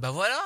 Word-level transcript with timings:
bah 0.00 0.10
voilà. 0.10 0.38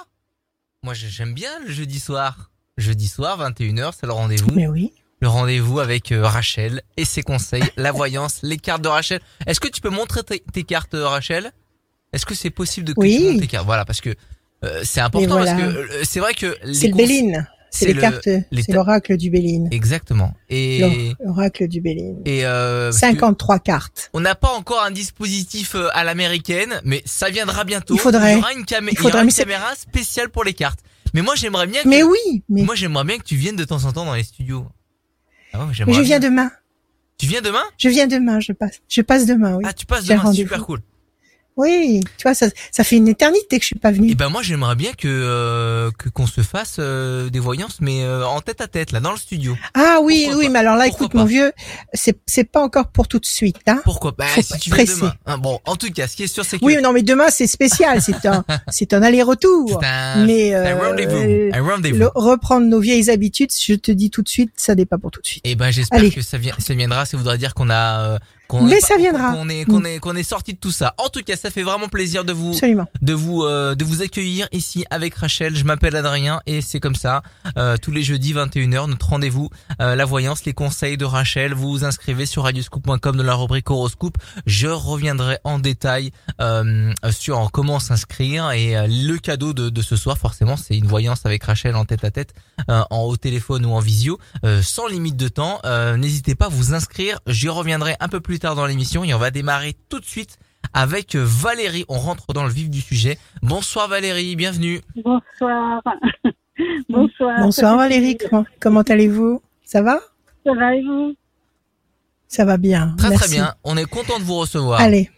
Moi, 0.82 0.94
j'ai- 0.94 1.08
j'aime 1.08 1.32
bien 1.34 1.50
le 1.60 1.70
jeudi 1.72 2.00
soir. 2.00 2.50
Jeudi 2.76 3.08
soir, 3.08 3.38
21h, 3.38 3.92
c'est 3.98 4.06
le 4.06 4.12
rendez-vous. 4.12 4.50
Mais 4.52 4.66
oui. 4.66 4.92
Le 5.20 5.28
rendez-vous 5.28 5.78
avec 5.80 6.12
euh, 6.12 6.26
Rachel 6.26 6.82
et 6.96 7.04
ses 7.04 7.22
conseils, 7.22 7.62
la 7.76 7.92
voyance, 7.92 8.40
les 8.42 8.58
cartes 8.58 8.82
de 8.82 8.88
Rachel. 8.88 9.20
Est-ce 9.46 9.60
que 9.60 9.68
tu 9.68 9.80
peux 9.80 9.88
montrer 9.90 10.22
tes, 10.22 10.40
tes 10.52 10.64
cartes, 10.64 10.92
euh, 10.94 11.06
Rachel? 11.08 11.52
Est-ce 12.12 12.26
que 12.26 12.34
c'est 12.34 12.50
possible 12.50 12.86
de 12.88 12.94
Oui. 12.96 13.38
tes 13.40 13.46
cartes? 13.46 13.64
Voilà, 13.64 13.84
parce 13.84 14.00
que 14.00 14.10
euh, 14.64 14.82
c'est 14.84 15.00
important, 15.00 15.36
voilà. 15.36 15.52
parce 15.54 15.62
que 15.62 15.78
euh, 15.78 16.02
c'est 16.04 16.20
vrai 16.20 16.34
que 16.34 16.56
les 16.64 16.74
C'est 16.74 16.88
le 16.88 16.96
Béline. 16.96 17.48
C'est 17.76 17.86
les 17.86 17.94
le- 17.94 18.00
cartes, 18.00 18.22
c'est 18.24 18.68
l'oracle 18.72 19.16
du 19.16 19.30
Béline. 19.30 19.68
Exactement. 19.72 20.34
Et, 20.48 21.12
L'oracle 21.24 21.66
du 21.68 21.80
Béline. 21.80 22.20
et 22.24 22.46
euh, 22.46 22.90
parce 22.90 23.00
que 23.00 23.06
53 23.06 23.58
cartes. 23.58 24.10
on 24.12 24.20
n'a 24.20 24.34
pas 24.34 24.50
encore 24.50 24.82
un 24.84 24.90
dispositif 24.90 25.74
euh, 25.74 25.88
à 25.92 26.04
l'américaine, 26.04 26.80
mais 26.84 27.02
ça 27.04 27.30
viendra 27.30 27.64
bientôt. 27.64 27.94
Il 27.94 28.00
faudrait. 28.00 28.32
Il 28.32 28.36
y 28.36 28.38
aura 28.38 28.52
une, 28.52 28.64
camé- 28.64 28.88
Il 28.88 28.92
il 28.92 28.92
y 28.92 28.96
faudrait, 28.96 29.12
aura 29.14 29.22
mais 29.24 29.26
une 29.26 29.30
c'est- 29.32 29.42
caméra 29.42 29.74
spéciale 29.76 30.28
pour 30.28 30.44
les 30.44 30.54
cartes. 30.54 30.80
Mais 31.14 31.22
moi, 31.22 31.34
j'aimerais 31.36 31.66
bien. 31.66 31.82
Que, 31.82 31.88
Mais 31.88 32.02
oui, 32.02 32.42
mais, 32.48 32.62
Moi, 32.62 32.74
j'aimerais 32.74 33.04
bien 33.04 33.18
que 33.18 33.24
tu 33.24 33.36
viennes 33.36 33.56
de 33.56 33.64
temps 33.64 33.84
en 33.84 33.92
temps 33.92 34.04
dans 34.04 34.14
les 34.14 34.24
studios. 34.24 34.66
Ah 35.52 35.60
ouais, 35.60 35.66
mais 35.68 35.74
je 35.74 36.00
viens 36.00 36.18
bien. 36.18 36.28
demain. 36.30 36.50
Tu 37.18 37.26
viens 37.26 37.40
demain? 37.40 37.62
Je 37.78 37.88
viens 37.88 38.06
demain, 38.08 38.40
je 38.40 38.52
passe. 38.52 38.80
Je 38.88 39.00
passe 39.00 39.24
demain, 39.26 39.54
oui. 39.56 39.64
Ah, 39.66 39.72
tu 39.72 39.86
passes 39.86 40.04
demain, 40.04 40.32
super 40.32 40.64
cool. 40.64 40.80
Oui, 41.56 42.00
tu 42.18 42.24
vois, 42.24 42.34
ça, 42.34 42.46
ça 42.72 42.82
fait 42.82 42.96
une 42.96 43.06
éternité 43.06 43.58
que 43.58 43.62
je 43.62 43.66
suis 43.68 43.78
pas 43.78 43.92
venue. 43.92 44.10
Et 44.10 44.14
ben 44.16 44.28
moi 44.28 44.42
j'aimerais 44.42 44.74
bien 44.74 44.92
que 44.92 45.06
euh, 45.06 45.90
que 45.96 46.08
qu'on 46.08 46.26
se 46.26 46.40
fasse 46.40 46.76
euh, 46.80 47.30
des 47.30 47.38
voyances 47.38 47.76
mais 47.80 48.02
euh, 48.02 48.26
en 48.26 48.40
tête 48.40 48.60
à 48.60 48.66
tête 48.66 48.90
là 48.90 48.98
dans 48.98 49.12
le 49.12 49.16
studio. 49.18 49.56
Ah 49.74 49.98
oui, 50.02 50.22
Pourquoi 50.24 50.38
oui, 50.40 50.46
pas? 50.46 50.50
mais 50.52 50.58
alors 50.58 50.74
là, 50.76 50.86
Pourquoi 50.88 51.04
écoute, 51.06 51.12
pas? 51.12 51.18
mon 51.20 51.24
vieux, 51.26 51.52
c'est 51.92 52.18
c'est 52.26 52.42
pas 52.42 52.60
encore 52.60 52.88
pour 52.88 53.06
tout 53.06 53.20
de 53.20 53.26
suite, 53.26 53.58
hein. 53.68 53.80
Pourquoi 53.84 54.14
Bah 54.18 54.26
Faut 54.26 54.42
si 54.42 54.52
pas 54.52 54.58
tu 54.58 54.70
viens 54.70 54.84
pressé. 54.84 54.96
demain. 55.00 55.14
Hein, 55.26 55.38
bon, 55.38 55.60
en 55.64 55.76
tout 55.76 55.90
cas, 55.92 56.08
ce 56.08 56.16
qui 56.16 56.24
est 56.24 56.26
sûr 56.26 56.44
c'est 56.44 56.58
que 56.58 56.64
Oui, 56.64 56.76
non, 56.82 56.92
mais 56.92 57.02
demain 57.02 57.26
c'est 57.30 57.46
spécial, 57.46 58.02
c'est 58.02 58.26
un, 58.26 58.44
c'est 58.68 58.92
un 58.92 59.02
aller-retour. 59.02 59.80
un, 59.84 60.24
Mais 60.26 60.54
un 60.54 60.58
euh, 60.76 60.88
rendez-vous, 60.88 61.50
un 61.56 61.62
rendez-vous. 61.62 61.98
le- 61.98 62.10
reprendre 62.16 62.66
nos 62.66 62.80
vieilles 62.80 63.10
habitudes, 63.10 63.50
je 63.56 63.74
te 63.74 63.92
dis 63.92 64.10
tout 64.10 64.22
de 64.22 64.28
suite, 64.28 64.50
ça 64.56 64.74
n'est 64.74 64.86
pas 64.86 64.98
pour 64.98 65.12
tout 65.12 65.20
de 65.20 65.26
suite. 65.28 65.46
Et 65.46 65.54
ben 65.54 65.70
j'espère 65.70 66.00
Allez. 66.00 66.10
que 66.10 66.20
ça 66.20 66.36
ça 66.58 66.74
viendra, 66.74 67.06
ça 67.06 67.16
voudrait 67.16 67.38
dire 67.38 67.54
qu'on 67.54 67.70
a 67.70 68.00
euh, 68.00 68.18
qu'on 68.48 68.62
Mais 68.64 68.76
est 68.76 68.80
ça 68.80 68.96
viendra. 68.96 69.32
qu'on 69.32 69.48
est 69.48 69.64
qu'on 69.64 69.84
est 69.84 69.98
qu'on 69.98 70.14
est 70.16 70.22
sorti 70.22 70.52
de 70.54 70.58
tout 70.58 70.70
ça. 70.70 70.94
En 70.98 71.08
tout 71.08 71.22
cas, 71.22 71.36
ça 71.36 71.50
fait 71.50 71.62
vraiment 71.62 71.88
plaisir 71.88 72.24
de 72.24 72.32
vous 72.32 72.52
Absolument. 72.52 72.86
de 73.02 73.12
vous 73.12 73.42
euh, 73.42 73.74
de 73.74 73.84
vous 73.84 74.02
accueillir 74.02 74.48
ici 74.52 74.84
avec 74.90 75.14
Rachel. 75.14 75.56
Je 75.56 75.64
m'appelle 75.64 75.96
Adrien 75.96 76.40
et 76.46 76.60
c'est 76.60 76.80
comme 76.80 76.94
ça 76.94 77.22
euh, 77.56 77.76
tous 77.80 77.90
les 77.90 78.02
jeudis 78.02 78.34
21h 78.34 78.88
notre 78.88 79.08
rendez-vous 79.08 79.48
euh, 79.80 79.94
la 79.96 80.04
voyance 80.04 80.44
les 80.44 80.52
conseils 80.52 80.96
de 80.96 81.04
Rachel. 81.04 81.54
Vous 81.54 81.70
vous 81.70 81.84
inscrivez 81.84 82.26
sur 82.26 82.42
radioscoop.com 82.44 83.16
dans 83.16 83.22
la 83.22 83.34
rubrique 83.34 83.70
horoscope. 83.70 84.16
Je 84.46 84.68
reviendrai 84.68 85.38
en 85.44 85.58
détail 85.58 86.10
euh, 86.40 86.92
sur 87.10 87.50
comment 87.52 87.78
s'inscrire 87.78 88.50
et 88.52 88.74
le 88.88 89.16
cadeau 89.18 89.52
de, 89.52 89.68
de 89.70 89.82
ce 89.82 89.96
soir 89.96 90.18
forcément 90.18 90.56
c'est 90.56 90.76
une 90.76 90.86
voyance 90.86 91.24
avec 91.24 91.44
Rachel 91.44 91.76
en 91.76 91.84
tête 91.84 92.04
à 92.04 92.10
tête 92.10 92.34
euh, 92.70 92.82
en 92.90 93.02
haut 93.02 93.16
téléphone 93.16 93.64
ou 93.66 93.70
en 93.72 93.80
visio 93.80 94.18
euh, 94.44 94.62
sans 94.62 94.86
limite 94.86 95.16
de 95.16 95.28
temps. 95.28 95.60
Euh, 95.64 95.96
N'hésitez 95.96 96.34
pas 96.34 96.46
à 96.46 96.48
vous 96.48 96.74
inscrire. 96.74 97.18
J'y 97.26 97.48
reviendrai 97.48 97.96
un 98.00 98.08
peu 98.08 98.20
plus 98.20 98.33
tard 98.38 98.54
dans 98.54 98.66
l'émission 98.66 99.04
et 99.04 99.14
on 99.14 99.18
va 99.18 99.30
démarrer 99.30 99.74
tout 99.88 100.00
de 100.00 100.04
suite 100.04 100.38
avec 100.72 101.14
euh, 101.14 101.24
Valérie. 101.24 101.84
On 101.88 101.98
rentre 101.98 102.32
dans 102.32 102.44
le 102.44 102.50
vif 102.50 102.70
du 102.70 102.80
sujet. 102.80 103.18
Bonsoir 103.42 103.88
Valérie, 103.88 104.36
bienvenue. 104.36 104.80
Bonsoir. 104.96 105.82
Bonsoir. 106.88 107.40
Bonsoir 107.40 107.76
Valérie, 107.76 108.16
comment, 108.16 108.44
comment 108.60 108.82
allez-vous? 108.82 109.42
Ça 109.64 109.82
va? 109.82 110.00
Ça 110.44 110.52
va 110.54 110.74
et 110.76 110.82
vous? 110.82 111.16
Ça 112.28 112.44
va 112.44 112.56
bien. 112.56 112.94
Très 112.98 113.10
merci. 113.10 113.24
très 113.24 113.36
bien. 113.36 113.54
On 113.64 113.76
est 113.76 113.84
content 113.88 114.18
de 114.18 114.24
vous 114.24 114.36
recevoir. 114.36 114.80
Allez, 114.80 115.10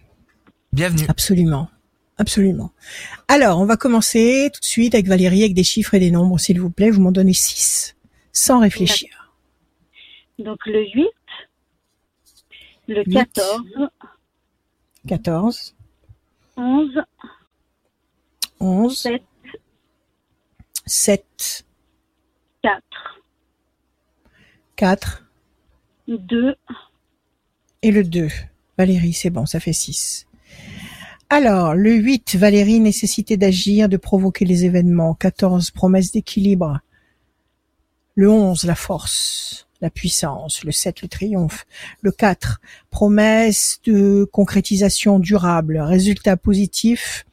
Bienvenue. 0.73 1.05
absolument. 1.09 1.69
Absolument. 2.19 2.73
Alors, 3.29 3.61
on 3.61 3.67
va 3.67 3.77
commencer 3.77 4.51
tout 4.53 4.61
de 4.61 4.65
suite 4.65 4.95
avec 4.95 5.07
Valérie, 5.07 5.43
avec 5.43 5.55
des 5.55 5.65
chiffres 5.65 5.93
et 5.95 5.99
des 5.99 6.11
nombres, 6.11 6.39
s'il 6.39 6.61
vous 6.61 6.71
plaît. 6.71 6.91
Vous 6.91 7.03
m'en 7.03 7.13
donnez 7.13 7.35
6, 7.35 7.95
sans 8.33 8.61
réfléchir. 8.61 9.11
Donc 10.39 10.59
le 10.67 10.83
8, 10.95 11.07
le 12.89 13.03
Huit. 13.05 13.15
14, 13.15 13.63
14, 15.07 15.75
11, 16.57 17.03
11, 18.61 18.97
7, 19.03 19.23
7, 20.87 21.65
4, 22.63 22.83
4 24.77 25.25
2, 26.09 26.55
et 27.83 27.91
le 27.91 28.05
2. 28.05 28.29
Valérie, 28.79 29.13
c'est 29.13 29.31
bon, 29.31 29.47
ça 29.47 29.61
fait 29.61 29.73
6. 29.73 30.27
Alors, 31.29 31.75
le 31.75 31.95
8, 31.95 32.37
Valérie, 32.37 32.79
nécessité 32.79 33.37
d'agir, 33.37 33.89
de 33.89 33.97
provoquer 33.97 34.45
les 34.45 34.65
événements. 34.65 35.15
14, 35.15 35.73
promesse 35.73 36.13
d'équilibre. 36.13 36.81
Le 38.15 38.31
11, 38.31 38.65
la 38.65 38.77
force, 38.77 39.66
la 39.81 39.91
puissance. 39.91 40.65
Le 40.65 40.73
7, 40.73 41.03
le 41.03 41.09
triomphe. 41.09 41.67
Le 42.03 42.11
4, 42.13 42.61
promesse 42.91 43.81
de 43.85 44.25
concrétisation 44.33 45.19
durable. 45.19 45.79
Résultat 45.81 46.37
positif 46.37 47.25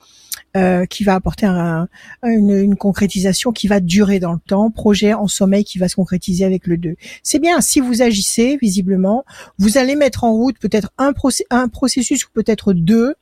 euh, 0.55 0.85
qui 0.85 1.03
va 1.03 1.15
apporter 1.15 1.47
un- 1.47 1.87
une, 2.23 2.51
une 2.55 2.75
concrétisation 2.75 3.51
qui 3.51 3.67
va 3.67 3.79
durer 3.79 4.19
dans 4.19 4.33
le 4.33 4.39
temps. 4.39 4.69
Projet 4.69 5.13
en 5.13 5.27
sommeil 5.27 5.63
qui 5.63 5.79
va 5.79 5.87
se 5.89 5.95
concrétiser 5.95 6.45
avec 6.45 6.67
le 6.67 6.77
2. 6.77 6.95
C'est 7.23 7.39
bien, 7.39 7.59
si 7.61 7.79
vous 7.79 8.03
agissez, 8.03 8.57
visiblement, 8.61 9.25
vous 9.57 9.79
allez 9.79 9.95
mettre 9.95 10.23
en 10.25 10.31
route 10.33 10.59
peut-être 10.59 10.91
un, 10.99 11.11
procé- 11.11 11.45
un 11.49 11.69
processus 11.69 12.25
ou 12.25 12.29
peut-être 12.33 12.73
deux 12.73 13.15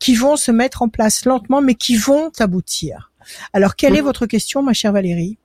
qui 0.00 0.14
vont 0.16 0.34
se 0.36 0.50
mettre 0.50 0.82
en 0.82 0.88
place 0.88 1.24
lentement, 1.24 1.60
mais 1.62 1.74
qui 1.76 1.94
vont 1.96 2.30
aboutir. 2.40 3.12
Alors, 3.52 3.76
quelle 3.76 3.94
est 3.94 4.00
Mhm. 4.00 4.06
votre 4.06 4.26
question, 4.26 4.62
ma 4.62 4.72
chère 4.72 4.92
Valérie? 4.92 5.38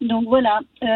Donc 0.00 0.24
voilà. 0.26 0.58
euh, 0.82 0.86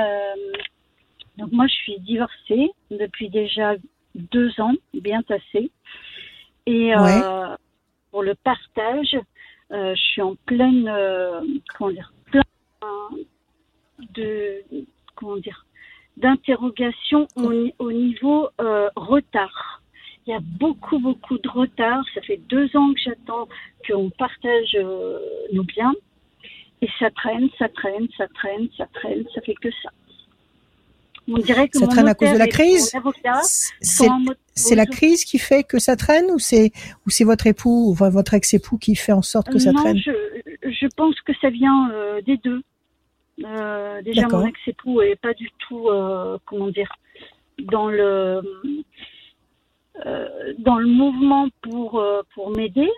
donc 1.41 1.53
moi 1.53 1.67
je 1.67 1.75
suis 1.75 1.99
divorcée 2.01 2.71
depuis 2.91 3.31
déjà 3.31 3.75
deux 4.15 4.61
ans, 4.61 4.75
bien 4.93 5.23
passé. 5.23 5.71
Et 6.67 6.95
euh, 6.95 7.57
pour 8.11 8.23
le 8.23 8.35
partage, 8.35 9.17
euh, 9.73 9.95
je 9.95 10.01
suis 10.01 10.23
en 10.23 10.35
pleine, 10.47 10.87
euh, 10.89 11.41
comment 11.77 11.91
dire, 11.91 12.13
plein 12.31 12.43
de, 14.15 14.63
comment 15.15 15.37
dire, 15.37 15.65
d'interrogation 16.19 17.27
au, 17.37 17.53
au 17.79 17.93
niveau 17.93 18.51
euh, 18.61 18.91
retard. 18.97 19.83
Il 20.27 20.33
y 20.33 20.37
a 20.37 20.41
beaucoup, 20.43 20.99
beaucoup 20.99 21.39
de 21.39 21.49
retard. 21.49 22.05
Ça 22.15 22.21
fait 22.21 22.37
deux 22.37 22.77
ans 22.77 22.93
que 22.93 23.01
j'attends 23.01 23.49
qu'on 23.89 24.11
partage 24.11 24.77
nos 25.53 25.65
biens. 25.65 25.95
Et 26.83 26.89
ça 26.99 27.11
traîne, 27.11 27.49
ça 27.59 27.69
traîne, 27.69 28.07
ça 28.17 28.29
traîne, 28.29 28.69
ça 28.77 28.87
traîne, 28.93 29.25
ça 29.35 29.41
fait 29.41 29.55
que 29.55 29.71
ça. 29.83 29.91
On 31.33 31.39
dirait 31.39 31.69
que 31.69 31.79
Ça 31.79 31.87
traîne 31.87 32.09
à 32.09 32.15
cause 32.15 32.33
de 32.33 32.39
la 32.39 32.49
crise 32.49 32.93
C'est 34.55 34.75
la 34.75 34.87
crise 34.87 35.25
qui 35.25 35.39
fait 35.39 35.63
que 35.65 35.79
ça 35.79 35.97
traîne 35.97 36.27
ou 36.31 36.39
c'est 36.39 36.73
ou 37.07 37.11
c'est 37.11 37.25
votre 37.25 37.47
époux 37.47 37.91
ou 37.91 37.95
votre 37.95 38.35
ex-époux 38.35 38.79
qui 38.79 38.95
fait 38.97 39.13
en 39.13 39.23
sorte 39.23 39.49
que 39.51 39.59
ça 39.59 39.73
non, 39.73 39.81
traîne? 39.81 39.97
je, 39.99 40.11
je 40.63 40.87
pense 40.97 41.15
que 41.23 41.33
ça 41.41 41.51
vient 41.51 41.91
euh, 41.91 42.21
des 42.23 42.37
deux. 42.39 42.63
Euh, 43.45 44.03
déjà, 44.03 44.29
mon 44.29 44.47
ex-époux 44.47 45.01
est 45.03 45.17
pas 45.17 45.33
du 45.35 45.49
tout, 45.61 45.89
euh, 45.89 46.37
comment 46.45 46.69
dire, 46.69 46.93
dans 47.61 47.89
le 47.89 48.43
euh, 50.07 50.29
dans 50.59 50.79
le 50.79 50.87
mouvement 50.87 51.49
pour 51.63 52.01
euh, 52.01 52.23
pour 52.35 52.51
m'aider. 52.57 52.89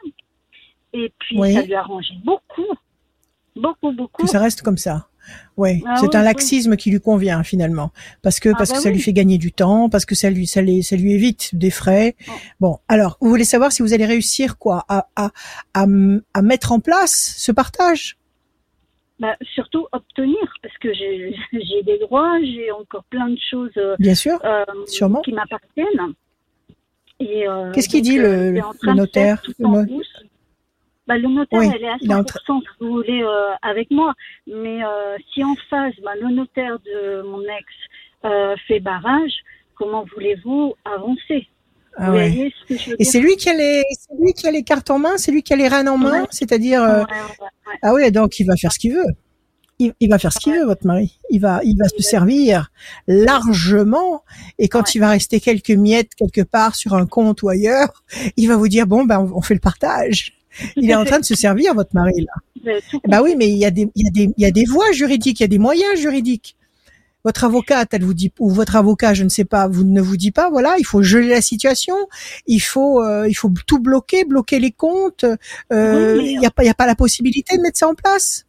Et 0.92 1.12
puis 1.18 1.38
Oui. 1.38 1.54
ça 1.54 1.62
lui 1.62 1.74
a 1.74 1.80
arrangé 1.80 2.12
beaucoup, 2.24 2.66
beaucoup, 3.56 3.92
beaucoup. 3.92 4.22
que 4.22 4.28
ça 4.28 4.40
reste 4.40 4.62
comme 4.62 4.76
ça. 4.76 5.06
Ouais, 5.56 5.82
Ah 5.86 5.96
c'est 5.96 6.06
oui, 6.06 6.16
un 6.16 6.18
oui. 6.20 6.24
laxisme 6.24 6.76
qui 6.76 6.90
lui 6.90 7.00
convient 7.00 7.42
finalement, 7.42 7.90
parce 8.22 8.40
que 8.40 8.48
Ah 8.50 8.54
parce 8.56 8.70
bah 8.70 8.76
que 8.76 8.82
ça 8.82 8.88
oui. 8.88 8.94
lui 8.96 9.02
fait 9.02 9.12
gagner 9.12 9.38
du 9.38 9.52
temps, 9.52 9.88
parce 9.88 10.04
que 10.06 10.14
ça 10.14 10.30
lui 10.30 10.46
ça 10.46 10.60
ça 10.82 10.96
lui 10.96 11.12
évite 11.12 11.54
des 11.54 11.70
frais. 11.70 12.14
Oh. 12.28 12.32
Bon, 12.60 12.78
alors 12.88 13.18
vous 13.20 13.28
voulez 13.28 13.44
savoir 13.44 13.70
si 13.72 13.82
vous 13.82 13.92
allez 13.92 14.06
réussir 14.06 14.58
quoi 14.58 14.84
à 14.88 15.08
à 15.16 15.30
à, 15.74 15.84
m- 15.84 16.22
à 16.34 16.42
mettre 16.42 16.72
en 16.72 16.80
place 16.80 17.34
ce 17.36 17.52
partage? 17.52 18.16
Bah, 19.20 19.36
surtout 19.54 19.86
obtenir, 19.92 20.36
parce 20.62 20.76
que 20.78 20.92
j'ai 20.94 21.82
des 21.84 21.98
droits, 21.98 22.38
j'ai 22.42 22.72
encore 22.72 23.04
plein 23.04 23.28
de 23.28 23.38
choses 23.50 23.70
euh, 23.76 23.94
Bien 24.00 24.14
sûr. 24.16 24.40
euh, 24.44 24.64
Sûrement. 24.86 25.20
qui 25.22 25.32
m'appartiennent. 25.32 26.14
Euh, 27.20 27.70
Qu'est-ce 27.72 27.88
qu'il 27.88 28.02
dit, 28.02 28.18
le- 28.18 28.60
notaire, 28.94 29.40
le. 29.60 29.86
Bah, 31.06 31.18
le 31.18 31.28
notaire, 31.28 31.58
Oui, 31.58 31.68
elle 31.74 31.82
est 31.82 31.88
à 31.88 31.96
il 32.00 32.10
est 32.10 32.14
en 32.14 32.22
100%, 32.22 32.60
si 32.60 32.66
vous 32.80 32.92
voulez, 32.92 33.22
euh, 33.22 33.50
avec 33.62 33.90
moi. 33.90 34.14
Mais 34.46 34.84
euh, 34.84 35.16
si 35.32 35.42
en 35.42 35.54
face, 35.68 35.94
bah, 36.04 36.12
le 36.20 36.28
notaire 36.34 36.78
de 36.80 37.22
mon 37.22 37.40
ex 37.42 37.64
euh, 38.24 38.54
fait 38.68 38.78
barrage, 38.80 39.32
comment 39.74 40.04
voulez-vous 40.14 40.74
avancer? 40.84 41.48
Ah 41.96 42.06
Vous 42.10 42.16
ouais. 42.16 42.28
voyez 42.30 42.54
ce 42.62 42.66
que 42.74 42.78
je 42.80 42.90
veux 42.90 42.96
Et 43.00 43.04
c'est 43.04 43.20
lui 43.20 43.36
qui 43.36 43.50
a 43.50 43.54
les 43.54 43.82
c'est 43.90 44.14
lui 44.18 44.32
qui 44.32 44.46
a 44.46 44.50
les 44.50 44.62
cartes 44.62 44.90
en 44.90 44.98
main, 44.98 45.18
c'est 45.18 45.32
lui 45.32 45.42
qui 45.42 45.52
a 45.52 45.56
les 45.56 45.68
rênes 45.68 45.88
en 45.88 45.98
main, 45.98 46.22
Ouais. 46.22 46.26
c'est-à-dire 46.30 46.82
euh, 46.82 47.00
Ouais, 47.00 47.76
ah 47.82 47.92
oui, 47.94 48.10
donc 48.12 48.38
il 48.38 48.44
va 48.46 48.56
faire 48.56 48.72
ce 48.72 48.78
qu'il 48.78 48.94
veut. 48.94 49.04
Il, 49.78 49.92
il 50.00 50.08
va 50.08 50.18
faire 50.18 50.32
ce 50.32 50.38
qu'il 50.38 50.52
veut, 50.54 50.64
votre 50.64 50.86
mari. 50.86 51.18
Il 51.30 51.40
va, 51.40 51.60
il 51.64 51.76
va 51.76 51.88
se 51.88 52.00
servir 52.00 52.68
largement. 53.08 54.22
Et 54.58 54.68
quand 54.68 54.94
il 54.94 55.00
va 55.00 55.10
rester 55.10 55.40
quelques 55.40 55.70
miettes 55.70 56.14
quelque 56.14 56.42
part 56.42 56.76
sur 56.76 56.94
un 56.94 57.06
compte 57.06 57.42
ou 57.42 57.48
ailleurs, 57.48 58.04
il 58.36 58.46
va 58.48 58.56
vous 58.56 58.68
dire 58.68 58.86
bon 58.86 59.04
ben 59.04 59.18
on 59.34 59.42
fait 59.42 59.54
le 59.54 59.60
partage. 59.60 60.32
Il 60.76 60.90
est 60.90 60.94
en 60.94 61.04
train 61.04 61.18
de 61.20 61.24
se 61.24 61.34
servir, 61.34 61.74
votre 61.74 61.94
mari 61.94 62.26
là. 62.26 62.72
Bah 63.08 63.22
oui, 63.22 63.34
mais 63.36 63.48
il 63.48 63.58
y 63.58 63.64
a 63.64 63.70
des, 63.70 63.88
il 63.94 64.04
y 64.04 64.08
a 64.08 64.10
des, 64.10 64.32
il 64.36 64.42
y 64.42 64.46
a 64.46 64.50
des 64.50 64.64
voies 64.64 64.92
juridiques, 64.92 65.40
il 65.40 65.42
y 65.42 65.44
a 65.44 65.48
des 65.48 65.58
moyens 65.58 65.98
juridiques. 65.98 66.56
Votre 67.24 67.44
avocate, 67.44 67.94
elle 67.94 68.02
vous 68.02 68.14
dit, 68.14 68.32
ou 68.40 68.50
votre 68.50 68.74
avocat, 68.74 69.14
je 69.14 69.22
ne 69.22 69.28
sais 69.28 69.44
pas, 69.44 69.68
vous 69.68 69.84
ne 69.84 70.00
vous 70.00 70.16
dit 70.16 70.32
pas, 70.32 70.50
voilà, 70.50 70.74
il 70.78 70.84
faut 70.84 71.02
geler 71.02 71.28
la 71.28 71.40
situation, 71.40 71.94
il 72.46 72.58
faut, 72.58 73.00
euh, 73.00 73.28
il 73.28 73.34
faut 73.34 73.50
tout 73.66 73.78
bloquer, 73.78 74.24
bloquer 74.24 74.58
les 74.58 74.72
comptes. 74.72 75.24
Euh, 75.72 76.18
il 76.20 76.38
n'y 76.40 76.46
a 76.46 76.50
pas, 76.50 76.64
il 76.64 76.66
y 76.66 76.70
a 76.70 76.74
pas 76.74 76.86
la 76.86 76.96
possibilité 76.96 77.56
de 77.56 77.62
mettre 77.62 77.78
ça 77.78 77.88
en 77.88 77.94
place. 77.94 78.44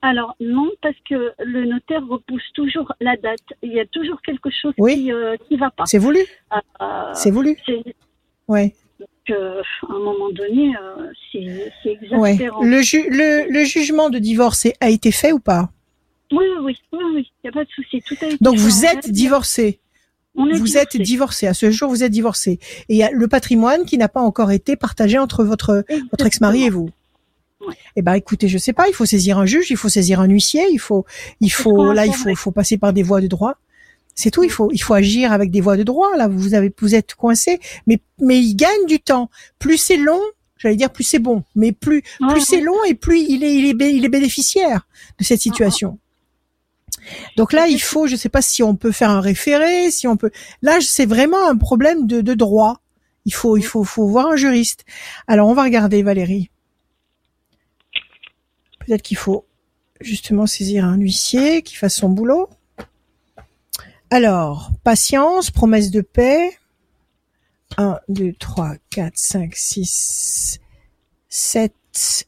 Alors 0.00 0.36
non, 0.40 0.70
parce 0.82 0.96
que 1.08 1.32
le 1.38 1.64
notaire 1.66 2.06
repousse 2.06 2.42
toujours 2.54 2.92
la 3.00 3.16
date. 3.16 3.40
Il 3.62 3.72
y 3.72 3.80
a 3.80 3.86
toujours 3.86 4.20
quelque 4.20 4.50
chose 4.50 4.74
qui 4.76 5.10
euh, 5.10 5.36
qui 5.48 5.56
va 5.56 5.70
pas. 5.70 5.86
C'est 5.86 5.98
voulu. 5.98 6.20
c'est 7.14 7.30
voulu. 7.30 7.56
Ouais. 8.48 8.74
Donc, 9.28 9.36
à 9.88 9.92
un 9.92 9.98
moment 9.98 10.30
donné, 10.30 10.72
c'est 11.32 11.90
exaspérant. 11.90 12.62
Le, 12.62 12.78
le, 13.10 13.50
le 13.50 13.64
jugement 13.64 14.10
de 14.10 14.18
divorce 14.18 14.66
a 14.80 14.90
été 14.90 15.10
fait 15.12 15.32
ou 15.32 15.38
pas? 15.38 15.70
Oui, 16.32 16.44
oui, 16.62 16.76
oui, 16.92 16.98
oui, 17.14 17.32
il 17.42 17.46
n'y 17.46 17.50
a 17.50 17.52
pas 17.52 17.64
de 17.64 17.70
souci. 17.70 18.02
Tout 18.06 18.16
a 18.22 18.26
été 18.26 18.38
Donc 18.40 18.56
vous 18.56 18.84
êtes 18.84 19.10
divorcé. 19.10 19.78
vous 20.34 20.76
êtes 20.76 20.96
divorcé. 20.96 21.46
À 21.46 21.54
ce 21.54 21.70
jour, 21.70 21.88
vous 21.90 22.02
êtes 22.02 22.10
divorcé. 22.12 22.58
Et 22.88 22.94
il 22.94 22.96
y 22.96 23.02
a 23.02 23.10
le 23.10 23.28
patrimoine 23.28 23.84
qui 23.84 23.98
n'a 23.98 24.08
pas 24.08 24.20
encore 24.20 24.50
été 24.50 24.76
partagé 24.76 25.18
entre 25.18 25.44
votre 25.44 25.84
votre 26.10 26.26
ex-mari 26.26 26.64
et 26.64 26.70
vous. 26.70 26.90
Ouais. 27.66 27.74
Eh 27.96 28.02
ben, 28.02 28.14
écoutez, 28.14 28.48
je 28.48 28.58
sais 28.58 28.72
pas. 28.72 28.88
Il 28.88 28.94
faut 28.94 29.06
saisir 29.06 29.38
un 29.38 29.46
juge, 29.46 29.70
il 29.70 29.76
faut 29.76 29.88
saisir 29.88 30.20
un 30.20 30.26
huissier, 30.28 30.64
il 30.70 30.78
faut, 30.78 31.06
il 31.40 31.50
faut, 31.50 31.92
là, 31.92 32.04
il 32.04 32.12
faut, 32.12 32.34
faut 32.34 32.50
passer 32.50 32.76
par 32.76 32.92
des 32.92 33.02
voies 33.02 33.20
de 33.20 33.26
droit. 33.26 33.56
C'est 34.14 34.30
tout. 34.30 34.42
Il 34.44 34.50
faut, 34.50 34.70
il 34.72 34.78
faut 34.78 34.94
agir 34.94 35.32
avec 35.32 35.50
des 35.50 35.60
voies 35.60 35.76
de 35.76 35.82
droit. 35.82 36.16
Là, 36.16 36.28
vous 36.28 36.54
avez, 36.54 36.72
vous 36.78 36.94
êtes 36.94 37.14
coincé. 37.14 37.60
Mais, 37.86 37.98
mais 38.20 38.38
il 38.40 38.54
gagne 38.54 38.86
du 38.86 39.00
temps. 39.00 39.30
Plus 39.58 39.78
c'est 39.78 39.96
long, 39.96 40.20
j'allais 40.56 40.76
dire 40.76 40.90
plus 40.90 41.04
c'est 41.04 41.18
bon. 41.18 41.42
Mais 41.54 41.72
plus, 41.72 42.02
plus 42.28 42.40
c'est 42.40 42.60
long 42.60 42.82
et 42.84 42.94
plus 42.94 43.20
il 43.20 43.44
est, 43.44 43.54
il 43.54 43.66
est, 43.66 43.94
il 43.94 44.04
est 44.04 44.08
bénéficiaire 44.08 44.86
de 45.18 45.24
cette 45.24 45.40
situation. 45.40 45.98
Donc 47.36 47.52
là, 47.52 47.66
il 47.66 47.80
faut, 47.80 48.06
je 48.06 48.12
ne 48.12 48.16
sais 48.16 48.28
pas 48.28 48.42
si 48.42 48.62
on 48.62 48.76
peut 48.76 48.92
faire 48.92 49.10
un 49.10 49.20
référé, 49.20 49.90
si 49.90 50.06
on 50.06 50.16
peut. 50.16 50.30
Là, 50.62 50.78
c'est 50.80 51.06
vraiment 51.06 51.48
un 51.48 51.56
problème 51.56 52.06
de, 52.06 52.20
de 52.20 52.34
droit. 52.34 52.80
Il 53.26 53.34
faut, 53.34 53.56
il 53.56 53.64
faut, 53.64 53.84
faut 53.84 54.06
voir 54.06 54.28
un 54.28 54.36
juriste. 54.36 54.84
Alors, 55.26 55.48
on 55.48 55.54
va 55.54 55.64
regarder 55.64 56.02
Valérie. 56.02 56.50
Peut-être 58.80 59.02
qu'il 59.02 59.16
faut 59.16 59.46
justement 60.00 60.46
saisir 60.46 60.84
un 60.84 60.96
huissier 60.96 61.62
qui 61.62 61.74
fasse 61.74 61.96
son 61.96 62.10
boulot. 62.10 62.48
Alors, 64.16 64.70
patience, 64.84 65.50
promesse 65.50 65.90
de 65.90 66.00
paix. 66.00 66.56
1, 67.78 67.98
2, 68.08 68.32
3, 68.38 68.74
4, 68.90 69.12
5, 69.16 69.52
6, 69.56 70.60
7 71.28 71.74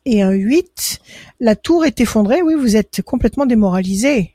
et 0.05 0.21
un 0.21 0.33
8. 0.33 0.99
La 1.39 1.55
tour 1.55 1.85
est 1.85 2.01
effondrée. 2.01 2.43
Oui, 2.43 2.55
vous 2.59 2.75
êtes 2.75 3.03
complètement 3.03 3.47
démoralisé. 3.47 4.35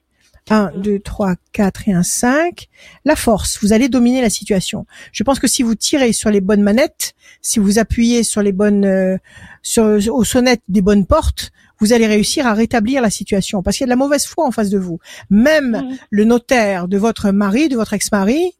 1, 0.49 0.71
2, 0.77 0.99
3, 0.99 1.35
4 1.51 1.89
et 1.89 1.91
un 1.91 2.03
5. 2.03 2.69
La 3.03 3.17
force, 3.17 3.59
vous 3.61 3.73
allez 3.73 3.89
dominer 3.89 4.21
la 4.21 4.29
situation. 4.29 4.85
Je 5.11 5.23
pense 5.23 5.39
que 5.39 5.47
si 5.47 5.61
vous 5.61 5.75
tirez 5.75 6.13
sur 6.13 6.29
les 6.29 6.39
bonnes 6.39 6.63
manettes, 6.63 7.15
si 7.41 7.59
vous 7.59 7.79
appuyez 7.79 8.23
sur 8.23 8.41
les 8.41 8.53
bonnes, 8.53 8.85
euh, 8.85 9.17
sur, 9.61 9.99
aux 10.15 10.23
sonnettes 10.23 10.63
des 10.69 10.81
bonnes 10.81 11.05
portes, 11.05 11.51
vous 11.81 11.91
allez 11.91 12.07
réussir 12.07 12.47
à 12.47 12.53
rétablir 12.53 13.01
la 13.01 13.09
situation 13.09 13.61
parce 13.61 13.75
qu'il 13.75 13.83
y 13.83 13.85
a 13.85 13.93
de 13.93 13.97
la 13.97 13.97
mauvaise 13.97 14.25
foi 14.25 14.45
en 14.45 14.51
face 14.51 14.69
de 14.69 14.77
vous. 14.77 14.99
Même 15.29 15.71
mmh. 15.71 15.97
le 16.11 16.23
notaire 16.23 16.87
de 16.87 16.97
votre 16.97 17.31
mari, 17.31 17.67
de 17.67 17.75
votre 17.75 17.93
ex-mari, 17.93 18.53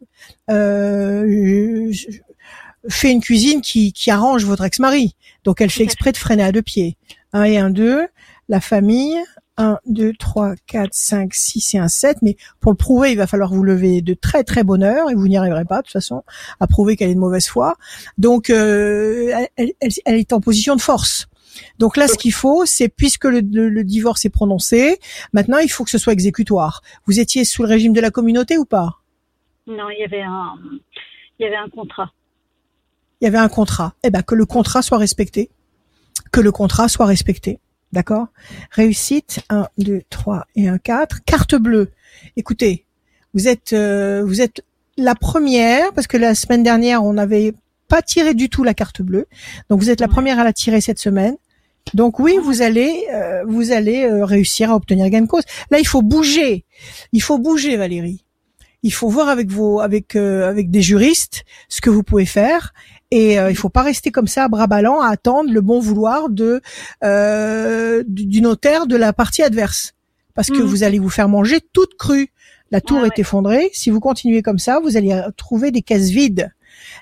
euh, 0.50 1.91
fait 2.89 3.12
une 3.12 3.21
cuisine 3.21 3.62
qui, 3.62 3.94
qui 3.94 4.12
arrange 4.12 4.44
votre 4.44 4.63
ex-mari. 4.63 5.15
Donc 5.44 5.62
elle 5.62 5.69
fait 5.69 5.83
exprès 5.83 6.12
de 6.12 6.18
freiner 6.18 6.44
à 6.44 6.51
deux 6.51 6.62
pieds. 6.62 6.97
Un 7.31 7.44
et 7.44 7.57
un 7.57 7.69
deux. 7.69 8.07
La 8.50 8.59
famille, 8.59 9.18
1, 9.57 9.79
2, 9.85 10.13
3, 10.17 10.56
4, 10.65 10.89
5, 10.91 11.33
6 11.33 11.75
et 11.75 11.77
un 11.77 11.88
7. 11.88 12.17
Mais 12.21 12.38
pour 12.59 12.71
le 12.71 12.77
prouver, 12.77 13.12
il 13.12 13.17
va 13.17 13.27
falloir 13.27 13.53
vous 13.53 13.63
lever 13.63 14.01
de 14.01 14.13
très 14.13 14.44
très 14.44 14.63
bonne 14.63 14.83
heure 14.83 15.09
et 15.09 15.15
vous 15.15 15.27
n'y 15.27 15.38
arriverez 15.38 15.65
pas 15.65 15.77
de 15.77 15.83
toute 15.83 15.94
façon 15.94 16.24
à 16.59 16.67
prouver 16.67 16.95
qu'elle 16.95 17.12
est 17.12 17.15
de 17.15 17.19
mauvaise 17.19 17.47
foi. 17.47 17.75
Donc 18.17 18.50
euh, 18.50 19.31
elle, 19.57 19.74
est 20.06 20.33
en 20.33 20.41
position 20.41 20.75
de 20.75 20.81
force. 20.81 21.27
Donc 21.80 21.98
là, 21.98 22.07
ce 22.07 22.18
qu'il 22.18 22.33
faut, 22.33 22.65
c'est 22.65 22.89
puisque 22.89 23.25
le, 23.25 23.42
le, 23.42 23.83
divorce 23.83 24.25
est 24.25 24.30
prononcé, 24.30 25.00
maintenant 25.33 25.57
il 25.57 25.69
faut 25.69 25.83
que 25.83 25.89
ce 25.89 25.98
soit 25.98 26.13
exécutoire. 26.13 26.81
Vous 27.06 27.19
étiez 27.19 27.45
sous 27.45 27.63
le 27.63 27.69
régime 27.69 27.94
de 27.94 28.01
la 28.01 28.12
communauté 28.12 28.57
ou 28.57 28.65
pas? 28.65 29.00
Non, 29.68 29.89
il 29.89 30.00
y 30.00 30.03
avait 30.03 30.21
un, 30.21 30.53
il 31.39 31.44
y 31.44 31.45
avait 31.45 31.57
un 31.57 31.69
contrat. 31.69 32.12
Il 33.19 33.25
y 33.25 33.27
avait 33.27 33.38
un 33.38 33.50
contrat. 33.50 33.94
Eh 34.03 34.09
ben 34.09 34.24
que 34.24 34.36
le 34.36 34.45
contrat 34.45 34.81
soit 34.81 34.98
respecté. 34.98 35.50
Que 36.31 36.42
le 36.42 36.51
contrat 36.51 36.88
soit 36.88 37.06
respecté. 37.06 37.59
D'accord? 37.92 38.27
Réussite, 38.71 39.42
1, 39.50 39.68
2, 39.77 40.01
3 40.09 40.48
et 40.56 40.69
1, 40.69 40.77
4. 40.77 41.24
Carte 41.25 41.56
bleue. 41.56 41.92
Écoutez, 42.38 42.86
vous 43.33 43.48
êtes, 43.48 43.74
euh, 43.74 44.24
vous 44.25 44.42
êtes 44.42 44.63
la 44.98 45.15
première, 45.15 45.94
parce 45.94 46.07
que 46.07 46.18
la 46.18 46.36
semaine 46.36 46.63
dernière, 46.63 47.03
on 47.03 47.13
n'avait 47.13 47.53
pas 47.91 48.01
tiré 48.01 48.33
du 48.33 48.49
tout 48.49 48.63
la 48.63 48.73
carte 48.73 49.01
bleue. 49.01 49.27
Donc 49.69 49.79
vous 49.81 49.89
êtes 49.89 50.01
la 50.01 50.07
première 50.07 50.39
à 50.39 50.43
la 50.43 50.53
tirer 50.53 50.81
cette 50.81 50.99
semaine. 50.99 51.35
Donc 51.93 52.19
oui, 52.19 52.38
vous 52.41 52.61
allez, 52.61 53.05
euh, 53.13 53.43
vous 53.45 53.71
allez 53.71 54.05
euh, 54.05 54.25
réussir 54.25 54.71
à 54.71 54.75
obtenir 54.75 55.09
gain 55.09 55.21
de 55.21 55.27
cause. 55.27 55.43
Là, 55.71 55.79
il 55.79 55.88
faut 55.88 56.01
bouger. 56.01 56.65
Il 57.11 57.21
faut 57.21 57.38
bouger, 57.38 57.75
Valérie. 57.77 58.25
Il 58.83 58.93
faut 58.93 59.09
voir 59.09 59.29
avec 59.29 59.51
vos, 59.51 59.79
avec, 59.79 60.15
avec 60.15 60.71
des 60.71 60.81
juristes 60.81 61.43
ce 61.69 61.81
que 61.81 61.91
vous 61.91 62.01
pouvez 62.01 62.25
faire 62.25 62.73
et 63.11 63.38
euh, 63.38 63.51
il 63.51 63.57
faut 63.57 63.69
pas 63.69 63.83
rester 63.83 64.09
comme 64.09 64.27
ça, 64.27 64.47
bras 64.47 64.67
ballants, 64.67 65.01
à 65.01 65.09
attendre 65.09 65.51
le 65.51 65.61
bon 65.61 65.79
vouloir 65.79 66.29
de 66.29 66.61
euh, 67.03 68.03
du 68.07 68.41
notaire 68.41 68.88
de 68.88 68.95
la 68.95 69.11
partie 69.11 69.43
adverse, 69.43 69.93
parce 70.33 70.47
que 70.47 70.59
mhm. 70.59 70.65
vous 70.65 70.83
allez 70.83 70.97
vous 70.97 71.09
faire 71.09 71.27
manger 71.27 71.59
toute 71.73 71.95
crue. 71.97 72.29
La 72.71 72.79
tour 72.79 73.05
est 73.05 73.19
effondrée. 73.19 73.69
Si 73.73 73.89
vous 73.89 73.99
continuez 73.99 74.41
comme 74.41 74.57
ça, 74.57 74.79
vous 74.79 74.95
allez 74.95 75.21
trouver 75.35 75.71
des 75.71 75.81
caisses 75.81 76.09
vides. 76.09 76.53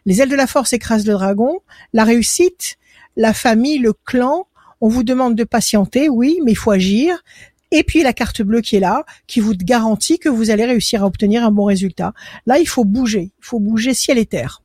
Les 0.05 0.21
ailes 0.21 0.29
de 0.29 0.35
la 0.35 0.47
force 0.47 0.73
écrasent 0.73 1.05
le 1.05 1.13
dragon. 1.13 1.59
La 1.93 2.03
réussite, 2.03 2.77
la 3.15 3.33
famille, 3.33 3.79
le 3.79 3.93
clan. 3.93 4.47
On 4.81 4.87
vous 4.87 5.03
demande 5.03 5.35
de 5.35 5.43
patienter, 5.43 6.09
oui, 6.09 6.39
mais 6.43 6.51
il 6.51 6.55
faut 6.55 6.71
agir. 6.71 7.23
Et 7.71 7.83
puis 7.83 8.01
la 8.01 8.13
carte 8.13 8.41
bleue 8.41 8.61
qui 8.61 8.77
est 8.77 8.79
là, 8.79 9.05
qui 9.27 9.39
vous 9.39 9.53
garantit 9.55 10.17
que 10.17 10.29
vous 10.29 10.49
allez 10.49 10.65
réussir 10.65 11.03
à 11.03 11.05
obtenir 11.05 11.43
un 11.43 11.51
bon 11.51 11.65
résultat. 11.65 12.13
Là, 12.45 12.59
il 12.59 12.67
faut 12.67 12.85
bouger. 12.85 13.31
Il 13.39 13.45
faut 13.45 13.59
bouger 13.59 13.93
ciel 13.93 14.17
et 14.17 14.25
terre. 14.25 14.63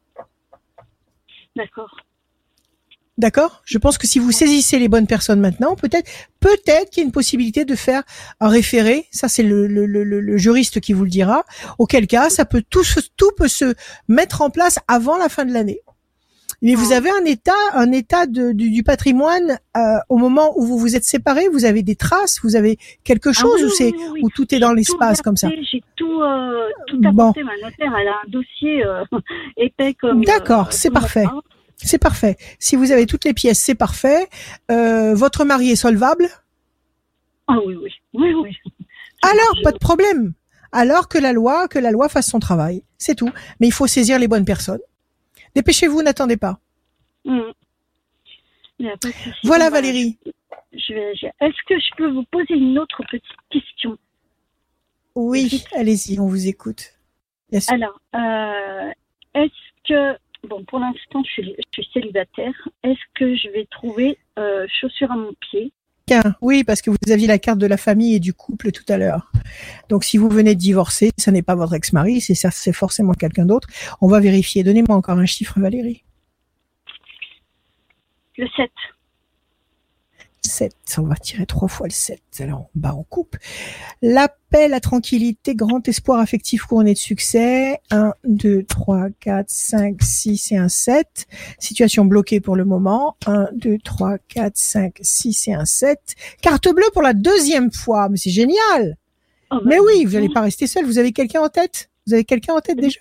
D'accord. 1.56 1.96
D'accord? 3.16 3.62
Je 3.64 3.78
pense 3.78 3.96
que 3.96 4.08
si 4.08 4.18
vous 4.18 4.32
saisissez 4.32 4.78
les 4.80 4.88
bonnes 4.88 5.06
personnes 5.06 5.40
maintenant, 5.40 5.76
peut-être 5.76 6.10
peut-être 6.40 6.90
qu'il 6.90 7.02
y 7.02 7.04
a 7.04 7.06
une 7.06 7.12
possibilité 7.12 7.64
de 7.64 7.76
faire 7.76 8.02
un 8.40 8.48
référé. 8.48 9.06
Ça, 9.12 9.28
c'est 9.28 9.44
le, 9.44 9.68
le, 9.68 9.86
le, 9.86 10.02
le, 10.02 10.36
juriste 10.36 10.80
qui 10.80 10.92
vous 10.92 11.04
le 11.04 11.10
dira. 11.10 11.44
Auquel 11.78 12.08
cas, 12.08 12.28
ça 12.28 12.44
peut 12.44 12.62
tout, 12.68 12.82
tout 13.16 13.30
peut 13.36 13.48
se 13.48 13.74
mettre 14.08 14.42
en 14.42 14.50
place 14.50 14.80
avant 14.88 15.16
la 15.16 15.28
fin 15.28 15.44
de 15.44 15.52
l'année. 15.52 15.80
Mais 16.60 16.74
vous 16.74 16.92
ah. 16.92 16.96
avez 16.96 17.10
un 17.10 17.24
état, 17.24 17.52
un 17.74 17.92
état 17.92 18.26
de, 18.26 18.52
du, 18.52 18.82
patrimoine 18.82 19.58
euh, 19.76 19.80
au 20.08 20.16
moment 20.16 20.52
où 20.56 20.64
vous 20.64 20.78
vous 20.78 20.96
êtes 20.96 21.04
séparés. 21.04 21.48
Vous 21.48 21.64
avez 21.66 21.82
des 21.82 21.94
traces, 21.94 22.40
vous 22.42 22.56
avez 22.56 22.78
quelque 23.04 23.30
ah 23.30 23.32
chose 23.32 23.62
ou 23.62 23.68
c'est 23.68 23.92
où 24.22 24.28
tout 24.34 24.52
est 24.54 24.58
dans 24.58 24.72
l'espace 24.72 25.22
comme 25.22 25.36
ça? 25.36 25.50
J'ai 25.70 25.82
tout, 25.94 26.22
euh, 26.22 26.68
tout 26.88 27.00
apporté. 27.04 27.44
Ma 27.44 27.54
notaire, 27.62 27.94
elle 28.00 28.08
a 28.08 28.14
un 28.24 28.28
dossier 28.28 28.84
euh, 28.84 29.04
épais 29.56 29.94
comme. 29.94 30.24
D'accord, 30.24 30.72
c'est 30.72 30.90
parfait. 30.90 31.26
C'est 31.84 31.98
parfait. 31.98 32.36
Si 32.58 32.76
vous 32.76 32.92
avez 32.92 33.06
toutes 33.06 33.24
les 33.24 33.34
pièces, 33.34 33.60
c'est 33.60 33.74
parfait. 33.74 34.28
Euh, 34.70 35.14
votre 35.14 35.44
mari 35.44 35.70
est 35.70 35.76
solvable? 35.76 36.28
Ah 37.46 37.58
oui, 37.64 37.76
oui, 37.76 37.90
oui, 38.14 38.34
oui. 38.34 38.56
Alors, 39.22 39.54
pas 39.62 39.72
de 39.72 39.78
problème. 39.78 40.32
Alors 40.72 41.08
que 41.08 41.18
la 41.18 41.32
loi, 41.32 41.68
que 41.68 41.78
la 41.78 41.90
loi 41.90 42.08
fasse 42.08 42.28
son 42.28 42.40
travail, 42.40 42.82
c'est 42.98 43.14
tout. 43.14 43.30
Mais 43.60 43.68
il 43.68 43.72
faut 43.72 43.86
saisir 43.86 44.18
les 44.18 44.28
bonnes 44.28 44.44
personnes. 44.44 44.80
Dépêchez-vous, 45.54 46.02
n'attendez 46.02 46.36
pas. 46.36 46.58
Mm. 47.24 47.52
Voilà, 49.44 49.70
Valérie. 49.70 50.18
Est-ce 50.72 51.62
que 51.68 51.78
je 51.78 51.96
peux 51.96 52.10
vous 52.10 52.24
poser 52.24 52.54
une 52.54 52.78
autre 52.78 53.02
petite 53.10 53.22
question? 53.50 53.96
Oui, 55.14 55.64
allez-y, 55.76 56.18
on 56.18 56.26
vous 56.26 56.48
écoute. 56.48 56.94
Alors, 57.68 58.00
euh, 58.16 58.90
est-ce 59.34 59.88
que 59.88 60.18
bon, 60.48 60.64
pour 60.64 60.78
l'instant, 60.78 61.22
je 61.24 61.42
suis, 61.42 61.56
célibataire. 61.92 62.54
Est-ce 62.82 63.00
que 63.14 63.34
je 63.34 63.48
vais 63.48 63.66
trouver 63.70 64.18
euh, 64.38 64.66
chaussures 64.80 65.10
à 65.10 65.16
mon 65.16 65.32
pied? 65.40 65.72
Oui, 66.42 66.64
parce 66.64 66.82
que 66.82 66.90
vous 66.90 66.96
aviez 67.10 67.26
la 67.26 67.38
carte 67.38 67.58
de 67.58 67.66
la 67.66 67.76
famille 67.76 68.14
et 68.14 68.20
du 68.20 68.34
couple 68.34 68.72
tout 68.72 68.84
à 68.88 68.98
l'heure. 68.98 69.30
Donc, 69.88 70.04
si 70.04 70.18
vous 70.18 70.28
venez 70.28 70.54
de 70.54 70.60
divorcer, 70.60 71.10
ça 71.16 71.30
n'est 71.30 71.42
pas 71.42 71.54
votre 71.54 71.74
ex-mari, 71.74 72.20
c'est 72.20 72.34
ça, 72.34 72.50
c'est 72.50 72.72
forcément 72.72 73.14
quelqu'un 73.14 73.46
d'autre. 73.46 73.68
On 74.00 74.08
va 74.08 74.20
vérifier. 74.20 74.62
Donnez-moi 74.62 74.94
encore 74.94 75.18
un 75.18 75.26
chiffre, 75.26 75.58
Valérie. 75.58 76.04
Le 78.36 78.46
7. 78.56 78.70
7. 80.54 80.72
On 80.98 81.02
va 81.02 81.16
tirer 81.16 81.46
trois 81.46 81.68
fois 81.68 81.88
le 81.88 81.92
7. 81.92 82.20
Alors, 82.38 82.60
on 82.60 82.78
bat, 82.78 82.94
on 82.96 83.02
coupe. 83.02 83.36
L'appel 84.02 84.72
à 84.72 84.80
tranquillité, 84.80 85.54
grand 85.54 85.86
espoir 85.88 86.20
affectif 86.20 86.62
couronné 86.62 86.94
de 86.94 86.98
succès. 86.98 87.80
1, 87.90 88.14
2, 88.24 88.62
3, 88.62 89.08
4, 89.18 89.50
5, 89.50 89.96
6 90.00 90.52
et 90.52 90.56
un 90.56 90.68
7. 90.68 91.26
Situation 91.58 92.04
bloquée 92.04 92.40
pour 92.40 92.54
le 92.54 92.64
moment. 92.64 93.16
1, 93.26 93.48
2, 93.54 93.78
3, 93.82 94.18
4, 94.28 94.56
5, 94.56 94.98
6 95.00 95.48
et 95.48 95.54
un 95.54 95.64
7. 95.64 95.98
Carte 96.40 96.68
bleue 96.72 96.90
pour 96.92 97.02
la 97.02 97.14
deuxième 97.14 97.72
fois. 97.72 98.08
Mais 98.08 98.16
c'est 98.16 98.30
génial! 98.30 98.96
Oh, 99.50 99.56
bah, 99.56 99.62
Mais 99.66 99.78
oui, 99.80 100.04
vous 100.04 100.12
n'allez 100.12 100.32
pas 100.32 100.42
rester 100.42 100.66
seul. 100.66 100.84
Vous 100.84 100.98
avez 100.98 101.12
quelqu'un 101.12 101.42
en 101.42 101.48
tête? 101.48 101.90
Vous 102.06 102.14
avez 102.14 102.24
quelqu'un 102.24 102.54
en 102.54 102.60
tête 102.60 102.78
déjà? 102.78 103.00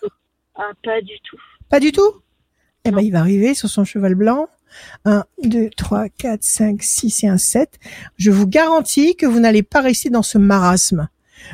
Ah, 0.56 0.72
pas 0.84 1.02
du 1.02 1.20
tout. 1.24 1.38
Pas 1.70 1.80
du 1.80 1.92
tout? 1.92 2.22
Eh 2.86 2.92
ben, 2.92 3.02
il 3.02 3.12
va 3.12 3.20
arriver 3.20 3.54
sur 3.54 3.70
son 3.70 3.86
cheval 3.86 4.16
blanc. 4.16 4.48
1, 5.06 5.24
2, 5.44 5.70
3, 5.76 6.10
4, 6.10 6.44
5, 6.44 6.84
6 6.84 7.24
et 7.24 7.28
un 7.28 7.38
7. 7.38 7.80
Je 8.18 8.32
vous 8.32 8.48
garantis 8.48 9.16
que 9.16 9.26
vous 9.26 9.40
n'allez 9.40 9.64
pas 9.64 9.82
rester 9.82 10.10
dans 10.10 10.24
ce 10.24 10.38
marasme. 10.38 11.08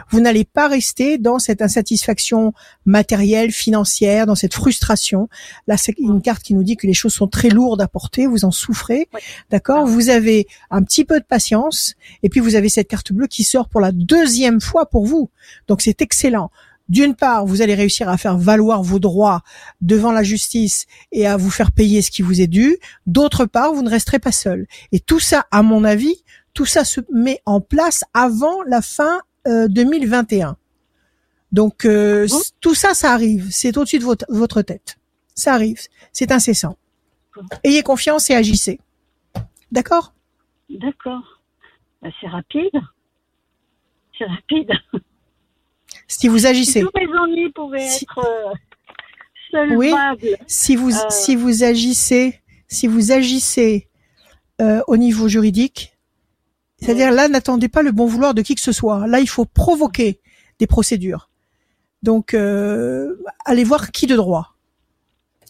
Vous 0.10 0.20
n'allez 0.20 0.46
pas 0.46 0.68
rester 0.68 1.18
dans 1.18 1.40
cette 1.40 1.62
insatisfaction 1.62 2.54
matérielle, 2.86 3.52
financière, 3.52 4.26
dans 4.26 4.36
cette 4.36 4.54
frustration. 4.54 5.30
Là, 5.68 5.78
c'est 5.78 5.98
une 5.98 6.22
carte 6.22 6.44
qui 6.44 6.54
nous 6.54 6.64
dit 6.64 6.78
que 6.78 6.88
les 6.88 6.94
choses 6.94 7.14
sont 7.14 7.28
très 7.28 7.50
lourdes 7.50 7.82
à 7.82 7.88
porter, 7.88 8.28
vous 8.28 8.46
en 8.46 8.52
souffrez. 8.52 9.10
D'accord? 9.50 9.86
Vous 9.86 10.10
avez 10.10 10.48
un 10.70 10.84
petit 10.84 11.06
peu 11.06 11.20
de 11.20 11.26
patience 11.26 11.96
et 12.24 12.30
puis 12.30 12.40
vous 12.40 12.56
avez 12.56 12.70
cette 12.70 12.88
carte 12.88 13.12
bleue 13.12 13.28
qui 13.28 13.44
sort 13.44 13.70
pour 13.70 13.82
la 13.82 13.92
deuxième 13.92 14.62
fois 14.62 14.88
pour 14.88 15.06
vous. 15.06 15.30
Donc 15.68 15.82
c'est 15.82 16.02
excellent. 16.02 16.52
D'une 16.90 17.16
part, 17.16 17.46
vous 17.46 17.62
allez 17.62 17.76
réussir 17.76 18.10
à 18.10 18.18
faire 18.18 18.38
valoir 18.38 18.82
vos 18.82 19.00
droits 19.00 19.42
devant 19.80 20.12
la 20.12 20.24
justice 20.24 20.88
et 21.12 21.28
à 21.28 21.38
vous 21.38 21.52
faire 21.52 21.72
payer 21.72 22.02
ce 22.02 22.10
qui 22.10 22.24
vous 22.24 22.42
est 22.42 22.48
dû. 22.48 22.78
D'autre 23.06 23.46
part, 23.46 23.74
vous 23.74 23.84
ne 23.84 23.90
resterez 23.90 24.20
pas 24.20 24.32
seul. 24.32 24.66
Et 24.92 25.00
tout 25.00 25.20
ça, 25.20 25.46
à 25.52 25.62
mon 25.62 25.84
avis, 25.84 26.24
tout 26.54 26.66
ça 26.66 26.84
se 26.84 27.02
met 27.14 27.42
en 27.46 27.62
place 27.62 28.04
avant 28.14 28.64
la 28.64 28.82
fin 28.82 29.22
euh, 29.48 29.68
2021. 29.68 30.58
Donc 31.52 31.86
euh, 31.86 32.28
tout 32.60 32.76
ça, 32.76 32.94
ça 32.94 33.14
arrive. 33.14 33.48
C'est 33.52 33.78
au-dessus 33.78 34.00
de 34.00 34.04
votre, 34.04 34.26
votre 34.30 34.62
tête. 34.62 34.98
Ça 35.36 35.54
arrive. 35.54 35.80
C'est 36.12 36.32
incessant. 36.32 36.78
Ayez 37.64 37.84
confiance 37.84 38.30
et 38.30 38.36
agissez. 38.36 38.80
D'accord? 39.72 40.14
D'accord. 40.70 41.42
Bah, 42.02 42.10
c'est 42.20 42.28
rapide. 42.28 42.82
C'est 44.18 44.26
rapide. 44.26 44.72
Si 46.10 46.28
vous 46.28 46.40
Si 46.40 46.48
agissez, 46.48 46.82
tous 46.82 46.90
mes 46.96 47.08
ennuis 47.18 47.52
pouvaient 47.54 47.88
Si- 47.88 48.04
être 48.04 48.20
euh, 48.20 48.54
solvables. 49.52 50.38
si 50.48 50.76
vous 50.76 50.92
Euh. 50.94 51.10
si 51.10 51.36
vous 51.36 51.64
agissez, 51.64 52.40
si 52.68 52.88
vous 52.88 53.12
agissez 53.12 53.88
euh, 54.62 54.82
au 54.88 54.98
niveau 54.98 55.28
juridique, 55.30 55.96
c'est-à-dire 56.82 57.12
là, 57.12 57.30
n'attendez 57.30 57.70
pas 57.70 57.82
le 57.84 57.92
bon 57.92 58.06
vouloir 58.08 58.34
de 58.34 58.42
qui 58.42 58.56
que 58.56 58.62
ce 58.62 58.72
soit. 58.74 59.08
Là, 59.08 59.20
il 59.22 59.30
faut 59.30 59.46
provoquer 59.46 60.20
des 60.60 60.68
procédures. 60.68 61.30
Donc, 62.04 62.34
euh, 62.34 63.16
allez 63.46 63.64
voir 63.64 63.92
qui 63.92 64.06
de 64.08 64.16
droit. 64.16 64.56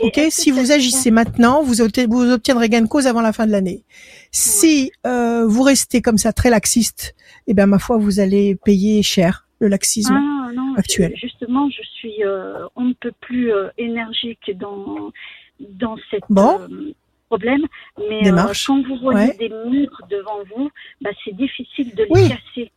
Ok, 0.01 0.19
si 0.29 0.49
vous 0.51 0.71
agissez 0.71 1.11
maintenant, 1.11 1.61
vous 1.61 1.81
obtiendrez 1.81 2.69
gain 2.69 2.81
de 2.81 2.87
cause 2.87 3.05
avant 3.05 3.21
la 3.21 3.33
fin 3.33 3.45
de 3.45 3.51
l'année. 3.51 3.83
Si 4.31 4.91
euh, 5.05 5.45
vous 5.45 5.61
restez 5.61 6.01
comme 6.01 6.17
ça 6.17 6.31
très 6.33 6.49
laxiste, 6.49 7.15
eh 7.47 7.53
bien 7.53 7.65
ma 7.65 7.79
foi, 7.79 7.97
vous 7.97 8.19
allez 8.21 8.55
payer 8.55 9.03
cher 9.03 9.47
le 9.59 9.67
laxisme. 9.67 10.13
Ah 10.17 10.38
non, 10.79 10.81
actuel. 10.81 11.11
je- 11.15 11.19
justement, 11.21 11.69
je 11.69 11.81
suis, 11.83 12.23
euh, 12.23 12.65
on 12.75 12.85
ne 12.85 12.93
peut 12.93 13.13
plus 13.21 13.53
euh, 13.53 13.69
énergique 13.77 14.51
dans 14.57 15.11
dans 15.59 15.97
cette 16.09 16.23
Bon. 16.29 16.59
euh, 16.61 16.93
problème. 17.27 17.61
Mais 18.09 18.19
euh, 18.21 18.23
Démarche. 18.23 18.65
quand 18.65 18.81
vous 18.87 18.97
voyez 19.01 19.29
Ouais. 19.31 19.37
des 19.37 19.49
murs 19.69 20.01
devant 20.09 20.39
vous, 20.55 20.69
bah, 21.01 21.09
c'est 21.23 21.35
difficile 21.35 21.93
de 21.95 22.03
les 22.03 22.09
Oui. 22.11 22.29
casser. 22.29 22.71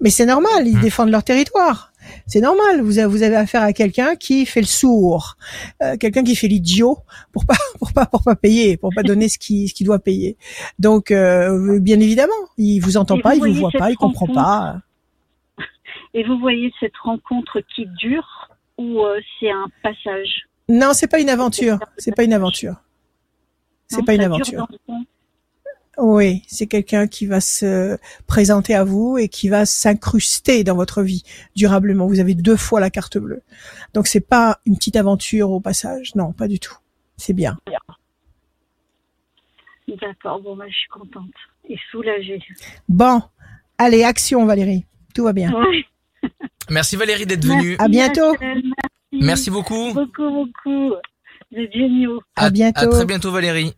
Mais 0.00 0.10
c'est 0.10 0.26
normal, 0.26 0.66
ils 0.66 0.76
Hmm. 0.76 0.80
défendent 0.80 1.10
leur 1.10 1.22
territoire. 1.22 1.92
C'est 2.26 2.40
normal. 2.40 2.80
Vous 2.80 2.98
avez, 2.98 3.06
vous 3.06 3.22
avez 3.22 3.36
affaire 3.36 3.62
à 3.62 3.72
quelqu'un 3.72 4.16
qui 4.16 4.44
fait 4.44 4.60
le 4.60 4.66
sourd, 4.66 5.36
euh, 5.82 5.96
quelqu'un 5.96 6.24
qui 6.24 6.34
fait 6.34 6.48
l'idiot 6.48 6.98
pour 7.32 7.44
pas 7.46 7.54
pour 7.78 7.92
pas 7.92 8.06
pour 8.06 8.24
pas 8.24 8.34
payer, 8.34 8.76
pour 8.76 8.90
pas 8.94 9.04
donner 9.04 9.28
ce 9.28 9.38
qu'il 9.38 9.68
ce 9.68 9.74
qu'il 9.74 9.86
doit 9.86 10.00
payer. 10.00 10.36
Donc 10.80 11.10
euh, 11.12 11.78
bien 11.78 12.00
évidemment, 12.00 12.32
il 12.58 12.80
vous 12.80 12.96
entend 12.96 13.18
Et 13.18 13.22
pas, 13.22 13.34
vous 13.36 13.46
il 13.46 13.54
vous 13.54 13.60
voit 13.60 13.70
pas, 13.70 13.90
il 13.90 13.96
comprend 13.96 14.26
pas. 14.26 14.78
Et 16.14 16.24
vous 16.24 16.38
voyez 16.38 16.72
cette 16.78 16.96
rencontre 16.96 17.60
qui 17.74 17.86
dure 17.86 18.50
ou 18.78 19.02
euh, 19.02 19.20
c'est 19.38 19.50
un 19.50 19.66
passage? 19.82 20.42
Non, 20.68 20.92
c'est 20.92 21.08
pas 21.08 21.20
une 21.20 21.30
aventure. 21.30 21.78
C'est 21.96 22.14
pas 22.14 22.24
une 22.24 22.32
aventure. 22.32 22.76
C'est 23.88 24.04
pas 24.04 24.14
une 24.14 24.22
aventure. 24.22 24.66
Oui, 25.98 26.42
c'est 26.46 26.66
quelqu'un 26.66 27.06
qui 27.06 27.26
va 27.26 27.40
se 27.42 27.98
présenter 28.26 28.74
à 28.74 28.82
vous 28.82 29.18
et 29.18 29.28
qui 29.28 29.50
va 29.50 29.66
s'incruster 29.66 30.64
dans 30.64 30.74
votre 30.74 31.02
vie 31.02 31.22
durablement. 31.54 32.06
Vous 32.06 32.20
avez 32.20 32.34
deux 32.34 32.56
fois 32.56 32.80
la 32.80 32.88
carte 32.88 33.18
bleue. 33.18 33.42
Donc 33.92 34.06
c'est 34.06 34.26
pas 34.26 34.58
une 34.64 34.76
petite 34.76 34.96
aventure 34.96 35.50
au 35.50 35.60
passage. 35.60 36.14
Non, 36.14 36.32
pas 36.32 36.48
du 36.48 36.58
tout. 36.58 36.76
C'est 37.18 37.34
bien. 37.34 37.58
D'accord, 40.00 40.40
bon, 40.40 40.56
bah, 40.56 40.64
je 40.68 40.74
suis 40.74 40.88
contente 40.88 41.34
et 41.68 41.76
soulagée. 41.90 42.40
Bon, 42.88 43.20
allez, 43.76 44.04
action 44.04 44.46
Valérie. 44.46 44.86
Tout 45.14 45.24
va 45.24 45.34
bien. 45.34 45.52
Ouais. 45.52 45.84
Merci 46.70 46.96
Valérie 46.96 47.26
d'être 47.26 47.44
venue. 47.44 47.76
À 47.78 47.88
bientôt. 47.88 48.36
Merci. 48.40 48.72
Merci 49.12 49.50
beaucoup. 49.50 49.92
beaucoup, 49.92 50.30
beaucoup. 50.30 50.94
Êtes 51.54 51.72
géniaux. 51.72 52.20
À 52.36 52.50
bientôt. 52.50 52.80
À 52.80 52.86
très 52.86 53.04
bientôt 53.04 53.30
Valérie. 53.30 53.74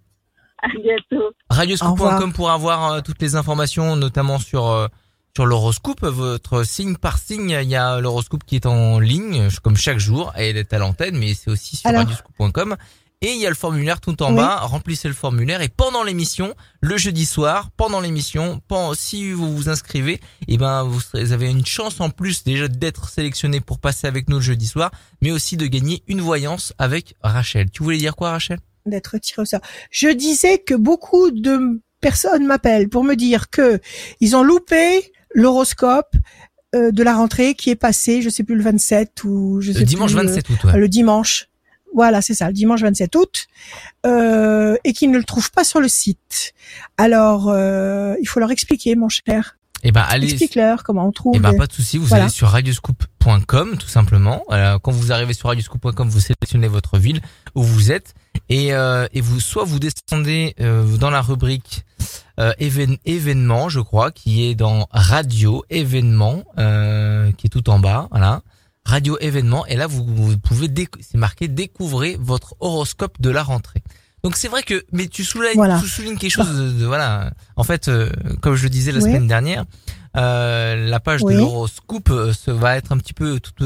À 0.62 0.68
bientôt. 0.68 1.32
Radioscoop.com 1.50 2.32
pour 2.32 2.50
avoir 2.50 2.92
euh, 2.92 3.00
toutes 3.00 3.20
les 3.20 3.34
informations, 3.36 3.96
notamment 3.96 4.38
sur 4.38 4.68
euh, 4.68 4.86
sur 5.34 5.46
l'horoscope, 5.46 6.02
votre 6.02 6.64
signe 6.64 6.96
par 6.96 7.18
signe. 7.18 7.50
Il 7.50 7.68
y 7.68 7.74
a 7.74 8.00
l'horoscope 8.00 8.44
qui 8.44 8.54
est 8.54 8.66
en 8.66 9.00
ligne, 9.00 9.48
comme 9.62 9.76
chaque 9.76 9.98
jour, 9.98 10.32
et 10.38 10.50
elle 10.50 10.56
est 10.56 10.72
à 10.72 10.78
l'antenne, 10.78 11.16
mais 11.18 11.34
c'est 11.34 11.50
aussi 11.50 11.76
sur 11.76 11.90
Alors. 11.90 12.02
radioscoop.com. 12.02 12.76
Et 13.22 13.32
il 13.32 13.40
y 13.40 13.46
a 13.46 13.48
le 13.48 13.54
formulaire 13.54 14.00
tout 14.02 14.22
en 14.22 14.30
Oui. 14.30 14.36
bas. 14.36 14.56
Remplissez 14.60 15.08
le 15.08 15.14
formulaire 15.14 15.62
et 15.62 15.68
pendant 15.68 16.02
l'émission, 16.02 16.54
le 16.82 16.98
jeudi 16.98 17.24
soir, 17.24 17.70
pendant 17.76 18.00
l'émission, 18.00 18.60
si 18.94 19.32
vous 19.32 19.56
vous 19.56 19.68
inscrivez, 19.70 20.20
eh 20.46 20.58
ben 20.58 20.82
vous, 20.82 21.00
serez- 21.00 21.24
vous 21.24 21.32
avez 21.32 21.48
une 21.50 21.64
chance 21.64 22.00
en 22.00 22.10
plus 22.10 22.44
déjà 22.44 22.68
d'être 22.68 23.08
sélectionné 23.08 23.60
pour 23.60 23.78
passer 23.78 24.06
avec 24.06 24.28
nous 24.28 24.36
le 24.36 24.42
jeudi 24.42 24.66
soir, 24.66 24.90
mais 25.22 25.30
aussi 25.30 25.56
de 25.56 25.66
gagner 25.66 26.02
une 26.06 26.20
voyance 26.20 26.74
avec 26.76 27.14
Rachel. 27.22 27.70
Tu 27.70 27.82
voulais 27.82 27.96
dire 27.96 28.14
quoi, 28.14 28.30
Rachel? 28.32 28.58
D'être 28.84 29.16
tiré 29.16 29.40
au 29.40 29.44
sort. 29.46 29.60
Je 29.90 30.08
disais 30.08 30.58
que 30.58 30.74
beaucoup 30.74 31.30
de 31.30 31.80
personnes 32.02 32.44
m'appellent 32.44 32.90
pour 32.90 33.04
me 33.04 33.14
dire 33.14 33.48
que 33.48 33.80
ils 34.20 34.36
ont 34.36 34.42
loupé 34.42 35.12
l'horoscope 35.34 36.14
euh, 36.74 36.90
de 36.90 37.02
la 37.02 37.14
rentrée 37.14 37.54
qui 37.54 37.70
est 37.70 37.76
passé, 37.76 38.20
je 38.20 38.28
sais 38.28 38.44
plus 38.44 38.56
le 38.56 38.62
27 38.62 39.24
ou 39.24 39.60
je 39.62 39.72
sais 39.72 39.78
Le 39.78 39.84
dimanche 39.86 40.12
plus, 40.12 40.20
euh, 40.20 40.24
27 40.26 40.50
août. 40.50 40.64
ouais. 40.64 40.76
le 40.78 40.88
dimanche. 40.88 41.46
Voilà, 41.94 42.20
c'est 42.20 42.34
ça, 42.34 42.48
le 42.48 42.52
dimanche 42.52 42.80
27 42.82 43.14
août, 43.16 43.46
euh, 44.04 44.76
et 44.84 44.92
qu'ils 44.92 45.10
ne 45.10 45.18
le 45.18 45.24
trouvent 45.24 45.50
pas 45.52 45.64
sur 45.64 45.80
le 45.80 45.88
site. 45.88 46.52
Alors, 46.98 47.48
euh, 47.48 48.14
il 48.20 48.26
faut 48.28 48.40
leur 48.40 48.50
expliquer, 48.50 48.96
mon 48.96 49.08
cher. 49.08 49.56
Eh 49.86 49.92
ben 49.92 50.04
allez. 50.08 50.28
Explique-leur 50.28 50.82
comment 50.82 51.06
on 51.06 51.12
trouve. 51.12 51.34
Eh 51.36 51.40
ben 51.40 51.54
pas 51.56 51.66
de 51.66 51.72
souci, 51.72 51.98
vous 51.98 52.06
Voilà. 52.06 52.24
allez 52.24 52.32
sur 52.32 52.48
radioscoop.com 52.48 53.76
tout 53.78 53.86
simplement. 53.86 54.42
Euh, 54.50 54.78
quand 54.78 54.92
vous 54.92 55.12
arrivez 55.12 55.34
sur 55.34 55.48
radioscoop.com, 55.50 56.08
vous 56.08 56.20
sélectionnez 56.20 56.68
votre 56.68 56.98
ville 56.98 57.20
où 57.54 57.62
vous 57.62 57.92
êtes 57.92 58.14
et 58.48 58.72
euh, 58.72 59.06
et 59.12 59.20
vous 59.20 59.40
soit 59.40 59.64
vous 59.64 59.78
descendez 59.78 60.54
euh, 60.60 60.96
dans 60.96 61.10
la 61.10 61.20
rubrique 61.20 61.84
euh, 62.40 62.52
évén- 62.58 62.98
événements, 63.04 63.68
je 63.68 63.80
crois, 63.80 64.10
qui 64.10 64.46
est 64.48 64.54
dans 64.54 64.88
radio 64.90 65.62
événements, 65.68 66.44
euh, 66.58 67.30
qui 67.32 67.46
est 67.48 67.50
tout 67.50 67.68
en 67.68 67.78
bas, 67.78 68.08
voilà. 68.10 68.40
Radio 68.86 69.16
événements 69.20 69.64
et 69.66 69.76
là 69.76 69.86
vous, 69.86 70.04
vous 70.04 70.38
pouvez 70.38 70.68
c'est 71.00 71.16
marqué 71.18 71.48
découvrez 71.48 72.16
votre 72.20 72.54
horoscope 72.60 73.20
de 73.20 73.30
la 73.30 73.42
rentrée. 73.42 73.82
Donc 74.22 74.36
c'est 74.36 74.48
vrai 74.48 74.62
que 74.62 74.84
mais 74.92 75.06
tu 75.08 75.24
soulignes, 75.24 75.52
Voilà. 75.54 75.80
tu 75.80 75.88
soulignes 75.88 76.16
quelque 76.16 76.30
chose 76.32 76.54
de, 76.56 76.70
de- 76.80 76.84
voilà. 76.86 77.32
En 77.56 77.64
fait, 77.64 77.88
euh, 77.88 78.10
comme 78.42 78.54
je 78.56 78.62
le 78.64 78.70
disais 78.70 78.92
la 78.92 78.98
Oui. 78.98 79.04
semaine 79.04 79.26
dernière, 79.28 79.64
euh, 80.16 80.88
la 80.88 81.00
page 81.00 81.22
Oui. 81.22 81.34
de 81.34 81.38
l'horoscope 81.40 82.10
euh, 82.10 82.32
va 82.46 82.76
être 82.76 82.92
un 82.92 82.98
petit 82.98 83.12
peu 83.14 83.40
toute 83.40 83.60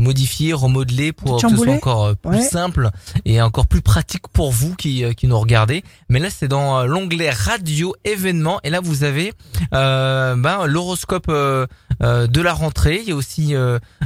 modifiée, 0.00 0.52
remodelée 0.52 1.12
pour 1.12 1.40
que 1.40 1.48
ce 1.48 1.56
soit 1.56 1.74
encore 1.74 2.04
euh, 2.06 2.14
plus 2.14 2.30
Ouais. 2.38 2.42
simple 2.42 2.90
et 3.24 3.40
encore 3.42 3.66
plus 3.66 3.82
pratique 3.82 4.26
pour 4.32 4.50
vous 4.50 4.74
qui 4.74 5.04
euh, 5.04 5.12
qui 5.12 5.26
nous 5.28 5.38
regardez. 5.38 5.84
Mais 6.08 6.18
là 6.18 6.28
c'est 6.30 6.48
dans 6.48 6.80
euh, 6.80 6.84
l'onglet 6.86 7.30
radio 7.30 7.94
événements 8.04 8.58
et 8.64 8.70
là 8.70 8.80
vous 8.80 9.04
avez 9.04 9.32
euh, 9.74 10.34
ben, 10.36 10.66
l'horoscope 10.66 11.26
euh, 11.28 11.66
euh, 12.02 12.26
de 12.26 12.40
la 12.40 12.52
rentrée. 12.54 13.00
Il 13.02 13.08
y 13.08 13.12
a 13.12 13.14
aussi 13.14 13.54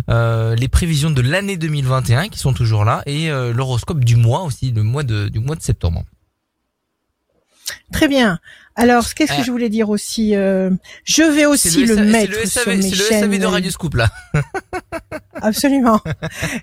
les 0.09 0.69
prévisions 0.69 1.11
de 1.11 1.23
l'année 1.23 1.57
2021 1.57 2.29
qui 2.29 2.39
sont 2.39 2.53
toujours 2.53 2.85
là 2.85 3.03
et 3.07 3.29
l'horoscope 3.31 4.05
du 4.05 4.17
mois 4.17 4.43
aussi, 4.43 4.73
le 4.73 4.83
mois 4.83 5.03
de 5.03 5.29
du 5.29 5.39
mois 5.39 5.57
de 5.57 5.63
septembre. 5.63 6.03
Très 7.93 8.09
bien. 8.09 8.39
Alors, 8.77 9.15
qu'est-ce 9.15 9.33
que 9.33 9.41
Euh, 9.41 9.45
je 9.45 9.51
voulais 9.53 9.69
dire 9.69 9.89
aussi 9.89 10.35
euh, 10.35 10.69
Je 11.05 11.23
vais 11.23 11.47
aussi 11.47 11.87
le, 11.87 11.95
SA 11.95 12.03
mettre 12.03 12.33
le 12.33 12.47
sur 12.47 12.63
SAV, 12.63 12.77
mes 12.77 12.83
c'est 12.83 12.91
le 12.91 13.05
chaînes. 13.05 13.21
SAV 13.21 13.39
de 13.39 13.47
Radio 13.47 13.71
Scoop 13.71 13.95
là. 13.95 14.11
Absolument. 15.43 16.01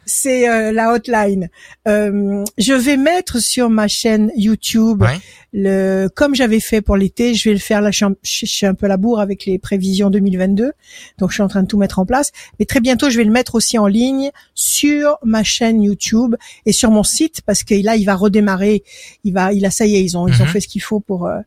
C'est 0.05 0.50
euh, 0.50 0.74
la 0.74 0.91
hotline. 0.91 1.50
Euh, 1.88 2.43
je 2.58 2.74
vais 2.74 2.98
mettre 2.98 3.39
sur 3.39 3.70
ma 3.70 3.88
chaîne 3.88 4.29
YouTube 4.36 5.01
Ouais. 5.01 5.20
Le, 5.53 6.08
comme 6.15 6.34
j'avais 6.34 6.62
fait 6.62 6.81
pour 6.81 6.96
l'été, 6.96 7.34
je 7.34 7.50
vais 7.50 7.53
le 7.53 7.60
faire. 7.60 7.81
Là, 7.81 7.91
je 7.91 8.05
suis, 8.24 8.65
un, 8.65 8.74
peu 8.74 8.86
à 8.86 8.89
la 8.89 8.98
bourre 8.98 9.20
avec 9.20 9.46
les 9.46 9.60
prévisions 9.60 10.10
2022, 10.10 10.72
donc 11.17 11.29
je 11.29 11.34
suis 11.34 11.43
en 11.43 11.50
train 11.50 11.63
de 11.63 11.67
tout 11.67 11.77
mettre 11.77 12.00
en 12.00 12.05
place. 12.05 12.31
Mais 12.60 12.65
très 12.65 12.79
bientôt, 12.79 13.10
je 13.10 13.17
vais 13.17 13.25
le 13.25 13.31
mettre 13.31 13.55
aussi 13.55 13.77
en 13.77 13.88
ligne 13.88 14.31
sur 14.55 15.17
ma 15.24 15.43
chaîne 15.43 15.84
YouTube 15.84 16.36
et 16.65 16.72
sur 16.72 16.89
mon 16.89 17.03
site 17.03 17.41
parce 17.46 17.63
que 17.63 17.75
là, 17.84 17.98
il 17.98 18.05
va 18.05 18.15
redémarrer. 18.15 18.84
Il 19.25 19.34
va, 19.34 19.51
il 19.51 19.65
a 19.65 19.72
ça 19.72 19.86
y 19.86 19.96
est, 19.96 20.03
ils 20.03 20.17
ont, 20.17 20.27
ils 20.27 20.41
ont 20.41 20.46
mhm. 20.46 20.51
fait 20.51 20.62
ce 20.62 20.67
qu'il 20.70 20.81
faut 20.81 21.01
pour 21.01 21.25
euh, 21.25 21.39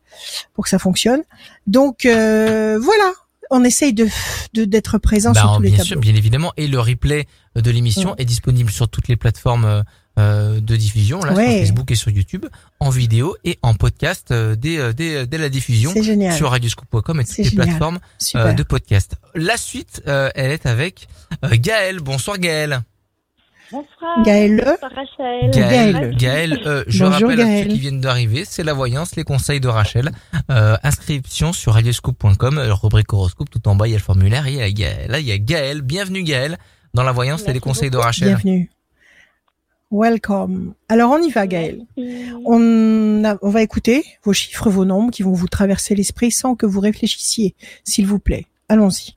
pour 0.53 0.65
que 0.65 0.69
ça 0.69 0.79
fonctionne. 0.79 1.23
Donc 1.65 2.05
euh, 2.05 2.77
voilà, 2.79 3.11
on 3.49 3.63
essaye 3.63 3.93
de 3.93 4.07
d'être 4.53 4.99
présent 4.99 5.31
bah, 5.31 5.41
sur 5.41 5.55
tous 5.57 5.63
les 5.63 5.71
bien 5.71 5.83
Sûr, 5.83 5.99
bien 5.99 6.15
évidemment, 6.15 6.53
et 6.57 6.67
le 6.67 6.79
replay 6.79 7.25
de 7.55 7.71
l'émission 7.71 8.11
mm. 8.11 8.15
est 8.19 8.25
disponible 8.25 8.69
sur 8.69 8.87
toutes 8.87 9.07
les 9.07 9.15
plateformes 9.15 9.83
euh, 10.17 10.55
euh, 10.55 10.59
de 10.59 10.75
diffusion, 10.75 11.19
là, 11.19 11.33
sur 11.35 11.43
Facebook 11.43 11.91
et 11.91 11.95
sur 11.95 12.09
YouTube, 12.09 12.45
en 12.79 12.89
vidéo 12.89 13.35
et 13.43 13.57
en 13.61 13.73
podcast 13.73 14.31
euh, 14.31 14.55
dès, 14.55 14.93
dès, 14.93 15.27
dès, 15.27 15.37
la 15.37 15.49
diffusion 15.49 15.91
sur 16.31 16.51
radioscoop.com 16.51 17.19
et 17.19 17.25
toutes 17.25 17.37
les 17.37 17.51
plateformes 17.51 17.99
de 18.33 18.63
podcast. 18.63 19.15
La 19.33 19.57
suite, 19.57 20.01
elle 20.05 20.51
est 20.51 20.65
avec 20.65 21.07
Gaël. 21.43 21.99
Bonsoir 21.99 22.37
Gaël. 22.37 22.81
Bonsoir. 23.71 24.23
Gaël. 24.23 24.77
Rachel. 24.81 25.51
Gaël. 25.51 26.15
Gaël. 26.15 26.61
Euh, 26.65 26.83
je 26.87 27.03
rappelle 27.03 27.41
à 27.41 27.63
ceux 27.63 27.69
qui 27.69 27.79
viennent 27.79 28.01
d'arriver, 28.01 28.43
c'est 28.45 28.63
la 28.63 28.73
voyance, 28.73 29.15
les 29.15 29.23
conseils 29.23 29.59
de 29.59 29.67
Rachel. 29.67 30.11
Euh, 30.51 30.77
inscription 30.83 31.53
sur 31.53 31.73
radioscope.com, 31.73 32.57
euh, 32.57 32.73
rubrique 32.73 33.11
horoscope, 33.11 33.49
tout 33.49 33.67
en 33.67 33.75
bas 33.75 33.87
il 33.87 33.91
y 33.91 33.93
a 33.93 33.97
le 33.97 34.03
formulaire. 34.03 34.45
Et 34.47 34.69
il 34.69 34.79
y 34.79 34.85
a, 34.85 35.07
là 35.07 35.19
il 35.19 35.25
y 35.25 35.31
a 35.31 35.37
Gaël. 35.37 35.81
Bienvenue 35.81 36.23
Gaël 36.23 36.57
dans 36.93 37.03
la 37.03 37.11
voyance 37.11 37.47
et 37.47 37.53
les 37.53 37.59
conseils 37.59 37.89
de 37.89 37.97
Rachel. 37.97 38.29
Bienvenue. 38.29 38.69
Welcome. 39.91 40.73
Alors 40.89 41.11
on 41.11 41.19
y 41.19 41.29
va 41.29 41.47
Gaël. 41.47 41.85
On, 42.45 43.23
on 43.41 43.49
va 43.49 43.61
écouter 43.61 44.03
vos 44.23 44.33
chiffres, 44.33 44.69
vos 44.69 44.85
nombres 44.85 45.11
qui 45.11 45.23
vont 45.23 45.33
vous 45.33 45.47
traverser 45.47 45.95
l'esprit 45.95 46.31
sans 46.31 46.55
que 46.55 46.65
vous 46.65 46.79
réfléchissiez, 46.79 47.55
s'il 47.83 48.07
vous 48.07 48.19
plaît. 48.19 48.45
Allons-y. 48.67 49.15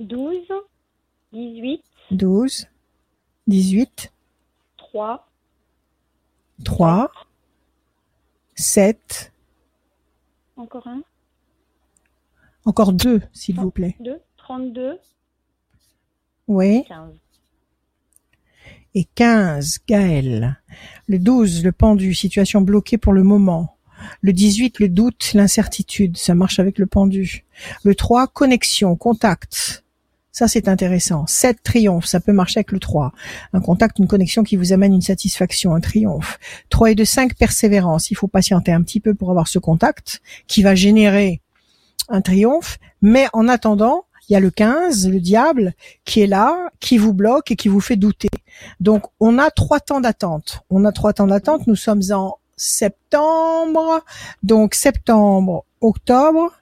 12, 0.00 0.34
18, 1.32 1.82
12, 2.10 2.66
18. 3.46 4.12
3. 4.76 5.28
3. 6.64 7.10
7. 8.54 9.32
Encore 10.56 10.86
un. 10.86 11.02
Encore 12.64 12.92
deux, 12.92 13.22
s'il 13.32 13.58
vous 13.58 13.70
plaît. 13.70 13.96
2. 14.00 14.20
32. 14.36 14.98
Oui. 16.48 16.84
15. 16.84 17.23
Et 18.96 19.08
15, 19.16 19.80
Gaël. 19.88 20.60
Le 21.08 21.18
12, 21.18 21.64
le 21.64 21.72
pendu, 21.72 22.14
situation 22.14 22.60
bloquée 22.60 22.96
pour 22.96 23.12
le 23.12 23.24
moment. 23.24 23.76
Le 24.20 24.32
18, 24.32 24.78
le 24.78 24.88
doute, 24.88 25.32
l'incertitude, 25.34 26.16
ça 26.16 26.34
marche 26.34 26.60
avec 26.60 26.78
le 26.78 26.86
pendu. 26.86 27.44
Le 27.82 27.96
3, 27.96 28.28
connexion, 28.28 28.94
contact. 28.94 29.84
Ça, 30.30 30.46
c'est 30.46 30.68
intéressant. 30.68 31.26
7 31.26 31.58
triomphe, 31.64 32.06
ça 32.06 32.20
peut 32.20 32.32
marcher 32.32 32.58
avec 32.58 32.70
le 32.70 32.78
3. 32.78 33.12
Un 33.52 33.60
contact, 33.60 33.98
une 33.98 34.06
connexion 34.06 34.44
qui 34.44 34.54
vous 34.54 34.72
amène 34.72 34.92
une 34.92 35.02
satisfaction, 35.02 35.74
un 35.74 35.80
triomphe. 35.80 36.38
3 36.70 36.92
et 36.92 36.94
de 36.94 37.04
5, 37.04 37.34
persévérance. 37.34 38.12
Il 38.12 38.16
faut 38.16 38.28
patienter 38.28 38.72
un 38.72 38.82
petit 38.82 39.00
peu 39.00 39.14
pour 39.14 39.30
avoir 39.30 39.48
ce 39.48 39.58
contact 39.58 40.22
qui 40.46 40.62
va 40.62 40.76
générer 40.76 41.40
un 42.08 42.20
triomphe. 42.20 42.78
Mais 43.02 43.26
en 43.32 43.48
attendant, 43.48 44.04
il 44.28 44.32
y 44.32 44.36
a 44.36 44.40
le 44.40 44.50
15, 44.50 45.08
le 45.08 45.20
diable, 45.20 45.74
qui 46.04 46.20
est 46.20 46.26
là, 46.26 46.70
qui 46.80 46.98
vous 46.98 47.12
bloque 47.12 47.50
et 47.50 47.56
qui 47.56 47.68
vous 47.68 47.80
fait 47.80 47.96
douter. 47.96 48.28
Donc, 48.80 49.04
on 49.20 49.38
a 49.38 49.50
trois 49.50 49.80
temps 49.80 50.00
d'attente. 50.00 50.60
On 50.70 50.84
a 50.84 50.92
trois 50.92 51.12
temps 51.12 51.26
d'attente. 51.26 51.66
Nous 51.66 51.76
sommes 51.76 52.02
en 52.10 52.38
septembre. 52.56 54.02
Donc, 54.42 54.74
septembre, 54.74 55.64
octobre, 55.80 56.52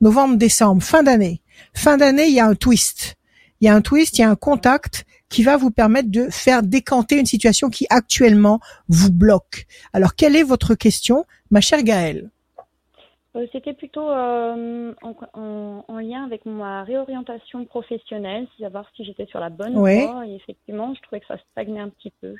novembre, 0.00 0.36
décembre, 0.36 0.82
fin 0.82 1.02
d'année. 1.02 1.42
Fin 1.74 1.96
d'année, 1.96 2.26
il 2.26 2.34
y 2.34 2.40
a 2.40 2.46
un 2.46 2.54
twist. 2.54 3.16
Il 3.60 3.66
y 3.66 3.68
a 3.68 3.74
un 3.74 3.80
twist, 3.80 4.18
il 4.18 4.20
y 4.20 4.24
a 4.24 4.30
un 4.30 4.36
contact 4.36 5.06
qui 5.28 5.42
va 5.42 5.56
vous 5.56 5.70
permettre 5.70 6.10
de 6.10 6.28
faire 6.30 6.62
décanter 6.62 7.18
une 7.18 7.26
situation 7.26 7.70
qui 7.70 7.86
actuellement 7.90 8.60
vous 8.88 9.10
bloque. 9.10 9.66
Alors, 9.92 10.14
quelle 10.14 10.36
est 10.36 10.42
votre 10.42 10.74
question, 10.74 11.24
ma 11.50 11.60
chère 11.60 11.82
Gaëlle? 11.82 12.30
Euh, 13.36 13.46
C'était 13.52 13.74
plutôt 13.74 14.08
euh, 14.08 14.92
en, 15.02 15.98
lien 15.98 16.24
avec 16.24 16.44
ma 16.46 16.82
réorientation 16.84 17.64
professionnelle, 17.64 18.46
savoir 18.58 18.90
si 18.96 19.04
j'étais 19.04 19.26
sur 19.26 19.40
la 19.40 19.50
bonne 19.50 19.74
voie. 19.74 20.26
Et 20.26 20.34
effectivement, 20.34 20.94
je 20.94 21.02
trouvais 21.02 21.20
que 21.20 21.26
ça 21.26 21.38
stagnait 21.52 21.80
un 21.80 21.90
petit 21.90 22.12
peu. 22.20 22.34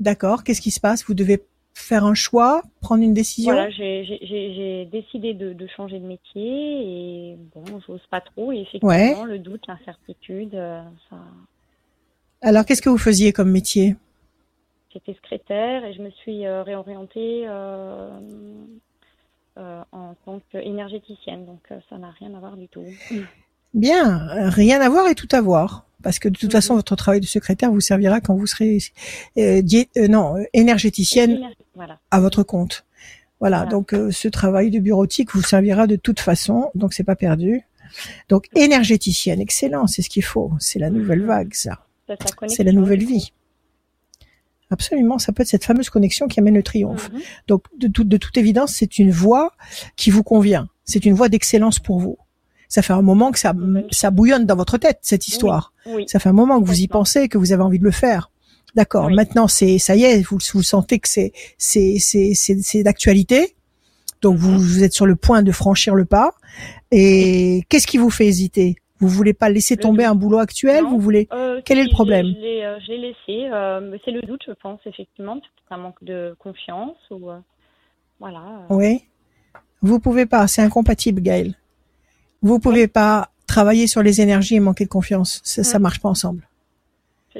D'accord. 0.00 0.44
Qu'est-ce 0.44 0.60
qui 0.60 0.70
se 0.70 0.80
passe? 0.80 1.04
Vous 1.06 1.14
devez 1.14 1.44
faire 1.74 2.04
un 2.04 2.14
choix, 2.14 2.62
prendre 2.80 3.02
une 3.02 3.14
décision? 3.14 3.52
Voilà, 3.52 3.70
j'ai 3.70 4.88
décidé 4.90 5.34
de, 5.34 5.66
changer 5.76 5.98
de 5.98 6.06
métier 6.06 7.32
et 7.32 7.36
bon, 7.54 7.80
j'ose 7.86 8.06
pas 8.10 8.20
trop. 8.20 8.52
Et 8.52 8.60
effectivement, 8.60 9.24
le 9.24 9.38
doute, 9.38 9.66
l'incertitude, 9.66 10.54
euh, 10.54 10.82
ça. 11.08 11.16
Alors, 12.40 12.64
qu'est-ce 12.64 12.82
que 12.82 12.90
vous 12.90 12.98
faisiez 12.98 13.32
comme 13.32 13.50
métier? 13.50 13.96
J'étais 14.92 15.14
secrétaire 15.14 15.84
et 15.84 15.94
je 15.94 16.02
me 16.02 16.10
suis 16.10 16.46
euh, 16.46 16.62
réorientée 16.62 17.44
euh, 17.46 18.10
en 19.56 20.14
tant 20.24 20.40
qu'énergéticienne. 20.50 21.46
Donc, 21.46 21.68
ça 21.88 21.98
n'a 21.98 22.10
rien 22.10 22.34
à 22.34 22.40
voir 22.40 22.56
du 22.56 22.68
tout. 22.68 22.84
Bien, 23.74 24.26
rien 24.50 24.80
à 24.82 24.88
voir 24.90 25.08
et 25.08 25.14
tout 25.14 25.28
à 25.32 25.40
voir 25.40 25.86
parce 26.02 26.18
que 26.18 26.28
de 26.28 26.36
toute 26.36 26.52
façon, 26.52 26.74
votre 26.74 26.96
travail 26.96 27.20
de 27.20 27.26
secrétaire 27.26 27.70
vous 27.70 27.80
servira 27.80 28.20
quand 28.20 28.34
vous 28.34 28.46
serez 28.46 28.78
euh, 29.38 29.62
euh, 29.96 30.08
non 30.08 30.34
énergéticienne 30.52 31.40
à 32.10 32.20
votre 32.20 32.42
compte. 32.42 32.84
Voilà, 33.40 33.66
donc 33.66 33.92
euh, 33.92 34.12
ce 34.12 34.28
travail 34.28 34.70
de 34.70 34.78
bureautique 34.78 35.34
vous 35.34 35.42
servira 35.42 35.88
de 35.88 35.96
toute 35.96 36.20
façon, 36.20 36.70
donc 36.76 36.92
c'est 36.92 37.02
pas 37.02 37.16
perdu. 37.16 37.62
Donc 38.28 38.46
énergéticienne, 38.54 39.40
excellent, 39.40 39.86
c'est 39.86 40.02
ce 40.02 40.08
qu'il 40.08 40.24
faut, 40.24 40.52
c'est 40.60 40.78
la 40.78 40.90
nouvelle 40.90 41.20
mhm. 41.20 41.26
vague 41.26 41.54
ça. 41.54 41.80
C'est 42.46 42.62
la 42.62 42.72
nouvelle 42.72 43.04
vie. 43.04 43.32
Absolument, 44.72 45.18
ça 45.18 45.32
peut 45.32 45.42
être 45.42 45.48
cette 45.48 45.64
fameuse 45.64 45.90
connexion 45.90 46.26
qui 46.26 46.40
amène 46.40 46.54
le 46.54 46.62
triomphe. 46.62 47.10
Mhm. 47.12 47.20
Donc 47.46 47.64
de, 47.78 47.88
de 48.02 48.16
toute 48.16 48.36
évidence, 48.36 48.72
c'est 48.74 48.98
une 48.98 49.10
voie 49.10 49.52
qui 49.96 50.10
vous 50.10 50.22
convient. 50.22 50.68
C'est 50.84 51.04
une 51.04 51.14
voie 51.14 51.28
d'excellence 51.28 51.78
pour 51.78 52.00
vous 52.00 52.18
ça 52.72 52.80
fait 52.80 52.94
un 52.94 53.02
moment 53.02 53.32
que 53.32 53.38
ça, 53.38 53.52
ça 53.90 54.10
bouillonne 54.10 54.46
dans 54.46 54.56
votre 54.56 54.78
tête 54.78 55.00
cette 55.02 55.28
histoire. 55.28 55.74
Ça 56.06 56.18
fait 56.18 56.30
un 56.30 56.32
moment 56.32 56.58
que 56.58 56.66
vous 56.66 56.80
y 56.80 56.88
pensez, 56.88 57.28
que 57.28 57.36
vous 57.36 57.52
avez 57.52 57.62
envie 57.62 57.78
de 57.78 57.84
le 57.84 57.90
faire. 57.90 58.30
D'accord. 58.74 59.10
Maintenant, 59.10 59.46
c'est 59.46 59.78
ça 59.78 59.94
y 59.94 60.04
est, 60.04 60.22
vous, 60.22 60.38
vous 60.54 60.62
sentez 60.62 60.98
que 60.98 61.06
c'est 61.06 61.32
c'est 61.58 61.98
c'est 61.98 62.32
c'est 62.34 62.82
d'actualité. 62.82 63.56
Donc 64.22 64.38
vous, 64.38 64.58
vous 64.58 64.82
êtes 64.82 64.94
sur 64.94 65.04
le 65.04 65.16
point 65.16 65.42
de 65.42 65.52
franchir 65.52 65.94
le 65.94 66.06
pas. 66.06 66.32
Et 66.90 67.64
qu'est-ce 67.68 67.86
qui 67.86 67.98
vous 67.98 68.08
fait 68.08 68.26
hésiter? 68.26 68.76
Vous 69.02 69.08
voulez 69.08 69.34
pas 69.34 69.50
laisser 69.50 69.76
tomber 69.76 70.04
un 70.04 70.14
boulot 70.14 70.38
actuel 70.38 70.84
Vous 70.84 71.00
voulez 71.00 71.26
euh, 71.32 71.60
Quel 71.64 71.78
est 71.78 71.82
le 71.82 71.90
problème 71.90 72.26
Je 72.26 72.40
l'ai 72.40 72.64
euh, 72.64 72.78
laissé. 72.88 73.50
Euh, 73.52 73.98
c'est 74.04 74.12
le 74.12 74.22
doute, 74.22 74.42
je 74.46 74.52
pense 74.52 74.78
effectivement, 74.86 75.40
c'est 75.42 75.74
un 75.74 75.78
manque 75.78 76.02
de 76.02 76.36
confiance 76.38 76.96
ou 77.10 77.28
voilà. 78.20 78.64
Oui. 78.70 79.02
Vous 79.80 79.98
pouvez 79.98 80.24
pas, 80.24 80.46
c'est 80.46 80.62
incompatible, 80.62 81.20
Gaël. 81.20 81.56
Vous 82.42 82.60
pouvez 82.60 82.86
pas 82.86 83.30
travailler 83.48 83.88
sur 83.88 84.04
les 84.04 84.20
énergies 84.20 84.54
et 84.54 84.60
manquer 84.60 84.84
de 84.84 84.90
confiance. 84.90 85.40
Ça, 85.42 85.64
ça 85.64 85.80
marche 85.80 85.98
pas 85.98 86.08
ensemble. 86.08 86.46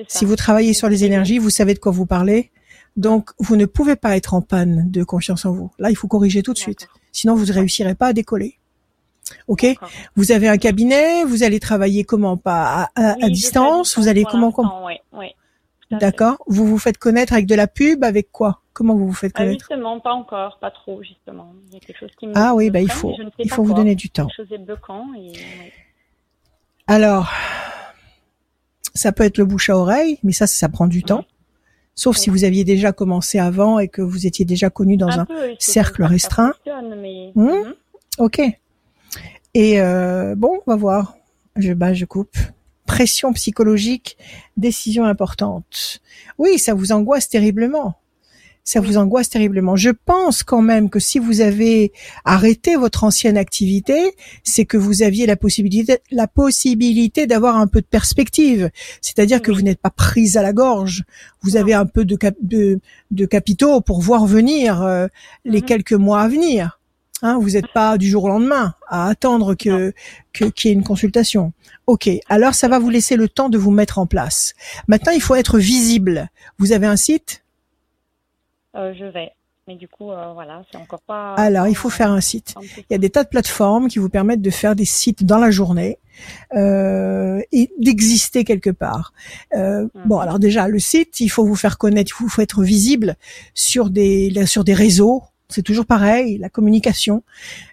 Si 0.09 0.25
vous 0.25 0.35
travaillez 0.35 0.73
sur 0.73 0.89
les 0.89 1.05
énergies, 1.05 1.39
vous 1.39 1.51
savez 1.51 1.75
de 1.75 1.79
quoi 1.79 1.93
vous 1.93 2.07
parlez. 2.07 2.51
Donc, 2.97 3.31
vous 3.39 3.55
ne 3.55 3.67
pouvez 3.67 3.95
pas 3.95 4.17
être 4.17 4.35
en 4.35 4.43
panne 4.43 4.91
de 4.91 5.05
confiance 5.05 5.45
en 5.45 5.53
vous. 5.53 5.71
Là, 5.79 5.91
il 5.91 5.97
faut 5.97 6.09
corriger 6.09 6.43
tout 6.43 6.55
de 6.55 6.59
suite. 6.59 6.89
Sinon, 7.13 7.37
vous 7.37 7.47
ne 7.47 7.53
réussirez 7.53 7.95
pas 7.95 8.09
à 8.09 8.13
décoller. 8.13 8.59
Ok 9.49 9.67
Vous 10.17 10.33
avez 10.33 10.49
un 10.49 10.59
cabinet, 10.59 11.25
vous 11.25 11.43
allez 11.43 11.61
travailler 11.61 12.05
comment 12.05 12.37
Pas 12.37 12.89
à, 12.95 13.15
distance 13.29 13.99
Vous 13.99 14.09
allez 14.09 14.25
comment, 14.25 14.53
comment 14.53 14.89
D'accord. 15.91 16.43
Vous 16.47 16.67
vous 16.67 16.79
faites 16.79 16.97
connaître 16.97 17.35
avec 17.35 17.47
de 17.47 17.55
la 17.55 17.67
pub, 17.67 18.03
avec 18.03 18.33
quoi? 18.33 18.61
Comment 18.73 18.95
vous 18.95 19.09
vous 19.09 19.13
faites 19.13 19.33
ah, 19.35 19.41
connaître? 19.41 19.67
Justement, 19.69 20.01
pas 20.01 20.15
encore, 20.15 20.59
pas 20.59 20.71
trop 20.71 21.03
justement. 21.03 21.53
Il 21.69 21.75
y 21.75 21.77
a 21.77 21.81
quelque 21.81 21.99
chose 21.99 22.11
qui 22.19 22.27
me 22.27 22.33
Ah 22.35 22.55
oui, 22.55 22.71
bah 22.71 22.81
il 22.81 22.91
faut, 22.91 23.15
il 23.39 23.51
faut 23.51 23.63
vous 23.63 23.75
donner 23.75 23.95
du 23.95 24.09
temps. 24.09 24.27
Quelque 24.27 24.49
chose 24.49 24.53
est 24.53 24.65
bloquant. 24.65 25.09
Et... 25.15 25.33
Alors, 26.87 27.31
ça 28.95 29.13
peut 29.13 29.25
être 29.25 29.39
le 29.39 29.45
bouche 29.45 29.69
à 29.69 29.77
oreille, 29.77 30.19
mais 30.23 30.33
ça, 30.33 30.47
ça 30.47 30.69
prend 30.69 30.87
du 30.87 31.03
temps. 31.03 31.25
Sauf 31.95 32.17
si 32.17 32.31
vous 32.31 32.45
aviez 32.45 32.65
déjà 32.65 32.93
commencé 32.93 33.39
avant 33.39 33.79
et 33.79 33.89
que 33.89 34.01
vous 34.01 34.27
étiez 34.27 34.47
déjà 34.47 34.71
connu 34.71 34.97
dans 34.97 35.11
un, 35.11 35.27
cercle 35.59 36.05
restreint. 36.05 36.55
Mais... 36.67 37.33
Hum? 37.37 37.45
Mhm. 37.45 37.75
Ok. 38.19 38.41
Et 39.55 39.81
euh, 39.81 40.35
bon, 40.35 40.61
on 40.67 40.71
va 40.71 40.77
voir. 40.77 41.17
Je 41.57 41.73
bats, 41.73 41.95
je 41.95 42.05
coupe 42.05 42.37
pression 42.93 43.33
psychologique, 43.33 44.19
décision 44.59 45.05
importante. 45.05 46.03
Oui, 46.37 46.59
ça 46.59 46.75
vous 46.75 46.93
angoisse 46.93 47.29
terriblement. 47.29 47.95
Ça 48.65 48.81
vous 48.81 48.99
angoisse 48.99 49.31
terriblement. 49.31 49.77
Je 49.77 49.91
pense 49.91 50.43
quand 50.43 50.61
même 50.61 50.91
que 50.91 51.01
si 51.01 51.19
vous 51.19 51.41
avez 51.41 51.93
arrêté 52.25 52.77
votre 52.77 53.03
ancienne 53.03 53.39
activité, 53.39 54.15
c'est 54.45 54.67
que 54.67 54.77
vous 54.77 55.03
aviez 55.03 55.25
la 55.27 55.37
possibilité, 55.37 56.01
la 56.11 56.29
possibilité 56.29 57.27
d'avoir 57.27 57.57
un 57.57 57.67
peu 57.67 57.81
de 57.81 57.87
perspective. 57.87 58.71
C'est-à-dire 59.01 59.41
que 59.41 59.51
vous 59.51 59.63
n'êtes 59.63 59.81
pas 59.81 59.91
prise 59.91 60.37
à 60.37 60.43
la 60.43 60.53
gorge. 60.53 61.03
Vous 61.41 61.57
avez 61.57 61.73
un 61.73 61.87
peu 61.87 62.05
de, 62.05 62.19
de, 62.43 62.79
de 63.11 63.27
capitaux 63.27 63.81
pour 63.81 64.03
voir 64.03 64.27
venir 64.27 64.83
euh, 64.83 65.09
les 65.45 65.61
mhm. 65.61 65.67
quelques 65.67 65.93
mois 65.95 66.21
à 66.21 66.29
venir. 66.29 66.79
Hein, 67.23 67.39
vous 67.41 67.51
n'êtes 67.51 67.73
pas 67.73 67.99
du 67.99 68.09
jour 68.09 68.25
au 68.25 68.29
lendemain 68.29 68.75
à 68.89 69.09
attendre 69.09 69.55
que 69.55 69.93
qu'il 70.33 70.53
y 70.65 70.69
ait 70.69 70.73
une 70.73 70.85
consultation. 70.85 71.53
Ok, 71.87 72.11
alors 72.29 72.55
ça 72.55 72.69
va 72.69 72.79
vous 72.79 72.91
laisser 72.91 73.17
le 73.17 73.29
temps 73.29 73.49
de 73.49 73.59
vous 73.59 73.71
mettre 73.71 73.99
en 73.99 74.07
place. 74.07 74.55
Maintenant, 74.89 75.13
il 75.13 75.23
faut 75.23 75.37
être 75.37 75.59
visible. 75.59 76.29
Vous 76.59 76.73
avez 76.73 76.87
un 76.87 76.97
site? 76.97 77.45
Euh, 78.77 78.93
Je 78.95 79.05
vais. 79.05 79.33
Mais 79.69 79.77
du 79.77 79.87
coup, 79.87 80.11
euh, 80.11 80.33
voilà, 80.33 80.65
c'est 80.71 80.77
encore 80.77 81.03
pas. 81.03 81.35
Alors, 81.35 81.69
il 81.69 81.77
faut 81.77 81.91
faire 81.91 82.11
un 82.11 82.21
site. 82.21 82.55
Il 82.61 82.85
y 82.91 82.95
a 82.95 82.99
des 82.99 83.11
tas 83.11 83.23
de 83.23 83.29
plateformes 83.29 83.87
qui 83.87 84.01
vous 84.01 84.09
permettent 84.09 84.43
de 84.43 84.51
faire 84.51 84.75
des 84.75 84.85
sites 84.85 85.25
dans 85.25 85.39
la 85.39 85.53
journée 85.53 85.99
euh, 86.57 87.41
et 87.53 87.71
d'exister 87.79 88.43
quelque 88.43 88.71
part. 88.71 89.13
Euh, 89.55 89.83
mhm. 89.83 90.03
Bon, 90.07 90.19
alors 90.19 90.41
déjà, 90.41 90.67
le 90.67 90.81
site, 90.81 91.21
il 91.21 91.29
faut 91.29 91.45
vous 91.45 91.55
faire 91.55 91.79
connaître, 91.79 92.13
il 92.21 92.29
faut 92.29 92.43
être 92.43 92.65
visible 92.65 93.15
sur 93.55 93.91
des 93.91 94.33
sur 94.47 94.65
des 94.65 94.75
réseaux 94.75 95.23
c'est 95.53 95.63
toujours 95.63 95.87
pareil, 95.87 96.39
la 96.39 96.49
communication. 96.49 97.23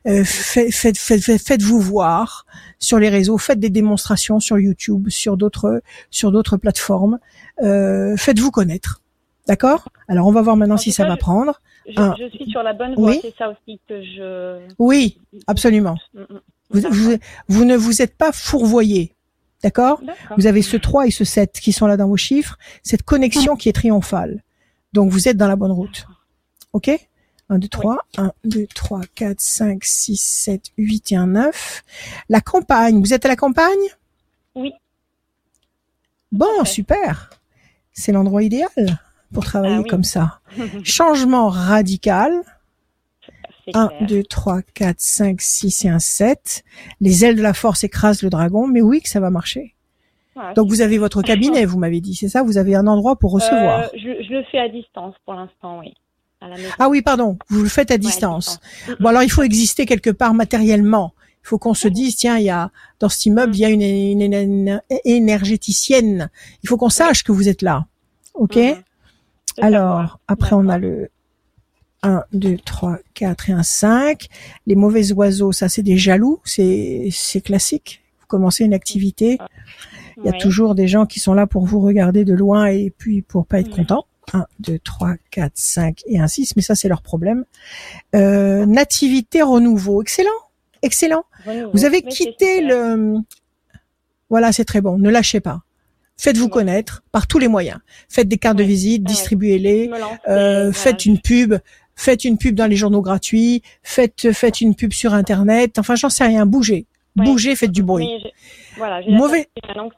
Euh, 0.07 0.23
faites, 0.23 0.97
faites, 0.97 0.97
faites, 0.97 1.61
vous 1.61 1.79
voir 1.79 2.45
sur 2.77 2.99
les 2.99 3.09
réseaux, 3.09 3.37
faites 3.37 3.59
des 3.59 3.69
démonstrations 3.69 4.39
sur 4.39 4.59
YouTube, 4.59 5.09
sur 5.09 5.37
d'autres, 5.37 5.81
sur 6.11 6.31
d'autres 6.31 6.57
plateformes. 6.57 7.19
Euh, 7.63 8.15
faites-vous 8.17 8.51
connaître. 8.51 9.01
D'accord? 9.47 9.89
Alors 10.07 10.27
on 10.27 10.31
va 10.31 10.41
voir 10.41 10.55
maintenant 10.55 10.77
si 10.77 10.91
ça 10.91 11.07
va 11.07 11.17
prendre. 11.17 11.59
Je, 11.87 12.29
suis 12.35 12.51
sur 12.51 12.61
la 12.61 12.73
bonne 12.73 12.93
voie, 12.93 13.15
c'est 13.19 13.33
ça 13.35 13.49
aussi 13.49 13.79
que 13.87 14.03
je. 14.03 14.59
Oui, 14.77 15.19
absolument. 15.47 15.97
Mm, 16.13 16.21
mm. 16.21 16.39
Vous, 16.69 17.17
vous, 17.47 17.65
ne 17.65 17.75
vous 17.75 18.03
êtes 18.03 18.15
pas 18.15 18.31
fourvoyé. 18.31 19.15
D'accord? 19.63 20.01
Vous 20.37 20.45
avez 20.45 20.61
ce 20.61 20.77
3 20.77 21.07
et 21.07 21.11
ce 21.11 21.25
7 21.25 21.59
qui 21.59 21.73
sont 21.73 21.87
là 21.87 21.97
dans 21.97 22.07
vos 22.07 22.15
chiffres, 22.15 22.57
cette 22.83 23.03
connexion 23.03 23.55
qui 23.55 23.69
est 23.69 23.73
triomphale. 23.73 24.43
Donc 24.93 25.11
vous 25.11 25.27
êtes 25.27 25.35
dans 25.35 25.47
la 25.47 25.55
bonne 25.55 25.71
route. 25.71 26.05
OK? 26.73 27.08
1, 27.49 27.59
2, 27.59 27.67
3, 27.67 27.97
1, 28.17 28.31
2, 28.45 28.67
3, 28.67 29.01
4, 29.15 29.39
5, 29.39 29.83
6, 29.83 30.17
7, 30.17 30.61
8 30.77 31.11
et 31.11 31.15
un 31.15 31.27
9. 31.27 31.83
La 32.29 32.41
campagne, 32.41 32.99
vous 32.99 33.13
êtes 33.13 33.25
à 33.25 33.27
la 33.27 33.35
campagne? 33.35 33.67
Oui. 34.55 34.73
Bon, 36.31 36.63
super. 36.63 37.31
C'est 37.91 38.11
l'endroit 38.11 38.43
idéal 38.43 38.99
pour 39.33 39.43
travailler 39.43 39.83
ah 39.85 39.89
comme 39.89 40.03
ça. 40.03 40.39
Changement 40.83 41.49
radical. 41.49 42.33
1, 43.73 43.89
2, 44.01 44.23
3, 44.23 44.61
4, 44.73 44.95
5, 44.99 45.41
6 45.41 45.85
et 45.85 45.89
un 45.89 45.99
7. 45.99 46.63
Les 47.01 47.25
ailes 47.25 47.35
de 47.35 47.41
la 47.41 47.53
force 47.53 47.83
écrasent 47.83 48.23
le 48.23 48.29
dragon, 48.29 48.67
mais 48.67 48.81
oui 48.81 49.01
que 49.01 49.09
ça 49.09 49.19
va 49.19 49.29
marcher. 49.29 49.75
Donc 50.55 50.69
vous 50.69 50.81
avez 50.81 50.97
votre 50.97 51.21
cabinet, 51.21 51.65
vous 51.65 51.77
m'avez 51.77 51.99
dit, 51.99 52.15
c'est 52.15 52.29
ça? 52.29 52.43
Vous 52.43 52.57
avez 52.57 52.73
un 52.73 52.87
endroit 52.87 53.17
pour 53.17 53.31
recevoir. 53.31 53.81
Euh, 53.81 53.87
je, 53.93 54.23
je, 54.23 54.33
le 54.33 54.43
fais 54.45 54.59
à 54.59 54.69
distance 54.69 55.13
pour 55.25 55.33
l'instant, 55.33 55.79
oui. 55.79 55.93
Ah 56.77 56.89
oui, 56.89 57.01
pardon, 57.01 57.37
vous 57.49 57.63
le 57.63 57.69
faites 57.69 57.91
à 57.91 57.97
distance. 57.97 58.59
Bon, 58.99 59.09
alors 59.09 59.23
il 59.23 59.31
faut 59.31 59.43
exister 59.43 59.85
quelque 59.85 60.09
part 60.09 60.33
matériellement. 60.33 61.13
Il 61.43 61.47
faut 61.49 61.57
qu'on 61.57 61.73
se 61.73 61.87
dise, 61.87 62.15
tiens, 62.15 62.37
il 62.37 62.45
y 62.45 62.49
a 62.49 62.71
dans 62.99 63.09
cet 63.09 63.25
immeuble, 63.25 63.55
il 63.55 63.59
y 63.59 63.65
a 63.65 63.69
une, 63.69 63.81
une, 63.81 64.81
énergéticienne. 65.05 66.29
Il 66.63 66.69
faut 66.69 66.77
qu'on 66.77 66.89
sache 66.89 67.23
que 67.23 67.31
vous 67.31 67.49
êtes 67.49 67.61
là. 67.61 67.87
OK. 68.35 68.57
Alors, 69.61 70.19
après, 70.27 70.53
on 70.53 70.69
a 70.69 70.77
le 70.77 71.09
1, 72.03 72.23
2, 72.33 72.57
3, 72.63 72.99
4 73.13 73.49
et 73.49 73.53
un 73.53 73.63
5. 73.63 74.27
Les 74.67 74.75
mauvais 74.75 75.11
oiseaux, 75.11 75.51
ça, 75.51 75.69
c'est 75.69 75.83
des 75.83 75.97
jaloux. 75.97 76.39
C'est 76.45 77.41
classique. 77.43 78.01
Vous 78.21 78.27
commencez 78.27 78.63
une 78.63 78.73
activité. 78.73 79.37
Il 80.17 80.25
y 80.25 80.29
a 80.29 80.33
toujours 80.33 80.75
des 80.75 80.87
gens 80.87 81.05
qui 81.05 81.19
sont 81.19 81.33
là 81.33 81.47
pour 81.47 81.65
vous 81.65 81.79
regarder 81.79 82.25
de 82.25 82.33
loin 82.33 82.67
et 82.67 82.93
puis 82.95 83.21
pour 83.21 83.45
pas 83.45 83.59
être 83.59 83.69
contents. 83.69 84.05
1, 84.33 84.45
2, 84.59 84.79
3, 84.79 85.15
4, 85.31 85.51
5 85.55 86.01
et 86.07 86.19
un 86.19 86.27
6, 86.27 86.55
mais 86.55 86.61
ça 86.61 86.75
c'est 86.75 86.87
leur 86.87 87.01
problème. 87.01 87.45
Euh, 88.15 88.65
nativité, 88.65 89.41
renouveau, 89.41 90.01
excellent, 90.01 90.29
excellent. 90.81 91.23
Vous 91.73 91.85
avez 91.85 92.01
quitté 92.01 92.61
le... 92.61 93.17
Voilà, 94.29 94.51
c'est 94.51 94.65
très 94.65 94.81
bon, 94.81 94.97
ne 94.97 95.09
lâchez 95.09 95.39
pas. 95.39 95.61
Faites-vous 96.17 96.49
connaître 96.49 97.01
par 97.13 97.27
tous 97.27 97.39
les 97.39 97.47
moyens. 97.47 97.79
Faites 98.09 98.27
des 98.27 98.37
cartes 98.37 98.57
de 98.57 98.63
visite, 98.63 99.03
distribuez-les, 99.03 99.89
euh, 100.27 100.71
faites 100.73 101.05
une 101.05 101.19
pub, 101.19 101.55
faites 101.95 102.25
une 102.25 102.37
pub 102.37 102.55
dans 102.55 102.67
les 102.67 102.75
journaux 102.75 103.01
gratuits, 103.01 103.63
faites 103.83 104.33
faites 104.33 104.59
une 104.59 104.75
pub 104.75 104.91
sur 104.91 105.13
internet. 105.13 105.79
Enfin, 105.79 105.95
j'en 105.95 106.09
sais 106.09 106.25
rien. 106.25 106.45
Bougez, 106.45 106.87
bougez, 107.15 107.55
faites 107.55 107.71
du 107.71 107.83
bruit. 107.83 108.09
Voilà, 108.77 109.01
Mauvais. 109.07 109.47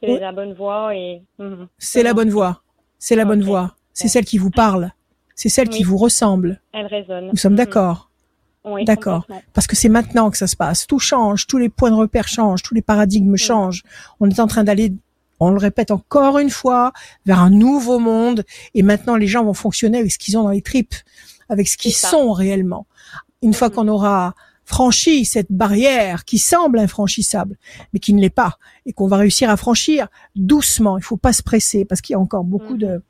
C'est 0.04 0.20
la 0.20 0.32
bonne 0.32 0.56
et. 0.94 1.22
Mhm. 1.40 1.68
C'est 1.80 2.04
la 2.04 2.14
bonne 2.14 2.30
voix. 2.30 2.62
C'est 3.00 3.16
la 3.16 3.26
bonne 3.26 3.42
voix 3.42 3.76
c'est 4.02 4.08
celle 4.08 4.26
qui 4.26 4.38
vous 4.38 4.50
parle, 4.50 4.92
c'est 5.36 5.50
celle 5.50 5.70
qui 5.70 5.84
vous 5.84 5.98
ressemble. 5.98 6.62
Elle 6.74 6.88
résonne. 6.88 7.28
Nous 7.28 7.38
sommes 7.38 7.56
d'accord. 7.56 8.10
Oui, 8.64 8.86
D'accord. 8.86 9.26
Parce 9.54 9.66
que 9.66 9.76
c'est 9.76 9.90
maintenant 9.90 10.30
que 10.30 10.38
ça 10.38 10.46
se 10.46 10.56
passe. 10.56 10.86
Tout 10.86 11.00
change, 11.00 11.48
tous 11.48 11.58
les 11.58 11.70
points 11.70 11.90
de 11.90 11.96
repère 11.96 12.28
changent, 12.28 12.62
tous 12.62 12.76
les 12.76 12.84
paradigmes 12.84 13.36
changent. 13.36 13.84
On 14.20 14.30
est 14.30 14.40
en 14.40 14.46
train 14.46 14.64
d'aller, 14.64 14.94
on 15.40 15.50
le 15.50 15.58
répète 15.58 15.90
encore 15.90 16.38
une 16.38 16.52
fois, 16.52 16.94
vers 17.26 17.40
un 17.40 17.50
nouveau 17.50 17.98
monde. 17.98 18.44
Et 18.76 18.84
maintenant, 18.84 19.16
les 19.16 19.26
gens 19.26 19.44
vont 19.44 19.56
fonctionner 19.56 19.98
avec 19.98 20.12
ce 20.12 20.20
qu'ils 20.20 20.38
ont 20.38 20.44
dans 20.44 20.50
les 20.50 20.62
tripes, 20.62 20.94
avec 21.50 21.68
ce 21.68 21.76
qu'ils 21.76 21.96
sont 21.96 22.34
réellement. 22.34 22.86
Une 23.42 23.56
fois 23.56 23.72
qu'on 23.72 23.88
aura 23.88 24.36
franchi 24.66 25.26
cette 25.26 25.52
barrière 25.52 26.24
qui 26.24 26.38
semble 26.38 26.78
infranchissable, 26.78 27.58
mais 27.94 28.00
qui 28.00 28.14
ne 28.14 28.22
l'est 28.22 28.30
pas, 28.30 28.58
et 28.86 28.94
qu'on 28.94 29.08
va 29.08 29.18
réussir 29.18 29.50
à 29.50 29.58
franchir 29.58 30.08
doucement. 30.36 31.00
Il 31.00 31.04
faut 31.04 31.18
pas 31.18 31.34
se 31.34 31.42
presser 31.42 31.84
parce 31.84 32.02
qu'il 32.02 32.14
y 32.14 32.16
a 32.16 32.20
encore 32.20 32.44
beaucoup 32.44 32.78
de 32.78 33.02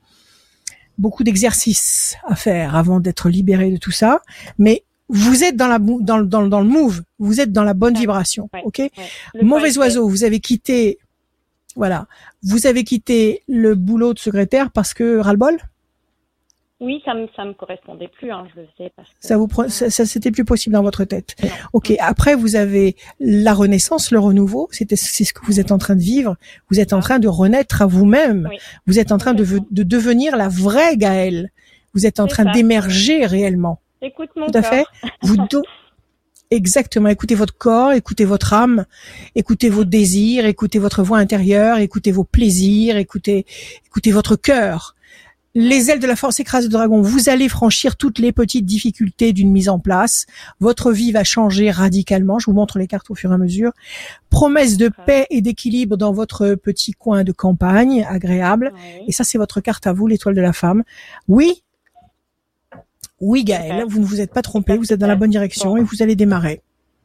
beaucoup 0.98 1.24
d'exercices 1.24 2.16
à 2.26 2.36
faire 2.36 2.76
avant 2.76 3.00
d'être 3.00 3.28
libéré 3.28 3.70
de 3.70 3.76
tout 3.76 3.90
ça, 3.90 4.20
mais 4.58 4.84
vous 5.08 5.44
êtes 5.44 5.56
dans 5.56 5.68
la 5.68 5.78
dans, 5.78 6.22
dans, 6.22 6.46
dans 6.46 6.60
le 6.60 6.68
move, 6.68 7.02
vous 7.18 7.40
êtes 7.40 7.52
dans 7.52 7.64
la 7.64 7.74
bonne 7.74 7.94
vibration, 7.94 8.48
ok? 8.64 8.80
Mauvais 9.42 9.76
oiseau, 9.78 10.08
vous 10.08 10.24
avez 10.24 10.40
quitté, 10.40 10.98
voilà, 11.76 12.06
vous 12.42 12.66
avez 12.66 12.84
quitté 12.84 13.42
le 13.48 13.74
boulot 13.74 14.14
de 14.14 14.18
secrétaire 14.18 14.70
parce 14.70 14.94
que 14.94 15.18
ras-le-bol? 15.18 15.58
Oui, 16.82 17.00
ça 17.04 17.14
me 17.14 17.28
ça 17.36 17.44
me 17.44 17.52
correspondait 17.52 18.08
plus, 18.08 18.32
hein, 18.32 18.44
je 18.54 18.60
le 18.60 18.66
sais. 18.76 18.92
Parce 18.96 19.08
que... 19.08 19.14
Ça 19.20 19.36
vous 19.36 19.48
ça, 19.68 19.88
ça 19.88 20.04
c'était 20.04 20.32
plus 20.32 20.44
possible 20.44 20.74
dans 20.74 20.82
votre 20.82 21.04
tête. 21.04 21.36
Ok. 21.72 21.92
Après, 22.00 22.34
vous 22.34 22.56
avez 22.56 22.96
la 23.20 23.54
renaissance, 23.54 24.10
le 24.10 24.18
renouveau. 24.18 24.68
C'était 24.72 24.96
c'est 24.96 25.24
ce 25.24 25.32
que 25.32 25.46
vous 25.46 25.60
êtes 25.60 25.70
en 25.70 25.78
train 25.78 25.94
de 25.94 26.02
vivre. 26.02 26.36
Vous 26.70 26.80
êtes 26.80 26.92
en 26.92 26.98
train 26.98 27.20
de 27.20 27.28
renaître 27.28 27.82
à 27.82 27.86
vous-même. 27.86 28.50
Vous 28.86 28.98
êtes 28.98 29.12
en 29.12 29.18
train 29.18 29.32
de, 29.32 29.44
de 29.70 29.82
devenir 29.84 30.36
la 30.36 30.48
vraie 30.48 30.96
Gaëlle. 30.96 31.50
Vous 31.94 32.04
êtes 32.04 32.18
en 32.18 32.26
train 32.26 32.50
d'émerger 32.50 33.26
réellement. 33.26 33.80
Écoute 34.00 34.30
mon 34.34 34.46
Tout 34.46 34.58
à 34.58 34.62
fait. 34.62 34.84
Vous 35.22 35.36
Exactement. 36.50 37.08
Écoutez 37.08 37.34
votre 37.34 37.56
corps, 37.56 37.92
écoutez 37.92 38.26
votre 38.26 38.52
âme, 38.52 38.84
écoutez 39.34 39.70
vos 39.70 39.84
désirs, 39.84 40.44
écoutez 40.44 40.78
votre 40.78 41.02
voix 41.02 41.16
intérieure, 41.16 41.78
écoutez 41.78 42.12
vos 42.12 42.24
plaisirs, 42.24 42.98
écoutez, 42.98 43.46
écoutez 43.86 44.10
votre 44.12 44.36
cœur 44.36 44.94
les 45.54 45.90
ailes 45.90 46.00
de 46.00 46.06
la 46.06 46.16
force 46.16 46.40
écrase 46.40 46.66
de 46.66 46.70
dragon, 46.70 47.02
vous 47.02 47.28
allez 47.28 47.48
franchir 47.48 47.96
toutes 47.96 48.18
les 48.18 48.32
petites 48.32 48.64
difficultés 48.64 49.32
d'une 49.32 49.50
mise 49.50 49.68
en 49.68 49.78
place. 49.78 50.26
Votre 50.60 50.92
vie 50.92 51.12
va 51.12 51.24
changer 51.24 51.70
radicalement. 51.70 52.38
Je 52.38 52.46
vous 52.46 52.54
montre 52.56 52.78
les 52.78 52.86
cartes 52.86 53.10
au 53.10 53.14
fur 53.14 53.30
et 53.30 53.34
à 53.34 53.38
mesure. 53.38 53.72
Promesse 54.30 54.78
de 54.78 54.90
paix 55.06 55.26
et 55.30 55.42
d'équilibre 55.42 55.96
dans 55.96 56.12
votre 56.12 56.54
petit 56.54 56.92
coin 56.92 57.22
de 57.22 57.32
campagne, 57.32 58.06
agréable. 58.08 58.72
Et 59.06 59.12
ça, 59.12 59.24
c'est 59.24 59.38
votre 59.38 59.60
carte 59.60 59.86
à 59.86 59.92
vous, 59.92 60.06
l'étoile 60.06 60.34
de 60.34 60.40
la 60.40 60.54
femme. 60.54 60.84
Oui, 61.28 61.62
oui, 63.20 63.44
Gaëlle, 63.44 63.84
vous 63.86 64.00
ne 64.00 64.04
vous 64.04 64.20
êtes 64.20 64.32
pas 64.32 64.42
trompé. 64.42 64.76
Vous 64.76 64.92
êtes 64.92 64.98
dans 64.98 65.06
la 65.06 65.16
bonne 65.16 65.30
direction 65.30 65.76
et 65.76 65.82
vous 65.82 66.02
allez 66.02 66.16
démarrer. 66.16 66.62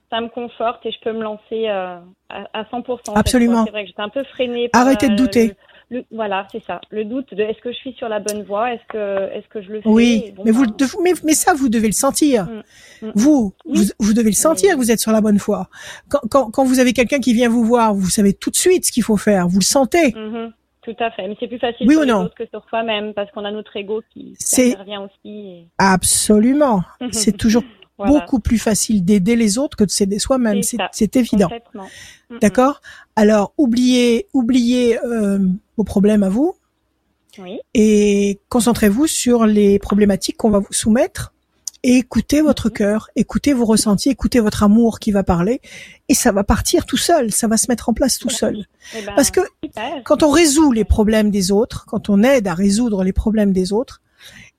Ça 0.10 0.21
me 0.21 0.29
conforte 0.29 0.86
et 0.86 0.91
je 0.91 0.97
peux 1.03 1.12
me 1.12 1.21
lancer 1.21 1.67
euh, 1.67 1.99
à, 2.29 2.63
100%. 2.63 3.13
Absolument. 3.13 3.65
C'est 3.65 3.71
vrai 3.71 3.83
que 3.83 3.89
j'étais 3.89 4.01
un 4.01 4.10
peu 4.10 4.23
freinée. 4.23 4.69
Arrêtez 4.71 5.10
de 5.10 5.15
douter 5.15 5.53
voilà, 6.12 6.47
c'est 6.52 6.63
ça. 6.63 6.82
Le 6.91 7.06
doute 7.06 7.34
de 7.34 7.41
est-ce 7.43 7.62
que 7.62 7.71
je 7.71 7.78
suis 7.78 7.93
sur 7.93 8.10
la 8.10 8.19
bonne 8.19 8.43
voie, 8.43 8.73
est-ce 8.73 8.86
que 8.89 9.34
est-ce 9.34 9.47
que 9.47 9.62
je 9.62 9.71
le 9.71 9.82
fais 9.82 9.89
Oui, 9.89 10.34
mais 10.43 10.52
vous 10.52 10.65
bah, 10.65 10.86
mais, 11.02 11.13
mais 11.23 11.34
ça 11.34 11.54
vous 11.54 11.69
devez 11.69 11.88
le 11.88 11.93
sentir. 11.93 12.45
Mm, 12.45 13.08
mm. 13.08 13.12
Vous, 13.15 13.54
vous, 14.00 14.13
devez 14.13 14.30
le 14.30 14.36
sentir 14.36 14.73
que 14.73 14.78
vous 14.78 14.91
êtes 14.91 15.00
sur 15.00 15.12
la 15.12 15.21
bonne 15.21 15.38
voie. 15.38 15.69
Quand 16.10 16.19
quand, 16.30 16.52
quand 16.52 16.65
vous 16.65 16.80
avez 16.80 16.93
quelqu'un 16.93 17.19
qui 17.19 17.34
vient 17.34 17.50
vous 17.50 17.63
voir, 17.63 17.93
vous 17.93 18.10
savez 18.10 18.34
tout 18.34 18.50
de 18.50 18.56
suite 18.56 18.86
ce 18.86 18.91
qu'il 18.91 19.04
faut 19.04 19.17
faire, 19.17 19.47
vous 19.47 19.60
le 19.60 19.65
sentez. 19.65 20.12
Mm-hmm. 20.12 20.52
Tout 20.88 20.95
à 21.00 21.12
fait, 21.12 21.28
mais 21.28 21.36
c'est 21.38 21.50
plus 21.50 21.60
facile 21.60 21.86
oui 21.86 21.95
sur 21.95 22.04
ou 22.04 22.06
non? 22.06 22.30
que 22.34 22.45
sur 22.45 22.63
soi-même 22.69 23.13
parce 23.13 23.30
qu'on 23.32 23.43
a 23.43 23.52
notre 23.52 23.76
ego 23.76 24.02
qui, 24.13 24.38
qui 24.39 24.71
intervient 24.71 25.02
aussi. 25.02 25.67
Absolument. 25.78 26.82
c'est 27.12 27.36
toujours 27.36 27.63
beaucoup 27.97 28.39
plus 28.39 28.60
facile 28.60 29.03
d'aider 29.03 29.36
les 29.36 29.57
autres 29.57 29.77
que 29.77 29.83
de 29.83 29.89
s'aider 29.89 30.19
soi-même. 30.19 30.62
C'est 30.91 31.15
évident. 31.15 31.49
D'accord? 32.41 32.81
Alors, 33.15 33.53
oubliez, 33.57 34.27
oubliez 34.33 34.99
euh, 35.03 35.39
vos 35.77 35.83
problèmes 35.83 36.23
à 36.23 36.29
vous. 36.29 36.55
Oui. 37.39 37.60
Et 37.73 38.39
concentrez-vous 38.49 39.07
sur 39.07 39.45
les 39.45 39.79
problématiques 39.79 40.38
qu'on 40.38 40.49
va 40.49 40.60
vous 40.60 40.73
soumettre 40.73 41.33
et 41.83 41.97
écoutez 41.97 42.41
votre 42.41 42.69
cœur, 42.69 43.10
écoutez 43.15 43.53
vos 43.53 43.65
ressentis, 43.65 44.10
écoutez 44.10 44.39
votre 44.39 44.63
amour 44.63 44.99
qui 44.99 45.12
va 45.12 45.23
parler 45.23 45.62
et 46.10 46.15
ça 46.15 46.31
va 46.31 46.43
partir 46.43 46.86
tout 46.86 46.97
seul, 46.97 47.31
ça 47.31 47.47
va 47.47 47.57
se 47.57 47.67
mettre 47.69 47.89
en 47.89 47.93
place 47.93 48.17
tout 48.17 48.29
seul. 48.29 48.65
Eh 48.95 49.03
ben, 49.03 49.13
Parce 49.15 49.31
que 49.31 49.41
quand 50.03 50.23
on 50.23 50.29
résout 50.29 50.71
les 50.71 50.86
problèmes 50.86 51.29
des 51.29 51.51
autres, 51.51 51.86
quand 51.88 52.10
on 52.10 52.23
aide 52.23 52.47
à 52.47 52.55
résoudre 52.55 53.03
les 53.03 53.13
problèmes 53.13 53.53
des 53.53 53.73
autres, 53.73 54.01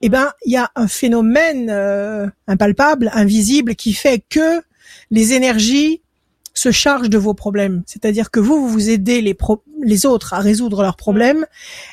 eh 0.00 0.08
ben 0.08 0.32
il 0.44 0.52
y 0.52 0.56
a 0.56 0.70
un 0.76 0.88
phénomène 0.88 1.68
euh, 1.70 2.26
impalpable, 2.46 3.10
invisible 3.12 3.74
qui 3.74 3.92
fait 3.92 4.22
que 4.28 4.62
les 5.10 5.32
énergies 5.32 6.02
se 6.54 6.70
chargent 6.72 7.10
de 7.10 7.18
vos 7.18 7.34
problèmes. 7.34 7.82
C'est-à-dire 7.86 8.30
que 8.30 8.40
vous, 8.40 8.60
vous 8.60 8.68
vous 8.68 8.90
aidez 8.90 9.20
les, 9.20 9.34
pro- 9.34 9.62
les 9.82 10.06
autres 10.06 10.34
à 10.34 10.40
résoudre 10.40 10.82
leurs 10.82 10.96
problèmes 10.96 11.46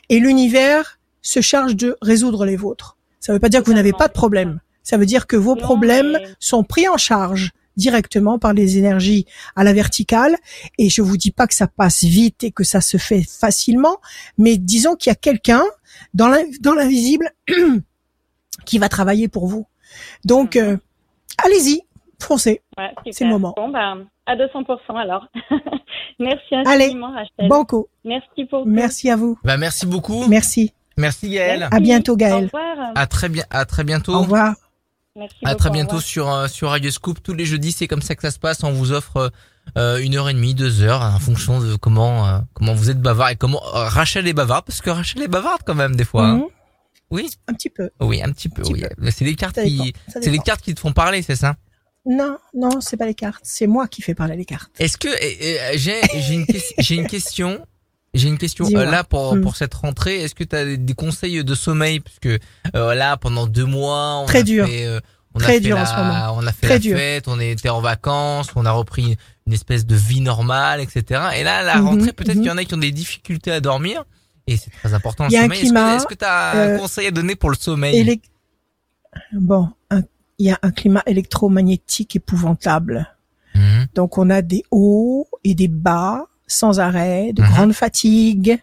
et 0.10 0.20
l'univers 0.20 1.00
se 1.22 1.42
charge 1.42 1.76
de 1.76 1.98
résoudre 2.02 2.46
les 2.46 2.56
vôtres. 2.56 2.98
Ça 3.20 3.32
ne 3.32 3.36
veut 3.36 3.40
pas 3.40 3.50
dire 3.50 3.62
que 3.62 3.68
vous 3.68 3.76
n'avez 3.76 3.94
pas 3.94 4.08
de 4.08 4.14
problème. 4.14 4.60
Ça 4.84 4.98
veut 4.98 5.06
dire 5.06 5.26
que 5.28 5.36
vos 5.36 5.56
problèmes 5.56 6.20
sont 6.40 6.64
pris 6.64 6.88
en 6.88 6.98
charge 6.98 7.52
directement 7.76 8.40
par 8.40 8.54
les 8.54 8.78
énergies 8.78 9.26
à 9.56 9.64
la 9.64 9.74
verticale. 9.74 10.36
Et 10.78 10.90
je 10.90 11.02
vous 11.02 11.18
dis 11.18 11.32
pas 11.32 11.48
que 11.48 11.56
ça 11.56 11.68
passe 11.68 12.04
vite 12.04 12.44
et 12.44 12.52
que 12.52 12.64
ça 12.64 12.82
se 12.82 12.98
fait 12.98 13.24
facilement, 13.28 13.98
mais 14.38 14.58
disons 14.58 14.96
qu'il 14.96 15.10
y 15.10 15.14
a 15.14 15.16
quelqu'un 15.16 15.64
dans 16.14 16.28
l'invisible 16.30 17.30
qui 18.66 18.78
va 18.80 18.90
travailler 18.90 19.28
pour 19.28 19.48
vous. 19.48 19.66
Donc, 20.26 20.56
euh, 20.56 20.78
allez-y, 21.44 21.82
foncez. 22.22 22.62
Ouais, 22.78 22.92
c'est 23.12 23.24
le 23.24 23.30
moment. 23.32 23.54
Bon, 23.56 23.70
ben, 23.70 24.06
à 24.26 24.36
200% 24.36 24.78
alors. 24.98 25.28
Merci 26.20 26.56
Allez, 26.66 26.86
infiniment, 26.86 27.12
Rachel. 27.12 27.50
Banco. 27.50 27.90
Merci 28.04 28.46
pour 28.50 28.64
tout. 28.64 28.70
Merci 28.70 29.10
à 29.10 29.16
vous. 29.16 29.38
Bah 29.44 29.58
merci 29.58 29.86
beaucoup. 29.86 30.26
Merci. 30.28 30.74
Merci 30.98 31.30
Gaël. 31.30 31.68
À 31.72 31.80
bientôt, 31.80 32.14
Au 32.14 32.18
Gaël. 32.18 32.46
revoir. 32.46 32.92
À 32.96 33.06
très 33.08 33.28
bien, 33.30 33.44
à 33.50 33.66
très 33.66 33.84
bientôt. 33.84 34.14
Au 34.16 34.20
revoir. 34.22 34.56
Merci 35.18 35.36
À 35.44 35.50
beaucoup, 35.50 35.60
très 35.60 35.70
au 35.70 35.74
bientôt 35.74 36.00
sur 36.00 36.30
euh, 36.32 36.48
sur 36.48 36.70
Radio 36.70 36.90
Scoop 36.92 37.22
tous 37.22 37.34
les 37.34 37.46
jeudis. 37.46 37.72
C'est 37.74 37.88
comme 37.88 38.02
ça 38.02 38.16
que 38.16 38.22
ça 38.22 38.32
se 38.32 38.40
passe. 38.40 38.64
On 38.64 38.72
vous 38.72 38.92
offre 38.94 39.32
euh, 39.78 39.98
une 39.98 40.16
heure 40.16 40.30
et 40.30 40.34
demie, 40.34 40.54
deux 40.56 40.84
heures, 40.84 41.02
en 41.02 41.20
fonction 41.20 41.60
de 41.60 41.76
comment 41.76 42.26
euh, 42.28 42.40
comment 42.54 42.74
vous 42.74 42.90
êtes 42.90 43.02
bavard 43.02 43.30
et 43.30 43.36
comment 43.36 43.62
euh, 43.76 43.88
Rachel 43.88 44.28
est 44.28 44.34
bavarde, 44.34 44.66
parce 44.66 44.82
que 44.82 44.90
Rachel 44.90 45.22
est 45.22 45.28
bavarde 45.28 45.62
quand 45.66 45.76
même 45.76 45.96
des 45.96 46.06
fois. 46.06 46.26
hein. 46.28 46.48
Mhm. 47.12 47.18
Oui, 47.18 47.30
Un 47.48 47.54
petit 47.54 47.70
peu. 47.70 47.90
oui, 48.02 48.22
un 48.24 48.32
petit 48.32 48.50
peu. 48.50 48.62
Petit 48.64 48.74
oui. 48.74 48.82
peu. 48.98 49.12
C'est 49.12 49.26
les 49.26 49.36
cartes 49.36 49.56
Ça 49.56 49.64
qui, 49.64 49.94
c'est 50.08 50.30
les 50.32 50.40
cartes 50.40 50.62
qui 50.62 50.74
te 50.74 50.80
font 50.80 50.92
parler, 50.94 51.22
c'est 51.22 51.36
ça? 51.36 51.56
Non, 52.08 52.38
non, 52.54 52.82
c'est 52.82 52.98
pas 52.98 53.06
les 53.08 53.16
cartes. 53.16 53.42
C'est 53.44 53.68
moi 53.68 53.88
qui 53.88 54.02
fais 54.02 54.14
parler 54.14 54.36
les 54.36 54.46
cartes. 54.46 54.70
Est-ce 54.80 54.98
que 54.98 55.08
eh, 55.22 55.78
j'ai 55.78 56.02
j'ai 56.80 56.96
une 56.96 57.08
question 57.08 57.66
j'ai 58.14 58.30
une 58.30 58.38
question. 58.38 58.66
Euh, 58.74 58.86
là 58.90 59.04
pour 59.04 59.36
Hmm. 59.36 59.42
pour 59.42 59.56
cette 59.58 59.74
rentrée. 59.74 60.22
Est-ce 60.22 60.36
que 60.36 60.44
tu 60.46 60.56
as 60.56 60.64
des, 60.66 60.78
des 60.78 60.94
conseils 60.94 61.44
de 61.44 61.56
sommeil? 61.56 62.00
Parce 62.00 62.18
que 62.20 62.40
euh, 62.76 62.94
là 62.96 63.18
pendant 63.18 63.46
deux 63.48 63.66
mois 63.66 64.20
on 64.22 64.26
Très 64.26 64.40
a 64.40 64.44
dur. 64.44 64.68
fait, 64.68 64.86
euh, 64.86 65.00
on 65.34 65.40
Très 65.40 65.52
a 65.52 65.56
fait 65.56 65.60
dur 65.62 65.76
en 65.78 65.80
la, 65.82 65.86
ce 65.86 65.96
moment. 65.96 66.34
on 66.38 66.48
a 66.48 66.52
fait 66.54 66.66
Très 66.68 66.76
la 66.76 66.80
dur. 66.80 66.98
fête, 66.98 67.28
on 67.28 67.40
était 67.42 67.68
en 67.70 67.82
vacances, 67.82 68.48
on 68.56 68.66
a 68.66 68.72
repris 68.72 69.18
une 69.48 69.54
espèce 69.54 69.86
de 69.86 69.96
vie 69.96 70.22
normale, 70.22 70.80
etc. 70.80 71.04
Et 71.38 71.44
là 71.44 71.62
la 71.64 71.78
Mhm, 71.80 71.86
rentrée 71.88 72.14
peut-être 72.14 72.36
mhm. 72.36 72.42
qu'il 72.44 72.50
y 72.50 72.52
en 72.52 72.58
a 72.58 72.64
qui 72.64 72.74
ont 72.74 72.78
des 72.78 72.92
difficultés 72.92 73.52
à 73.52 73.60
dormir 73.60 74.06
et 74.48 74.58
c'est 74.58 74.70
très 74.72 74.94
important 74.94 75.26
le 75.26 75.30
Il 75.32 75.34
y 75.34 75.38
a 75.38 75.42
un 75.42 75.44
sommeil. 75.46 75.60
Climat, 75.62 75.96
Est-ce 75.96 76.06
que 76.08 76.14
tu 76.14 76.26
as 76.26 76.52
un 76.52 76.58
euh, 76.70 76.78
conseil 76.78 77.08
à 77.08 77.12
donner 77.12 77.36
pour 77.36 77.50
le 77.50 77.56
sommeil. 77.56 78.20
Bon, 79.34 79.70
un- 79.90 80.04
il 80.38 80.48
y 80.48 80.52
a 80.52 80.60
un 80.62 80.72
climat 80.72 81.04
électromagnétique 81.06 82.16
épouvantable. 82.16 83.16
Mhm. 83.56 83.88
Donc 83.96 84.18
on 84.18 84.30
a 84.30 84.42
des 84.42 84.64
hauts 84.72 85.28
et 85.44 85.56
des 85.56 85.70
bas 85.70 86.26
sans 86.48 86.80
arrêt, 86.80 87.32
de 87.34 87.42
Mhm. 87.42 87.50
grandes 87.50 87.74
fatigues, 87.74 88.60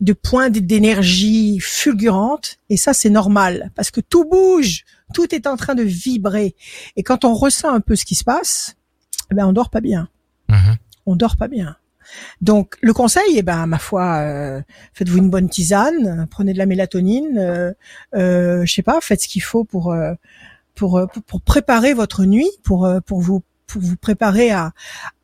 de 0.00 0.12
points 0.12 0.50
d'énergie 0.50 1.58
fulgurantes. 1.60 2.58
Et 2.68 2.76
ça, 2.76 2.92
c'est 2.92 3.10
normal 3.10 3.70
parce 3.74 3.90
que 3.90 4.00
tout 4.00 4.24
bouge, 4.28 4.84
tout 5.14 5.34
est 5.34 5.46
en 5.46 5.56
train 5.56 5.74
de 5.74 5.82
vibrer. 5.82 6.54
Et 6.96 7.02
quand 7.02 7.24
on 7.24 7.34
ressent 7.34 7.72
un 7.72 7.80
peu 7.80 7.96
ce 7.96 8.04
qui 8.04 8.14
se 8.14 8.24
passe, 8.24 8.76
eh 9.32 9.34
ben 9.34 9.46
on 9.46 9.52
dort 9.52 9.70
pas 9.70 9.80
bien. 9.80 10.08
Mhm. 10.48 10.76
On 11.06 11.16
dort 11.16 11.36
pas 11.36 11.48
bien. 11.48 11.76
Donc 12.40 12.76
le 12.80 12.92
conseil, 12.92 13.36
eh 13.36 13.42
ben 13.42 13.66
ma 13.66 13.78
foi, 13.78 14.18
euh, 14.18 14.62
faites-vous 14.94 15.18
une 15.18 15.30
bonne 15.30 15.48
tisane, 15.48 16.26
prenez 16.30 16.52
de 16.52 16.58
la 16.58 16.66
mélatonine, 16.66 17.38
euh, 17.38 17.72
euh, 18.14 18.64
je 18.64 18.72
sais 18.72 18.82
pas, 18.82 19.00
faites 19.00 19.22
ce 19.22 19.28
qu'il 19.28 19.42
faut 19.42 19.64
pour 19.64 19.92
euh, 19.92 20.14
pour, 20.74 20.98
euh, 20.98 21.06
pour 21.06 21.22
pour 21.22 21.40
préparer 21.40 21.94
votre 21.94 22.24
nuit, 22.24 22.50
pour 22.62 22.88
pour 23.06 23.20
vous 23.20 23.42
pour 23.66 23.82
vous 23.82 23.96
préparer 23.96 24.50
à 24.50 24.72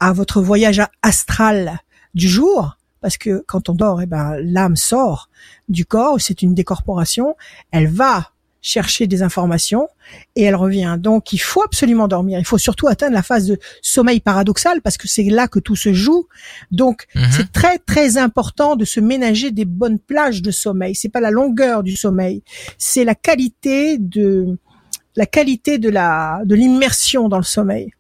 à 0.01 0.13
votre 0.13 0.43
voyage 0.43 0.83
astral 1.03 1.81
du 2.15 2.29
jour, 2.29 2.77
parce 3.01 3.19
que 3.19 3.45
quand 3.47 3.69
on 3.69 3.75
dort, 3.75 4.03
eh 4.03 4.07
ben 4.07 4.37
l'âme 4.41 4.77
sort 4.77 5.29
du 5.69 5.85
corps, 5.85 6.21
c'est 6.21 6.43
une 6.43 6.55
décorporation, 6.55 7.37
elle 7.71 7.89
va 7.89 8.31
chercher 8.67 9.07
des 9.07 9.23
informations 9.23 9.89
et 10.35 10.43
elle 10.43 10.57
revient. 10.57 10.97
Donc 10.99 11.33
il 11.33 11.39
faut 11.39 11.63
absolument 11.63 12.09
dormir. 12.09 12.39
Il 12.41 12.45
faut 12.45 12.59
surtout 12.59 12.89
atteindre 12.89 13.15
la 13.15 13.23
phase 13.23 13.47
de 13.47 13.59
sommeil 13.81 14.21
paradoxal 14.21 14.83
parce 14.83 14.97
que 14.99 15.07
c'est 15.07 15.23
là 15.25 15.47
que 15.47 15.61
tout 15.61 15.77
se 15.77 15.93
joue. 15.93 16.27
Donc 16.73 17.07
Mhm. 17.15 17.31
c'est 17.31 17.53
très 17.53 17.79
très 17.79 18.19
important 18.19 18.75
de 18.75 18.85
se 18.85 18.99
ménager 18.99 19.53
des 19.53 19.65
bonnes 19.65 20.01
plages 20.01 20.43
de 20.43 20.51
sommeil. 20.51 20.97
C'est 20.97 21.09
pas 21.09 21.21
la 21.21 21.31
longueur 21.31 21.85
du 21.85 21.95
sommeil, 21.95 22.43
c'est 22.77 23.05
la 23.05 23.15
qualité 23.15 23.99
de 23.99 24.59
la 25.15 25.27
qualité 25.27 25.79
de 25.79 25.89
la 25.89 26.41
de 26.45 26.55
l'immersion 26.57 27.29
dans 27.29 27.39
le 27.39 27.45
sommeil. 27.45 27.93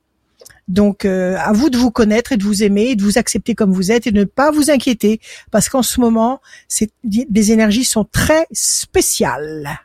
Donc 0.69 1.05
euh, 1.05 1.37
à 1.39 1.53
vous 1.53 1.71
de 1.71 1.79
vous 1.79 1.93
connaître 1.93 2.33
et 2.33 2.37
de 2.37 2.43
vous 2.43 2.65
aimer 2.65 2.87
et 2.91 2.97
de 2.97 3.03
vous 3.05 3.19
accepter 3.19 3.55
comme 3.55 3.73
vous 3.73 3.93
êtes 3.93 4.09
et 4.09 4.11
de 4.11 4.19
ne 4.19 4.25
pas 4.25 4.51
vous 4.51 4.69
inquiéter 4.69 5.21
parce 5.53 5.69
qu'en 5.69 5.85
ce 5.85 6.01
moment, 6.01 6.41
c'est 6.67 6.91
les 7.05 7.53
énergies 7.53 7.85
sont 7.85 8.05
très 8.05 8.47
spéciales, 8.51 9.79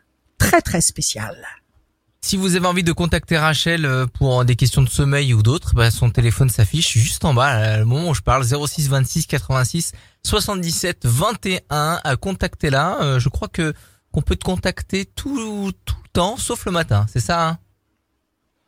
très 0.50 0.62
très 0.62 0.82
spéciales. 0.82 1.46
Si 2.24 2.38
vous 2.38 2.56
avez 2.56 2.68
envie 2.68 2.84
de 2.84 2.92
contacter 2.92 3.36
Rachel 3.38 3.84
euh, 3.86 4.06
pour 4.06 4.46
des 4.46 4.56
questions 4.56 4.84
de 4.84 4.90
sommeil 4.90 5.34
ou 5.34 5.42
d'autres, 5.42 5.74
bah, 5.74 5.90
son 5.90 6.12
téléphone 6.12 6.50
s'affiche 6.50 6.96
juste 6.98 7.26
en 7.26 7.34
bas, 7.34 7.48
à 7.48 7.78
le 7.80 7.86
moment 7.86 8.10
où 8.10 8.14
je 8.14 8.22
parle, 8.22 8.44
06 8.46 8.90
26 8.90 9.26
86 9.26 9.92
77 10.24 11.06
21. 11.06 12.00
À 12.04 12.16
contacter 12.18 12.70
là. 12.70 13.00
Euh, 13.02 13.20
je 13.20 13.28
crois 13.30 13.48
que 13.48 13.74
qu'on 14.12 14.22
peut 14.22 14.36
te 14.36 14.44
contacter 14.44 15.06
tout 15.06 15.72
tout 15.86 15.96
le 16.04 16.10
temps, 16.14 16.38
sauf 16.38 16.66
le 16.66 16.72
matin. 16.72 17.06
C'est 17.12 17.22
ça. 17.22 17.48
Hein? 17.48 17.58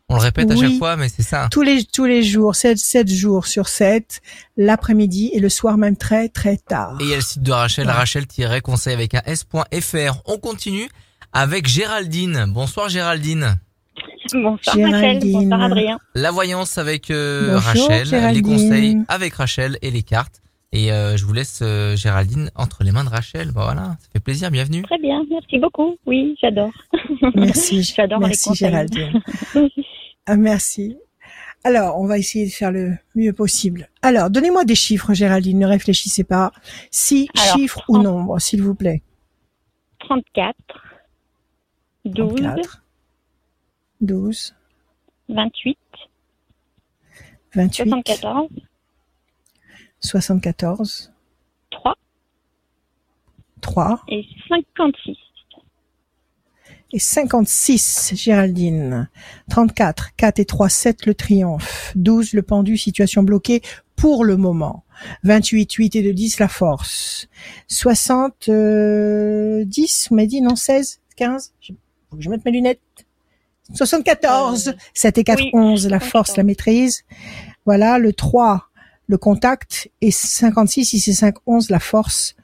On 0.09 0.15
le 0.15 0.21
répète 0.21 0.49
à 0.49 0.55
Oui. 0.55 0.61
chaque 0.69 0.77
fois, 0.79 0.95
mais 0.95 1.09
c'est 1.09 1.21
ça. 1.23 1.47
Tous 1.51 1.61
les 1.61 1.85
tous 1.85 2.05
les 2.05 2.23
jours, 2.23 2.55
7 2.55 2.77
7 2.77 3.07
jours 3.09 3.45
sur 3.45 3.67
7, 3.67 4.21
l'après-midi 4.57 5.29
et 5.33 5.39
le 5.39 5.49
soir 5.49 5.77
même 5.77 5.95
très 5.95 6.27
très 6.29 6.57
tard. 6.57 6.97
Et 6.99 7.03
il 7.03 7.09
y 7.09 7.13
a 7.13 7.17
le 7.17 7.21
site 7.21 7.43
de 7.43 7.51
Rachel, 7.51 7.85
Ouais. 7.87 7.93
rachel-conseil 7.93 8.93
avec 8.93 9.13
un 9.15 9.21
s.fr. 9.25 10.21
On 10.25 10.37
continue 10.39 10.89
avec 11.33 11.67
Géraldine. 11.67 12.45
Bonsoir 12.49 12.89
Géraldine. 12.89 13.55
Bonsoir 14.33 14.75
Rachel, 14.75 14.89
Géraldine. 14.91 15.33
bonsoir 15.49 15.61
Adrien. 15.61 15.99
La 16.15 16.31
voyance 16.31 16.77
avec 16.77 17.11
euh, 17.11 17.53
Bonjour, 17.55 17.61
Rachel, 17.89 17.99
les 18.03 18.05
Géraldine. 18.09 18.43
conseils 18.43 18.97
avec 19.07 19.33
Rachel 19.33 19.77
et 19.81 19.91
les 19.91 20.03
cartes. 20.03 20.41
Et 20.71 20.91
euh, 20.91 21.17
je 21.17 21.25
vous 21.25 21.33
laisse 21.33 21.59
euh, 21.61 21.95
Géraldine 21.95 22.49
entre 22.55 22.83
les 22.83 22.91
mains 22.91 23.03
de 23.03 23.09
Rachel. 23.09 23.51
Bah 23.51 23.63
voilà, 23.65 23.81
ça 23.99 24.07
fait 24.13 24.19
plaisir, 24.19 24.49
bienvenue. 24.49 24.81
Très 24.83 24.97
bien, 24.97 25.23
merci 25.29 25.59
beaucoup. 25.59 25.97
Oui, 26.07 26.35
j'adore. 26.41 26.71
Merci, 27.35 27.83
J'adore 27.95 28.19
les 28.21 28.29
conseils. 28.35 28.55
Géraldine. 28.55 29.21
Ah, 30.25 30.37
merci. 30.37 30.95
Alors, 31.65 31.99
on 31.99 32.07
va 32.07 32.17
essayer 32.17 32.45
de 32.45 32.49
faire 32.51 32.71
le 32.71 32.93
mieux 33.13 33.33
possible. 33.33 33.89
Alors, 34.01 34.29
donnez-moi 34.29 34.63
des 34.63 34.73
chiffres, 34.73 35.13
Géraldine. 35.13 35.59
Ne 35.59 35.65
réfléchissez 35.67 36.23
pas. 36.23 36.53
Six 36.91 37.27
Alors, 37.37 37.57
chiffres 37.57 37.83
ou 37.89 37.97
nombres, 37.97 38.39
s'il 38.39 38.63
vous 38.63 38.73
plaît. 38.73 39.01
34, 39.99 40.55
12, 42.05 42.35
34, 42.35 42.83
12, 44.01 44.55
28, 45.29 45.77
28, 47.55 47.79
74, 47.89 48.49
74, 50.01 51.13
3 51.71 51.95
3 53.61 54.01
et 54.09 54.25
56. 54.49 55.17
et 56.91 56.99
56, 56.99 58.11
Géraldine. 58.15 59.09
34, 59.49 60.15
4 60.15 60.39
et 60.39 60.45
3, 60.45 60.69
7, 60.69 61.05
le 61.05 61.15
triomphe. 61.15 61.93
12, 61.95 62.33
le 62.33 62.41
pendu, 62.43 62.77
situation 62.77 63.23
bloquée 63.23 63.61
pour 63.95 64.25
le 64.25 64.37
moment. 64.37 64.83
28, 65.23 65.71
8 65.71 65.95
et 65.95 66.03
2, 66.03 66.13
10, 66.13 66.39
la 66.39 66.47
force. 66.47 67.27
60, 67.69 68.49
euh, 68.49 69.63
10, 69.65 70.07
vous 70.09 70.15
m'avez 70.15 70.27
dit, 70.27 70.41
non, 70.41 70.55
16, 70.55 70.99
15? 71.15 71.53
Je- 72.13 72.15
Faut 72.15 72.17
que 72.17 72.23
je 72.23 72.29
mette 72.29 72.45
mes 72.45 72.51
lunettes. 72.51 72.79
74, 73.73 74.69
Euh, 74.69 74.73
7 74.93 75.17
et 75.17 75.23
4, 75.23 75.39
oui, 75.39 75.49
11, 75.53 75.87
la 75.87 75.99
74. 75.99 76.11
force, 76.11 76.37
la 76.37 76.43
maîtrise. 76.43 77.03
Voilà, 77.65 77.97
le 77.97 78.13
3, 78.13 78.69
le 79.07 79.17
contact, 79.17 79.89
et 80.01 80.11
56, 80.11 80.85
6 80.85 81.07
et 81.07 81.13
5, 81.13 81.35
11, 81.45 81.69
la 81.69 81.79
force. 81.79 82.35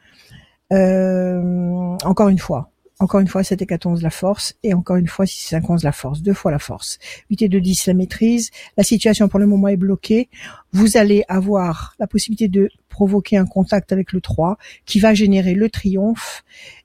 Euh, 0.71 1.97
encore 2.03 2.29
une 2.29 2.39
fois. 2.39 2.71
Encore 3.01 3.21
une 3.21 3.27
fois, 3.29 3.43
7 3.45 3.61
et 3.61 3.65
14 3.65 4.01
la 4.01 4.09
force, 4.09 4.55
et 4.61 4.73
encore 4.73 4.97
une 4.97 5.07
fois 5.07 5.25
6 5.25 5.45
et 5.45 5.49
5 5.55 5.69
11 5.69 5.83
la 5.83 5.93
force, 5.93 6.21
deux 6.21 6.33
fois 6.33 6.51
la 6.51 6.59
force. 6.59 6.99
8 7.29 7.41
et 7.43 7.47
2 7.47 7.61
10 7.61 7.87
la 7.87 7.93
maîtrise. 7.93 8.51
La 8.75 8.83
situation 8.83 9.29
pour 9.29 9.39
le 9.39 9.47
moment 9.47 9.69
est 9.69 9.77
bloquée. 9.77 10.29
Vous 10.73 10.97
allez 10.97 11.23
avoir 11.29 11.95
la 11.99 12.07
possibilité 12.07 12.49
de 12.49 12.69
provoquer 12.89 13.37
un 13.37 13.45
contact 13.45 13.93
avec 13.93 14.11
le 14.11 14.19
3 14.19 14.57
qui 14.85 14.99
va 14.99 15.13
générer 15.13 15.53
le 15.53 15.69
triomphe, 15.69 16.43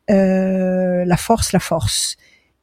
euh, 0.09 1.05
la 1.05 1.16
force, 1.16 1.53
la 1.53 1.59
force 1.61 2.16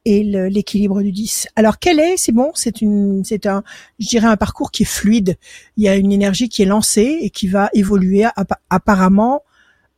et 0.05 0.23
l'équilibre 0.23 1.01
du 1.01 1.11
10. 1.11 1.47
Alors 1.55 1.79
quel 1.79 1.99
est 1.99 2.17
C'est 2.17 2.31
bon, 2.31 2.51
c'est 2.55 2.81
une, 2.81 3.23
c'est 3.23 3.45
un, 3.45 3.63
je 3.99 4.07
dirais 4.07 4.27
un 4.27 4.37
parcours 4.37 4.71
qui 4.71 4.83
est 4.83 4.85
fluide. 4.85 5.37
Il 5.77 5.83
y 5.83 5.87
a 5.87 5.95
une 5.95 6.11
énergie 6.11 6.49
qui 6.49 6.63
est 6.63 6.65
lancée 6.65 7.19
et 7.21 7.29
qui 7.29 7.47
va 7.47 7.69
évoluer 7.73 8.25
apparemment. 8.69 9.43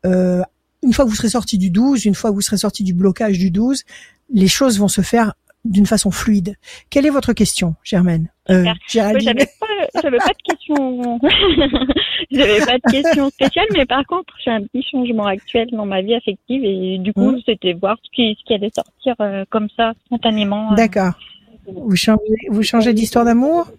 Euh, 0.06 0.42
une 0.84 0.92
fois 0.92 1.06
que 1.06 1.10
vous 1.10 1.16
serez 1.16 1.30
sorti 1.30 1.58
du 1.58 1.70
12, 1.70 2.06
une 2.06 2.16
fois 2.16 2.32
que 2.32 2.36
vous 2.36 2.42
serez 2.42 2.58
sorti 2.58 2.84
du 2.84 2.94
blocage 2.94 3.38
du 3.38 3.52
12, 3.52 3.84
les 4.30 4.48
choses 4.48 4.78
vont 4.78 4.90
se 4.90 5.02
faire 5.02 5.34
d'une 5.66 5.86
façon 5.86 6.12
fluide. 6.12 6.56
Quelle 6.90 7.06
est 7.06 7.10
votre 7.10 7.34
question, 7.34 7.76
Germaine? 7.84 8.30
Euh, 8.50 8.66
J'avais 8.88 9.14
pas, 9.14 10.02
j'avais 10.02 10.18
pas 10.18 10.28
de 10.28 10.44
question, 10.44 11.20
j'avais 12.32 12.60
pas 12.60 12.78
de 12.78 12.92
question 12.92 13.30
spéciale, 13.30 13.68
mais 13.74 13.86
par 13.86 14.06
contre, 14.06 14.34
j'ai 14.44 14.52
un 14.52 14.62
petit 14.62 14.86
changement 14.90 15.26
actuel 15.26 15.70
dans 15.72 15.86
ma 15.86 16.02
vie 16.02 16.16
affective 16.16 16.64
et 16.66 16.98
du 17.00 17.14
coup, 17.14 17.32
mmh. 17.32 17.42
c'était 17.46 17.74
voir 17.74 17.98
ce 18.04 18.10
qui, 18.12 18.36
ce 18.38 18.46
qui 18.46 18.54
allait 18.54 18.72
sortir 18.76 19.16
euh, 19.22 19.46
comme 19.50 19.70
ça 19.78 19.94
spontanément. 20.06 20.74
Euh. 20.74 20.76
D'accord. 20.76 21.14
Vous 21.66 21.96
changez, 21.96 22.20
vous 22.50 22.64
changez 22.64 22.94
d'histoire 22.94 23.24
d'amour? 23.24 23.72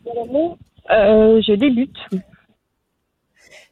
Euh, 0.91 1.43
Je 1.47 1.53
débute. 1.53 1.97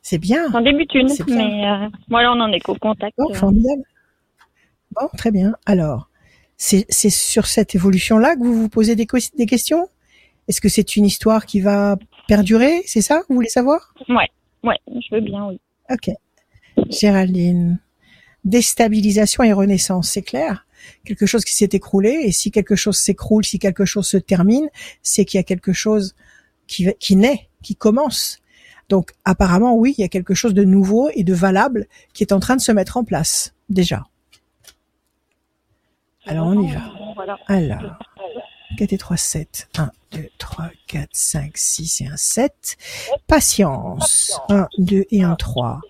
C'est 0.03 0.19
bien. 0.19 0.49
On 0.53 0.61
débute 0.61 0.93
une, 0.95 1.09
mais 1.29 1.89
voilà, 2.11 2.33
on 2.33 2.41
en 2.41 2.53
est 2.53 2.61
qu'au 2.61 2.75
contact. 2.75 3.15
Oh, 3.17 3.33
formidable. 3.33 3.83
Bon, 4.91 5.09
très 5.17 5.31
bien. 5.31 5.55
Alors, 5.65 6.11
c'est 6.63 7.11
sur 7.11 7.47
cette 7.47 7.75
évolution-là 7.75 8.37
que 8.37 8.41
vous 8.41 8.55
vous 8.55 8.69
posez 8.69 8.95
des, 8.95 9.07
des 9.37 9.47
questions? 9.47 9.89
Est-ce 10.47 10.61
que 10.61 10.69
c'est 10.69 10.97
une 10.97 11.05
histoire 11.05 11.45
qui 11.45 11.61
va 11.61 11.97
perdurer? 12.29 12.83
C'est 12.87 13.01
ça 13.01 13.23
Vous 13.29 13.35
voulez 13.35 13.49
savoir? 13.49 13.95
Ouais, 14.09 14.29
ouais, 14.63 14.79
je 14.89 15.15
veux 15.15 15.21
bien, 15.21 15.49
oui. 15.49 15.61
Ok. 15.91 16.11
Géraldine, 16.89 17.81
déstabilisation 18.45 19.43
et 19.43 19.53
renaissance, 19.53 20.11
c'est 20.11 20.23
clair 20.23 20.67
Quelque 21.05 21.27
chose 21.27 21.45
qui 21.45 21.55
s'est 21.55 21.69
écroulé, 21.73 22.11
et 22.25 22.33
si 22.33 22.51
quelque 22.51 22.75
chose 22.75 22.97
s'écroule, 22.97 23.45
si 23.45 23.59
quelque 23.59 23.85
chose 23.85 24.07
se 24.07 24.17
termine, 24.17 24.69
c'est 25.03 25.25
qu'il 25.25 25.39
y 25.39 25.41
a 25.41 25.45
quelque 25.45 25.73
chose 25.73 26.15
qui, 26.67 26.89
qui 26.99 27.17
naît, 27.17 27.49
qui 27.63 27.77
commence. 27.77 28.41
Donc 28.89 29.13
apparemment, 29.25 29.77
oui, 29.77 29.95
il 29.99 30.03
y 30.03 30.05
a 30.05 30.09
quelque 30.09 30.35
chose 30.35 30.55
de 30.55 30.65
nouveau 30.65 31.11
et 31.15 31.23
de 31.23 31.35
valable 31.35 31.87
qui 32.15 32.25
est 32.25 32.33
en 32.33 32.41
train 32.41 32.57
de 32.57 32.61
se 32.61 32.73
mettre 32.73 32.97
en 32.97 33.05
place, 33.05 33.55
déjà. 33.69 34.05
Alors 36.27 36.47
on 36.47 36.63
y 36.63 36.71
va. 36.73 36.81
Alors, 37.49 37.99
4 38.79 38.93
et 38.93 38.99
3, 38.99 39.17
7. 39.17 39.69
1, 39.77 39.91
2, 40.13 40.29
3, 40.39 40.67
4, 40.87 41.09
5, 41.13 41.51
6 41.55 42.01
et 42.03 42.07
un 42.07 42.17
7. 42.17 42.77
Patience. 43.27 44.41
1, 44.49 44.69
2 44.79 45.05
et 45.11 45.23
un 45.25 45.35
3. 45.35 45.81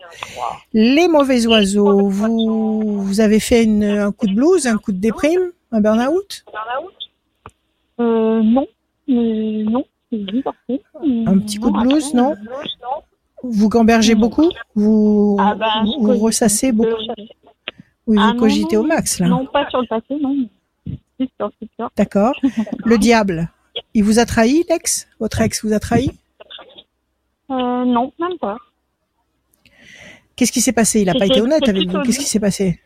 Les 0.73 1.09
mauvais 1.09 1.47
oiseaux, 1.47 2.09
vous, 2.09 3.03
vous 3.03 3.21
avez 3.21 3.41
fait 3.41 3.65
une, 3.65 3.85
un 3.85 4.13
coup 4.13 4.27
de 4.27 4.35
blues, 4.35 4.67
un 4.67 4.79
coup 4.79 4.93
de 4.93 4.99
déprime, 4.99 5.53
un 5.71 5.81
burn-out? 5.81 6.45
Euh, 8.01 8.43
Non, 8.43 8.67
mais 9.09 9.65
non. 9.65 9.85
Un 10.13 11.39
petit 11.39 11.59
coup 11.59 11.71
de 11.71 11.81
blues, 11.83 12.15
non? 12.15 12.35
Vous 13.45 13.69
gambergez 13.69 14.15
beaucoup? 14.15 14.51
Vous, 14.75 15.37
ah 15.41 15.55
bah, 15.55 15.83
vous 15.99 16.17
ressassez 16.19 16.71
beaucoup? 16.73 16.91
Oui, 18.07 18.17
vous 18.17 18.23
ah 18.23 18.35
cogitez 18.39 18.77
au 18.77 18.83
max, 18.83 19.19
là. 19.21 19.29
Non, 19.29 19.47
pas 19.47 19.69
sur 19.71 19.81
le 19.81 19.87
passé, 19.87 20.17
non. 20.21 20.37
D'accord. 21.97 22.35
Le 22.85 22.99
diable, 22.99 23.49
il 23.95 24.03
vous 24.03 24.19
a 24.19 24.27
trahi, 24.27 24.65
l'ex? 24.69 25.07
Votre 25.21 25.41
ex 25.43 25.65
vous 25.65 25.73
a 25.73 25.79
trahi? 25.79 26.11
Euh, 27.51 27.85
Non, 27.85 28.13
même 28.19 28.39
pas. 28.41 28.57
Qu'est-ce 30.35 30.53
qui 30.53 30.61
s'est 30.61 30.73
passé? 30.73 31.01
Il 31.01 31.07
n'a 31.07 31.15
pas 31.15 31.27
été 31.27 31.41
honnête 31.41 31.69
avec 31.69 31.89
vous. 31.89 32.01
Qu'est-ce 32.03 32.19
qui 32.19 32.25
s'est 32.25 32.41
passé? 32.41 32.81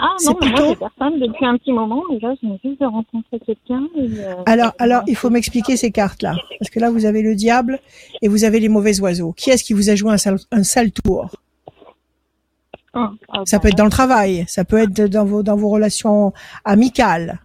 Ah 0.00 0.14
non, 0.24 0.36
mais 0.40 0.50
moi 0.50 0.68
j'ai 0.68 0.76
personne 0.76 1.18
depuis 1.18 1.44
un 1.44 1.56
petit 1.56 1.72
moment. 1.72 2.04
Déjà, 2.08 2.32
je 2.34 2.46
viens 2.46 2.58
juste 2.64 2.80
de 2.80 2.86
rencontrer 2.86 3.40
quelqu'un. 3.40 3.82
Euh, 3.98 4.34
alors, 4.46 4.72
alors, 4.78 5.02
il 5.08 5.16
faut 5.16 5.28
m'expliquer 5.28 5.76
ces 5.76 5.90
cartes-là, 5.90 6.36
parce 6.60 6.70
que 6.70 6.78
là, 6.78 6.90
vous 6.90 7.04
avez 7.04 7.20
le 7.20 7.34
diable 7.34 7.80
et 8.22 8.28
vous 8.28 8.44
avez 8.44 8.60
les 8.60 8.68
mauvais 8.68 9.00
oiseaux. 9.00 9.32
Qui 9.32 9.50
est-ce 9.50 9.64
qui 9.64 9.72
vous 9.72 9.90
a 9.90 9.96
joué 9.96 10.12
un 10.12 10.16
sale, 10.16 10.38
un 10.52 10.62
sale 10.62 10.92
tour? 10.92 11.34
Ça 13.44 13.58
peut 13.58 13.68
être 13.68 13.76
dans 13.76 13.84
le 13.84 13.90
travail, 13.90 14.44
ça 14.48 14.64
peut 14.64 14.78
être 14.78 14.92
dans 14.92 15.24
vos 15.24 15.42
dans 15.42 15.56
vos 15.56 15.68
relations 15.68 16.32
amicales. 16.64 17.40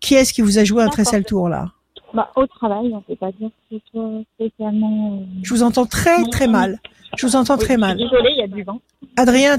Qui 0.00 0.14
est-ce 0.14 0.32
qui 0.32 0.42
vous 0.42 0.58
a 0.58 0.64
joué 0.64 0.82
un 0.82 0.88
très 0.88 1.04
sale 1.04 1.24
tour 1.24 1.48
là? 1.48 1.70
Bah, 2.14 2.30
au 2.36 2.46
travail, 2.46 2.92
on 2.94 3.00
peut 3.00 3.16
pas 3.16 3.32
dire 3.32 3.48
que 3.48 3.76
ce 3.76 3.82
soit 3.90 4.22
spécialement. 4.34 5.20
Euh, 5.20 5.24
je 5.42 5.54
vous 5.54 5.62
entends 5.62 5.86
très 5.86 6.22
très 6.24 6.46
mal. 6.46 6.78
Je 7.16 7.26
vous 7.26 7.36
entends 7.36 7.56
très 7.56 7.76
mal. 7.76 7.96
Désolée, 7.96 8.30
il 8.32 8.38
y 8.38 8.42
a 8.42 8.48
du 8.48 8.62
vent. 8.64 8.80
Adrien, 9.16 9.58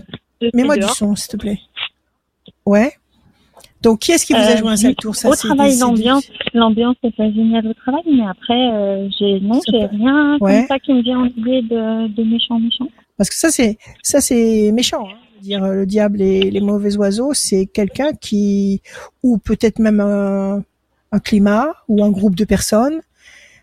mets-moi 0.54 0.78
du 0.78 0.88
son, 0.88 1.16
s'il 1.16 1.32
te 1.32 1.38
plaît. 1.38 1.60
Ouais. 2.66 2.94
Donc, 3.82 4.00
qui 4.00 4.12
est-ce 4.12 4.26
qui 4.26 4.34
vous 4.34 4.40
a 4.40 4.52
euh, 4.52 4.58
joué 4.58 4.70
un 4.70 4.76
sale 4.78 4.96
tour? 4.96 5.16
ça, 5.16 5.30
Au 5.30 5.36
travail, 5.36 5.78
l'ambiance, 5.78 6.30
l'ambiance 6.54 6.96
est 7.04 7.16
pas 7.16 7.30
géniale 7.32 7.68
au 7.68 7.74
travail, 7.74 8.04
mais 8.06 8.26
après, 8.26 8.72
euh, 8.74 9.10
j'ai 9.18 9.40
non, 9.40 9.60
j'ai 9.70 9.86
rien 9.86 10.38
comme 10.40 10.68
ça 10.68 10.80
qui 10.80 10.94
me 10.94 11.02
vient 11.02 11.20
en 11.20 11.26
idée 11.26 11.62
de, 11.64 12.08
de 12.08 12.24
méchant 12.24 12.60
méchant. 12.60 12.88
Parce 13.18 13.30
que 13.30 13.36
ça, 13.36 13.52
c'est 13.52 13.78
ça, 14.02 14.22
c'est 14.22 14.72
méchant. 14.72 15.08
Hein. 15.08 15.18
Dire 15.42 15.64
euh, 15.64 15.74
le 15.74 15.86
diable 15.86 16.22
et 16.22 16.50
les 16.50 16.62
mauvais 16.62 16.96
oiseaux, 16.96 17.34
c'est 17.34 17.66
quelqu'un 17.66 18.14
qui, 18.14 18.82
ou 19.24 19.38
peut-être 19.38 19.80
même 19.80 20.00
un, 20.00 20.64
un, 21.12 21.20
climat 21.20 21.74
ou 21.90 22.04
un 22.04 22.10
groupe 22.12 22.36
de 22.36 22.46
personnes 22.46 23.02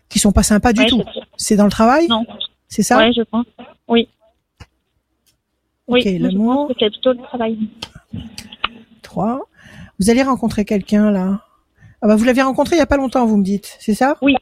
qui 0.07 0.19
sont 0.19 0.31
pas 0.31 0.43
sympas 0.43 0.73
du 0.73 0.85
tout. 0.85 1.03
C'est 1.37 1.55
dans 1.55 1.65
le 1.65 1.71
travail? 1.71 2.07
Non. 2.07 2.25
C'est 2.67 2.83
ça? 2.83 2.99
Oui, 2.99 3.13
je 3.15 3.23
pense. 3.23 3.45
Oui. 3.87 4.07
Ok, 5.87 6.03
l'amour. 6.05 6.71
C'est 6.79 6.89
plutôt 6.89 7.13
le 7.13 7.23
travail. 7.23 7.57
Vous 9.99 10.09
allez 10.09 10.23
rencontrer 10.23 10.65
quelqu'un 10.65 11.11
là. 11.11 11.41
Ah 12.01 12.07
bah 12.07 12.15
vous 12.15 12.23
l'avez 12.23 12.41
rencontré 12.41 12.75
il 12.75 12.79
y 12.79 12.81
a 12.81 12.87
pas 12.87 12.97
longtemps, 12.97 13.25
vous 13.25 13.37
me 13.37 13.43
dites, 13.43 13.77
c'est 13.79 13.93
ça? 13.93 14.17
Oui. 14.21 14.35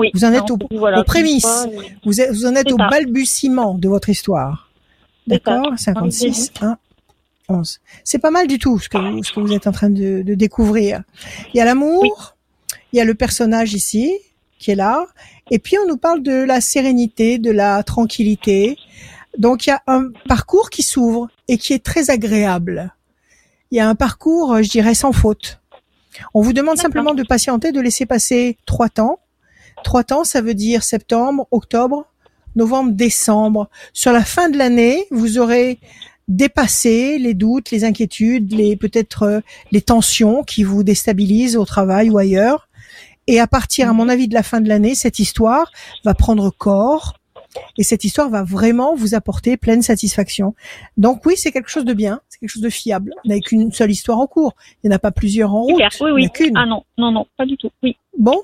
Oui. 0.00 0.10
Vous 0.14 0.24
en 0.24 0.32
êtes 0.32 0.50
au, 0.50 0.58
aux 0.58 1.04
prémices. 1.04 1.66
vous, 2.04 2.20
êtes, 2.20 2.30
vous 2.32 2.46
en 2.46 2.54
êtes 2.54 2.72
au 2.72 2.76
balbutiement 2.76 3.74
de 3.74 3.88
votre 3.88 4.08
histoire. 4.08 4.70
D'accord 5.26 5.72
56, 5.76 6.52
1, 6.60 6.76
11. 7.48 7.80
C'est 8.04 8.18
pas 8.18 8.30
mal 8.30 8.46
du 8.46 8.58
tout 8.58 8.78
ce 8.78 8.88
que 8.88 8.98
vous, 8.98 9.22
ce 9.22 9.32
que 9.32 9.40
vous 9.40 9.52
êtes 9.52 9.66
en 9.66 9.72
train 9.72 9.90
de, 9.90 10.22
de 10.22 10.34
découvrir. 10.34 11.02
Il 11.52 11.58
y 11.58 11.60
a 11.60 11.64
l'amour, 11.64 12.36
il 12.92 12.98
y 12.98 13.00
a 13.00 13.04
le 13.04 13.14
personnage 13.14 13.74
ici 13.74 14.12
qui 14.58 14.70
est 14.70 14.76
là, 14.76 15.06
et 15.50 15.58
puis 15.58 15.78
on 15.78 15.86
nous 15.86 15.96
parle 15.96 16.22
de 16.22 16.32
la 16.32 16.60
sérénité, 16.60 17.38
de 17.38 17.50
la 17.50 17.82
tranquillité. 17.82 18.76
Donc 19.38 19.66
il 19.66 19.70
y 19.70 19.72
a 19.72 19.82
un 19.86 20.08
parcours 20.28 20.70
qui 20.70 20.82
s'ouvre 20.82 21.28
et 21.48 21.56
qui 21.56 21.72
est 21.72 21.84
très 21.84 22.10
agréable 22.10 22.92
il 23.70 23.76
y 23.76 23.80
a 23.80 23.88
un 23.88 23.94
parcours, 23.94 24.62
je 24.62 24.68
dirais, 24.68 24.94
sans 24.94 25.12
faute. 25.12 25.60
On 26.34 26.42
vous 26.42 26.52
demande 26.52 26.76
simplement 26.76 27.14
de 27.14 27.22
patienter, 27.22 27.72
de 27.72 27.80
laisser 27.80 28.04
passer 28.04 28.58
trois 28.66 28.88
temps. 28.88 29.20
Trois 29.84 30.04
temps, 30.04 30.24
ça 30.24 30.40
veut 30.40 30.54
dire 30.54 30.82
septembre, 30.82 31.46
octobre, 31.50 32.06
novembre, 32.56 32.92
décembre. 32.92 33.68
Sur 33.92 34.12
la 34.12 34.24
fin 34.24 34.48
de 34.48 34.58
l'année, 34.58 35.06
vous 35.10 35.38
aurez 35.38 35.78
dépassé 36.28 37.18
les 37.18 37.34
doutes, 37.34 37.70
les 37.70 37.84
inquiétudes, 37.84 38.52
les 38.52 38.76
peut-être 38.76 39.22
euh, 39.24 39.40
les 39.72 39.82
tensions 39.82 40.44
qui 40.44 40.62
vous 40.62 40.84
déstabilisent 40.84 41.56
au 41.56 41.64
travail 41.64 42.10
ou 42.10 42.18
ailleurs. 42.18 42.68
Et 43.26 43.40
à 43.40 43.46
partir, 43.46 43.88
à 43.88 43.92
mon 43.92 44.08
avis, 44.08 44.28
de 44.28 44.34
la 44.34 44.42
fin 44.42 44.60
de 44.60 44.68
l'année, 44.68 44.94
cette 44.94 45.18
histoire 45.18 45.70
va 46.04 46.14
prendre 46.14 46.50
corps, 46.50 47.20
et 47.76 47.82
cette 47.82 48.04
histoire 48.04 48.30
va 48.30 48.42
vraiment 48.42 48.94
vous 48.94 49.14
apporter 49.14 49.56
pleine 49.56 49.82
satisfaction. 49.82 50.54
Donc 50.96 51.24
oui, 51.26 51.34
c'est 51.36 51.52
quelque 51.52 51.70
chose 51.70 51.84
de 51.84 51.94
bien, 51.94 52.20
c'est 52.28 52.38
quelque 52.38 52.50
chose 52.50 52.62
de 52.62 52.70
fiable. 52.70 53.12
On 53.24 53.28
n'a 53.28 53.40
qu'une 53.40 53.72
seule 53.72 53.90
histoire 53.90 54.18
en 54.18 54.26
cours. 54.26 54.54
Il 54.82 54.88
n'y 54.88 54.94
en 54.94 54.96
a 54.96 54.98
pas 54.98 55.10
plusieurs 55.10 55.54
en 55.54 55.62
route. 55.62 55.80
Oui, 56.00 56.10
oui. 56.12 56.28
Il 56.40 56.52
Ah 56.54 56.66
non, 56.66 56.84
non, 56.98 57.10
non, 57.10 57.26
pas 57.36 57.46
du 57.46 57.56
tout. 57.56 57.70
Oui. 57.82 57.96
Bon, 58.18 58.40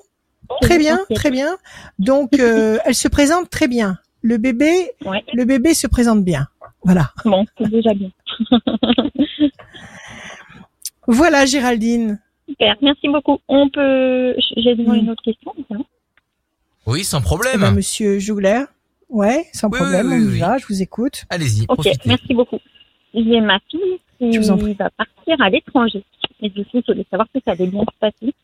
très 0.60 0.78
bien, 0.78 1.00
très 1.14 1.30
bien. 1.30 1.56
Donc 1.98 2.38
euh, 2.38 2.78
elle 2.84 2.94
se 2.94 3.08
présente 3.08 3.50
très 3.50 3.68
bien. 3.68 3.98
Le 4.22 4.38
bébé, 4.38 4.90
le 5.32 5.44
bébé 5.44 5.74
se 5.74 5.86
présente 5.86 6.24
bien. 6.24 6.48
Voilà. 6.82 7.12
Bon, 7.24 7.44
c'est 7.58 7.68
déjà 7.68 7.94
bien. 7.94 8.10
voilà, 11.06 11.46
Géraldine. 11.46 12.20
Super, 12.48 12.76
merci 12.82 13.08
beaucoup. 13.08 13.38
On 13.48 13.68
peut, 13.68 14.34
j'ai 14.56 14.74
demandé 14.74 15.00
une 15.00 15.10
autre 15.10 15.22
question. 15.22 15.52
Oui, 16.86 17.04
sans 17.04 17.20
problème. 17.20 17.54
Eh 17.56 17.60
ben, 17.60 17.72
monsieur 17.72 18.18
Jougler. 18.18 18.64
Ouais, 19.08 19.46
sans 19.52 19.70
problème, 19.70 20.12
on 20.12 20.34
y 20.34 20.38
va, 20.38 20.58
je 20.58 20.66
vous 20.66 20.82
écoute. 20.82 21.24
Allez-y. 21.30 21.66
Ok, 21.68 21.88
merci 22.06 22.34
beaucoup. 22.34 22.58
J'ai 23.14 23.40
ma 23.40 23.58
fille 23.70 24.00
qui 24.18 24.38
va 24.74 24.90
partir 24.90 25.40
à 25.40 25.50
l'étranger. 25.50 26.04
Et 26.40 26.50
du 26.50 26.64
coup, 26.64 26.80
je 26.86 26.92
voulais 26.92 27.06
savoir 27.10 27.28
si 27.34 27.42
ça 27.44 27.52
allait 27.52 27.66
bien 27.66 27.82
se 27.82 27.98
passer. 27.98 28.34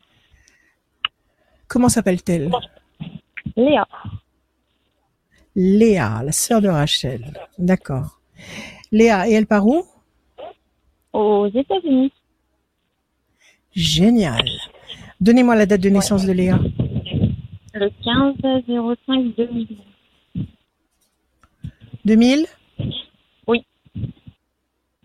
Comment 1.73 1.89
s'appelle-t-elle 1.89 2.51
Léa. 3.57 3.87
Léa, 5.55 6.21
la 6.23 6.31
sœur 6.31 6.61
de 6.61 6.67
Rachel. 6.67 7.33
D'accord. 7.57 8.19
Léa, 8.91 9.27
et 9.27 9.31
elle 9.31 9.47
part 9.47 9.65
où 9.65 9.83
Aux 11.13 11.47
États-Unis. 11.47 12.11
Génial. 13.71 14.45
Donnez-moi 15.19 15.55
la 15.55 15.65
date 15.65 15.81
de 15.81 15.89
naissance 15.89 16.27
de 16.27 16.31
Léa. 16.31 16.59
Le 17.73 17.89
15 18.03 18.95
05 19.07 19.35
2000. 19.35 19.67
2000 22.05 22.45
Oui. 23.47 23.65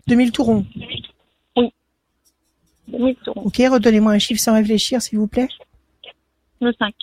2000 0.05 0.31
tout 0.31 0.43
rond. 0.43 0.65
2000 2.89 3.15
tours. 3.23 3.37
Ok, 3.43 3.55
redonnez-moi 3.57 4.11
un 4.11 4.19
chiffre 4.19 4.39
sans 4.39 4.53
réfléchir, 4.53 5.01
s'il 5.01 5.17
vous 5.17 5.27
plaît. 5.27 5.47
Le 6.61 6.73
5. 6.73 6.93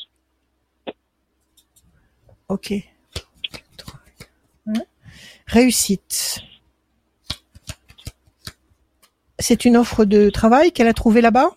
Ok. 2.49 2.73
Réussite. 5.47 6.41
C'est 9.39 9.65
une 9.65 9.77
offre 9.77 10.05
de 10.05 10.31
travail 10.31 10.73
qu'elle 10.73 10.89
a 10.89 10.95
trouvée 10.95 11.21
là-bas? 11.21 11.51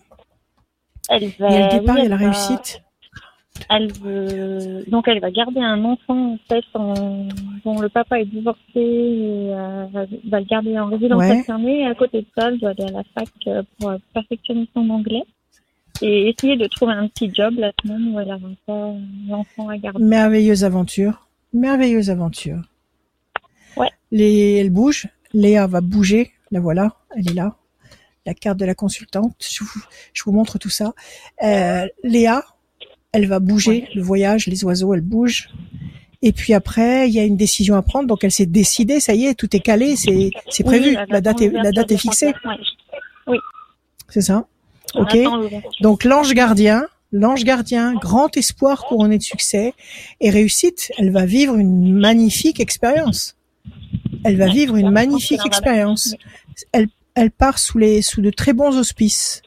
Elle 1.09 1.23
Il 1.23 1.29
y 1.39 1.43
a 1.43 1.49
va, 1.49 1.73
le 1.73 1.79
départ, 1.79 1.95
oui, 1.95 2.01
il 2.01 2.03
y 2.03 2.05
a 2.05 2.09
la 2.09 2.15
elle 2.15 2.21
va- 2.21 2.31
réussite? 2.31 2.81
Elle 3.69 3.91
veut, 3.93 4.85
donc 4.87 5.07
elle 5.07 5.19
va 5.19 5.31
garder 5.31 5.59
un 5.59 5.83
enfant 5.83 6.33
en 6.33 6.37
fait 6.47 6.63
en- 6.75 7.27
dont 7.65 7.79
le 7.81 7.89
papa 7.89 8.19
est 8.21 8.25
divorcé 8.25 8.61
et 8.75 9.53
euh, 9.53 9.85
va 9.91 10.05
va 10.29 10.39
le 10.39 10.45
garder 10.45 10.79
en 10.79 10.85
résidence 10.87 11.19
Ouais. 11.19 11.39
alternée. 11.39 11.81
Et 11.81 11.85
à 11.85 11.93
côté 11.95 12.21
de 12.21 12.27
ça, 12.37 12.47
elle 12.49 12.59
doit 12.59 12.69
aller 12.69 12.83
à 12.83 12.91
la 12.91 13.03
fac 13.15 13.27
euh, 13.47 13.63
pour 13.77 13.89
euh, 13.89 13.97
perfectionner 14.13 14.69
son 14.73 14.89
anglais 14.89 15.23
et 16.01 16.29
essayer 16.29 16.57
de 16.57 16.67
trouver 16.67 16.93
un 16.93 17.07
petit 17.07 17.31
job 17.33 17.55
la 17.57 17.71
semaine 17.81 18.13
où 18.13 18.19
elle 18.19 18.35
pas 18.65 18.93
l'enfant 19.27 19.69
à 19.69 19.77
garder. 19.77 20.03
Merveilleuse 20.03 20.63
aventure. 20.63 21.27
Merveilleuse 21.53 22.09
aventure. 22.09 22.61
Ouais. 23.77 23.89
Les, 24.11 24.55
elle 24.55 24.69
bouge. 24.69 25.07
Léa 25.33 25.67
va 25.67 25.81
bouger. 25.81 26.31
La 26.51 26.59
voilà. 26.59 26.95
Elle 27.15 27.29
est 27.29 27.33
là. 27.33 27.55
La 28.25 28.33
carte 28.33 28.57
de 28.57 28.65
la 28.65 28.75
consultante. 28.75 29.35
Je 29.39 29.63
vous, 29.63 29.83
je 30.13 30.23
vous 30.23 30.31
montre 30.31 30.57
tout 30.57 30.69
ça. 30.69 30.93
Euh, 31.43 31.87
Léa, 32.03 32.43
elle 33.11 33.27
va 33.27 33.39
bouger. 33.39 33.87
Le 33.95 34.01
voyage, 34.01 34.47
les 34.47 34.63
oiseaux, 34.63 34.93
elle 34.93 35.01
bouge. 35.01 35.49
Et 36.21 36.33
puis 36.33 36.53
après, 36.53 37.07
il 37.07 37.13
y 37.13 37.19
a 37.19 37.23
une 37.23 37.37
décision 37.37 37.75
à 37.75 37.81
prendre. 37.81 38.07
Donc 38.07 38.23
elle 38.23 38.31
s'est 38.31 38.45
décidée. 38.45 38.99
Ça 38.99 39.13
y 39.13 39.25
est, 39.25 39.35
tout 39.35 39.55
est 39.55 39.61
calé. 39.61 39.95
C'est, 39.95 40.31
c'est 40.49 40.67
Oui, 40.67 40.79
prévu. 40.79 40.97
La 41.09 41.21
date 41.21 41.41
est, 41.41 41.49
la 41.49 41.71
date 41.71 41.91
est 41.91 41.97
fixée. 41.97 42.33
Ouais. 43.25 43.37
C'est 44.09 44.21
ça. 44.21 44.47
Ok. 44.95 45.17
Donc 45.81 46.03
l'ange 46.03 46.33
gardien, 46.33 46.85
l'ange 47.11 47.43
gardien, 47.43 47.93
grand 47.95 48.35
espoir 48.37 48.85
couronné 48.85 49.17
de 49.17 49.23
succès 49.23 49.73
et 50.19 50.29
réussite. 50.29 50.91
Elle 50.97 51.11
va 51.11 51.25
vivre 51.25 51.55
une 51.55 51.93
magnifique 51.93 52.59
expérience. 52.59 53.35
Elle 54.23 54.37
va 54.37 54.47
vivre 54.47 54.75
une 54.75 54.91
magnifique 54.91 55.45
expérience. 55.45 56.15
Elle, 56.71 56.87
elle 57.15 57.31
part 57.31 57.59
sous 57.59 57.77
les 57.77 58.01
sous 58.01 58.21
de 58.21 58.29
très 58.29 58.53
bons 58.53 58.77
auspices. 58.77 59.41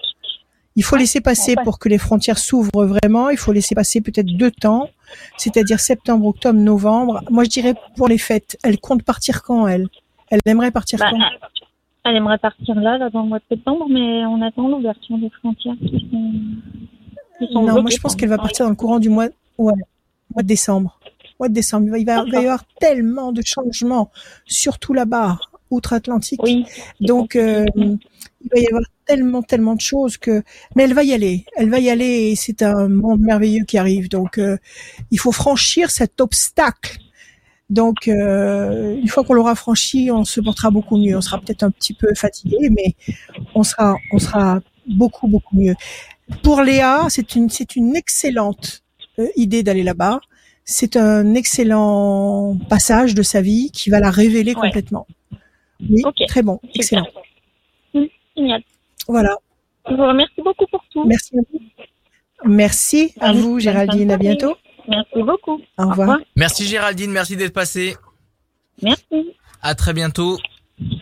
Il 0.74 0.84
faut 0.84 0.96
laisser 0.96 1.20
passer 1.20 1.54
pour 1.64 1.78
que 1.78 1.88
les 1.88 1.98
frontières 1.98 2.38
s'ouvrent 2.38 2.86
vraiment. 2.86 3.28
Il 3.28 3.36
faut 3.36 3.52
laisser 3.52 3.74
passer 3.74 4.00
peut-être 4.00 4.26
deux 4.26 4.50
temps, 4.50 4.88
c'est-à-dire 5.36 5.80
septembre, 5.80 6.26
octobre, 6.26 6.58
novembre. 6.58 7.22
Moi, 7.30 7.44
je 7.44 7.50
dirais 7.50 7.74
pour 7.96 8.08
les 8.08 8.16
fêtes. 8.16 8.56
Elle 8.62 8.78
compte 8.78 9.02
partir 9.02 9.42
quand 9.42 9.66
elle? 9.66 9.88
Elle 10.30 10.40
aimerait 10.46 10.70
partir 10.70 10.98
Bah, 10.98 11.10
quand? 11.10 11.18
Elle 12.04 12.16
aimerait 12.16 12.38
partir 12.38 12.74
là, 12.74 12.98
là, 12.98 13.10
dans 13.10 13.22
le 13.22 13.28
mois 13.28 13.38
de 13.38 13.44
septembre, 13.48 13.86
mais 13.88 14.24
on 14.26 14.40
attend 14.42 14.68
l'ouverture 14.68 15.18
des 15.18 15.30
frontières 15.30 15.76
qui 15.80 16.08
sont, 16.10 16.32
qui 17.46 17.52
sont 17.52 17.62
Non, 17.62 17.80
moi 17.82 17.90
je 17.90 17.98
pense 17.98 18.16
qu'elle 18.16 18.28
va 18.28 18.38
partir 18.38 18.64
dans 18.66 18.70
le 18.70 18.76
courant 18.76 18.98
du 18.98 19.08
mois, 19.08 19.28
ouais, 19.58 19.72
mois 20.34 20.42
de 20.42 20.46
décembre. 20.48 20.98
Mois 21.38 21.48
de 21.48 21.54
décembre. 21.54 21.86
Il 21.86 21.90
va, 21.90 21.98
il 21.98 22.04
va- 22.06 22.24
il 22.26 22.32
va 22.32 22.40
y 22.40 22.44
avoir 22.44 22.64
tellement 22.80 23.32
de 23.32 23.42
changements, 23.44 24.10
surtout 24.46 24.92
là-bas, 24.94 25.38
outre-Atlantique. 25.70 26.42
Oui. 26.42 26.64
Donc, 27.00 27.36
euh, 27.36 27.64
il 27.76 28.48
va 28.52 28.60
y 28.60 28.66
avoir 28.66 28.82
tellement, 29.06 29.42
tellement 29.42 29.74
de 29.74 29.80
choses 29.80 30.16
que, 30.16 30.42
mais 30.76 30.84
elle 30.84 30.94
va 30.94 31.02
y 31.04 31.12
aller. 31.12 31.44
Elle 31.56 31.70
va 31.70 31.78
y 31.78 31.88
aller 31.90 32.30
et 32.30 32.36
c'est 32.36 32.62
un 32.62 32.88
monde 32.88 33.20
merveilleux 33.20 33.64
qui 33.64 33.78
arrive. 33.78 34.08
Donc, 34.08 34.38
euh, 34.38 34.56
il 35.10 35.18
faut 35.18 35.32
franchir 35.32 35.90
cet 35.90 36.20
obstacle. 36.20 36.98
Donc, 37.72 38.06
euh, 38.06 38.94
une 39.00 39.08
fois 39.08 39.24
qu'on 39.24 39.32
l'aura 39.32 39.54
franchi, 39.54 40.10
on 40.12 40.24
se 40.24 40.40
portera 40.42 40.70
beaucoup 40.70 40.98
mieux. 40.98 41.16
On 41.16 41.22
sera 41.22 41.38
peut-être 41.40 41.62
un 41.62 41.70
petit 41.70 41.94
peu 41.94 42.14
fatigué, 42.14 42.58
mais 42.70 42.94
on 43.54 43.62
sera, 43.62 43.96
on 44.12 44.18
sera 44.18 44.60
beaucoup, 44.86 45.26
beaucoup 45.26 45.56
mieux. 45.56 45.74
Pour 46.42 46.60
Léa, 46.62 47.06
c'est 47.08 47.34
une, 47.34 47.48
c'est 47.48 47.74
une 47.74 47.96
excellente 47.96 48.82
euh, 49.18 49.26
idée 49.36 49.62
d'aller 49.62 49.82
là-bas. 49.82 50.20
C'est 50.64 50.96
un 50.96 51.34
excellent 51.34 52.58
passage 52.68 53.14
de 53.14 53.22
sa 53.22 53.40
vie 53.40 53.70
qui 53.72 53.88
va 53.88 54.00
la 54.00 54.10
révéler 54.10 54.54
Ouais. 54.54 54.60
complètement. 54.68 55.06
Oui, 55.90 56.02
Ok. 56.04 56.16
très 56.28 56.42
bon, 56.42 56.60
excellent. 56.74 57.06
Hum, 57.94 58.06
Génial. 58.36 58.62
Voilà. 59.08 59.34
Je 59.88 59.94
vous 59.94 60.06
remercie 60.06 60.42
beaucoup 60.44 60.66
pour 60.70 60.84
tout. 60.92 61.04
Merci. 61.06 61.36
à 61.38 61.40
vous. 61.50 61.60
Merci 62.44 63.14
à 63.18 63.32
vous, 63.32 63.58
Géraldine. 63.58 64.10
À 64.12 64.18
bientôt. 64.18 64.56
Merci 64.88 65.22
beaucoup. 65.22 65.60
Au 65.78 65.88
revoir. 65.88 66.18
Merci 66.36 66.66
Géraldine, 66.66 67.10
merci 67.12 67.36
d'être 67.36 67.52
passée. 67.54 67.96
Merci. 68.82 69.34
À 69.62 69.74
très 69.74 69.92
bientôt 69.92 70.38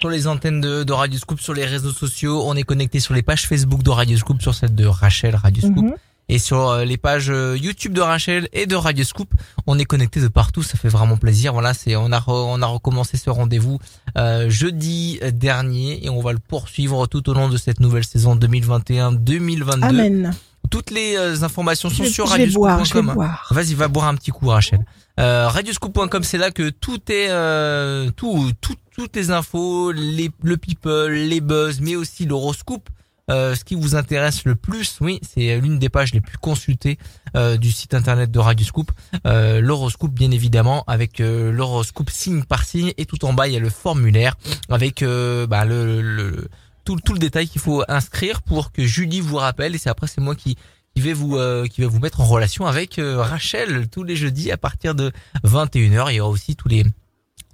sur 0.01 0.11
les 0.11 0.27
antennes 0.27 0.61
de, 0.61 0.83
de 0.85 0.93
Radio 0.93 1.19
Scoop, 1.19 1.41
sur 1.41 1.55
les 1.55 1.65
réseaux 1.65 1.93
sociaux. 1.93 2.43
On 2.47 2.55
est 2.57 2.63
connecté 2.65 3.01
sur 3.01 3.15
les 3.15 3.23
pages 3.23 3.47
Facebook 3.47 3.83
de 3.83 3.91
Radio 3.91 4.19
Scoop, 4.19 4.43
sur 4.43 4.55
celle 4.55 4.75
de 4.75 4.85
Rachel 4.87 5.35
Radio 5.37 5.63
Scoop. 5.63 5.85
Mhm. 5.85 5.95
Et 6.33 6.39
sur 6.39 6.69
euh, 6.69 6.85
les 6.85 6.97
pages 6.97 7.29
euh, 7.31 7.57
YouTube 7.57 7.93
de 7.93 8.01
Rachel 8.01 8.49
et 8.53 8.67
de 8.67 8.77
Radio 8.77 9.03
Scoop, 9.03 9.33
on 9.67 9.79
est 9.81 9.85
connecté 9.85 10.21
de 10.21 10.29
partout, 10.29 10.63
ça 10.63 10.79
fait 10.79 10.89
vraiment 10.89 11.17
plaisir. 11.17 11.53
Voilà, 11.55 11.75
c'est 11.75 11.97
on 11.97 12.13
a 12.13 12.19
re- 12.21 12.31
on 12.47 12.63
a 12.63 12.67
recommencé 12.67 13.17
ce 13.17 13.31
rendez-vous 13.31 13.81
euh, 14.17 14.49
jeudi 14.49 15.19
dernier 15.33 16.05
et 16.05 16.09
on 16.09 16.21
va 16.21 16.33
le 16.33 16.39
poursuivre 16.39 17.09
tout 17.09 17.29
au 17.29 17.35
long 17.35 17.49
de 17.49 17.57
cette 17.57 17.81
nouvelle 17.81 18.05
saison 18.05 18.37
2021-2022. 18.37 19.83
Amen. 19.85 20.33
Toutes 20.71 20.91
les 20.91 21.17
euh, 21.17 21.43
informations 21.43 21.91
sont 21.91 22.05
Je, 22.05 22.09
sur 22.11 22.29
radioscoop.com. 22.29 23.07
Vas-y, 23.51 23.75
va 23.75 23.89
boire 23.89 24.07
un 24.07 24.15
petit 24.15 24.31
coup, 24.31 24.47
Rachel. 24.49 24.85
Euh, 25.19 25.49
radioscoop.com, 25.49 26.23
c'est 26.23 26.39
là 26.39 26.51
que 26.51 26.71
tout 26.71 27.01
est, 27.11 27.29
euh, 27.31 28.11
tout, 28.17 28.51
tout, 28.61 28.75
toutes 28.97 29.15
les 29.17 29.31
infos, 29.31 29.93
les, 29.93 30.31
le 30.43 30.57
people, 30.57 31.13
les 31.13 31.41
buzz, 31.41 31.81
mais 31.81 31.97
aussi 31.97 32.25
l'horoscope. 32.27 32.89
Euh, 33.31 33.55
ce 33.55 33.63
qui 33.65 33.77
vous 33.77 33.95
intéresse 33.95 34.45
le 34.45 34.57
plus, 34.57 34.97
oui, 35.01 35.21
c'est 35.23 35.57
l'une 35.61 35.79
des 35.79 35.89
pages 35.89 36.13
les 36.13 36.21
plus 36.21 36.37
consultées 36.39 36.99
euh, 37.37 37.57
du 37.59 37.71
site 37.71 37.95
internet 37.95 38.33
de 38.33 38.39
Radioscoop. 38.41 38.91
Euh, 39.25 39.61
l'horoscope, 39.61 40.11
bien 40.11 40.33
évidemment, 40.33 40.83
avec 40.89 41.21
euh, 41.21 41.53
l'horoscope 41.53 42.11
signe 42.11 42.43
par 42.43 42.65
signe, 42.65 42.93
et 42.99 43.07
tout 43.07 43.25
en 43.25 43.33
bas 43.33 43.47
il 43.47 43.55
y 43.55 43.57
a 43.57 43.61
le 43.61 43.71
formulaire 43.71 44.35
avec 44.69 45.03
euh, 45.03 45.47
bah, 45.47 45.65
le, 45.65 46.01
le- 46.03 46.31
le- 46.31 46.49
tout, 46.97 47.13
le 47.13 47.19
détail 47.19 47.49
qu'il 47.49 47.61
faut 47.61 47.83
inscrire 47.89 48.43
pour 48.43 48.73
que 48.73 48.85
Julie 48.85 49.21
vous 49.21 49.37
rappelle. 49.37 49.75
Et 49.75 49.79
c'est 49.79 49.91
après 49.91 50.07
c'est 50.07 50.21
moi 50.21 50.35
qui 50.35 50.57
qui 50.95 51.03
vais 51.03 51.13
vous 51.13 51.37
euh, 51.37 51.67
qui 51.67 51.83
va 51.83 51.87
vous 51.87 52.01
mettre 52.01 52.21
en 52.21 52.27
relation 52.27 52.67
avec 52.67 52.99
euh, 52.99 53.23
Rachel 53.23 53.89
tous 53.89 54.03
les 54.03 54.17
jeudis 54.17 54.51
à 54.51 54.57
partir 54.57 54.95
de 54.95 55.13
21h. 55.45 56.11
Il 56.11 56.17
y 56.17 56.21
aura 56.21 56.31
aussi 56.31 56.57
tous 56.57 56.69
les 56.69 56.85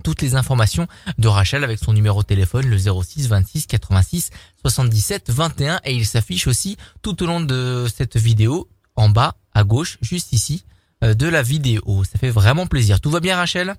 toutes 0.02 0.22
les 0.22 0.34
informations 0.34 0.86
de 1.18 1.28
Rachel 1.28 1.64
avec 1.64 1.78
son 1.78 1.92
numéro 1.92 2.22
de 2.22 2.26
téléphone 2.26 2.66
le 2.66 2.78
06 2.78 3.28
26 3.28 3.66
86 3.66 4.30
77 4.62 5.30
21 5.30 5.80
et 5.84 5.94
il 5.94 6.06
s'affiche 6.06 6.46
aussi 6.46 6.76
tout 7.02 7.22
au 7.22 7.26
long 7.26 7.40
de 7.40 7.86
cette 7.94 8.16
vidéo 8.16 8.68
en 8.94 9.08
bas 9.08 9.34
à 9.52 9.64
gauche 9.64 9.98
juste 10.00 10.32
ici 10.32 10.64
euh, 11.04 11.14
de 11.14 11.26
la 11.26 11.42
vidéo. 11.42 12.04
Ça 12.04 12.18
fait 12.18 12.30
vraiment 12.30 12.66
plaisir. 12.66 13.00
Tout 13.00 13.10
va 13.10 13.20
bien 13.20 13.36
Rachel? 13.36 13.74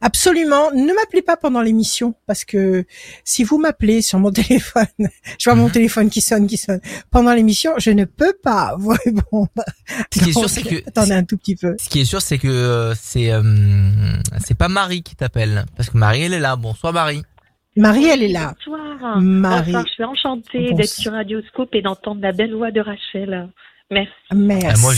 Absolument. 0.00 0.70
Ne 0.72 0.92
m'appelez 0.94 1.22
pas 1.22 1.36
pendant 1.36 1.60
l'émission 1.62 2.14
parce 2.26 2.44
que 2.44 2.84
si 3.24 3.44
vous 3.44 3.58
m'appelez 3.58 4.02
sur 4.02 4.18
mon 4.18 4.32
téléphone, 4.32 4.86
je 5.38 5.44
vois 5.48 5.54
mon 5.54 5.66
Mhm. 5.66 5.72
téléphone 5.72 6.10
qui 6.10 6.20
sonne, 6.20 6.46
qui 6.46 6.56
sonne 6.56 6.80
pendant 7.10 7.32
l'émission, 7.34 7.72
je 7.78 7.90
ne 7.90 8.04
peux 8.04 8.34
pas 8.42 8.74
vous 8.78 8.94
répondre. 9.04 9.48
Ce 10.12 10.18
qui 10.20 10.30
est 10.30 10.32
sûr 10.32 10.48
c'est 10.50 10.62
que 10.62 10.76
attendez 10.88 11.12
un 11.12 11.24
tout 11.24 11.36
petit 11.36 11.56
peu. 11.56 11.76
ce 11.78 11.88
qui 11.88 12.00
est 12.00 12.04
sûr 12.04 12.20
c'est 12.20 12.38
que 12.38 12.48
euh, 12.48 12.94
c'est 12.94 13.30
euh, 13.32 13.42
c'est 14.44 14.56
pas 14.56 14.68
Marie 14.68 15.02
qui 15.02 15.14
t'appelle 15.16 15.64
parce 15.76 15.90
que 15.90 15.98
Marie 15.98 16.22
elle 16.22 16.34
est 16.34 16.40
là. 16.40 16.56
Bonsoir 16.56 16.92
Marie. 16.92 17.22
Marie, 17.74 18.04
elle 18.04 18.22
est 18.22 18.28
là. 18.28 18.52
Bonsoir. 18.66 19.18
Marie. 19.20 19.72
Bonsoir, 19.72 19.86
je 19.86 19.92
suis 19.94 20.04
enchantée 20.04 20.74
d'être 20.74 20.90
sur 20.92 21.12
Radioscope 21.12 21.74
et 21.74 21.80
d'entendre 21.80 22.20
la 22.20 22.32
belle 22.32 22.54
voix 22.54 22.70
de 22.70 22.80
Rachel. 22.80 23.48
Merci. 23.90 24.12
Merci, 24.34 24.66
Ah, 24.68 24.78
moi 24.78 24.94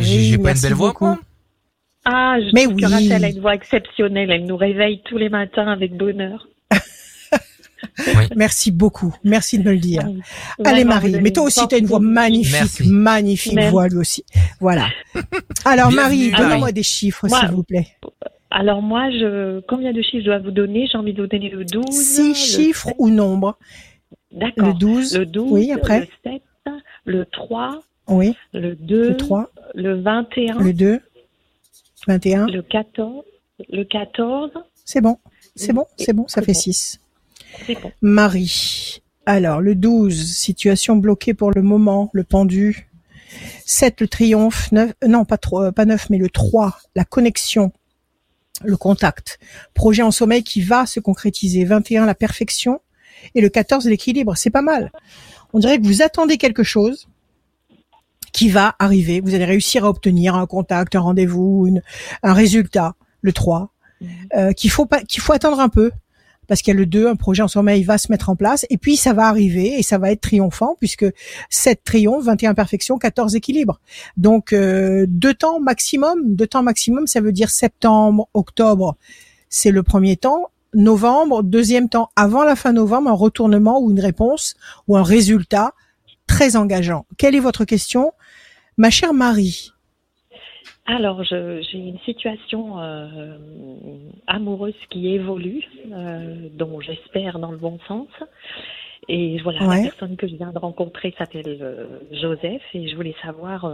j'ai 0.00 0.38
pas 0.38 0.52
une 0.52 0.60
belle 0.60 0.74
voix 0.74 0.88
beaucoup. 0.88 1.16
Ah, 2.08 2.36
je 2.40 2.50
Mais 2.54 2.64
trouve 2.64 2.76
que 2.76 2.86
oui. 2.86 2.92
Rachel 2.92 3.24
a 3.24 3.28
une 3.28 3.40
voix 3.40 3.54
exceptionnelle. 3.54 4.30
Elle 4.30 4.46
nous 4.46 4.56
réveille 4.56 5.02
tous 5.04 5.18
les 5.18 5.28
matins 5.28 5.66
avec 5.66 5.96
bonheur. 5.96 6.46
Merci 8.36 8.70
beaucoup. 8.70 9.14
Merci 9.24 9.58
de 9.58 9.64
me 9.64 9.72
le 9.72 9.78
dire. 9.78 10.02
Vraiment, 10.02 10.22
Allez 10.64 10.84
Marie, 10.84 11.16
mais 11.20 11.30
toi 11.32 11.44
aussi 11.44 11.66
tu 11.68 11.74
as 11.74 11.78
une 11.78 11.86
voix 11.86 12.00
magnifique, 12.00 12.52
Merci. 12.52 12.88
magnifique 12.88 13.54
Merci. 13.54 13.70
voix 13.70 13.88
lui 13.88 13.96
aussi. 13.98 14.24
Voilà. 14.60 14.86
Alors 15.64 15.88
Bienvenue, 15.88 16.30
Marie, 16.30 16.32
donnez-moi 16.48 16.72
des 16.72 16.82
chiffres 16.82 17.26
s'il 17.28 17.48
vous 17.48 17.62
plaît. 17.64 17.86
Alors 18.50 18.80
moi, 18.82 19.10
je 19.10 19.60
combien 19.68 19.92
de 19.92 20.00
chiffres 20.02 20.20
je 20.20 20.24
dois 20.26 20.38
vous 20.38 20.50
donner? 20.52 20.88
J'ai 20.90 20.96
envie 20.98 21.12
de 21.12 21.20
vous 21.22 21.26
donner 21.28 21.50
le 21.50 21.64
12. 21.64 21.84
Six 21.90 22.28
le 22.28 22.34
chiffres 22.34 22.86
7. 22.88 22.94
ou 22.98 23.10
nombres. 23.10 23.58
Le 24.32 24.38
D'accord. 24.40 24.74
12. 24.74 25.18
Le 25.18 25.26
12, 25.26 25.52
Oui, 25.52 25.72
après. 25.72 26.00
le 26.00 26.06
7, 26.32 26.42
le 27.04 27.24
3, 27.26 27.82
Oui, 28.08 28.34
le 28.54 28.74
2, 28.76 29.08
le 29.10 29.16
3, 29.16 29.50
le 29.74 30.00
21, 30.00 30.58
le 30.60 30.72
2, 30.72 31.00
21. 32.06 32.46
le 32.46 32.62
14, 32.62 33.24
le 33.68 33.84
14. 33.84 34.50
C'est 34.84 35.00
bon. 35.00 35.18
C'est 35.54 35.72
bon, 35.72 35.86
c'est 35.96 36.12
bon, 36.12 36.28
ça 36.28 36.42
fait 36.42 36.52
bon. 36.52 36.58
6. 36.58 37.00
C'est 37.66 37.80
bon. 37.80 37.90
Marie, 38.02 39.02
Alors, 39.24 39.60
le 39.60 39.74
12, 39.74 40.34
situation 40.34 40.96
bloquée 40.96 41.34
pour 41.34 41.50
le 41.50 41.62
moment, 41.62 42.10
le 42.12 42.24
pendu. 42.24 42.88
7, 43.64 44.02
le 44.02 44.08
triomphe. 44.08 44.70
9, 44.72 44.92
euh, 45.02 45.08
non, 45.08 45.24
pas, 45.24 45.38
trop, 45.38 45.72
pas 45.72 45.84
9, 45.86 46.10
mais 46.10 46.18
le 46.18 46.28
3, 46.28 46.78
la 46.94 47.04
connexion, 47.04 47.72
le 48.62 48.76
contact. 48.76 49.38
Projet 49.74 50.02
en 50.02 50.10
sommeil 50.10 50.44
qui 50.44 50.60
va 50.60 50.86
se 50.86 51.00
concrétiser. 51.00 51.64
21, 51.64 52.06
la 52.06 52.14
perfection. 52.14 52.80
Et 53.34 53.40
le 53.40 53.48
14, 53.48 53.86
l'équilibre. 53.86 54.36
C'est 54.36 54.50
pas 54.50 54.62
mal. 54.62 54.92
On 55.52 55.58
dirait 55.58 55.78
que 55.78 55.86
vous 55.86 56.02
attendez 56.02 56.36
quelque 56.36 56.62
chose 56.62 57.08
qui 58.36 58.50
va 58.50 58.76
arriver. 58.78 59.22
Vous 59.22 59.34
allez 59.34 59.46
réussir 59.46 59.86
à 59.86 59.88
obtenir 59.88 60.34
un 60.34 60.44
contact, 60.46 60.94
un 60.94 61.00
rendez-vous, 61.00 61.70
un 62.22 62.32
résultat. 62.34 62.94
Le 63.22 63.32
3. 63.32 63.72
Euh, 64.36 64.52
qu'il 64.52 64.70
faut 64.70 64.84
pas, 64.84 65.00
qu'il 65.00 65.22
faut 65.22 65.32
attendre 65.32 65.58
un 65.58 65.70
peu 65.70 65.90
parce 66.46 66.60
qu'il 66.60 66.74
y 66.74 66.76
a 66.76 66.78
le 66.78 66.84
2, 66.84 67.08
un 67.08 67.16
projet 67.16 67.42
en 67.42 67.48
sommeil 67.48 67.82
va 67.82 67.96
se 67.96 68.12
mettre 68.12 68.28
en 68.28 68.36
place, 68.36 68.66
et 68.70 68.76
puis 68.76 68.96
ça 68.96 69.14
va 69.14 69.26
arriver, 69.26 69.80
et 69.80 69.82
ça 69.82 69.98
va 69.98 70.12
être 70.12 70.20
triomphant, 70.20 70.76
puisque 70.78 71.06
7 71.50 71.82
triomphes, 71.82 72.24
21 72.26 72.54
perfections, 72.54 72.98
14 72.98 73.34
équilibres. 73.34 73.80
Donc, 74.16 74.52
euh, 74.52 75.06
deux 75.08 75.34
temps 75.34 75.58
maximum, 75.58 76.36
deux 76.36 76.46
temps 76.46 76.62
maximum, 76.62 77.08
ça 77.08 77.20
veut 77.20 77.32
dire 77.32 77.50
septembre, 77.50 78.28
octobre, 78.32 78.96
c'est 79.48 79.72
le 79.72 79.82
premier 79.82 80.16
temps, 80.16 80.50
novembre, 80.72 81.42
deuxième 81.42 81.88
temps, 81.88 82.10
avant 82.14 82.44
la 82.44 82.54
fin 82.54 82.72
novembre, 82.72 83.10
un 83.10 83.14
retournement 83.14 83.80
ou 83.80 83.90
une 83.90 84.00
réponse, 84.00 84.54
ou 84.86 84.96
un 84.96 85.02
résultat 85.02 85.72
très 86.26 86.56
engageant. 86.56 87.06
Quelle 87.16 87.34
est 87.34 87.40
votre 87.40 87.64
question? 87.64 88.12
Ma 88.76 88.90
chère 88.90 89.14
Marie, 89.14 89.72
alors, 90.88 91.24
j'ai 91.24 91.64
une 91.72 91.98
situation 92.04 92.80
euh, 92.80 93.36
amoureuse 94.28 94.74
qui 94.88 95.08
évolue, 95.08 95.64
euh, 95.92 96.48
dont 96.52 96.80
j'espère 96.80 97.40
dans 97.40 97.50
le 97.50 97.56
bon 97.56 97.80
sens. 97.88 98.08
Et 99.08 99.38
voilà, 99.42 99.66
la 99.66 99.82
personne 99.82 100.16
que 100.16 100.28
je 100.28 100.36
viens 100.36 100.52
de 100.52 100.58
rencontrer 100.58 101.12
s'appelle 101.18 101.58
euh, 101.60 101.86
Joseph 102.12 102.62
et 102.72 102.88
je 102.88 102.94
voulais 102.94 103.16
savoir 103.20 103.64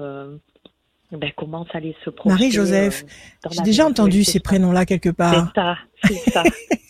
ben, 1.19 1.31
comment 1.37 1.67
ça 1.71 1.79
allait 1.79 1.95
se 2.05 2.11
produire. 2.11 2.39
Marie-Joseph, 2.39 3.05
j'ai 3.51 3.63
déjà 3.63 3.87
entendu 3.87 4.25
ces 4.25 4.41
prénoms-là 4.41 4.87
quelque 4.87 5.11
part. 5.11 5.53
C'est 5.55 5.61
ça, 5.61 5.77
c'est 6.05 6.31
ça, 6.31 6.43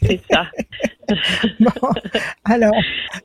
c'est 0.03 0.21
ça. 0.31 0.47
bon, 1.61 1.89
alors, 2.45 2.73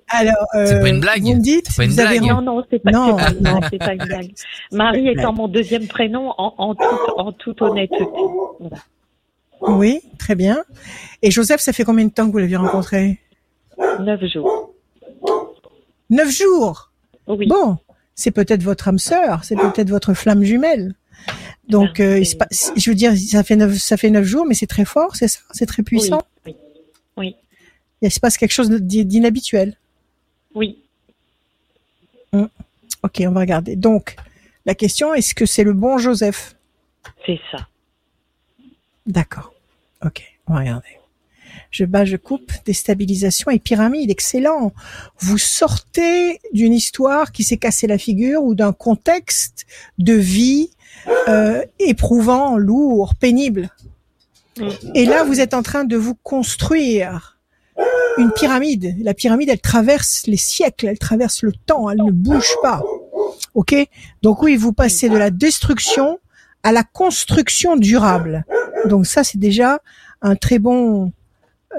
alors, 0.10 0.45
euh, 0.56 0.66
c'est 0.66 0.80
pas 0.82 0.89
une 0.89 1.00
blague. 1.00 1.22
Vous 1.22 1.36
me 1.36 1.41
dites, 1.41 1.76
pas 1.76 1.86
une 1.86 1.91
vous 1.91 2.00
avez 2.00 2.20
blague. 2.20 2.32
Non, 2.32 2.41
non, 2.41 2.64
c'est 2.70 2.80
pas, 2.80 2.91
non, 2.91 3.16
pas, 3.16 3.32
non, 3.32 3.60
c'est 3.70 3.78
pas 3.78 3.93
une 3.93 4.04
blague. 4.06 4.32
Marie 4.72 5.08
étant 5.10 5.34
mon 5.34 5.48
deuxième 5.48 5.88
prénom, 5.88 6.34
en, 6.38 6.54
en, 6.58 6.76
toute, 6.76 7.18
en 7.18 7.32
toute 7.32 7.62
honnêteté. 7.62 8.06
Voilà. 8.60 8.78
Oui, 9.62 10.02
très 10.20 10.36
bien. 10.36 10.64
Et 11.22 11.32
Joseph, 11.32 11.62
ça 11.62 11.74
fait 11.74 11.84
combien 11.84 12.06
de 12.06 12.12
temps 12.12 12.28
que 12.28 12.32
vous 12.32 12.38
l'avez 12.38 12.56
rencontré? 12.56 13.20
Neuf 14.00 14.24
jours. 14.26 14.74
Neuf 16.10 16.30
jours? 16.30 16.91
Oui. 17.28 17.48
Bon, 17.48 17.78
c'est 18.18 18.32
peut-être 18.32 18.63
votre 18.63 18.89
âme 18.89 18.97
sœur, 18.97 19.43
c'est 19.45 19.55
peut-être 19.55 19.89
votre 19.89 20.13
flamme 20.13 20.43
jumelle. 20.43 20.95
Donc, 21.70 21.99
euh, 21.99 22.24
je 22.24 22.89
veux 22.89 22.95
dire, 22.95 23.15
ça 23.15 23.43
fait 23.43 23.55
neuf, 23.55 23.78
ça 23.78 23.95
fait 23.95 24.09
neuf 24.09 24.26
jours, 24.26 24.45
mais 24.45 24.55
c'est 24.55 24.68
très 24.68 24.86
fort, 24.86 25.15
c'est 25.15 25.28
ça, 25.28 25.39
c'est 25.51 25.68
très 25.68 25.84
puissant. 25.84 26.24
Oui. 26.45 26.55
oui. 27.15 27.36
Il 28.01 28.11
se 28.11 28.20
passe 28.20 28.38
quelque 28.38 28.51
chose 28.51 28.70
d'inhabituel. 28.70 29.78
Oui. 30.55 30.80
Hum. 32.34 32.49
Ok, 33.03 33.22
on 33.22 33.32
va 33.32 33.41
regarder. 33.41 33.76
Donc, 33.76 34.15
la 34.65 34.74
question, 34.74 35.13
est-ce 35.13 35.36
que 35.36 35.45
c'est 35.45 35.63
le 35.63 35.74
bon 35.74 35.97
Joseph? 35.97 36.55
C'est 37.26 37.39
ça. 37.51 37.68
D'accord. 39.05 39.53
Ok, 40.03 40.24
on 40.47 40.53
va 40.53 40.59
regarder. 40.59 40.97
Je 41.78 41.86
bats, 41.86 42.05
je 42.05 42.17
coupe, 42.17 42.51
déstabilisation 42.65 43.51
et 43.51 43.59
pyramide, 43.59 44.09
excellent. 44.09 44.73
Vous 45.19 45.38
sortez 45.38 46.39
d'une 46.51 46.73
histoire 46.73 47.32
qui 47.32 47.43
s'est 47.43 47.57
cassé 47.57 47.86
la 47.86 47.99
figure 47.99 48.41
ou 48.41 48.55
d'un 48.55 48.73
contexte 48.73 49.67
de 49.99 50.13
vie 50.13 50.71
euh, 51.28 51.63
éprouvant, 51.78 52.57
lourd, 52.57 53.13
pénible. 53.13 53.69
Et 54.95 55.05
là, 55.05 55.23
vous 55.23 55.39
êtes 55.39 55.53
en 55.53 55.61
train 55.61 55.84
de 55.84 55.95
vous 55.95 56.15
construire 56.15 57.38
une 58.17 58.32
pyramide. 58.32 58.95
La 58.99 59.13
pyramide, 59.13 59.49
elle 59.49 59.61
traverse 59.61 60.23
les 60.25 60.36
siècles, 60.36 60.88
elle 60.88 60.97
traverse 60.97 61.43
le 61.43 61.51
temps, 61.51 61.91
elle 61.91 62.01
ne 62.03 62.11
bouge 62.11 62.55
pas. 62.63 62.82
Ok? 63.53 63.75
Donc 64.23 64.41
oui, 64.41 64.55
vous 64.55 64.73
passez 64.73 65.09
de 65.09 65.17
la 65.17 65.30
destruction 65.30 66.17
à 66.63 66.71
la 66.71 66.82
construction 66.82 67.75
durable. 67.75 68.45
Donc 68.86 69.05
ça, 69.05 69.23
c'est 69.23 69.38
déjà 69.38 69.80
un 70.23 70.36
très 70.36 70.57
bon, 70.57 71.11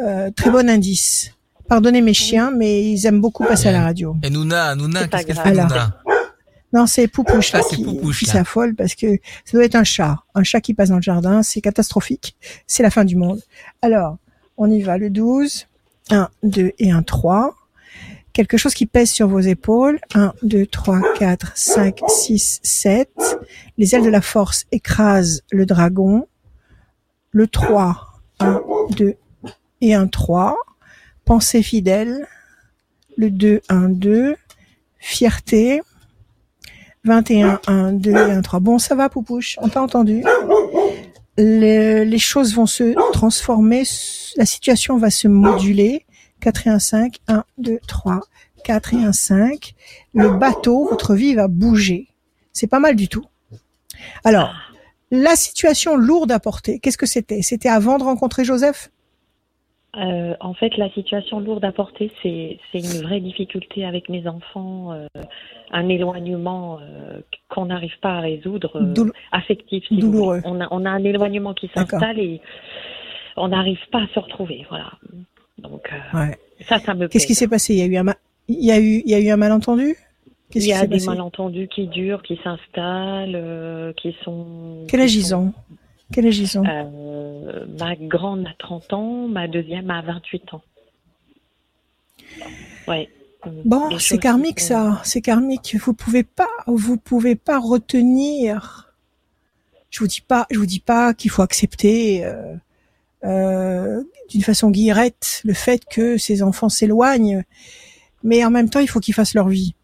euh, 0.02 0.30
très 0.30 0.50
bon 0.50 0.68
indice. 0.68 1.32
Pardonnez 1.68 2.00
mes 2.00 2.14
chiens, 2.14 2.50
mais 2.50 2.92
ils 2.92 3.06
aiment 3.06 3.20
beaucoup 3.20 3.44
passer 3.44 3.68
à 3.68 3.72
la 3.72 3.82
radio. 3.82 4.16
Et 4.22 4.30
Nouna, 4.30 4.74
Nouna, 4.74 5.06
qu'est-ce 5.06 5.26
qu'elle 5.26 5.36
fait, 5.36 5.42
Alors, 5.42 5.68
Nouna 5.68 6.02
Non, 6.72 6.86
c'est 6.86 7.08
Poupouche 7.08 7.52
là, 7.52 7.60
Ah, 7.62 7.68
qui, 7.68 7.84
Poupouche, 7.84 8.20
qui 8.20 8.26
s'affole 8.26 8.74
parce 8.74 8.94
que 8.94 9.18
ça 9.44 9.52
doit 9.52 9.64
être 9.64 9.74
un 9.74 9.84
chat. 9.84 10.18
Un 10.34 10.44
chat 10.44 10.60
qui 10.62 10.72
passe 10.72 10.88
dans 10.88 10.96
le 10.96 11.02
jardin, 11.02 11.42
c'est 11.42 11.60
catastrophique. 11.60 12.36
C'est 12.66 12.82
la 12.82 12.90
fin 12.90 13.04
du 13.04 13.16
monde. 13.16 13.42
Alors, 13.82 14.16
on 14.56 14.70
y 14.70 14.80
va. 14.80 14.96
Le 14.96 15.10
12, 15.10 15.66
1, 16.10 16.28
2 16.42 16.72
et 16.78 16.90
1, 16.90 17.02
3. 17.02 17.54
Quelque 18.32 18.56
chose 18.56 18.72
qui 18.72 18.86
pèse 18.86 19.10
sur 19.10 19.28
vos 19.28 19.40
épaules. 19.40 19.98
1, 20.14 20.32
2, 20.42 20.64
3, 20.66 21.00
4, 21.18 21.52
5, 21.54 22.00
6, 22.08 22.60
7. 22.62 23.10
Les 23.76 23.94
ailes 23.94 24.04
de 24.04 24.10
la 24.10 24.22
force 24.22 24.64
écrasent 24.72 25.42
le 25.50 25.66
dragon. 25.66 26.26
Le 27.30 27.46
3, 27.46 28.06
1, 28.40 28.62
2 28.96 29.16
et 29.80 29.94
1, 29.94 30.06
3. 30.08 30.56
Pensée 31.24 31.62
fidèle. 31.62 32.26
Le 33.16 33.30
2, 33.30 33.60
1, 33.68 33.88
2. 33.88 34.36
Fierté. 34.98 35.80
21, 37.04 37.60
1, 37.66 37.92
2 37.92 38.10
et 38.10 38.16
1, 38.16 38.42
3. 38.42 38.60
Bon, 38.60 38.78
ça 38.78 38.94
va, 38.94 39.08
Poupouche, 39.08 39.56
on 39.62 39.68
t'a 39.68 39.80
entendu. 39.82 40.22
Le- 41.36 42.02
les 42.04 42.18
choses 42.18 42.54
vont 42.54 42.66
se 42.66 42.94
transformer, 43.12 43.84
la 44.36 44.44
situation 44.44 44.98
va 44.98 45.10
se 45.10 45.28
moduler. 45.28 46.04
4 46.40 46.66
et 46.66 46.70
1, 46.70 46.78
5, 46.78 47.16
1, 47.28 47.44
2, 47.58 47.78
3, 47.86 48.20
4 48.64 48.94
et 48.94 49.04
1, 49.04 49.12
5. 49.12 49.74
Le 50.14 50.30
bateau, 50.30 50.88
votre 50.88 51.14
vie 51.14 51.34
va 51.34 51.48
bouger. 51.48 52.08
C'est 52.52 52.66
pas 52.66 52.80
mal 52.80 52.94
du 52.96 53.08
tout. 53.08 53.24
Alors, 54.24 54.52
la 55.10 55.36
situation 55.36 55.96
lourde 55.96 56.30
à 56.32 56.38
porter, 56.40 56.78
qu'est-ce 56.80 56.98
que 56.98 57.06
c'était? 57.06 57.42
C'était 57.42 57.68
avant 57.68 57.98
de 57.98 58.04
rencontrer 58.04 58.44
Joseph? 58.44 58.90
Euh, 59.96 60.34
en 60.40 60.52
fait, 60.54 60.76
la 60.76 60.90
situation 60.90 61.40
lourde 61.40 61.64
à 61.64 61.72
porter, 61.72 62.12
c'est 62.22 62.58
une 62.74 63.02
vraie 63.02 63.20
difficulté 63.20 63.84
avec 63.86 64.08
mes 64.10 64.28
enfants, 64.28 64.92
euh, 64.92 65.06
un 65.72 65.88
éloignement 65.88 66.78
euh, 66.80 67.20
qu'on 67.48 67.66
n'arrive 67.66 67.98
pas 68.00 68.16
à 68.16 68.20
résoudre, 68.20 68.80
Doul- 68.80 69.12
affectif. 69.32 69.84
si 69.88 69.96
douloureux. 69.96 70.40
On 70.44 70.60
a, 70.60 70.68
on 70.70 70.84
a 70.84 70.90
un 70.90 71.02
éloignement 71.02 71.54
qui 71.54 71.70
s'installe 71.74 72.18
et 72.20 72.40
on 73.36 73.48
n'arrive 73.48 73.80
pas 73.90 74.02
à 74.02 74.06
se 74.14 74.18
retrouver. 74.18 74.66
Voilà. 74.68 74.92
Donc 75.58 75.90
Ouais. 76.12 76.36
ça, 76.68 76.78
ça 76.78 76.94
me 76.94 77.08
Qu'est-ce 77.08 77.26
qui 77.26 77.34
s'est 77.34 77.48
passé? 77.48 77.74
Il 77.74 77.78
y 77.80 77.82
a 77.82 77.86
eu 77.86 77.96
un, 77.96 78.02
ma- 78.04 78.16
il 78.46 78.62
y 78.64 78.70
a 78.70 78.78
eu, 78.78 79.02
il 79.04 79.10
y 79.10 79.14
a 79.14 79.20
eu 79.20 79.30
un 79.30 79.36
malentendu? 79.38 79.96
Il 80.54 80.66
y 80.66 80.72
a 80.72 80.86
des 80.86 81.04
malentendus 81.04 81.68
qui 81.68 81.88
durent, 81.88 82.22
qui 82.22 82.38
s'installent, 82.44 83.92
qui 83.96 84.14
sont. 84.22 84.84
Quel 84.88 85.00
âge 85.02 85.14
ils 85.14 85.34
ont? 85.34 85.52
Quel 86.12 86.26
âge 86.26 86.38
ils 86.38 86.58
ont 86.58 86.64
Euh, 86.66 87.66
ma 87.78 87.94
grande 87.96 88.46
a 88.46 88.54
30 88.58 88.92
ans, 88.94 89.28
ma 89.28 89.46
deuxième 89.48 89.90
a 89.90 90.00
28 90.02 90.54
ans. 90.54 90.62
Ouais. 92.86 93.08
Bon, 93.64 93.98
c'est 93.98 94.18
karmique 94.18 94.60
sont- 94.60 94.66
ça, 94.68 95.00
c'est 95.04 95.20
karmique. 95.20 95.76
Vous 95.80 95.94
pouvez 95.94 96.24
pas, 96.24 96.48
vous 96.66 96.96
pouvez 96.96 97.36
pas 97.36 97.58
retenir. 97.58 98.92
Je 99.90 100.00
vous 100.00 100.06
dis 100.06 100.20
pas, 100.20 100.46
je 100.50 100.58
vous 100.58 100.66
dis 100.66 100.80
pas 100.80 101.14
qu'il 101.14 101.30
faut 101.30 101.42
accepter 101.42 102.24
euh, 102.24 102.54
euh, 103.24 104.02
d'une 104.28 104.42
façon 104.42 104.70
guillerette 104.70 105.40
le 105.44 105.54
fait 105.54 105.84
que 105.88 106.18
ces 106.18 106.42
enfants 106.42 106.68
s'éloignent, 106.68 107.42
mais 108.22 108.44
en 108.44 108.50
même 108.50 108.68
temps 108.68 108.80
il 108.80 108.88
faut 108.88 109.00
qu'ils 109.00 109.14
fassent 109.14 109.34
leur 109.34 109.48
vie. 109.48 109.74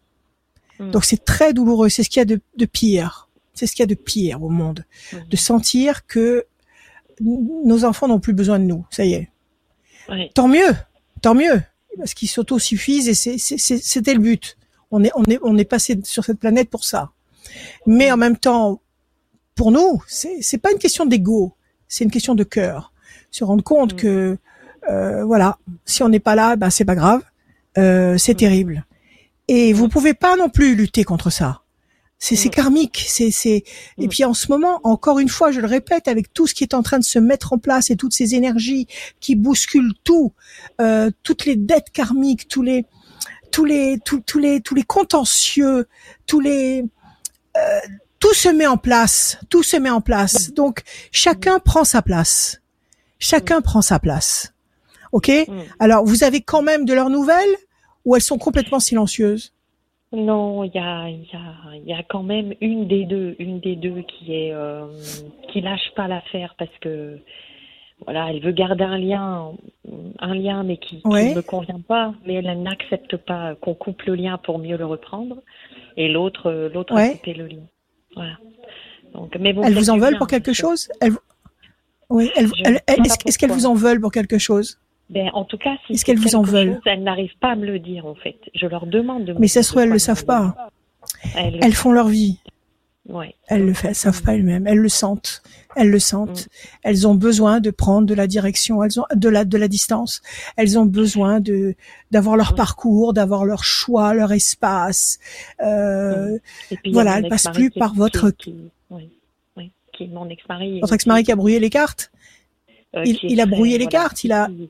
Mm. 0.79 0.91
Donc 0.91 1.05
c'est 1.05 1.23
très 1.23 1.53
douloureux. 1.53 1.89
C'est 1.89 2.03
ce 2.03 2.09
qu'il 2.09 2.19
y 2.19 2.21
a 2.21 2.25
de, 2.25 2.39
de 2.57 2.65
pire. 2.65 3.29
C'est 3.55 3.65
ce 3.67 3.71
qu'il 3.75 3.81
y 3.83 3.83
a 3.83 3.87
de 3.87 3.95
pire 3.95 4.43
au 4.43 4.49
monde, 4.49 4.85
de 5.29 5.35
sentir 5.37 6.05
que 6.05 6.45
nos 7.21 7.85
enfants 7.85 8.07
n'ont 8.07 8.19
plus 8.19 8.33
besoin 8.33 8.59
de 8.59 8.65
nous. 8.65 8.85
Ça 8.91 9.05
y 9.05 9.13
est. 9.13 9.29
Tant 10.35 10.47
mieux, 10.47 10.75
tant 11.21 11.33
mieux, 11.33 11.61
parce 11.97 12.13
qu'ils 12.13 12.27
s'autosuffisent 12.29 13.07
et 13.07 13.37
c'était 13.37 14.13
le 14.13 14.19
but. 14.19 14.57
On 14.91 15.03
est, 15.03 15.11
on 15.15 15.23
est, 15.23 15.39
on 15.41 15.57
est 15.57 15.65
passé 15.65 15.99
sur 16.03 16.23
cette 16.25 16.39
planète 16.39 16.69
pour 16.69 16.83
ça. 16.83 17.11
Mais 17.87 18.11
en 18.11 18.17
même 18.17 18.37
temps, 18.37 18.81
pour 19.55 19.71
nous, 19.71 20.03
c'est, 20.07 20.41
c'est 20.41 20.57
pas 20.57 20.71
une 20.71 20.77
question 20.77 21.05
d'ego, 21.05 21.53
c'est 21.87 22.03
une 22.03 22.11
question 22.11 22.35
de 22.35 22.43
cœur. 22.43 22.91
Se 23.31 23.43
rendre 23.43 23.63
compte 23.63 23.93
Mm. 23.93 23.97
que, 23.97 24.37
euh, 24.89 25.23
voilà, 25.25 25.57
si 25.85 26.03
on 26.03 26.09
n'est 26.09 26.19
pas 26.19 26.35
là, 26.35 26.55
ben 26.57 26.69
c'est 26.69 26.85
pas 26.85 26.95
grave, 26.95 27.21
euh, 27.77 28.17
c'est 28.17 28.33
Mm. 28.33 28.37
terrible. 28.37 28.85
Et 29.47 29.73
vous 29.73 29.87
pouvez 29.89 30.13
pas 30.13 30.35
non 30.35 30.49
plus 30.49 30.75
lutter 30.75 31.03
contre 31.03 31.29
ça. 31.29 31.61
C'est, 32.27 32.35
c'est 32.35 32.47
Mm. 32.49 32.51
karmique, 32.61 33.05
c'est, 33.07 33.29
c'est. 33.29 33.63
Et 33.99 34.05
Mm. 34.07 34.09
puis 34.09 34.23
en 34.25 34.33
ce 34.33 34.51
moment, 34.51 34.79
encore 34.83 35.19
une 35.19 35.29
fois, 35.29 35.51
je 35.51 35.59
le 35.59 35.67
répète, 35.67 36.07
avec 36.07 36.33
tout 36.33 36.47
ce 36.47 36.55
qui 36.55 36.63
est 36.63 36.73
en 36.73 36.81
train 36.81 36.97
de 36.97 37.03
se 37.03 37.19
mettre 37.19 37.53
en 37.53 37.59
place 37.59 37.91
et 37.91 37.95
toutes 37.95 38.13
ces 38.13 38.33
énergies 38.33 38.87
qui 39.19 39.35
bousculent 39.35 39.93
tout, 40.03 40.33
euh, 40.81 41.11
toutes 41.21 41.45
les 41.45 41.55
dettes 41.55 41.91
karmiques, 41.93 42.47
tous 42.47 42.63
les, 42.63 42.85
tous 43.51 43.63
les 43.65 43.99
tous, 44.03 44.21
tous 44.21 44.39
les 44.39 44.59
tous 44.59 44.73
les 44.73 44.81
contentieux, 44.81 45.87
tous 46.25 46.39
les 46.39 46.83
euh, 47.57 47.79
tout 48.19 48.33
se 48.33 48.49
met 48.49 48.65
en 48.65 48.77
place, 48.77 49.37
tout 49.49 49.61
se 49.61 49.77
met 49.77 49.91
en 49.91 50.01
place. 50.01 50.51
Donc 50.51 50.81
chacun 51.11 51.59
prend 51.59 51.83
sa 51.83 52.01
place. 52.01 52.59
Chacun 53.19 53.61
prend 53.61 53.83
sa 53.83 53.99
place. 53.99 54.51
OK? 55.11 55.29
Alors 55.79 56.03
vous 56.05 56.23
avez 56.23 56.41
quand 56.41 56.63
même 56.63 56.85
de 56.85 56.93
leurs 56.95 57.11
nouvelles 57.11 57.55
ou 58.03 58.15
elles 58.15 58.21
sont 58.23 58.39
complètement 58.39 58.79
silencieuses? 58.79 59.51
Non, 60.15 60.63
il 60.63 60.71
y 60.73 60.79
a, 60.79 61.09
y, 61.09 61.29
a, 61.33 61.77
y 61.85 61.93
a 61.93 62.03
quand 62.03 62.23
même 62.23 62.53
une 62.61 62.87
des 62.87 63.05
deux, 63.05 63.35
une 63.39 63.59
des 63.59 63.75
deux 63.75 64.01
qui 64.01 64.33
est 64.33 64.53
euh, 64.53 64.85
qui 65.51 65.61
lâche 65.61 65.91
pas 65.95 66.07
l'affaire 66.07 66.55
parce 66.57 66.75
que 66.81 67.19
voilà, 68.03 68.29
elle 68.29 68.41
veut 68.41 68.51
garder 68.51 68.83
un 68.83 68.97
lien, 68.97 69.51
un 70.19 70.33
lien 70.35 70.63
mais 70.63 70.77
qui, 70.77 71.01
ne 71.05 71.35
me 71.35 71.41
convient 71.41 71.79
pas, 71.79 72.13
mais 72.25 72.35
elle 72.35 72.61
n'accepte 72.61 73.15
pas 73.17 73.55
qu'on 73.55 73.73
coupe 73.73 74.01
le 74.03 74.15
lien 74.15 74.37
pour 74.37 74.59
mieux 74.59 74.77
le 74.77 74.85
reprendre. 74.85 75.37
Et 75.95 76.09
l'autre, 76.09 76.69
l'autre 76.73 76.95
a 76.95 77.09
coupé 77.09 77.33
le 77.33 77.47
lien. 77.47 77.63
Voilà. 78.15 78.37
Donc, 79.13 79.35
mais 79.39 79.53
bon, 79.53 79.63
elles 79.63 79.73
vous 79.73 79.89
en 79.89 79.97
veulent 79.97 80.17
pour 80.17 80.27
quelque 80.27 80.53
chose? 80.53 80.89
Oui. 82.09 82.29
est-ce 82.35 83.37
qu'elles 83.37 83.51
vous 83.51 83.65
en 83.65 83.73
veulent 83.75 84.01
pour 84.01 84.11
quelque 84.11 84.37
chose? 84.37 84.77
Ben, 85.09 85.29
en 85.33 85.45
tout 85.45 85.57
cas, 85.57 85.75
si 85.85 85.93
est-ce 85.93 86.05
qu'elles 86.05 86.19
vous 86.19 86.35
en 86.35 86.41
veulent 86.41 86.79
Elles 86.85 87.03
n'arrivent 87.03 87.37
pas 87.39 87.51
à 87.51 87.55
me 87.55 87.65
le 87.65 87.79
dire, 87.79 88.05
en 88.05 88.15
fait. 88.15 88.37
Je 88.55 88.65
leur 88.65 88.87
demande 88.87 89.25
de. 89.25 89.33
Mais 89.33 89.47
ça 89.47 89.61
se 89.61 89.69
trouve, 89.69 89.83
elles 89.83 89.89
le 89.89 89.99
savent 89.99 90.25
pas. 90.25 90.55
Elles, 91.35 91.73
font 91.73 91.91
leur 91.91 92.07
vie. 92.07 92.39
Ouais. 93.07 93.35
Elles 93.47 93.67
le 93.67 93.73
elles 93.83 93.93
savent 93.93 94.23
pas 94.23 94.33
elles-mêmes. 94.33 94.65
Elles 94.65 94.79
le 94.79 94.89
sentent. 94.89 95.43
Elles 95.75 95.91
le 95.91 95.99
sentent. 95.99 96.47
Mm. 96.47 96.79
Elles 96.83 97.07
ont 97.07 97.13
besoin 97.13 97.59
de 97.59 97.69
prendre 97.69 98.07
de 98.07 98.15
la 98.15 98.25
direction. 98.25 98.83
Elles 98.83 98.99
ont 98.99 99.05
de 99.13 99.29
la 99.29 99.45
de 99.45 99.57
la 99.57 99.67
distance. 99.67 100.23
Elles 100.57 100.79
ont 100.79 100.85
besoin 100.85 101.39
de 101.39 101.75
d'avoir 102.09 102.35
leur 102.35 102.55
parcours, 102.55 103.13
d'avoir 103.13 103.45
leur 103.45 103.63
choix, 103.63 104.15
leur 104.15 104.31
espace. 104.31 105.19
Euh, 105.61 106.39
voilà, 106.91 107.19
elles 107.19 107.27
passent 107.27 107.51
plus 107.53 107.69
par 107.69 107.93
votre. 107.93 108.31
Qui, 108.31 108.55
oui, 108.89 109.09
oui, 109.55 109.71
qui 109.93 110.07
mon 110.07 110.27
ex-mari. 110.29 110.79
Votre 110.79 110.93
ex-mari 110.93 111.23
qui 111.23 111.31
a 111.31 111.35
brouillé 111.35 111.59
les 111.59 111.69
cartes? 111.69 112.11
Euh, 112.95 113.03
il, 113.05 113.19
il, 113.21 113.41
a 113.41 113.45
brouillé 113.45 113.77
les 113.77 113.87
cartes. 113.87 114.23
Il 114.23 114.31
a 114.31 114.47
qui, 114.47 114.69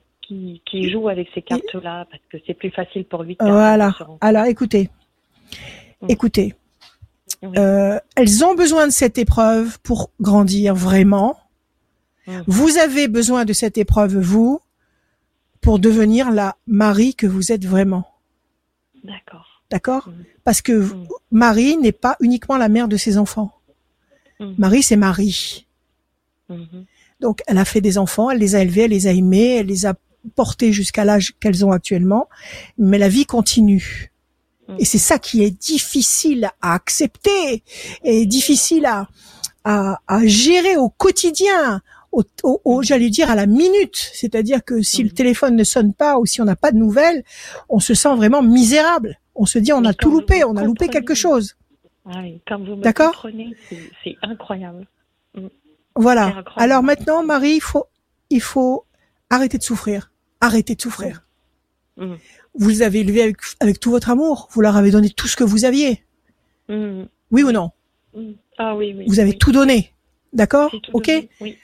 joue 0.89 1.09
avec 1.09 1.29
ces 1.33 1.41
cartes-là 1.41 2.05
parce 2.09 2.23
que 2.29 2.37
c'est 2.45 2.53
plus 2.53 2.71
facile 2.71 3.05
pour 3.05 3.23
lui. 3.23 3.37
voilà. 3.39 3.95
Alors, 4.21 4.45
écoutez, 4.45 4.89
écoutez. 6.07 6.53
Euh, 7.43 7.99
elles 8.15 8.43
ont 8.43 8.55
besoin 8.55 8.87
de 8.87 8.91
cette 8.91 9.17
épreuve 9.17 9.79
pour 9.81 10.09
grandir 10.19 10.73
vraiment. 10.75 11.37
Vous 12.47 12.77
avez 12.77 13.07
besoin 13.07 13.45
de 13.45 13.53
cette 13.53 13.77
épreuve, 13.77 14.17
vous, 14.17 14.59
pour 15.61 15.77
devenir 15.79 16.31
la 16.31 16.55
Marie 16.65 17.13
que 17.13 17.27
vous 17.27 17.51
êtes 17.51 17.65
vraiment. 17.65 18.07
D'accord. 19.03 19.61
D'accord. 19.69 20.09
Parce 20.43 20.61
que 20.61 20.91
Marie 21.31 21.77
n'est 21.77 21.91
pas 21.91 22.17
uniquement 22.19 22.57
la 22.57 22.69
mère 22.69 22.87
de 22.87 22.97
ses 22.97 23.17
enfants. 23.17 23.51
Marie, 24.39 24.83
c'est 24.83 24.95
Marie. 24.95 25.65
Mm-hmm. 26.49 26.85
Donc, 27.21 27.41
elle 27.47 27.57
a 27.57 27.65
fait 27.65 27.81
des 27.81 27.97
enfants, 27.97 28.29
elle 28.29 28.39
les 28.39 28.55
a 28.55 28.61
élevés, 28.61 28.83
elle 28.83 28.91
les 28.91 29.07
a 29.07 29.11
aimés, 29.11 29.57
elle 29.57 29.67
les 29.67 29.85
a 29.85 29.93
portées 30.35 30.71
jusqu'à 30.71 31.05
l'âge 31.05 31.33
qu'elles 31.39 31.65
ont 31.65 31.71
actuellement, 31.71 32.27
mais 32.77 32.97
la 32.97 33.09
vie 33.09 33.25
continue. 33.25 34.11
Mm. 34.67 34.75
Et 34.79 34.85
c'est 34.85 34.97
ça 34.97 35.19
qui 35.19 35.43
est 35.43 35.51
difficile 35.51 36.49
à 36.61 36.73
accepter 36.73 37.63
et 38.03 38.25
difficile 38.25 38.85
à, 38.85 39.07
à, 39.63 39.99
à 40.07 40.25
gérer 40.25 40.77
au 40.77 40.89
quotidien, 40.89 41.81
au, 42.11 42.23
au, 42.43 42.79
mm. 42.79 42.83
j'allais 42.83 43.09
dire 43.09 43.29
à 43.29 43.35
la 43.35 43.45
minute. 43.45 44.11
C'est-à-dire 44.13 44.63
que 44.63 44.81
si 44.81 45.03
le 45.03 45.09
mm. 45.09 45.13
téléphone 45.13 45.55
ne 45.55 45.63
sonne 45.63 45.93
pas 45.93 46.17
ou 46.17 46.25
si 46.25 46.41
on 46.41 46.45
n'a 46.45 46.55
pas 46.55 46.71
de 46.71 46.77
nouvelles, 46.77 47.23
on 47.69 47.79
se 47.79 47.93
sent 47.93 48.15
vraiment 48.15 48.41
misérable. 48.41 49.19
On 49.35 49.45
se 49.45 49.59
dit 49.59 49.73
on 49.73 49.83
a 49.85 49.93
tout 49.93 50.11
loupé, 50.11 50.43
on 50.43 50.55
a 50.55 50.63
loupé 50.63 50.87
quelque 50.87 51.13
chose. 51.13 51.55
D'accord 52.77 53.25
c'est 54.03 54.15
incroyable. 54.21 54.87
Voilà. 55.95 56.43
Alors 56.55 56.83
maintenant, 56.83 57.23
Marie, 57.23 57.55
il 57.55 57.61
faut, 57.61 57.85
il 58.29 58.41
faut 58.41 58.85
arrêter 59.29 59.57
de 59.57 59.63
souffrir. 59.63 60.11
Arrêtez 60.45 60.75
de 60.75 60.81
souffrir. 60.81 61.23
Mmh. 61.97 62.05
Mmh. 62.05 62.17
Vous 62.53 62.69
les 62.69 62.81
avez 62.83 62.99
élevés 62.99 63.33
avec, 63.59 63.79
tout 63.79 63.89
votre 63.89 64.11
amour. 64.11 64.47
Vous 64.51 64.61
leur 64.61 64.75
avez 64.75 64.91
donné 64.91 65.09
tout 65.09 65.27
ce 65.27 65.35
que 65.35 65.43
vous 65.43 65.65
aviez. 65.65 66.03
Mmh. 66.69 67.05
Oui 67.31 67.41
ou 67.41 67.51
non? 67.51 67.71
Ah 68.59 68.75
oui, 68.75 68.93
oui. 68.95 69.05
Vous 69.07 69.19
avez 69.19 69.35
tout 69.35 69.51
donné. 69.51 69.91
D'accord? 70.33 70.71
Ok? 70.93 71.11
oui. 71.41 71.57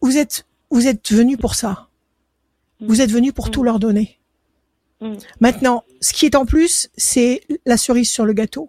vous, 0.00 0.18
êtes 0.18 0.46
vous 0.70 0.88
êtes 0.88 1.12
venu 1.12 1.36
pour 1.36 1.54
ça. 1.54 1.88
Vous 2.80 3.00
êtes 3.00 3.12
venu 3.12 3.32
pour 3.32 3.52
tout 3.52 3.62
leur 3.62 3.78
donner. 3.78 4.18
Maintenant, 5.38 5.84
ce 6.00 6.12
qui 6.12 6.26
est 6.26 6.34
en 6.34 6.46
plus, 6.46 6.88
c'est 6.96 7.42
la 7.66 7.76
cerise 7.76 8.10
sur 8.10 8.24
le 8.24 8.32
gâteau. 8.32 8.68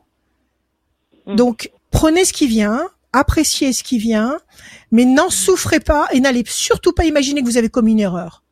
Donc, 1.26 1.72
prenez 1.90 2.24
ce 2.24 2.34
qui 2.34 2.46
vient, 2.46 2.88
appréciez 3.14 3.74
ce 3.74 3.84
qui 3.84 3.98
vient, 3.98 4.38
mais 4.92 5.06
n'en 5.06 5.32
souffrez 5.32 5.80
pas 5.80 6.08
et 6.12 6.20
n'allez 6.20 6.44
surtout 6.46 6.94
pas 6.94 7.06
imaginer 7.06 7.42
que 7.42 7.48
vous 7.48 7.58
avez 7.58 7.70
commis 7.70 7.94
une 7.94 8.02
erreur. 8.02 8.44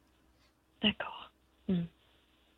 D'accord. 0.84 1.32
Hmm. 1.68 1.86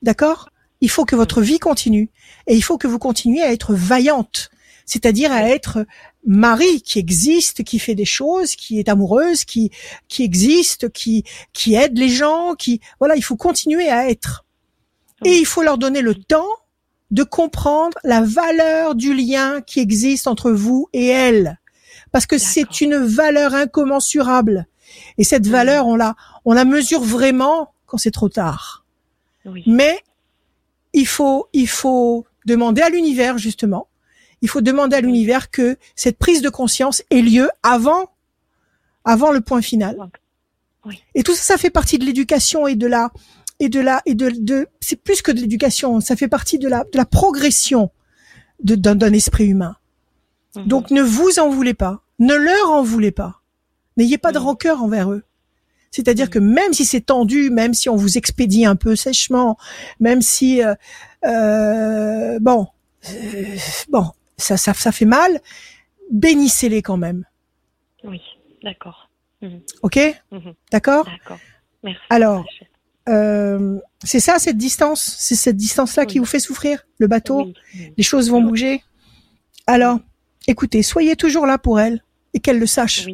D'accord? 0.02 0.50
Il 0.82 0.90
faut 0.90 1.06
que 1.06 1.16
votre 1.16 1.42
vie 1.42 1.60
continue 1.60 2.10
et 2.48 2.56
il 2.56 2.62
faut 2.62 2.78
que 2.78 2.88
vous 2.88 3.00
continuiez 3.00 3.44
à 3.44 3.52
être 3.52 3.74
vaillante, 3.74 4.50
c'est-à-dire 4.86 5.32
à 5.32 5.50
être 5.50 5.86
Marie 6.26 6.82
qui 6.82 7.00
existe, 7.00 7.64
qui 7.64 7.80
fait 7.80 7.96
des 7.96 8.06
choses, 8.06 8.56
qui 8.56 8.80
est 8.80 8.90
amoureuse, 8.90 9.46
qui 9.46 9.72
qui 10.08 10.24
existe, 10.24 10.92
qui 10.92 11.24
qui 11.54 11.76
aide 11.76 11.98
les 11.98 12.10
gens, 12.10 12.56
qui 12.56 12.82
voilà, 13.00 13.16
il 13.16 13.24
faut 13.24 13.38
continuer 13.38 13.90
à 13.90 14.10
être. 14.10 14.46
Et 15.24 15.38
il 15.38 15.46
faut 15.46 15.62
leur 15.62 15.78
donner 15.78 16.02
le 16.02 16.16
temps 16.16 16.50
de 17.12 17.24
comprendre 17.24 17.98
la 18.04 18.22
valeur 18.22 18.96
du 18.96 19.14
lien 19.14 19.62
qui 19.62 19.80
existe 19.80 20.28
entre 20.28 20.52
vous 20.52 20.90
et 20.94 21.08
elle 21.08 21.60
parce 22.12 22.26
que 22.26 22.38
c'est 22.38 22.82
une 22.82 22.96
valeur 22.96 23.54
incommensurable 23.54 24.68
et 25.18 25.24
cette 25.24 25.48
valeur 25.48 25.88
on 25.88 25.96
la 25.96 26.16
on 26.46 26.54
la 26.54 26.66
mesure 26.66 27.02
vraiment 27.02 27.74
quand 27.96 28.00
c'est 28.00 28.12
trop 28.12 28.28
tard. 28.28 28.84
Mais 29.68 30.02
il 30.92 31.08
faut, 31.08 31.48
il 31.54 31.68
faut 31.68 32.26
demander 32.46 32.82
à 32.82 32.90
l'univers, 32.90 33.38
justement, 33.38 33.88
il 34.42 34.50
faut 34.50 34.60
demander 34.60 34.98
à 34.98 35.02
l'univers 35.02 35.50
que 35.50 35.78
cette 35.96 36.18
prise 36.18 36.42
de 36.42 36.50
conscience 36.50 37.04
ait 37.10 37.22
lieu 37.22 37.50
avant, 37.64 38.12
avant 39.06 39.32
le 39.32 39.40
point 39.40 39.62
final. 39.62 39.98
Et 41.14 41.24
tout 41.24 41.34
ça, 41.34 41.42
ça 41.42 41.58
fait 41.58 41.70
partie 41.70 41.98
de 41.98 42.06
l'éducation 42.06 42.68
et 42.68 42.76
de 42.76 42.86
la, 42.86 43.12
et 43.60 43.70
de 43.70 43.80
la, 43.80 44.02
et 44.06 44.14
de, 44.14 44.30
de 44.30 44.68
c'est 44.82 44.98
plus 44.98 45.22
que 45.22 45.32
de 45.32 45.40
l'éducation, 45.40 46.02
ça 46.02 46.18
fait 46.18 46.28
partie 46.28 46.60
de 46.60 46.68
la, 46.68 46.84
de 46.84 46.98
la 46.98 47.06
progression 47.06 47.92
d'un 48.60 49.14
esprit 49.14 49.46
humain. 49.46 49.78
Mhm. 50.56 50.68
Donc 50.68 50.92
ne 50.92 51.02
vous 51.02 51.40
en 51.40 51.50
voulez 51.50 51.74
pas, 51.74 52.02
ne 52.20 52.36
leur 52.36 52.72
en 52.72 52.84
voulez 52.84 53.12
pas, 53.12 53.42
n'ayez 53.96 54.18
pas 54.18 54.34
de 54.34 54.38
rancœur 54.38 54.84
envers 54.84 55.12
eux. 55.14 55.24
C'est-à-dire 55.96 56.30
que 56.30 56.40
même 56.40 56.74
si 56.74 56.84
c'est 56.84 57.00
tendu, 57.00 57.50
même 57.52 57.74
si 57.74 57.88
on 57.88 57.96
vous 57.96 58.18
expédie 58.18 58.66
un 58.66 58.76
peu 58.76 58.98
sèchement, 58.98 59.58
même 60.02 60.22
si 60.22 60.62
euh, 60.62 60.76
euh 61.26 62.38
bon, 62.42 62.68
euh, 63.10 63.56
bon, 63.88 64.12
ça, 64.36 64.58
ça, 64.58 64.74
ça 64.74 64.92
fait 64.92 65.06
mal, 65.06 65.40
bénissez-les 66.12 66.82
quand 66.82 66.98
même. 66.98 67.24
Oui, 68.04 68.20
d'accord. 68.62 69.10
Mhm. 69.42 69.62
Ok, 69.84 69.98
mhm. 70.34 70.54
d'accord? 70.70 71.06
D'accord. 71.06 71.40
Merci. 71.82 72.02
Alors, 72.10 72.44
euh, 73.08 73.80
c'est 74.04 74.20
ça 74.20 74.38
cette 74.38 74.58
distance, 74.58 75.16
c'est 75.18 75.36
cette 75.36 75.56
distance-là 75.56 76.06
qui 76.06 76.20
vous 76.20 76.26
fait 76.26 76.42
souffrir, 76.42 76.86
le 76.98 77.08
bateau? 77.08 77.54
Les 77.96 78.04
choses 78.04 78.30
vont 78.30 78.42
bouger? 78.42 78.84
Alors, 79.66 80.00
écoutez, 80.46 80.84
soyez 80.84 81.16
toujours 81.16 81.46
là 81.46 81.58
pour 81.58 81.80
elles 81.80 82.04
et 82.34 82.42
qu'elles 82.42 82.60
le 82.60 82.68
sachent. 82.68 83.08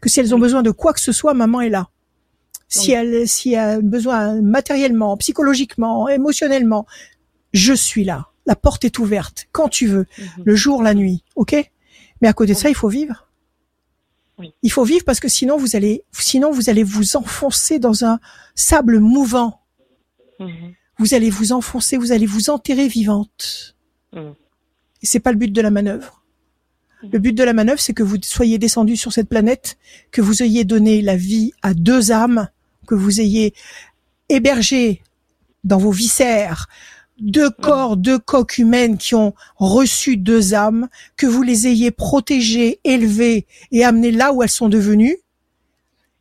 Que 0.00 0.08
si 0.08 0.20
elles 0.20 0.34
ont 0.34 0.38
besoin 0.38 0.62
de 0.62 0.70
quoi 0.70 0.94
que 0.94 1.00
ce 1.00 1.12
soit, 1.12 1.34
maman 1.34 1.60
est 1.60 1.68
là 1.68 1.90
si 2.68 2.92
elle, 2.92 3.28
si 3.28 3.52
elle 3.52 3.58
a 3.58 3.80
besoin 3.80 4.40
matériellement, 4.42 5.16
psychologiquement, 5.16 6.08
émotionnellement, 6.08 6.86
je 7.52 7.72
suis 7.72 8.04
là. 8.04 8.28
La 8.46 8.56
porte 8.56 8.84
est 8.84 8.98
ouverte 8.98 9.46
quand 9.52 9.68
tu 9.68 9.86
veux, 9.86 10.06
mhm. 10.18 10.44
le 10.44 10.54
jour, 10.54 10.82
la 10.82 10.94
nuit, 10.94 11.24
ok? 11.36 11.70
Mais 12.20 12.28
à 12.28 12.32
côté 12.32 12.52
de 12.52 12.58
ça, 12.58 12.68
il 12.68 12.74
faut 12.74 12.88
vivre. 12.88 13.28
Oui. 14.38 14.52
Il 14.62 14.72
faut 14.72 14.84
vivre 14.84 15.04
parce 15.04 15.20
que 15.20 15.28
sinon 15.28 15.56
vous 15.56 15.76
allez, 15.76 16.02
sinon 16.12 16.50
vous 16.50 16.68
allez 16.68 16.82
vous 16.82 17.16
enfoncer 17.16 17.78
dans 17.78 18.04
un 18.04 18.18
sable 18.54 18.98
mouvant. 18.98 19.60
Mhm. 20.40 20.74
Vous 20.98 21.14
allez 21.14 21.30
vous 21.30 21.52
enfoncer, 21.52 21.96
vous 21.96 22.12
allez 22.12 22.26
vous 22.26 22.50
enterrer 22.50 22.88
vivante. 22.88 23.76
Mhm. 24.12 24.34
Et 25.02 25.06
c'est 25.06 25.20
pas 25.20 25.32
le 25.32 25.38
but 25.38 25.52
de 25.52 25.60
la 25.60 25.70
manœuvre. 25.70 26.24
Le 27.12 27.18
but 27.18 27.34
de 27.34 27.44
la 27.44 27.52
manœuvre, 27.52 27.80
c'est 27.80 27.92
que 27.92 28.02
vous 28.02 28.16
soyez 28.22 28.58
descendu 28.58 28.96
sur 28.96 29.12
cette 29.12 29.28
planète, 29.28 29.76
que 30.10 30.22
vous 30.22 30.42
ayez 30.42 30.64
donné 30.64 31.02
la 31.02 31.16
vie 31.16 31.52
à 31.62 31.74
deux 31.74 32.12
âmes 32.12 32.48
que 32.84 32.94
vous 32.94 33.20
ayez 33.20 33.54
hébergé 34.28 35.02
dans 35.64 35.78
vos 35.78 35.90
viscères 35.90 36.68
deux 37.18 37.50
corps, 37.50 37.96
deux 37.96 38.18
coques 38.18 38.58
humaines 38.58 38.98
qui 38.98 39.14
ont 39.14 39.34
reçu 39.56 40.16
deux 40.16 40.54
âmes, 40.54 40.88
que 41.16 41.26
vous 41.26 41.42
les 41.42 41.66
ayez 41.66 41.90
protégées, 41.90 42.80
élevées 42.84 43.46
et 43.70 43.84
amenées 43.84 44.10
là 44.10 44.32
où 44.32 44.42
elles 44.42 44.48
sont 44.48 44.68
devenues. 44.68 45.18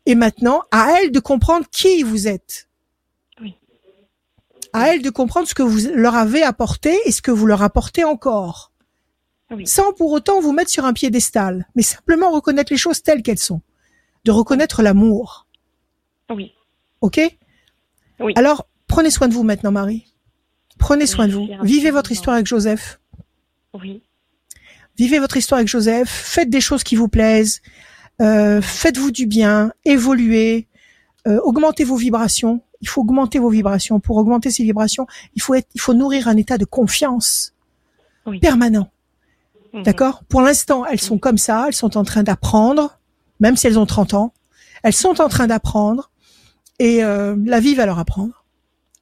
Et 0.05 0.15
maintenant, 0.15 0.63
à 0.71 0.99
elles 0.99 1.11
de 1.11 1.19
comprendre 1.19 1.65
qui 1.71 2.03
vous 2.03 2.27
êtes. 2.27 2.67
À 4.73 4.89
elles 4.89 5.03
de 5.03 5.09
comprendre 5.11 5.47
ce 5.47 5.53
que 5.53 5.63
vous 5.63 5.87
leur 5.93 6.15
avez 6.15 6.41
apporté 6.41 6.97
et 7.05 7.11
ce 7.11 7.21
que 7.21 7.31
vous 7.31 7.45
leur 7.45 7.61
apportez 7.61 8.03
encore. 8.03 8.71
Oui. 9.51 9.67
Sans 9.67 9.93
pour 9.93 10.11
autant 10.11 10.41
vous 10.41 10.51
mettre 10.51 10.71
sur 10.71 10.85
un 10.85 10.93
piédestal, 10.93 11.67
mais 11.75 11.83
simplement 11.83 12.31
reconnaître 12.31 12.73
les 12.73 12.77
choses 12.77 13.03
telles 13.03 13.21
qu'elles 13.21 13.37
sont. 13.37 13.61
De 14.25 14.31
reconnaître 14.31 14.81
l'amour. 14.81 15.47
Oui. 16.33 16.53
Ok 17.01 17.19
Oui. 18.19 18.33
Alors, 18.35 18.67
prenez 18.87 19.09
soin 19.09 19.27
de 19.27 19.33
vous 19.33 19.43
maintenant, 19.43 19.71
Marie. 19.71 20.05
Prenez 20.77 21.05
soin 21.05 21.27
de 21.27 21.33
vous. 21.33 21.47
Vivez 21.63 21.91
votre 21.91 22.11
histoire 22.11 22.35
avec 22.35 22.47
Joseph. 22.47 22.99
Oui. 23.73 24.01
Vivez 24.97 25.19
votre 25.19 25.37
histoire 25.37 25.57
avec 25.59 25.67
Joseph. 25.67 26.09
Faites 26.09 26.49
des 26.49 26.61
choses 26.61 26.83
qui 26.83 26.95
vous 26.95 27.07
plaisent. 27.07 27.61
Euh, 28.21 28.61
Faites-vous 28.61 29.11
du 29.11 29.25
bien. 29.25 29.71
Évoluez. 29.85 30.67
Euh, 31.27 31.39
augmentez 31.43 31.83
vos 31.83 31.95
vibrations. 31.95 32.61
Il 32.81 32.89
faut 32.89 33.01
augmenter 33.01 33.39
vos 33.39 33.49
vibrations. 33.49 33.99
Pour 33.99 34.17
augmenter 34.17 34.51
ces 34.51 34.63
vibrations, 34.63 35.07
il 35.35 35.41
faut 35.41 35.53
être, 35.53 35.69
il 35.73 35.79
faut 35.81 35.93
nourrir 35.93 36.27
un 36.27 36.35
état 36.37 36.57
de 36.57 36.65
confiance 36.65 37.53
Oui. 38.25 38.39
permanent. 38.39 38.91
Mhm. 39.73 39.83
D'accord? 39.83 40.23
Pour 40.27 40.41
l'instant, 40.41 40.85
elles 40.85 40.99
sont 40.99 41.17
comme 41.17 41.37
ça, 41.37 41.65
elles 41.67 41.73
sont 41.73 41.97
en 41.97 42.03
train 42.03 42.23
d'apprendre, 42.23 42.99
même 43.39 43.55
si 43.55 43.67
elles 43.67 43.79
ont 43.79 43.85
30 43.85 44.13
ans. 44.13 44.33
Elles 44.83 44.93
sont 44.93 45.21
en 45.21 45.29
train 45.29 45.47
d'apprendre 45.47 46.11
et 46.83 47.01
euh, 47.01 47.37
la 47.45 47.61
vie 47.61 47.75
va 47.75 47.85
leur 47.85 47.97
apprendre. 47.97 48.43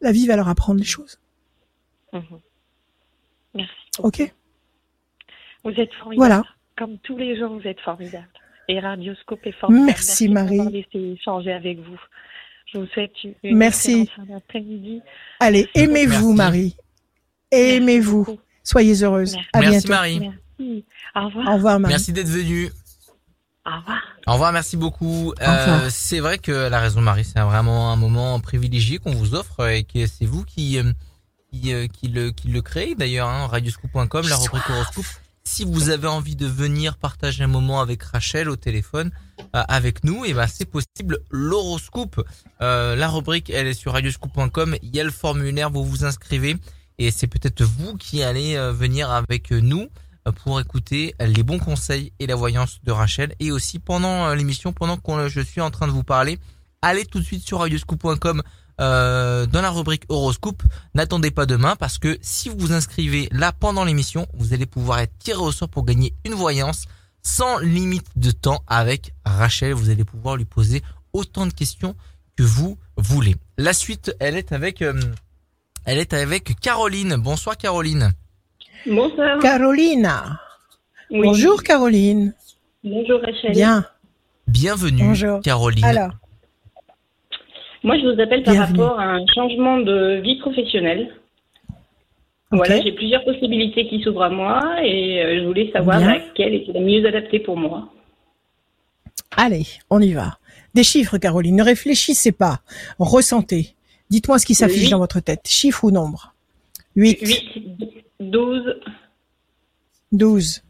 La 0.02 0.12
vie 0.12 0.28
va 0.28 0.36
leur 0.36 0.48
apprendre 0.48 0.80
les 0.80 0.86
choses. 0.86 1.20
Mhm. 2.14 2.40
Merci. 3.56 3.74
OK 4.00 4.34
Vous 5.64 5.72
êtes 5.72 5.94
formidable. 5.96 6.16
Voilà. 6.18 6.44
Comme 6.78 7.00
tous 7.00 7.18
les 7.18 7.38
jours, 7.38 7.58
vous 7.60 7.68
êtes 7.68 7.80
formidable. 7.80 8.28
Et 8.68 8.80
Radioscope 8.80 9.46
est 9.48 9.52
formidable. 9.54 9.88
Merci, 9.88 10.30
Marie. 10.30 10.60
laissé 10.70 11.18
échanger 11.20 11.52
avec 11.52 11.80
vous. 11.80 12.00
Je 12.72 12.78
vous 12.78 12.86
souhaite 12.88 13.12
une 13.24 13.58
Merci. 13.58 14.10
d'après-midi. 14.30 15.02
Allez, 15.40 15.68
aimez-vous, 15.74 16.34
Merci. 16.34 16.38
Marie. 16.38 16.76
Merci 17.52 17.76
Aimez-vous. 17.76 18.40
Soyez 18.64 19.04
heureuse. 19.04 19.34
Merci. 19.34 19.50
À 19.54 19.60
Merci 19.60 19.72
bientôt. 19.72 19.90
Marie. 19.90 20.20
Merci. 20.20 20.86
Au 21.16 21.26
revoir. 21.26 21.48
Au 21.48 21.54
revoir, 21.56 21.80
Marie. 21.80 21.94
Merci 21.94 22.14
d'être 22.14 22.30
venue. 22.30 22.70
Au 23.66 23.78
revoir. 23.78 24.02
Au 24.28 24.34
revoir, 24.34 24.52
merci 24.52 24.78
beaucoup. 24.78 25.34
Euh, 25.42 25.90
c'est 25.90 26.20
vrai 26.20 26.38
que 26.40 26.52
la 26.52 26.80
raison 26.80 27.02
Marie, 27.02 27.26
c'est 27.26 27.40
vraiment 27.40 27.92
un 27.92 27.96
moment 27.96 28.40
privilégié 28.40 28.98
qu'on 28.98 29.14
vous 29.14 29.36
offre 29.36 29.68
et 29.68 29.84
que 29.84 30.08
c'est 30.08 30.26
vous 30.26 30.44
qui 30.44 30.80
euh, 30.80 30.94
qui, 31.52 31.74
euh, 31.74 31.88
qui 31.88 32.08
le 32.08 32.32
qui 32.32 32.48
le 32.48 32.62
créez 32.62 32.96
d'ailleurs, 32.96 33.28
hein, 33.28 33.48
radioscoop.com, 33.48 34.28
la 34.28 34.36
rubrique 34.38 34.70
horoscope. 34.70 35.06
Si 35.44 35.66
vous 35.66 35.90
avez 35.90 36.08
envie 36.08 36.36
de 36.36 36.46
venir 36.46 36.98
partager 36.98 37.44
un 37.44 37.48
moment 37.48 37.82
avec 37.82 38.04
Rachel 38.04 38.48
au 38.50 38.56
téléphone 38.56 39.12
euh, 39.56 39.64
avec 39.68 40.04
nous, 40.04 40.24
et 40.24 40.34
ben 40.34 40.48
c'est 40.48 40.66
possible. 40.70 41.20
L'horoscope, 41.32 42.24
euh, 42.62 42.96
la 42.96 43.10
rubrique, 43.10 43.50
elle 43.50 43.68
est 43.68 43.74
sur 43.74 43.94
radioscoop.com. 43.94 44.76
Il 44.84 44.96
y 44.96 45.00
a 45.00 45.04
le 45.04 45.12
formulaire, 45.12 45.72
vous 45.72 45.84
vous 45.84 46.06
inscrivez 46.06 46.58
et 47.00 47.10
c'est 47.10 47.28
peut-être 47.28 47.64
vous 47.64 47.98
qui 47.98 48.22
allez 48.22 48.56
euh, 48.56 48.72
venir 48.72 49.10
avec 49.10 49.52
nous 49.52 49.90
pour 50.44 50.60
écouter 50.60 51.16
les 51.20 51.44
bons 51.44 51.60
conseils 51.60 52.14
et 52.20 52.28
la 52.28 52.36
voyance 52.36 52.80
de 52.84 52.92
Rachel. 52.92 53.34
Et 53.40 53.52
aussi 53.52 53.80
pendant 53.80 54.28
euh, 54.28 54.36
l'émission, 54.36 54.74
pendant 54.74 54.98
que 54.98 55.28
je 55.28 55.42
suis 55.42 55.62
en 55.62 55.72
train 55.72 55.88
de 55.88 55.92
vous 55.92 56.04
parler, 56.04 56.40
allez 56.82 57.06
tout 57.06 57.20
de 57.20 57.24
suite 57.24 57.46
sur 57.46 57.60
radioscoop.com 57.60 58.42
euh, 58.80 59.46
dans 59.46 59.62
la 59.62 59.70
rubrique 59.70 60.06
horoscope. 60.10 60.64
N'attendez 60.96 61.32
pas 61.32 61.46
demain 61.46 61.76
parce 61.76 61.98
que 61.98 62.18
si 62.22 62.50
vous 62.50 62.58
vous 62.58 62.74
inscrivez 62.74 63.30
là 63.32 63.52
pendant 63.52 63.84
l'émission, 63.84 64.28
vous 64.34 64.54
allez 64.54 64.66
pouvoir 64.66 65.00
être 65.00 65.18
tiré 65.20 65.40
au 65.40 65.52
sort 65.52 65.70
pour 65.70 65.86
gagner 65.86 66.14
une 66.26 66.34
voyance 66.34 66.86
sans 67.22 67.60
limite 67.60 68.08
de 68.16 68.32
temps 68.32 68.64
avec 68.68 69.14
Rachel. 69.26 69.74
Vous 69.74 69.90
allez 69.90 70.06
pouvoir 70.06 70.36
lui 70.36 70.46
poser 70.46 70.82
autant 71.14 71.46
de 71.46 71.54
questions 71.54 71.96
que 72.36 72.44
vous 72.44 72.78
voulez. 72.98 73.36
La 73.58 73.74
suite, 73.74 74.16
elle 74.20 74.36
est 74.36 74.52
avec, 74.52 74.82
euh, 74.82 75.00
elle 75.86 76.00
est 76.00 76.14
avec 76.14 76.60
Caroline. 76.60 77.16
Bonsoir 77.18 77.58
Caroline. 77.58 78.14
Bonsoir. 78.86 79.40
Carolina. 79.40 80.40
Oui. 81.10 81.22
Bonjour, 81.24 81.62
Caroline. 81.64 82.34
Bonjour 82.84 83.20
Rachel. 83.22 83.52
Bien. 83.52 83.86
Bienvenue 84.48 85.04
Bonjour. 85.04 85.40
Caroline. 85.42 85.86
Alors, 85.86 86.12
Moi, 87.84 87.98
je 87.98 88.04
vous 88.14 88.22
appelle 88.22 88.44
par 88.44 88.54
Bienvenue. 88.54 88.80
rapport 88.82 89.00
à 89.00 89.04
un 89.06 89.26
changement 89.34 89.78
de 89.80 90.22
vie 90.24 90.38
professionnelle. 90.40 91.14
Voilà, 92.54 92.82
j'ai 92.82 92.92
plusieurs 92.92 93.24
possibilités 93.24 93.88
qui 93.88 94.02
s'ouvrent 94.04 94.24
à 94.24 94.30
moi 94.30 94.60
et 94.84 95.24
euh, 95.24 95.40
je 95.40 95.46
voulais 95.48 95.72
savoir 95.72 96.00
Bien. 96.00 96.16
laquelle 96.16 96.54
était 96.54 96.74
la 96.74 96.82
mieux 96.82 97.06
adaptée 97.08 97.40
pour 97.40 97.56
moi. 97.56 97.88
allez, 99.38 99.66
on 99.90 100.02
y 100.02 100.12
va. 100.12 100.38
Des 100.74 100.84
chiffres, 100.84 101.18
Caroline. 101.18 101.56
Ne 101.56 101.64
réfléchissez 101.64 102.34
pas. 102.34 102.60
Ressentez. 103.00 103.76
Dites-moi 104.10 104.38
ce 104.38 104.46
qui 104.46 104.56
s'affiche 104.56 104.90
dans 104.90 104.98
votre 105.00 105.22
tête. 105.22 105.48
Chiffre 105.48 105.86
ou 105.86 105.92
nombre? 105.92 106.34
8, 106.98 107.20
8, 107.22 108.06
12, 108.22 108.80
12, 110.12 110.64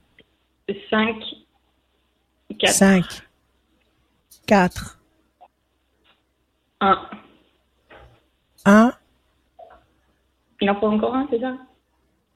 5, 0.90 1.16
4, 2.60 2.72
5, 2.72 3.06
4, 4.48 5.00
1. 6.80 7.10
1. 8.64 8.94
Il 10.62 10.70
en 10.70 10.80
faut 10.80 10.88
encore 10.88 11.14
un, 11.14 11.28
c'est 11.30 11.42
ça? 11.42 11.58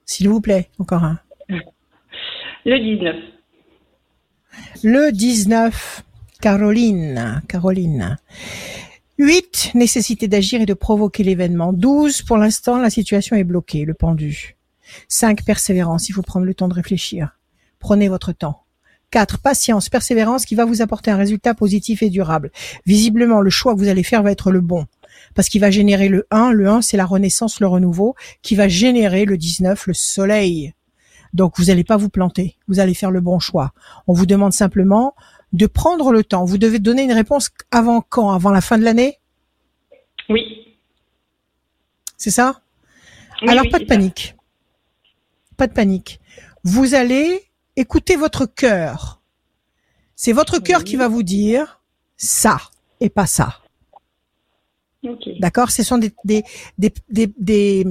S'il 0.06 0.28
vous 0.28 0.42
plaît, 0.42 0.70
encore 0.80 1.06
un. 1.06 1.20
Le 2.66 2.78
19. 2.78 3.16
Le 4.84 5.12
19, 5.12 6.04
Caroline, 6.42 7.42
Caroline. 7.48 8.18
8, 9.18 9.72
nécessité 9.76 10.28
d'agir 10.28 10.60
et 10.60 10.66
de 10.66 10.74
provoquer 10.74 11.24
l'événement. 11.24 11.72
12, 11.72 12.24
pour 12.24 12.36
l'instant, 12.38 12.80
la 12.80 12.90
situation 12.90 13.38
est 13.38 13.46
bloquée, 13.46 13.86
le 13.86 13.94
pendu. 13.94 14.58
5, 15.08 15.44
persévérance, 15.44 16.10
il 16.10 16.14
faut 16.14 16.22
prendre 16.22 16.46
le 16.46 16.54
temps 16.54 16.68
de 16.68 16.74
réfléchir. 16.74 17.38
Prenez 17.80 18.08
votre 18.08 18.32
temps. 18.32 18.62
4, 19.12 19.40
patience, 19.40 19.90
persévérance 19.90 20.46
qui 20.46 20.56
va 20.56 20.66
vous 20.66 20.82
apporter 20.82 21.12
un 21.12 21.18
résultat 21.18 21.54
positif 21.54 22.04
et 22.04 22.10
durable. 22.10 22.52
Visiblement, 22.86 23.42
le 23.42 23.50
choix 23.50 23.74
que 23.74 23.80
vous 23.80 23.88
allez 23.88 24.04
faire 24.04 24.24
va 24.24 24.32
être 24.32 24.52
le 24.52 24.62
bon. 24.62 24.88
Parce 25.36 25.50
qu'il 25.50 25.62
va 25.62 25.72
générer 25.72 26.10
le 26.10 26.28
1. 26.32 26.52
Le 26.52 26.68
1, 26.68 26.82
c'est 26.82 26.98
la 26.98 27.06
renaissance, 27.06 27.60
le 27.60 27.68
renouveau, 27.68 28.16
qui 28.42 28.56
va 28.56 28.68
générer 28.68 29.26
le 29.26 29.38
19, 29.38 29.88
le 29.88 29.94
soleil. 29.94 30.74
Donc, 31.34 31.58
vous 31.58 31.66
n'allez 31.66 31.84
pas 31.84 31.98
vous 31.98 32.10
planter. 32.10 32.58
Vous 32.68 32.80
allez 32.80 32.94
faire 32.94 33.12
le 33.12 33.22
bon 33.22 33.40
choix. 33.40 33.74
On 34.08 34.14
vous 34.14 34.26
demande 34.26 34.54
simplement 34.54 35.16
de 35.54 35.68
prendre 35.68 36.12
le 36.12 36.24
temps. 36.24 36.46
Vous 36.46 36.58
devez 36.58 36.80
donner 36.80 37.04
une 37.04 37.14
réponse 37.14 37.50
avant 37.72 38.02
quand? 38.02 38.32
Avant 38.32 38.52
la 38.52 38.62
fin 38.62 38.78
de 38.78 38.84
l'année? 38.84 39.18
Oui. 40.30 40.76
C'est 42.18 42.32
ça? 42.32 42.62
Oui, 43.42 43.50
Alors 43.50 43.66
oui, 43.66 43.70
pas 43.70 43.80
de 43.80 43.86
ça. 43.86 44.35
Pas 45.58 45.68
de 45.68 45.74
panique. 45.74 46.20
Vous 46.64 46.96
allez 46.96 47.44
écouter 47.76 48.16
votre 48.16 48.46
cœur. 48.46 49.22
C'est 50.16 50.34
votre 50.34 50.60
cœur 50.60 50.80
Oui. 50.80 50.86
qui 50.86 50.96
va 50.96 51.08
vous 51.08 51.24
dire 51.24 51.82
ça 52.18 52.58
et 53.00 53.10
pas 53.10 53.26
ça. 53.26 53.60
D'accord? 55.40 55.70
Ce 55.70 55.84
sont 55.84 56.00
des, 56.00 56.12
des, 56.24 56.44
des, 56.80 56.92
des, 57.10 57.32
des, 57.38 57.86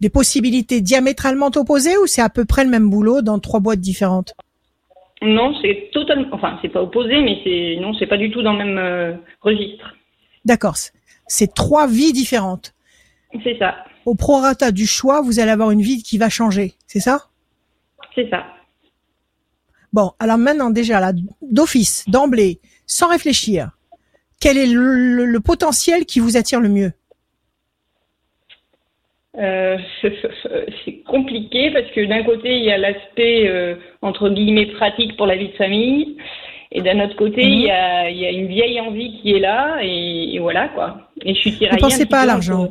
des 0.00 0.10
possibilités 0.10 0.80
diamétralement 0.82 1.50
opposées 1.56 1.96
ou 1.96 2.06
c'est 2.06 2.20
à 2.20 2.28
peu 2.28 2.44
près 2.44 2.64
le 2.64 2.70
même 2.70 2.90
boulot 2.90 3.22
dans 3.22 3.38
trois 3.38 3.60
boîtes 3.60 3.80
différentes? 3.80 4.34
Non, 5.22 5.54
c'est 5.62 5.88
totalement. 5.92 6.28
Enfin, 6.32 6.58
c'est 6.60 6.68
pas 6.68 6.82
opposé, 6.82 7.22
mais 7.22 7.40
c'est. 7.42 7.80
Non, 7.80 7.94
c'est 7.94 8.06
pas 8.06 8.18
du 8.18 8.30
tout 8.30 8.42
dans 8.42 8.52
le 8.52 8.58
même 8.58 8.78
euh, 8.78 9.14
registre. 9.40 9.94
D'accord. 10.44 10.76
C'est 11.26 11.54
trois 11.54 11.86
vies 11.86 12.12
différentes. 12.12 12.74
C'est 13.44 13.58
ça. 13.58 13.84
Au 14.06 14.14
prorata 14.14 14.72
du 14.72 14.86
choix, 14.86 15.20
vous 15.20 15.38
allez 15.40 15.50
avoir 15.50 15.70
une 15.70 15.82
vie 15.82 16.02
qui 16.02 16.16
va 16.18 16.28
changer. 16.28 16.74
C'est 16.86 17.00
ça? 17.00 17.26
C'est 18.14 18.28
ça. 18.30 18.44
Bon, 19.92 20.12
alors 20.18 20.38
maintenant 20.38 20.70
déjà 20.70 21.00
là, 21.00 21.12
d'office, 21.42 22.08
d'emblée, 22.08 22.60
sans 22.86 23.08
réfléchir, 23.08 23.70
quel 24.40 24.56
est 24.58 24.66
le, 24.66 24.94
le- 25.16 25.24
le 25.24 25.40
potentiel 25.40 26.04
qui 26.06 26.20
vous 26.20 26.36
attire 26.36 26.60
le 26.60 26.68
mieux? 26.68 26.92
Euh, 29.36 29.76
c'est 30.84 30.98
compliqué 31.06 31.70
parce 31.72 31.90
que 31.92 32.04
d'un 32.06 32.24
côté, 32.24 32.56
il 32.56 32.64
y 32.64 32.70
a 32.72 32.78
l'aspect 32.78 33.46
euh, 33.48 33.76
entre 34.02 34.30
guillemets 34.30 34.66
pratique 34.66 35.16
pour 35.16 35.26
la 35.26 35.36
vie 35.36 35.48
de 35.48 35.56
famille, 35.56 36.16
et 36.72 36.82
d'un 36.82 37.00
autre 37.04 37.16
côté, 37.16 37.42
Mhm. 37.44 37.52
il, 37.52 37.60
y 37.62 37.70
a, 37.70 38.10
il 38.10 38.18
y 38.18 38.26
a 38.26 38.30
une 38.30 38.46
vieille 38.48 38.80
envie 38.80 39.20
qui 39.20 39.32
est 39.32 39.38
là, 39.40 39.78
et, 39.82 40.34
et 40.34 40.38
voilà 40.38 40.68
quoi. 40.68 41.10
Et 41.22 41.34
je 41.34 41.40
suis 41.40 41.52
tiraillée. 41.56 41.76
Ne 41.76 41.80
pensez 41.88 42.06
pas 42.06 42.20
à 42.20 42.26
l'argent. 42.26 42.68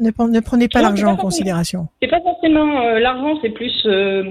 Ne, 0.00 0.10
pre- 0.10 0.30
ne 0.30 0.40
prenez 0.40 0.68
pas 0.68 0.82
l'argent 0.82 1.08
en 1.12 1.16
considération. 1.16 1.88
C'est 2.02 2.08
pas 2.08 2.20
forcément 2.20 2.80
euh, 2.80 2.98
l'argent, 2.98 3.38
c'est 3.42 3.50
plus, 3.50 3.72
euh, 3.86 4.30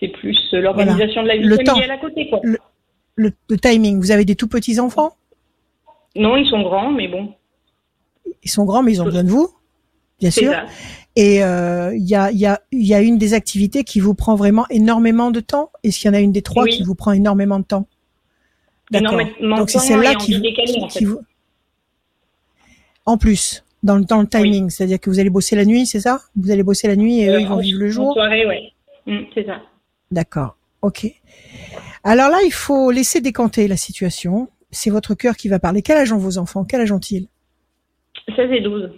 c'est 0.00 0.08
plus 0.08 0.38
euh, 0.54 0.60
l'organisation 0.60 1.22
de 1.22 1.28
la 1.28 1.36
vie 1.36 1.44
Le 1.44 1.56
familiale 1.56 1.90
à 1.92 1.98
côté 1.98 2.28
quoi. 2.28 2.40
Le, 2.42 3.32
le 3.48 3.56
timing, 3.58 3.98
vous 3.98 4.10
avez 4.10 4.24
des 4.24 4.36
tout 4.36 4.48
petits 4.48 4.78
enfants 4.80 5.12
Non, 6.16 6.36
ils 6.36 6.48
sont 6.48 6.62
grands, 6.62 6.92
mais 6.92 7.08
bon, 7.08 7.34
Ils 8.44 8.50
sont 8.50 8.64
grands, 8.64 8.82
mais 8.82 8.92
ils 8.92 9.00
ont 9.02 9.04
besoin 9.06 9.24
de 9.24 9.30
vous, 9.30 9.48
bien 10.20 10.30
sûr. 10.30 10.52
ça. 10.52 10.64
Et 11.16 11.36
il 11.38 12.06
y, 12.06 12.14
a, 12.14 12.30
il 12.30 12.38
y, 12.38 12.46
a, 12.46 12.60
il 12.70 12.86
y 12.86 12.94
a 12.94 13.00
une 13.00 13.18
des 13.18 13.34
activités 13.34 13.82
qui 13.82 13.98
vous 13.98 14.14
prend 14.14 14.36
vraiment 14.36 14.66
énormément 14.70 15.32
de 15.32 15.40
temps? 15.40 15.70
Est-ce 15.82 15.98
qu'il 15.98 16.06
y 16.08 16.10
en 16.10 16.14
a 16.14 16.20
une 16.20 16.30
des 16.30 16.42
trois 16.42 16.62
Oui. 16.62 16.70
qui 16.70 16.84
vous 16.84 16.94
prend 16.94 17.10
énormément 17.10 17.58
de 17.58 17.64
temps? 17.64 17.86
D'accord. 18.92 19.18
Donc 19.40 19.68
c'est 19.68 19.78
temps 19.78 19.84
celle-là 19.84 20.14
qui, 20.14 20.40
qui 20.90 21.04
vous. 21.04 21.18
En 23.04 23.18
plus, 23.18 23.64
dans 23.82 23.96
le 23.96 24.04
dans 24.04 24.20
le 24.20 24.26
timing, 24.26 24.70
c'est-à-dire 24.70 24.98
que 25.00 25.08
vous 25.10 25.18
allez 25.20 25.30
bosser 25.30 25.56
la 25.56 25.64
nuit, 25.64 25.86
c'est 25.86 26.00
ça? 26.00 26.20
Vous 26.36 26.50
allez 26.50 26.62
bosser 26.62 26.88
la 26.88 26.96
nuit 26.96 27.20
et 27.20 27.28
eux 27.28 27.40
ils 27.40 27.46
vont 27.48 27.58
vivre 27.58 27.80
le 27.80 27.88
jour? 27.88 28.08
En 28.10 28.12
soirée, 28.14 28.46
ouais. 28.46 28.72
Mm, 29.06 29.24
c'est 29.34 29.46
ça. 29.46 29.60
D'accord. 30.10 30.56
Ok. 30.82 31.06
Alors 32.04 32.28
là, 32.30 32.38
il 32.44 32.52
faut 32.52 32.90
laisser 32.90 33.20
décanter 33.20 33.68
la 33.68 33.76
situation. 33.76 34.48
C'est 34.70 34.90
votre 34.90 35.14
cœur 35.14 35.36
qui 35.36 35.48
va 35.48 35.58
parler. 35.58 35.82
Quel 35.82 35.96
âge 35.96 36.12
ont 36.12 36.18
vos 36.18 36.38
enfants? 36.38 36.64
Quel 36.64 36.80
âge 36.82 36.92
ont-ils? 36.92 37.28
16 38.36 38.50
et 38.52 38.60
12. 38.60 38.90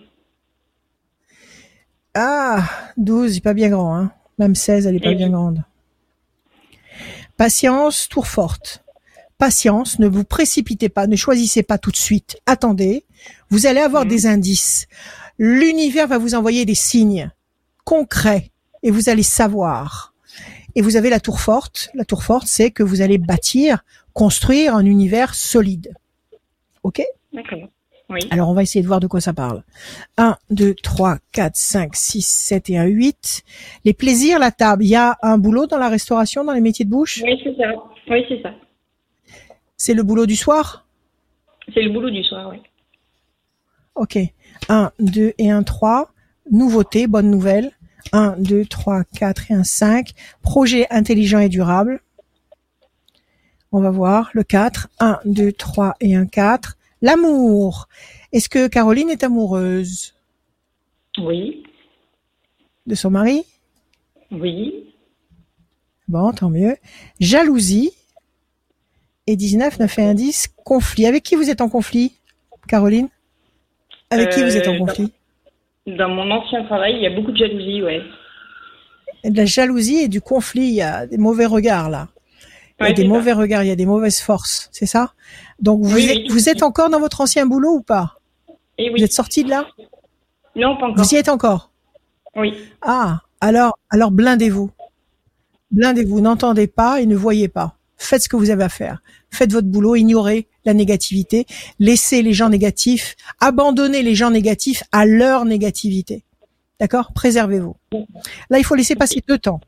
Ah, 2.15 2.69
12, 2.97 3.35
c'est 3.35 3.41
pas 3.41 3.55
bien 3.55 3.69
grand, 3.71 3.95
hein. 3.97 4.13
Même 4.39 4.55
16, 4.55 4.87
elle 4.87 4.97
est 4.97 5.01
pas 5.01 5.11
Eh 5.13 5.15
bien 5.15 5.27
oui. 5.27 5.33
grande. 5.33 5.65
Patience, 7.37 8.09
tour 8.09 8.27
forte. 8.27 8.85
Patience, 9.39 9.99
ne 9.99 10.09
vous 10.09 10.25
précipitez 10.25 10.89
pas, 10.89 11.07
ne 11.07 11.17
choisissez 11.17 11.63
pas 11.63 11.79
tout 11.79 11.91
de 11.91 11.97
suite. 11.97 12.39
Attendez, 12.47 13.05
vous 13.51 13.67
allez 13.67 13.81
avoir 13.81 14.05
Mhm. 14.05 14.09
des 14.11 14.27
indices. 14.27 14.87
L'univers 15.39 16.07
va 16.07 16.19
vous 16.19 16.35
envoyer 16.35 16.65
des 16.65 16.75
signes 16.75 17.31
concrets 17.85 18.51
et 18.83 18.91
vous 18.91 19.09
allez 19.09 19.23
savoir. 19.23 20.13
Et 20.77 20.83
vous 20.83 20.97
avez 20.97 21.11
la 21.11 21.19
tour 21.21 21.41
forte. 21.41 21.91
La 21.95 22.05
tour 22.05 22.23
forte, 22.23 22.47
c'est 22.47 22.71
que 22.71 22.83
vous 22.83 23.01
allez 23.01 23.19
bâtir, 23.19 23.83
construire 24.13 24.77
un 24.77 24.85
univers 24.85 25.35
solide. 25.35 25.93
Ok? 26.83 27.03
D'accord. 27.33 27.69
Oui. 28.13 28.19
alors, 28.33 28.49
on 28.49 28.55
va 28.55 28.65
essayer 28.65 28.83
de 28.83 28.89
voir 28.89 28.99
de 28.99 29.07
quoi 29.07 29.21
ça 29.21 29.33
parle. 29.33 29.63
1, 30.17 30.37
2, 30.51 30.75
3, 30.75 31.19
4, 31.31 31.55
5, 31.55 31.95
6, 31.95 32.27
7 32.27 32.69
et 32.69 32.77
un 32.77 32.87
8. 32.87 33.45
Les 33.85 33.93
plaisirs, 33.95 34.41
la 34.41 34.51
table. 34.51 34.83
Il 34.85 34.89
y 34.89 34.97
a 34.97 35.17
un 35.23 35.39
boulot 35.39 35.67
dans 35.69 35.79
la 35.79 35.89
restauration, 35.89 36.43
dans 36.43 36.53
les 36.53 36.61
métiers 36.61 36.85
de 36.85 36.91
bouche? 36.91 37.23
Oui, 37.25 37.41
c'est 37.45 37.57
ça. 37.57 37.73
Oui, 38.09 38.25
c'est 38.29 38.43
ça. 38.43 38.51
C'est 39.77 39.95
le 39.95 40.03
boulot 40.03 40.27
du 40.27 40.35
soir? 40.35 40.87
C'est 41.73 41.83
le 41.83 41.91
boulot 41.93 42.11
du 42.11 42.25
soir, 42.25 42.49
oui. 42.51 42.61
Ok. 43.95 44.19
1, 44.69 44.93
2 44.99 45.35
et 45.39 45.51
un 45.51 45.63
3. 45.63 46.13
Nouveauté, 46.51 47.07
bonne 47.07 47.31
nouvelle. 47.31 47.73
1, 48.13 48.37
2, 48.39 48.65
3, 48.65 49.05
4 49.05 49.51
et 49.51 49.55
un 49.55 49.65
5. 49.65 50.13
Projet 50.43 50.87
intelligent 50.91 51.39
et 51.39 51.49
durable. 51.49 52.01
On 53.73 53.81
va 53.81 53.91
voir 53.91 54.31
le 54.33 54.43
4. 54.43 54.89
1, 54.99 55.21
2, 55.25 55.53
3 55.53 55.95
et 56.01 56.17
un 56.17 56.27
4. 56.27 56.77
L'amour. 57.03 57.89
Est-ce 58.33 58.49
que 58.49 58.69
Caroline 58.69 59.11
est 59.11 59.25
amoureuse? 59.25 60.15
Oui. 61.19 61.65
de 62.87 62.95
son 62.95 63.11
mari? 63.11 63.45
Oui. 64.31 64.95
Bon, 66.09 66.33
tant 66.33 66.51
mieux. 66.51 66.77
Jalousie. 67.21 67.93
Et 69.27 69.37
19, 69.37 69.79
9 69.79 69.99
et 69.99 70.03
1, 70.03 70.15
10. 70.15 70.49
Conflit. 70.65 71.07
Avec 71.07 71.23
qui 71.23 71.37
vous 71.37 71.51
êtes 71.51 71.61
en 71.61 71.69
conflit, 71.69 72.15
Caroline? 72.67 73.09
Avec 74.11 74.31
qui 74.31 74.43
vous 74.43 74.57
êtes 74.57 74.69
en 74.69 74.75
Euh, 74.75 74.79
conflit 74.79 75.13
Dans 75.87 76.09
mon 76.09 76.31
ancien 76.31 76.65
travail, 76.65 76.95
il 76.97 77.03
y 77.03 77.07
a 77.07 77.11
beaucoup 77.11 77.33
de 77.33 77.37
jalousie, 77.37 77.83
ouais. 77.83 78.03
De 79.25 79.37
la 79.37 79.45
jalousie 79.47 79.99
et 79.99 80.09
du 80.09 80.21
conflit. 80.21 80.67
Il 80.69 80.75
y 80.75 80.83
a 80.83 81.07
des 81.07 81.19
mauvais 81.19 81.47
regards, 81.47 81.91
là. 81.91 82.09
Il 82.79 82.85
y 82.85 82.87
a 82.87 82.89
Ouais, 82.89 82.95
des 82.95 83.03
ça. 83.03 83.09
mauvais 83.09 83.33
regards, 83.33 83.63
il 83.63 83.69
y 83.69 83.73
a 83.73 83.77
des 83.77 83.87
mauvaises 83.87 84.21
forces. 84.21 84.69
C'est 84.73 84.87
ça? 84.87 85.13
Donc, 85.61 85.83
vous, 85.83 85.95
Oui, 85.95 86.09
êtes, 86.09 86.17
oui. 86.17 86.29
vous 86.31 86.49
êtes 86.49 86.63
encore 86.63 86.89
dans 86.91 87.01
votre 87.01 87.21
ancien 87.21 87.47
boulot 87.47 87.77
ou 87.77 87.83
pas? 87.83 88.19
Et 88.79 88.89
Vous 88.91 88.97
êtes 89.03 89.13
sorti 89.13 89.45
de 89.45 89.51
là? 89.51 89.67
Non, 90.57 90.77
pas 90.79 90.87
encore. 90.87 91.05
Vous 91.05 91.15
y 91.15 91.17
êtes 91.17 91.29
encore? 91.29 91.71
Oui. 92.35 92.55
Ah, 92.81 93.21
alors, 93.41 93.79
alors 93.91 94.11
blindez-vous. 94.11 94.71
Blindez-vous, 95.71 96.21
n'entendez 96.21 96.67
pas 96.67 97.01
et 97.01 97.07
ne 97.07 97.15
voyez 97.15 97.49
pas. 97.49 97.75
Faites 98.03 98.23
ce 98.23 98.29
que 98.31 98.37
vous 98.37 98.49
avez 98.49 98.65
à 98.65 98.71
faire. 98.71 99.03
Faites 99.31 99.53
votre 99.53 99.69
boulot, 99.69 99.95
ignorez 99.95 100.49
la 100.65 100.73
négativité, 100.73 101.47
laissez 101.79 102.23
les 102.23 102.33
gens 102.33 102.49
négatifs, 102.49 103.15
abandonnez 103.41 104.03
les 104.03 104.15
gens 104.15 104.31
négatifs 104.31 104.83
à 104.91 105.05
leur 105.05 105.45
négativité. 105.45 106.25
D'accord? 106.81 107.13
Préservez-vous. 107.15 107.77
Là, 108.49 108.59
il 108.59 108.65
faut 108.65 108.75
laisser 108.75 108.97
passer 108.97 109.23
deux 109.29 109.37
temps. 109.39 109.61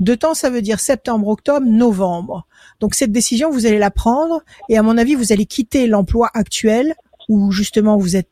Deux 0.00 0.16
temps, 0.16 0.34
ça 0.34 0.50
veut 0.50 0.62
dire 0.62 0.80
septembre, 0.80 1.28
octobre, 1.28 1.64
novembre. 1.64 2.44
Donc 2.80 2.96
cette 2.96 3.12
décision, 3.12 3.50
vous 3.50 3.66
allez 3.66 3.78
la 3.78 3.92
prendre 3.92 4.42
et 4.68 4.76
à 4.76 4.82
mon 4.82 4.98
avis, 4.98 5.14
vous 5.14 5.32
allez 5.32 5.46
quitter 5.46 5.86
l'emploi 5.86 6.30
actuel 6.34 6.96
où 7.28 7.52
justement 7.52 7.96
vous 7.96 8.16
êtes 8.16 8.28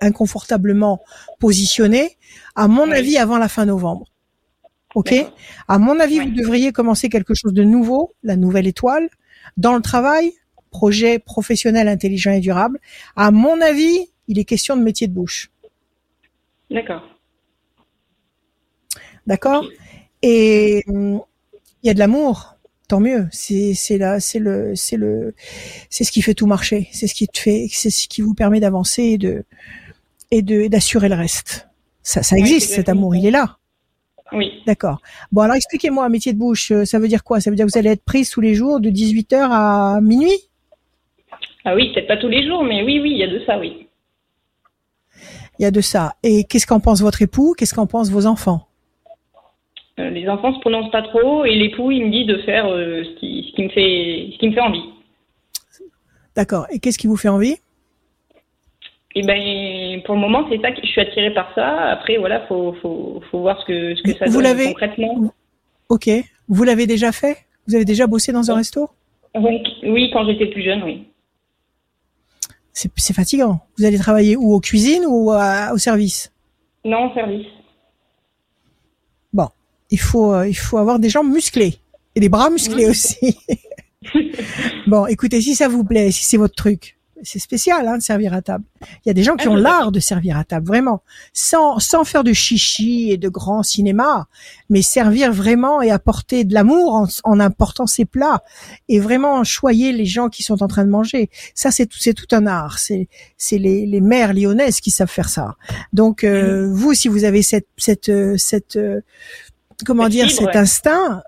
inconfortablement 0.00 1.00
positionné, 1.38 2.16
à 2.56 2.66
mon 2.66 2.88
Oui. 2.90 2.94
avis, 2.98 3.16
avant 3.16 3.38
la 3.38 3.48
fin 3.48 3.64
novembre. 3.64 4.06
Ok. 4.94 5.14
À 5.68 5.78
mon 5.78 6.00
avis, 6.00 6.18
vous 6.18 6.30
devriez 6.30 6.72
commencer 6.72 7.08
quelque 7.08 7.34
chose 7.34 7.52
de 7.52 7.62
nouveau, 7.62 8.14
la 8.22 8.36
nouvelle 8.36 8.66
étoile, 8.66 9.08
dans 9.56 9.74
le 9.74 9.82
travail, 9.82 10.32
projet 10.70 11.18
professionnel 11.18 11.88
intelligent 11.88 12.32
et 12.32 12.40
durable. 12.40 12.80
À 13.16 13.30
mon 13.30 13.60
avis, 13.60 14.08
il 14.28 14.38
est 14.38 14.44
question 14.44 14.76
de 14.76 14.82
métier 14.82 15.06
de 15.06 15.12
bouche. 15.12 15.50
D'accord. 16.70 17.02
D'accord 19.26 19.64
Et 20.22 20.84
hum, 20.88 21.20
il 21.82 21.86
y 21.86 21.90
a 21.90 21.94
de 21.94 21.98
l'amour, 21.98 22.56
tant 22.88 23.00
mieux. 23.00 23.28
C'est 23.32 23.74
là, 23.98 24.20
c'est 24.20 24.38
le 24.38 24.74
c'est 24.74 24.96
le 24.96 25.34
c'est 25.88 26.04
ce 26.04 26.12
qui 26.12 26.22
fait 26.22 26.34
tout 26.34 26.46
marcher. 26.46 26.88
C'est 26.92 27.06
ce 27.06 27.14
qui 27.14 27.28
te 27.28 27.38
fait, 27.38 27.68
c'est 27.72 27.90
ce 27.90 28.08
qui 28.08 28.22
vous 28.22 28.34
permet 28.34 28.60
d'avancer 28.60 29.02
et 29.02 29.18
de 29.18 29.44
et 30.30 30.42
de 30.42 30.68
d'assurer 30.68 31.08
le 31.08 31.14
reste. 31.14 31.68
Ça 32.02 32.22
ça 32.22 32.36
existe 32.36 32.72
cet 32.72 32.88
amour, 32.88 33.14
il 33.14 33.26
est 33.26 33.30
là. 33.30 33.59
Oui. 34.32 34.62
D'accord. 34.66 35.00
Bon 35.32 35.42
alors 35.42 35.56
expliquez-moi 35.56 36.08
métier 36.08 36.32
de 36.32 36.38
bouche, 36.38 36.70
euh, 36.70 36.84
ça 36.84 36.98
veut 36.98 37.08
dire 37.08 37.24
quoi? 37.24 37.40
Ça 37.40 37.50
veut 37.50 37.56
dire 37.56 37.66
que 37.66 37.70
vous 37.72 37.78
allez 37.78 37.90
être 37.90 38.04
prise 38.04 38.30
tous 38.30 38.40
les 38.40 38.54
jours 38.54 38.80
de 38.80 38.90
18h 38.90 39.48
à 39.50 40.00
minuit? 40.00 40.38
Ah 41.64 41.74
oui, 41.74 41.92
peut-être 41.92 42.08
pas 42.08 42.16
tous 42.16 42.28
les 42.28 42.46
jours, 42.46 42.64
mais 42.64 42.82
oui, 42.82 43.00
oui, 43.00 43.10
il 43.12 43.18
y 43.18 43.24
a 43.24 43.28
de 43.28 43.40
ça, 43.44 43.58
oui. 43.58 43.86
Il 45.58 45.62
y 45.62 45.66
a 45.66 45.70
de 45.70 45.80
ça. 45.80 46.14
Et 46.22 46.44
qu'est-ce 46.44 46.66
qu'en 46.66 46.80
pense 46.80 47.02
votre 47.02 47.20
époux? 47.20 47.54
Qu'est-ce 47.56 47.74
qu'en 47.74 47.86
pensent 47.86 48.10
vos 48.10 48.26
enfants? 48.26 48.66
Euh, 49.98 50.08
les 50.08 50.28
enfants 50.28 50.54
se 50.54 50.60
prononcent 50.60 50.90
pas 50.90 51.02
trop 51.02 51.44
et 51.44 51.54
l'époux, 51.54 51.90
il 51.90 52.06
me 52.06 52.10
dit 52.10 52.24
de 52.24 52.38
faire 52.38 52.66
euh, 52.66 53.04
ce, 53.04 53.20
qui, 53.20 53.46
ce 53.50 53.56
qui 53.56 53.64
me 53.64 53.68
fait, 53.68 54.30
ce 54.32 54.38
qui 54.38 54.48
me 54.48 54.54
fait 54.54 54.60
envie. 54.60 54.84
D'accord. 56.34 56.66
Et 56.70 56.78
qu'est-ce 56.78 56.96
qui 56.96 57.06
vous 57.06 57.16
fait 57.16 57.28
envie? 57.28 57.56
Et 59.16 59.22
ben, 59.22 60.00
pour 60.04 60.14
le 60.14 60.20
moment, 60.20 60.46
c'est 60.48 60.60
ça 60.60 60.70
que 60.70 60.80
je 60.82 60.86
suis 60.86 61.00
attirée 61.00 61.34
par 61.34 61.52
ça. 61.54 61.66
Après, 61.90 62.16
voilà, 62.18 62.46
faut, 62.46 62.74
faut, 62.80 63.20
faut 63.30 63.40
voir 63.40 63.60
ce 63.60 63.66
que, 63.66 63.94
ce 63.96 64.02
que 64.02 64.16
ça 64.16 64.26
Vous 64.26 64.40
donne 64.40 64.56
concrètement. 64.64 65.32
Ok. 65.88 66.08
Vous 66.48 66.62
l'avez 66.64 66.86
déjà 66.86 67.10
fait? 67.10 67.36
Vous 67.66 67.74
avez 67.74 67.84
déjà 67.84 68.06
bossé 68.06 68.30
dans 68.32 68.48
un 68.50 68.54
Oui. 68.54 68.58
resto? 68.60 68.88
Donc, 69.34 69.62
oui, 69.82 70.10
quand 70.12 70.24
j'étais 70.26 70.46
plus 70.46 70.62
jeune, 70.62 70.82
oui. 70.84 71.06
C'est 72.72 73.12
fatigant. 73.12 73.60
Vous 73.76 73.84
allez 73.84 73.98
travailler 73.98 74.36
ou 74.36 74.54
aux 74.54 74.60
cuisines 74.60 75.04
ou 75.06 75.32
à- 75.32 75.72
au 75.74 75.78
service? 75.78 76.32
Non, 76.84 76.98
en 77.10 77.14
service. 77.14 77.46
Bon, 79.32 79.48
il 79.90 79.98
faut 80.00 80.32
euh, 80.32 80.48
il 80.48 80.54
faut 80.54 80.78
avoir 80.78 80.98
des 80.98 81.08
jambes 81.10 81.30
musclées 81.30 81.74
et 82.14 82.20
des 82.20 82.28
bras 82.28 82.48
musclés 82.48 82.84
Oui. 82.86 82.90
aussi. 82.90 83.36
bon, 84.86 85.06
écoutez, 85.06 85.40
si 85.40 85.54
ça 85.54 85.68
vous 85.68 85.84
plaît, 85.84 86.10
si 86.10 86.24
c'est 86.24 86.36
votre 86.38 86.54
truc, 86.54 86.96
c'est 87.22 87.38
spécial 87.38 87.86
hein, 87.86 87.98
de 87.98 88.02
servir 88.02 88.34
à 88.34 88.42
table. 88.42 88.64
Il 89.04 89.08
y 89.08 89.10
a 89.10 89.14
des 89.14 89.22
gens 89.22 89.36
qui 89.36 89.46
Ah, 89.46 89.50
ont 89.50 89.56
l'art 89.56 89.92
de 89.92 90.00
servir 90.00 90.36
à 90.36 90.44
table, 90.44 90.66
vraiment, 90.66 91.02
sans 91.32 91.78
sans 91.78 92.04
faire 92.04 92.24
de 92.24 92.32
chichi 92.32 93.10
et 93.10 93.16
de 93.16 93.28
grand 93.28 93.62
cinéma, 93.62 94.26
mais 94.68 94.82
servir 94.82 95.32
vraiment 95.32 95.82
et 95.82 95.90
apporter 95.90 96.44
de 96.44 96.54
l'amour 96.54 96.94
en, 96.94 97.06
en 97.24 97.40
apportant 97.40 97.86
ses 97.86 98.04
plats 98.04 98.42
et 98.88 99.00
vraiment 99.00 99.44
choyer 99.44 99.92
les 99.92 100.06
gens 100.06 100.28
qui 100.28 100.42
sont 100.42 100.62
en 100.62 100.68
train 100.68 100.84
de 100.84 100.90
manger. 100.90 101.30
Ça, 101.54 101.70
c'est 101.70 101.86
tout 101.86 101.98
c'est 102.00 102.14
tout 102.14 102.28
un 102.34 102.46
art. 102.46 102.78
C'est 102.78 103.08
c'est 103.36 103.58
les 103.58 103.86
les 103.86 104.00
mères 104.00 104.34
lyonnaises 104.34 104.80
qui 104.80 104.90
savent 104.90 105.08
faire 105.08 105.28
ça. 105.28 105.56
Donc 105.92 106.24
euh, 106.24 106.70
vous, 106.72 106.94
si 106.94 107.08
vous 107.08 107.24
avez 107.24 107.42
cette 107.42 107.68
cette 107.76 108.08
euh, 108.08 108.36
cette 108.36 108.76
euh, 108.76 109.00
comment 109.86 110.04
Cette 110.04 110.12
dire 110.12 110.26
fibre, 110.28 110.40
cet 110.40 110.46
ouais. 110.48 110.56
instinct, 110.56 111.22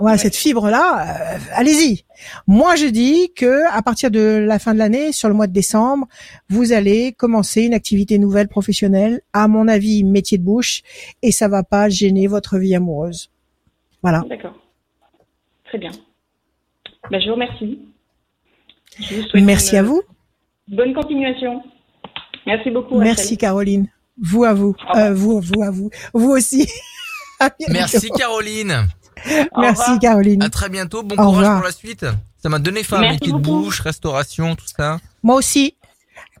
euh, 0.00 0.02
voilà 0.02 0.16
Ouais. 0.16 0.22
cette 0.22 0.36
fibre 0.36 0.68
là, 0.70 1.38
allez-y. 1.52 2.04
Moi, 2.46 2.76
je 2.76 2.86
dis 2.86 3.32
que 3.34 3.70
à 3.72 3.80
partir 3.82 4.10
de 4.10 4.20
la 4.46 4.58
fin 4.58 4.74
de 4.74 4.78
l'année, 4.78 5.12
sur 5.12 5.28
le 5.28 5.34
mois 5.34 5.46
de 5.46 5.52
décembre, 5.52 6.06
vous 6.48 6.72
allez 6.72 7.12
commencer 7.12 7.62
une 7.62 7.74
activité 7.74 8.18
nouvelle 8.18 8.48
professionnelle, 8.48 9.20
à 9.32 9.48
mon 9.48 9.68
avis, 9.68 10.04
métier 10.04 10.36
de 10.38 10.42
bouche, 10.44 10.82
et 11.22 11.32
ça 11.32 11.48
va 11.48 11.62
pas 11.62 11.88
gêner 11.88 12.26
votre 12.26 12.58
vie 12.58 12.74
amoureuse. 12.74 13.30
Voilà. 14.02 14.24
D'accord. 14.28 14.54
Très 15.64 15.78
bien. 15.78 15.90
Ben, 17.10 17.20
je 17.20 17.26
vous 17.28 17.34
remercie. 17.34 17.78
Je 18.98 19.14
vous 19.16 19.22
souhaite 19.28 19.44
Merci 19.44 19.72
une 19.72 19.78
à 19.78 19.82
vous. 19.82 20.02
Bonne 20.68 20.92
continuation. 20.94 21.62
Merci 22.46 22.70
beaucoup. 22.70 22.98
Merci 22.98 23.22
Rachel. 23.22 23.38
Caroline. 23.38 23.88
Vous 24.20 24.44
à 24.44 24.52
vous. 24.52 24.74
Euh, 24.96 25.14
vous, 25.14 25.40
vous 25.40 25.62
à 25.62 25.70
vous. 25.70 25.90
Vous 26.12 26.30
aussi. 26.30 26.68
À 27.42 27.48
bientôt. 27.58 27.72
Merci 27.72 28.10
Caroline. 28.10 28.86
Merci. 29.58 29.98
Caroline. 30.00 30.42
À 30.42 30.48
très 30.48 30.68
bientôt. 30.68 31.02
Bon 31.02 31.14
Au 31.14 31.18
courage 31.18 31.36
revoir. 31.38 31.56
pour 31.58 31.64
la 31.66 31.72
suite. 31.72 32.06
Ça 32.42 32.48
m'a 32.48 32.58
donné 32.58 32.82
faim, 32.82 33.00
Merci 33.00 33.14
métier 33.14 33.32
de 33.32 33.38
beaucoup. 33.38 33.64
bouche, 33.64 33.80
restauration, 33.80 34.56
tout 34.56 34.64
ça. 34.76 34.98
Moi 35.22 35.36
aussi. 35.36 35.74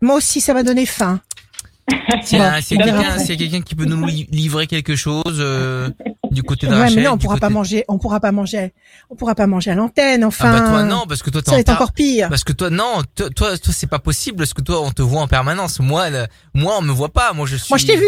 Moi 0.00 0.16
aussi, 0.16 0.40
ça 0.40 0.54
m'a 0.54 0.62
donné 0.62 0.86
faim. 0.86 1.20
S'il 2.22 2.38
y 2.38 2.40
a 2.40 2.58
on 2.80 2.84
verra 2.84 3.18
quelqu'un 3.24 3.62
qui 3.62 3.74
peut 3.74 3.84
nous 3.84 4.06
li- 4.06 4.28
livrer 4.30 4.68
quelque 4.68 4.94
chose, 4.94 5.22
euh, 5.40 5.90
du 6.30 6.44
côté 6.44 6.68
de 6.68 6.72
Ouais, 6.72 6.78
Rachel. 6.82 6.96
mais 6.96 7.02
non, 7.04 7.12
on 7.12 7.18
pourra 7.18 7.34
côté- 7.34 7.40
pas 7.40 7.48
manger, 7.50 7.84
on 7.88 7.98
pourra 7.98 8.20
pas 8.20 8.30
manger, 8.30 8.72
on 9.10 9.16
pourra 9.16 9.34
pas 9.34 9.48
manger 9.48 9.72
à 9.72 9.74
l'antenne, 9.74 10.22
Ah 10.22 10.26
enfin. 10.28 10.52
bah 10.52 10.68
toi 10.68 10.82
non, 10.84 11.02
parce 11.08 11.22
que 11.24 11.30
toi 11.30 11.42
ça 11.44 11.50
va 11.50 11.56
en 11.56 11.60
être 11.60 11.66
par- 11.66 11.76
encore 11.76 11.92
pire. 11.92 12.28
Parce 12.28 12.44
que 12.44 12.52
toi 12.52 12.70
non, 12.70 13.02
toi 13.16 13.28
toi, 13.30 13.58
toi, 13.58 13.74
c'est 13.76 13.88
pas 13.88 13.98
possible 13.98 14.38
parce 14.38 14.54
que 14.54 14.62
toi 14.62 14.80
on 14.82 14.92
te 14.92 15.02
voit 15.02 15.20
en 15.20 15.26
permanence. 15.26 15.80
Moi 15.80 16.02
euh, 16.12 16.26
moi 16.54 16.76
on 16.78 16.82
me 16.82 16.92
voit 16.92 17.08
pas. 17.12 17.32
Moi 17.32 17.46
je 17.48 17.56
suis. 17.56 17.70
Moi, 17.72 17.78
je 17.78 17.86
t'ai 17.86 17.96
vu. 17.96 18.06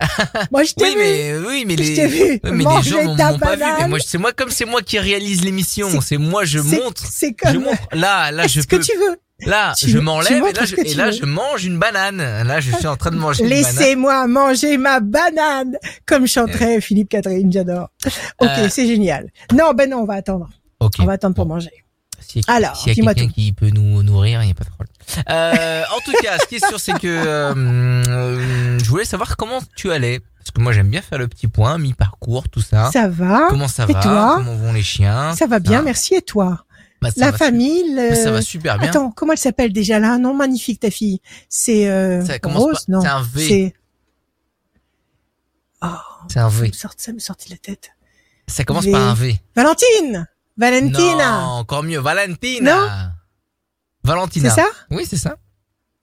Moi, 0.50 0.64
je 0.64 0.72
t'ai 0.74 0.84
Oui 0.84 0.90
vu. 0.94 0.98
mais 0.98 1.34
oui 1.46 1.64
mais 1.66 1.76
Je 1.76 1.82
les 1.82 1.94
t'ai 1.94 2.06
vu. 2.06 2.22
oui, 2.32 2.40
mais 2.44 2.64
les 2.64 2.82
gens 2.82 3.04
m'ont 3.04 3.16
pas 3.16 3.56
vu. 3.56 3.62
Mais 3.80 3.88
moi 3.88 3.98
c'est 4.04 4.18
moi 4.18 4.32
comme 4.32 4.50
c'est 4.50 4.64
moi 4.64 4.82
qui 4.82 4.98
réalise 4.98 5.44
l'émission. 5.44 5.88
C'est- 6.00 6.16
moi 6.18 6.44
je 6.44 6.58
montre. 6.58 7.02
C'est 7.10 7.34
Je 7.44 7.52
comme. 7.52 7.62
montre. 7.64 7.78
Là 7.92 8.30
là 8.30 8.46
je 8.46 8.58
Est-ce 8.60 8.66
que 8.66 8.76
peux. 8.76 8.82
tu 8.82 8.96
veux 8.98 9.16
Là 9.48 9.74
tu 9.76 9.88
je 9.88 9.98
m'enlève 9.98 10.44
et 10.44 10.52
là 10.52 10.64
je, 10.64 10.76
et 10.76 10.94
là 10.94 11.10
je 11.10 11.24
mange 11.24 11.64
une 11.64 11.78
banane. 11.78 12.18
Là 12.18 12.60
je 12.60 12.70
suis 12.72 12.86
en 12.86 12.96
train 12.96 13.10
de 13.10 13.16
manger 13.16 13.42
une 13.42 13.48
banane. 13.50 13.64
Laissez-moi 13.64 14.26
manger 14.26 14.76
ma 14.78 15.00
banane, 15.00 15.76
comme 16.06 16.26
chanterait 16.26 16.80
Philippe 16.80 17.08
Catherine, 17.10 17.52
j'adore. 17.52 17.88
Ok, 18.40 18.48
Euh. 18.48 18.68
c'est 18.70 18.86
génial. 18.86 19.30
Non, 19.52 19.72
ben 19.74 19.90
non, 19.90 19.98
on 19.98 20.04
va 20.04 20.14
attendre. 20.14 20.48
Ok. 20.80 20.94
On 21.00 21.04
va 21.04 21.12
attendre 21.14 21.34
pour 21.34 21.46
manger. 21.46 21.70
S'il 22.20 22.42
y 22.42 22.44
a, 22.50 22.54
Alors, 22.54 22.80
dis-moi 22.86 23.14
tout. 23.14 23.28
qui 23.28 23.52
peut 23.52 23.70
nous 23.70 24.02
nourrir, 24.02 24.40
il 24.42 24.46
n'y 24.46 24.52
a 24.52 24.54
pas 24.54 24.64
de 24.64 24.70
problème. 24.70 24.93
Euh, 25.30 25.82
en 25.96 26.00
tout 26.04 26.12
cas, 26.22 26.38
ce 26.38 26.46
qui 26.46 26.56
est 26.56 26.66
sûr, 26.66 26.78
c'est 26.80 26.98
que 26.98 27.06
euh, 27.06 28.78
je 28.78 28.88
voulais 28.88 29.04
savoir 29.04 29.36
comment 29.36 29.60
tu 29.76 29.90
allais. 29.92 30.20
Parce 30.38 30.50
que 30.50 30.60
moi, 30.60 30.72
j'aime 30.72 30.88
bien 30.88 31.00
faire 31.02 31.18
le 31.18 31.26
petit 31.28 31.48
point, 31.48 31.78
mi-parcours, 31.78 32.48
tout 32.50 32.60
ça. 32.60 32.90
Ça 32.92 33.08
va 33.08 33.46
Comment 33.48 33.68
ça 33.68 33.86
Et 33.88 33.92
va? 33.94 34.00
toi? 34.02 34.32
Comment 34.36 34.54
vont 34.56 34.72
les 34.72 34.82
chiens? 34.82 35.34
Ça 35.36 35.46
va 35.46 35.58
bien, 35.58 35.80
merci. 35.82 36.14
Et 36.14 36.22
toi? 36.22 36.64
Bah, 37.00 37.08
La 37.16 37.32
famille 37.32 37.84
su- 37.84 37.96
le- 37.96 38.14
Ça 38.14 38.30
va 38.30 38.42
super 38.42 38.78
bien. 38.78 38.88
Attends, 38.90 39.10
comment 39.10 39.32
elle 39.32 39.38
s'appelle 39.38 39.72
déjà 39.72 39.98
là? 39.98 40.18
Non, 40.18 40.34
magnifique 40.34 40.80
ta 40.80 40.90
fille. 40.90 41.20
C'est 41.48 41.88
euh, 41.88 42.22
Rose? 42.44 42.72
par- 42.72 42.82
Non, 42.88 43.00
c'est 43.02 43.08
un 43.08 43.22
V. 43.22 43.48
c'est. 43.48 43.74
Oh, 45.82 45.88
C'est 46.28 46.40
un 46.40 46.48
V. 46.48 46.70
ça 46.96 47.12
me 47.12 47.18
sortit 47.18 47.50
la 47.50 47.56
tête. 47.58 47.90
Ça 48.46 48.64
commence 48.64 48.84
V. 48.84 48.92
par 48.92 49.02
un 49.02 49.14
V. 49.14 49.38
Valentine 49.56 50.26
Valentina 50.56 51.30
Non, 51.40 51.46
encore 51.58 51.82
mieux. 51.82 51.98
Valentina. 51.98 52.74
Non? 52.76 52.88
Valentina. 54.04 54.50
C'est 54.50 54.60
ça? 54.60 54.66
Oui, 54.90 55.04
c'est 55.08 55.16
ça. 55.16 55.36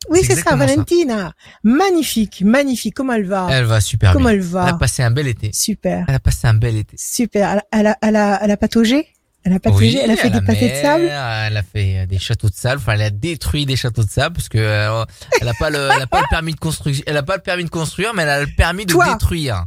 Oui, 0.09 0.21
C'est 0.23 0.35
ça. 0.35 0.55
Valentina. 0.55 1.33
Magnifique, 1.63 2.41
magnifique. 2.43 2.95
Comment 2.95 3.13
elle 3.13 3.25
va? 3.27 3.47
Elle 3.51 3.65
va 3.65 3.79
super 3.81 4.13
Comment 4.13 4.29
bien. 4.29 4.33
elle 4.33 4.41
va? 4.41 4.63
Elle 4.67 4.73
a 4.73 4.77
passé 4.77 5.03
un 5.03 5.11
bel 5.11 5.27
été. 5.27 5.51
Super, 5.53 6.05
Elle 6.07 6.15
a 6.15 6.19
passé 6.19 6.47
un 6.47 6.55
bel 6.55 6.75
été. 6.75 6.95
super. 6.97 7.51
Elle, 7.51 7.59
a- 7.59 7.65
elle 7.71 7.87
a, 7.87 7.97
elle 8.01 8.15
a, 8.15 8.39
elle 8.43 8.51
a 8.51 8.57
pataugé? 8.57 9.07
Elle 9.43 9.53
a 9.53 9.59
pataugé 9.59 9.85
Oui, 9.85 9.99
Elle 10.03 10.09
a 10.11 10.15
fait 10.17 10.31
des 10.31 10.41
pâtés 10.41 10.69
de 10.69 10.75
sable? 10.75 11.03
Elle 11.05 11.57
a 11.57 11.63
fait 11.63 11.99
euh, 11.99 12.05
des 12.07 12.17
châteaux 12.17 12.49
de 12.49 12.55
sable. 12.55 12.81
Enfin, 12.81 12.93
elle 12.93 13.01
a 13.03 13.09
détruit 13.11 13.65
des 13.67 13.75
châteaux 13.75 14.03
de 14.03 14.09
sable 14.09 14.35
parce 14.35 14.49
que 14.49 14.57
euh, 14.57 15.05
elle 15.39 15.47
a 15.47 15.53
pas 15.53 15.69
le, 15.69 15.89
elle 15.95 16.01
a 16.01 16.07
pas 16.07 16.21
le 16.21 16.27
permis 16.31 16.53
de 16.55 16.59
construire. 16.59 16.99
Elle 17.05 17.17
a 17.17 17.23
pas 17.23 17.35
le 17.35 17.41
permis 17.43 17.63
de 17.65 17.69
construire, 17.69 18.13
mais 18.15 18.23
elle 18.23 18.29
a 18.29 18.41
le 18.41 18.47
permis 18.57 18.85
de 18.87 18.91
Toi. 18.93 19.11
détruire. 19.13 19.65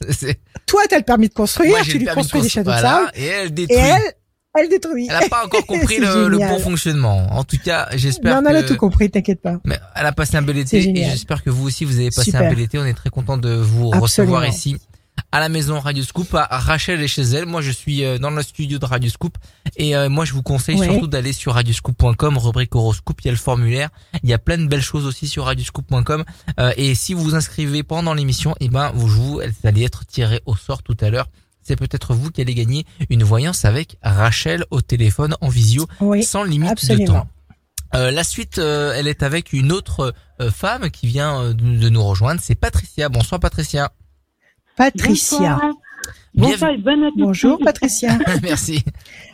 Toi, 0.66 0.82
t'as 0.88 0.98
le 0.98 1.04
permis 1.04 1.28
de 1.28 1.34
construire, 1.34 1.70
Moi, 1.70 1.80
tu 1.82 1.98
lui 1.98 2.06
de 2.06 2.10
construis 2.12 2.42
des 2.42 2.48
châteaux 2.48 2.70
de 2.72 2.76
sable. 2.76 3.10
et 3.14 3.26
elle 3.26 3.46
Et 3.48 3.50
détruit. 3.50 3.78
elle, 3.78 4.12
elle 4.58 4.68
détruit. 4.68 5.06
Elle 5.10 5.24
a 5.24 5.28
pas 5.28 5.44
encore 5.44 5.66
compris 5.66 5.98
le, 5.98 6.28
le 6.28 6.38
bon 6.38 6.58
fonctionnement. 6.58 7.26
En 7.32 7.44
tout 7.44 7.58
cas, 7.62 7.88
j'espère 7.94 8.36
Non, 8.36 8.42
non, 8.42 8.50
elle 8.50 8.56
a 8.56 8.62
que. 8.62 8.68
tout 8.68 8.76
compris, 8.76 9.10
t'inquiète 9.10 9.40
pas. 9.42 9.58
Mais 9.64 9.78
elle 9.94 10.06
a 10.06 10.12
passé 10.12 10.36
un 10.36 10.42
bel 10.42 10.58
été 10.58 10.78
et 10.88 11.04
j'espère 11.10 11.42
que 11.42 11.50
vous 11.50 11.66
aussi 11.66 11.84
vous 11.84 11.96
avez 11.96 12.10
passé 12.10 12.30
Super. 12.30 12.42
un 12.42 12.48
bel 12.50 12.60
été. 12.60 12.78
On 12.78 12.84
est 12.86 12.94
très 12.94 13.10
content 13.10 13.36
de 13.38 13.50
vous 13.54 13.86
Absolument. 13.92 14.00
recevoir 14.02 14.46
ici 14.46 14.76
à 15.30 15.40
la 15.40 15.48
maison 15.50 15.78
Radio 15.78 16.02
Scoop. 16.02 16.34
À 16.34 16.46
Rachel 16.58 17.00
est 17.02 17.08
chez 17.08 17.22
elle. 17.22 17.46
Moi, 17.46 17.60
je 17.62 17.70
suis 17.70 18.04
euh, 18.04 18.18
dans 18.18 18.30
le 18.30 18.42
studio 18.42 18.78
de 18.78 18.84
Radio 18.84 19.10
Scoop 19.10 19.36
et 19.76 19.94
euh, 19.96 20.08
moi, 20.08 20.24
je 20.24 20.32
vous 20.32 20.42
conseille 20.42 20.78
Ouais. 20.78 20.86
surtout 20.88 21.06
d'aller 21.06 21.32
sur 21.32 21.52
radioscoop.com, 21.54 22.38
rubrique 22.38 22.74
horoscope. 22.74 23.20
Il 23.22 23.26
y 23.26 23.28
a 23.28 23.32
le 23.32 23.38
formulaire. 23.38 23.88
Il 24.22 24.28
y 24.28 24.32
a 24.34 24.38
plein 24.38 24.58
de 24.58 24.66
belles 24.66 24.80
choses 24.82 25.06
aussi 25.06 25.28
sur 25.28 25.44
radioscoop.com. 25.44 26.24
Euh, 26.60 26.72
et 26.76 26.94
si 26.94 27.14
vous 27.14 27.22
vous 27.22 27.34
inscrivez 27.34 27.82
pendant 27.82 28.14
l'émission, 28.14 28.54
eh 28.60 28.68
ben 28.68 28.90
vous 28.94 29.06
vous 29.06 29.40
allez 29.64 29.84
être 29.84 30.04
tiré 30.06 30.40
au 30.46 30.56
sort 30.56 30.82
tout 30.82 30.96
à 31.00 31.10
l'heure. 31.10 31.28
C'est 31.62 31.76
peut-être 31.76 32.14
vous 32.14 32.30
qui 32.30 32.40
allez 32.40 32.54
gagner 32.54 32.84
une 33.10 33.22
voyance 33.22 33.64
avec 33.64 33.96
Rachel 34.02 34.64
au 34.70 34.80
téléphone 34.80 35.34
en 35.40 35.48
visio 35.48 35.86
Oui, 36.00 36.22
sans 36.22 36.44
limite 36.44 36.86
de 36.88 37.06
temps. 37.06 37.26
Euh, 37.94 38.10
la 38.10 38.24
suite, 38.24 38.58
euh, 38.58 38.94
elle 38.96 39.06
est 39.06 39.22
avec 39.22 39.52
une 39.52 39.70
autre 39.70 40.14
euh, 40.40 40.50
femme 40.50 40.90
qui 40.90 41.06
vient 41.06 41.40
euh, 41.42 41.52
de 41.52 41.88
nous 41.90 42.02
rejoindre. 42.02 42.40
C'est 42.42 42.54
Patricia. 42.54 43.08
Bonsoir 43.10 43.38
Patricia. 43.38 43.92
Patricia. 44.76 45.38
Bonsoir. 45.38 45.72
Bonsoir 46.34 46.70
et. 46.70 47.10
Bonjour 47.18 47.58
Patricia. 47.62 48.18
Merci. 48.42 48.82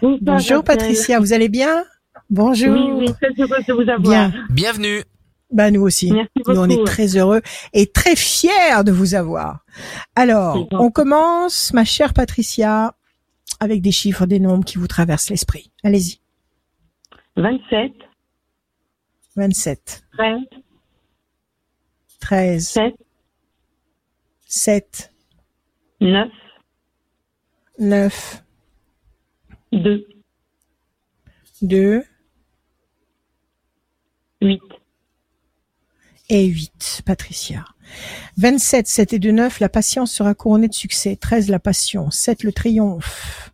Bonsoir, 0.02 0.18
Bonjour. 0.20 0.64
Patricia, 0.64 1.20
vous 1.20 1.32
allez 1.32 1.48
bien? 1.48 1.84
Bonjour. 2.30 2.74
Oui, 2.74 3.06
oui, 3.06 3.14
très 3.14 3.30
heureuse 3.38 3.64
de 3.66 3.72
vous 3.72 3.88
avoir. 3.88 4.00
Bien. 4.00 4.32
Bienvenue. 4.50 5.02
Bah 5.50 5.70
nous 5.70 5.80
aussi. 5.82 6.12
Merci 6.12 6.30
beaucoup. 6.36 6.52
Nous 6.52 6.60
on 6.60 6.68
est 6.68 6.84
très 6.84 7.16
heureux 7.16 7.40
et 7.72 7.86
très 7.86 8.16
fiers 8.16 8.84
de 8.84 8.92
vous 8.92 9.14
avoir. 9.14 9.64
Alors, 10.14 10.68
on 10.72 10.90
commence, 10.90 11.72
ma 11.72 11.84
chère 11.84 12.12
Patricia, 12.12 12.94
avec 13.60 13.80
des 13.80 13.92
chiffres, 13.92 14.26
des 14.26 14.40
nombres 14.40 14.64
qui 14.64 14.78
vous 14.78 14.88
traversent 14.88 15.30
l'esprit. 15.30 15.70
Allez-y. 15.82 16.20
27, 17.36 17.92
27, 19.36 20.04
13, 20.12 20.38
13, 22.20 22.68
7, 22.68 22.94
7, 24.46 25.12
9, 26.00 26.28
9, 27.78 28.44
2, 29.72 30.06
2 31.62 32.04
8. 34.40 34.60
Et 36.28 36.44
8. 36.46 37.02
Patricia. 37.04 37.64
27, 38.36 38.86
7 38.86 39.12
et 39.14 39.18
2, 39.18 39.30
9, 39.32 39.60
la 39.60 39.68
patience 39.68 40.12
sera 40.12 40.34
couronnée 40.34 40.68
de 40.68 40.74
succès. 40.74 41.16
13, 41.16 41.48
la 41.48 41.58
passion. 41.58 42.10
7, 42.10 42.42
le 42.44 42.52
triomphe. 42.52 43.52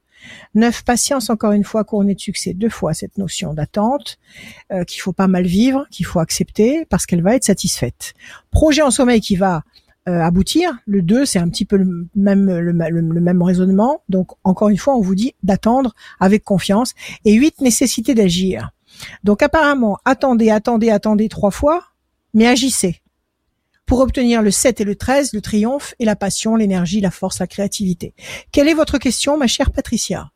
9, 0.55 0.85
patience, 0.85 1.31
encore 1.31 1.53
une 1.53 1.65
fois, 1.65 1.85
couronnée 1.85 2.15
de 2.15 2.21
succès. 2.21 2.55
Deux 2.55 2.69
fois 2.69 2.95
cette 2.95 3.19
notion 3.19 3.55
d'attente, 3.55 4.19
euh, 4.73 4.85
qu'il 4.85 5.01
faut 5.01 5.13
pas 5.13 5.27
mal 5.29 5.47
vivre, 5.47 5.87
qu'il 5.91 6.07
faut 6.07 6.21
accepter, 6.21 6.85
parce 6.89 7.07
qu'elle 7.07 7.23
va 7.23 7.35
être 7.37 7.45
satisfaite. 7.45 8.15
Projet 8.51 8.83
en 8.83 8.91
sommeil 8.91 9.21
qui 9.21 9.37
va 9.37 9.63
euh, 10.09 10.21
aboutir. 10.21 10.73
Le 10.87 11.03
2, 11.03 11.25
c'est 11.25 11.39
un 11.39 11.49
petit 11.49 11.65
peu 11.65 11.77
le 11.77 12.09
même, 12.15 12.47
le, 12.47 12.73
le- 12.73 13.01
le 13.01 13.21
même 13.21 13.43
raisonnement. 13.43 14.03
Donc, 14.09 14.33
encore 14.45 14.69
une 14.69 14.77
fois, 14.79 14.97
on 14.97 15.01
vous 15.01 15.15
dit 15.15 15.35
d'attendre 15.43 15.95
avec 16.21 16.45
confiance. 16.45 16.95
Et 17.25 17.33
8, 17.35 17.61
nécessité 17.61 18.15
d'agir. 18.15 18.71
Donc, 19.25 19.43
apparemment, 19.43 19.99
attendez, 20.05 20.51
attendez, 20.51 20.91
attendez 20.91 21.29
trois 21.29 21.51
fois, 21.51 21.83
mais 22.35 22.47
agissez 22.47 23.01
pour 23.87 24.01
obtenir 24.01 24.43
le 24.43 24.51
7 24.51 24.81
et 24.81 24.85
le 24.85 24.97
13, 24.97 25.35
le 25.35 25.41
triomphe 25.41 25.95
et 25.99 26.05
la 26.05 26.17
passion, 26.17 26.57
l'énergie, 26.57 27.01
la 27.01 27.11
force, 27.11 27.39
la 27.41 27.47
créativité. 27.47 28.15
Quelle 28.51 28.69
est 28.69 28.75
votre 28.75 28.99
question, 28.99 29.37
ma 29.37 29.47
chère 29.47 29.71
Patricia? 29.73 30.31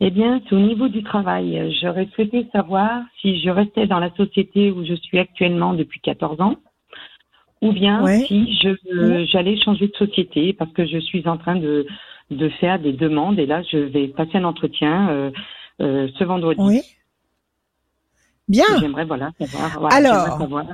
Eh 0.00 0.10
bien, 0.10 0.40
c'est 0.48 0.54
au 0.56 0.60
niveau 0.60 0.88
du 0.88 1.02
travail. 1.02 1.74
J'aurais 1.80 2.08
souhaité 2.14 2.46
savoir 2.52 3.02
si 3.20 3.40
je 3.40 3.48
restais 3.50 3.86
dans 3.86 4.00
la 4.00 4.10
société 4.16 4.70
où 4.70 4.84
je 4.84 4.94
suis 4.94 5.18
actuellement 5.18 5.74
depuis 5.74 6.00
14 6.00 6.40
ans, 6.40 6.56
ou 7.62 7.72
bien 7.72 8.02
Ouais. 8.02 8.24
si 8.26 8.58
je 8.60 8.70
euh, 8.92 9.24
j'allais 9.30 9.56
changer 9.62 9.88
de 9.88 9.96
société 9.96 10.52
parce 10.52 10.72
que 10.72 10.86
je 10.86 10.98
suis 10.98 11.26
en 11.28 11.36
train 11.38 11.56
de 11.56 11.86
de 12.30 12.48
faire 12.60 12.80
des 12.80 12.92
demandes 12.92 13.38
et 13.38 13.46
là 13.46 13.62
je 13.70 13.76
vais 13.76 14.08
passer 14.08 14.38
un 14.38 14.44
entretien 14.44 15.08
euh, 15.10 15.30
euh, 15.80 16.08
ce 16.18 16.24
vendredi. 16.24 16.60
Oui. 16.60 16.80
Bien. 18.48 18.64
J'aimerais 18.80 19.04
voilà 19.04 19.30
savoir. 19.38 19.80
voilà, 19.80 19.96
Alors. 19.96 20.38
savoir. 20.38 20.66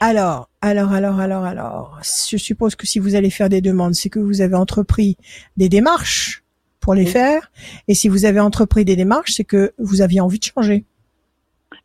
Alors, 0.00 0.48
alors, 0.60 0.92
alors, 0.92 1.20
alors, 1.20 1.44
alors. 1.44 1.98
Je 2.02 2.36
suppose 2.36 2.74
que 2.76 2.86
si 2.86 2.98
vous 2.98 3.14
allez 3.14 3.30
faire 3.30 3.48
des 3.48 3.60
demandes, 3.60 3.94
c'est 3.94 4.08
que 4.08 4.18
vous 4.18 4.40
avez 4.40 4.54
entrepris 4.56 5.16
des 5.56 5.68
démarches 5.68 6.42
pour 6.80 6.94
les 6.94 7.04
Oui. 7.04 7.10
faire. 7.10 7.50
Et 7.88 7.94
si 7.94 8.08
vous 8.08 8.24
avez 8.24 8.40
entrepris 8.40 8.84
des 8.84 8.96
démarches, 8.96 9.32
c'est 9.32 9.44
que 9.44 9.72
vous 9.78 10.00
aviez 10.00 10.20
envie 10.20 10.38
de 10.38 10.44
changer. 10.44 10.84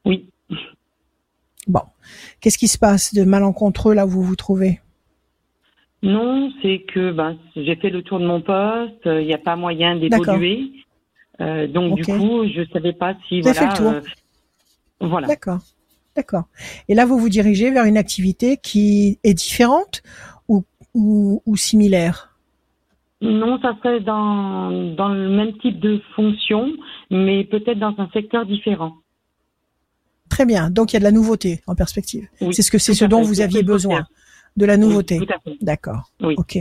Oui. 0.05 0.26
Bon. 1.67 1.82
Qu'est-ce 2.39 2.57
qui 2.57 2.67
se 2.67 2.78
passe 2.78 3.13
de 3.13 3.24
malencontreux 3.24 3.93
là 3.93 4.05
où 4.05 4.09
vous 4.09 4.24
vous 4.24 4.36
trouvez? 4.36 4.80
Non, 6.01 6.49
c'est 6.61 6.80
que 6.93 7.11
ben, 7.11 7.38
j'ai 7.57 7.76
fait 7.76 7.89
le 7.89 8.01
tour 8.03 8.20
de 8.20 8.26
mon 8.26 8.41
poste, 8.41 9.01
il 9.05 9.26
n'y 9.26 9.34
a 9.34 9.38
pas 9.38 9.57
moyen 9.57 9.97
d'évoluer. 9.97 10.72
Euh, 11.41 11.67
donc 11.67 11.95
du 11.95 12.03
coup, 12.05 12.45
je 12.45 12.65
savais 12.72 12.93
pas 12.93 13.15
si 13.28 13.41
Vous 13.41 13.47
avez 13.49 13.57
voilà. 13.59 13.76
fait 13.76 13.84
le 13.84 13.89
tour. 13.89 13.93
euh, 13.93 14.01
voilà. 15.01 15.27
D'accord. 15.27 15.59
D'accord. 16.15 16.43
Et 16.87 16.95
là, 16.95 17.05
vous 17.05 17.17
vous 17.17 17.29
dirigez 17.29 17.71
vers 17.71 17.85
une 17.85 17.97
activité 17.97 18.57
qui 18.57 19.19
est 19.23 19.33
différente 19.33 20.01
ou, 20.47 20.63
ou, 20.93 21.41
ou 21.45 21.55
similaire? 21.55 22.35
Non, 23.21 23.59
ça 23.61 23.75
serait 23.77 23.99
dans 23.99 24.71
dans 24.95 25.09
le 25.09 25.29
même 25.29 25.57
type 25.57 25.79
de 25.79 26.01
fonction, 26.15 26.71
mais 27.11 27.43
peut-être 27.43 27.79
dans 27.79 27.93
un 27.97 28.09
secteur 28.13 28.45
différent. 28.45 28.95
Très 30.29 30.45
bien. 30.45 30.69
Donc, 30.69 30.93
il 30.93 30.95
y 30.95 30.97
a 30.97 30.99
de 30.99 31.03
la 31.03 31.11
nouveauté 31.11 31.61
en 31.67 31.75
perspective. 31.75 32.27
Oui, 32.39 32.53
c'est 32.53 32.61
ce 32.61 32.71
que 32.71 32.77
c'est 32.77 32.93
ce 32.93 33.05
dont 33.05 33.21
vous 33.21 33.41
aviez 33.41 33.63
besoin. 33.63 34.05
De 34.60 34.66
la 34.66 34.76
nouveauté. 34.76 35.20
Oui, 35.20 35.26
tout 35.26 35.34
à 35.34 35.39
fait. 35.39 35.57
D'accord. 35.62 36.12
Oui. 36.20 36.36
Ok. 36.38 36.57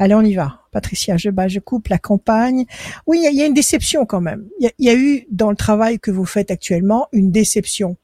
Allez, 0.00 0.14
on 0.14 0.22
y 0.22 0.34
va. 0.34 0.62
Patricia, 0.72 1.16
je 1.16 1.30
bats, 1.30 1.46
je 1.46 1.60
coupe 1.60 1.86
la 1.86 1.98
campagne. 1.98 2.66
Oui, 3.06 3.20
il 3.22 3.32
y 3.32 3.36
y, 3.36 3.42
a 3.42 3.46
une 3.46 3.54
déception 3.54 4.06
quand 4.06 4.20
même. 4.20 4.48
Il 4.58 4.68
y 4.80 4.86
y 4.86 4.88
a 4.88 4.96
eu 4.96 5.24
dans 5.30 5.50
le 5.50 5.56
travail 5.56 6.00
que 6.00 6.10
vous 6.10 6.24
faites 6.24 6.50
actuellement 6.50 7.06
une 7.12 7.30
déception. 7.30 7.96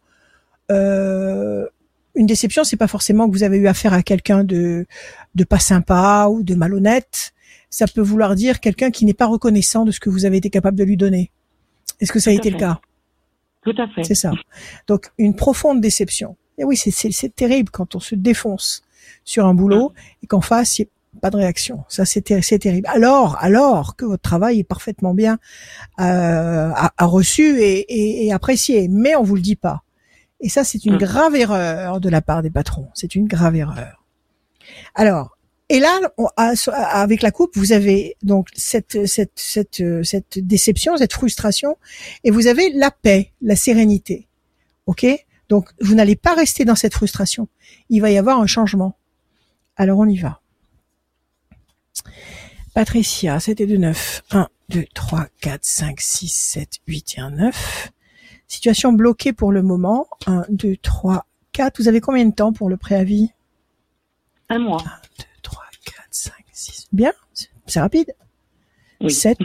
Euh, 0.70 1.66
une 2.14 2.26
déception, 2.26 2.62
c'est 2.62 2.76
pas 2.76 2.86
forcément 2.86 3.26
que 3.28 3.32
vous 3.32 3.42
avez 3.42 3.56
eu 3.56 3.66
affaire 3.66 3.92
à 3.92 4.04
quelqu'un 4.04 4.44
de 4.44 4.86
de 5.34 5.44
pas 5.44 5.58
sympa 5.58 6.28
ou 6.30 6.44
de 6.44 6.54
malhonnête. 6.54 7.32
ça 7.70 7.86
peut 7.88 8.02
vouloir 8.02 8.36
dire 8.36 8.60
quelqu'un 8.60 8.92
qui 8.92 9.04
n'est 9.04 9.14
pas 9.14 9.26
reconnaissant 9.26 9.84
de 9.84 9.90
ce 9.90 9.98
que 9.98 10.10
vous 10.10 10.26
avez 10.26 10.36
été 10.36 10.48
capable 10.48 10.78
de 10.78 10.84
lui 10.84 10.96
donner. 10.96 11.32
Est-ce 11.98 12.12
que 12.12 12.20
ça 12.20 12.30
a 12.30 12.32
été 12.32 12.50
le 12.50 12.58
cas? 12.58 12.78
Tout 13.62 13.74
à 13.78 13.88
fait. 13.88 14.04
C'est 14.04 14.14
ça. 14.14 14.30
Donc 14.86 15.10
une 15.18 15.34
profonde 15.34 15.80
déception. 15.80 16.36
Et 16.56 16.62
oui, 16.62 16.76
c'est 16.76 17.34
terrible 17.34 17.70
quand 17.70 17.96
on 17.96 18.00
se 18.00 18.14
défonce 18.14 18.84
sur 19.24 19.46
un 19.46 19.54
boulot 19.54 19.92
et 20.22 20.26
qu'en 20.26 20.40
face, 20.40 20.78
il 20.78 20.82
n'y 20.82 20.88
a 21.18 21.20
pas 21.20 21.30
de 21.30 21.36
réaction. 21.36 21.84
Ça, 21.88 22.04
c'est 22.04 22.22
terrible. 22.22 22.88
Alors, 22.88 23.36
alors 23.40 23.96
que 23.96 24.04
votre 24.04 24.22
travail 24.22 24.60
est 24.60 24.64
parfaitement 24.64 25.14
bien 25.14 25.38
euh, 26.00 26.70
reçu 27.00 27.60
et, 27.60 28.26
et, 28.26 28.32
apprécié, 28.32 28.88
mais 28.88 29.16
on 29.16 29.22
vous 29.22 29.36
le 29.36 29.42
dit 29.42 29.56
pas. 29.56 29.82
Et 30.40 30.48
ça, 30.48 30.64
c'est 30.64 30.84
une 30.84 30.98
grave 30.98 31.34
erreur 31.36 32.00
de 32.00 32.08
la 32.08 32.20
part 32.20 32.42
des 32.42 32.50
patrons. 32.50 32.88
C'est 32.94 33.14
une 33.14 33.26
grave 33.26 33.56
erreur. 33.56 34.04
Alors, 34.94 35.34
et 35.70 35.80
là, 35.80 35.98
avec 36.90 37.22
la 37.22 37.30
coupe, 37.30 37.56
vous 37.56 37.72
avez 37.72 38.16
donc 38.22 38.48
cette, 38.54 39.06
cette, 39.06 39.32
cette, 39.36 39.82
cette 40.02 40.38
déception, 40.38 40.96
cette 40.96 41.14
frustration, 41.14 41.78
et 42.22 42.30
vous 42.30 42.46
avez 42.48 42.70
la 42.72 42.90
paix, 42.90 43.32
la 43.40 43.56
sérénité. 43.56 44.28
Ok? 44.86 45.06
Donc, 45.54 45.70
vous 45.80 45.94
n'allez 45.94 46.16
pas 46.16 46.34
rester 46.34 46.64
dans 46.64 46.74
cette 46.74 46.94
frustration. 46.94 47.46
Il 47.88 48.00
va 48.00 48.10
y 48.10 48.18
avoir 48.18 48.40
un 48.40 48.46
changement. 48.48 48.98
Alors, 49.76 50.00
on 50.00 50.08
y 50.08 50.16
va. 50.16 50.40
Patricia, 52.74 53.38
c'était 53.38 53.68
de 53.68 53.76
9. 53.76 54.24
1, 54.32 54.48
2, 54.70 54.84
3, 54.92 55.28
4, 55.40 55.64
5, 55.64 56.00
6, 56.00 56.28
7, 56.28 56.68
8 56.88 57.14
et 57.18 57.20
1 57.20 57.30
9. 57.30 57.92
Situation 58.48 58.92
bloquée 58.92 59.32
pour 59.32 59.52
le 59.52 59.62
moment. 59.62 60.08
1, 60.26 60.46
2, 60.48 60.76
3, 60.76 61.24
4. 61.52 61.78
Vous 61.78 61.86
avez 61.86 62.00
combien 62.00 62.26
de 62.26 62.34
temps 62.34 62.52
pour 62.52 62.68
le 62.68 62.76
préavis? 62.76 63.30
Un 64.48 64.58
mois. 64.58 64.82
1, 64.82 64.84
2, 65.18 65.24
3, 65.42 65.62
4, 65.84 65.96
5, 66.10 66.34
6. 66.52 66.88
Bien, 66.92 67.12
c'est 67.66 67.78
rapide. 67.78 68.12
7, 69.08 69.38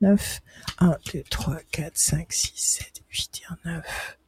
9, 0.00 0.40
1, 0.80 0.96
2, 1.14 1.22
3, 1.30 1.58
4, 1.70 1.96
5, 1.96 2.32
6, 2.32 2.52
7, 2.56 3.04
8 3.08 3.40
et 3.40 3.68
1, 3.68 3.76
9. 3.76 4.18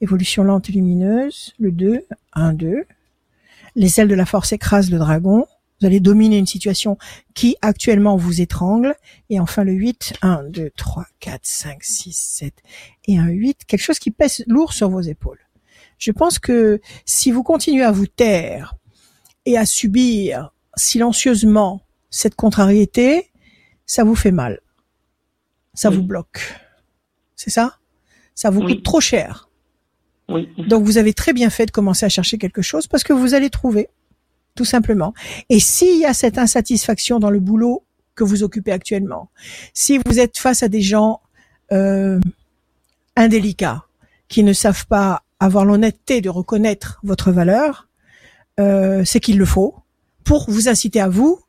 Évolution 0.00 0.42
lente 0.42 0.68
et 0.68 0.72
lumineuse. 0.72 1.54
Le 1.58 1.72
2, 1.72 2.06
1, 2.32 2.52
2. 2.54 2.84
Les 3.74 4.00
ailes 4.00 4.08
de 4.08 4.14
la 4.14 4.26
force 4.26 4.52
écrasent 4.52 4.90
le 4.90 4.98
dragon. 4.98 5.46
Vous 5.80 5.86
allez 5.86 6.00
dominer 6.00 6.38
une 6.38 6.46
situation 6.46 6.96
qui 7.34 7.56
actuellement 7.60 8.16
vous 8.16 8.40
étrangle. 8.40 8.94
Et 9.28 9.40
enfin 9.40 9.64
le 9.64 9.72
8, 9.72 10.14
1, 10.22 10.44
2, 10.44 10.70
3, 10.76 11.06
4, 11.20 11.40
5, 11.42 11.84
6, 11.84 12.12
7 12.12 12.54
et 13.08 13.18
un 13.18 13.28
8, 13.28 13.64
quelque 13.66 13.82
chose 13.82 13.98
qui 13.98 14.10
pèse 14.10 14.42
lourd 14.46 14.72
sur 14.72 14.88
vos 14.88 15.02
épaules. 15.02 15.40
Je 15.98 16.12
pense 16.12 16.38
que 16.38 16.80
si 17.04 17.30
vous 17.30 17.42
continuez 17.42 17.84
à 17.84 17.92
vous 17.92 18.06
taire 18.06 18.76
et 19.44 19.56
à 19.56 19.66
subir 19.66 20.52
silencieusement 20.76 21.82
cette 22.10 22.34
contrariété, 22.34 23.30
ça 23.86 24.04
vous 24.04 24.14
fait 24.14 24.32
mal. 24.32 24.60
Ça 25.74 25.90
vous 25.90 26.02
bloque. 26.02 26.54
C'est 27.34 27.50
ça? 27.50 27.78
Ça 28.34 28.50
vous 28.50 28.62
coûte 28.62 28.82
trop 28.82 29.00
cher. 29.00 29.45
Donc 30.28 30.84
vous 30.84 30.98
avez 30.98 31.14
très 31.14 31.32
bien 31.32 31.50
fait 31.50 31.66
de 31.66 31.70
commencer 31.70 32.04
à 32.04 32.08
chercher 32.08 32.38
quelque 32.38 32.62
chose 32.62 32.86
parce 32.86 33.04
que 33.04 33.12
vous 33.12 33.34
allez 33.34 33.50
trouver 33.50 33.88
tout 34.54 34.64
simplement. 34.64 35.14
Et 35.50 35.60
s'il 35.60 35.98
y 35.98 36.04
a 36.04 36.14
cette 36.14 36.38
insatisfaction 36.38 37.20
dans 37.20 37.30
le 37.30 37.40
boulot 37.40 37.84
que 38.14 38.24
vous 38.24 38.42
occupez 38.42 38.72
actuellement, 38.72 39.30
si 39.74 39.98
vous 40.04 40.18
êtes 40.18 40.38
face 40.38 40.62
à 40.62 40.68
des 40.68 40.80
gens 40.80 41.20
euh, 41.72 42.18
indélicats, 43.14 43.84
qui 44.28 44.42
ne 44.42 44.52
savent 44.52 44.86
pas 44.86 45.22
avoir 45.38 45.64
l'honnêteté 45.64 46.20
de 46.20 46.28
reconnaître 46.28 46.98
votre 47.02 47.30
valeur, 47.30 47.88
euh, 48.58 49.04
c'est 49.04 49.20
qu'il 49.20 49.38
le 49.38 49.44
faut 49.44 49.76
pour 50.24 50.50
vous 50.50 50.68
inciter 50.68 51.00
à 51.00 51.08
vous 51.08 51.40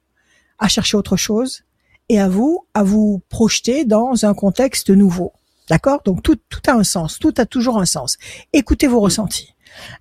à 0.59 0.67
chercher 0.67 0.97
autre 0.97 1.17
chose 1.17 1.63
et 2.09 2.19
à 2.19 2.27
vous 2.27 2.65
à 2.73 2.83
vous 2.83 3.21
projeter 3.29 3.85
dans 3.85 4.25
un 4.25 4.33
contexte 4.33 4.89
nouveau. 4.89 5.33
D'accord? 5.69 6.01
Donc 6.05 6.23
tout, 6.23 6.37
tout 6.49 6.61
a 6.67 6.73
un 6.73 6.83
sens, 6.83 7.19
tout 7.19 7.33
a 7.37 7.45
toujours 7.45 7.79
un 7.79 7.85
sens. 7.85 8.17
Écoutez 8.53 8.87
vos 8.87 8.99
ressentis. 8.99 9.53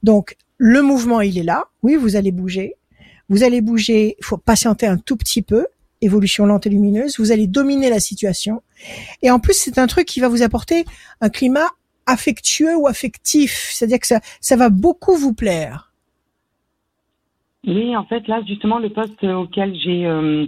Donc 0.03 0.37
le 0.59 0.83
mouvement, 0.83 1.21
il 1.21 1.39
est 1.39 1.43
là. 1.43 1.65
Oui, 1.83 1.97
vous 1.97 2.17
allez 2.17 2.33
bouger. 2.33 2.77
Vous 3.29 3.43
allez 3.43 3.61
bouger, 3.61 4.17
il 4.19 4.25
faut 4.25 4.37
patienter 4.37 4.87
un 4.87 4.97
tout 4.97 5.17
petit 5.17 5.43
peu, 5.43 5.67
évolution 6.01 6.47
lente 6.47 6.67
et 6.67 6.71
lumineuse, 6.71 7.19
vous 7.19 7.33
allez 7.33 7.49
dominer 7.49 7.91
la 7.91 7.99
situation. 7.99 8.63
Et 9.23 9.31
en 9.31 9.41
plus, 9.41 9.55
c'est 9.55 9.79
un 9.79 9.89
truc 9.89 10.07
qui 10.07 10.21
va 10.21 10.29
vous 10.29 10.43
apporter 10.43 10.85
un 11.21 11.29
climat 11.29 11.69
affectueux 12.07 12.77
ou 12.77 12.87
affectif, 12.87 13.71
c'est-à-dire 13.73 13.99
que 13.99 14.07
ça, 14.07 14.21
ça 14.41 14.55
va 14.55 14.69
beaucoup 14.69 15.17
vous 15.17 15.35
plaire. 15.35 15.93
Oui, 17.67 17.97
en 17.97 18.05
fait, 18.05 18.29
là, 18.29 18.43
justement, 18.47 18.79
le 18.79 18.91
poste 18.91 19.25
auquel 19.25 19.75
j'ai 19.75 20.07
euh, 20.07 20.47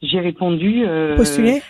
j'ai 0.00 0.20
répondu. 0.20 0.86
Euh, 0.86 1.16
Postulé? 1.16 1.62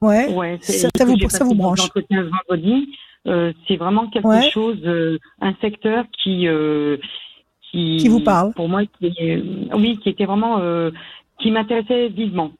Ouais. 0.00 0.32
Ouais. 0.32 0.58
Ça, 0.62 0.88
ça, 0.96 1.04
vous, 1.04 1.16
ça 1.28 1.44
vous 1.44 1.54
branche. 1.54 1.80
vendredi. 2.10 2.88
Euh, 3.26 3.52
c'est 3.66 3.76
vraiment 3.76 4.08
quelque 4.08 4.50
chose, 4.52 4.78
euh, 4.84 5.18
un 5.40 5.54
secteur 5.60 6.04
qui 6.22 6.46
qui, 7.70 8.08
vous 8.08 8.20
parle 8.20 8.52
Pour 8.54 8.68
moi, 8.68 8.82
qui, 8.98 9.12
oui, 9.74 9.98
qui 10.02 10.08
était 10.08 10.24
vraiment, 10.24 10.58
euh, 10.60 10.90
qui 11.40 11.50
m'intéressait 11.50 12.08
vivement. 12.08 12.52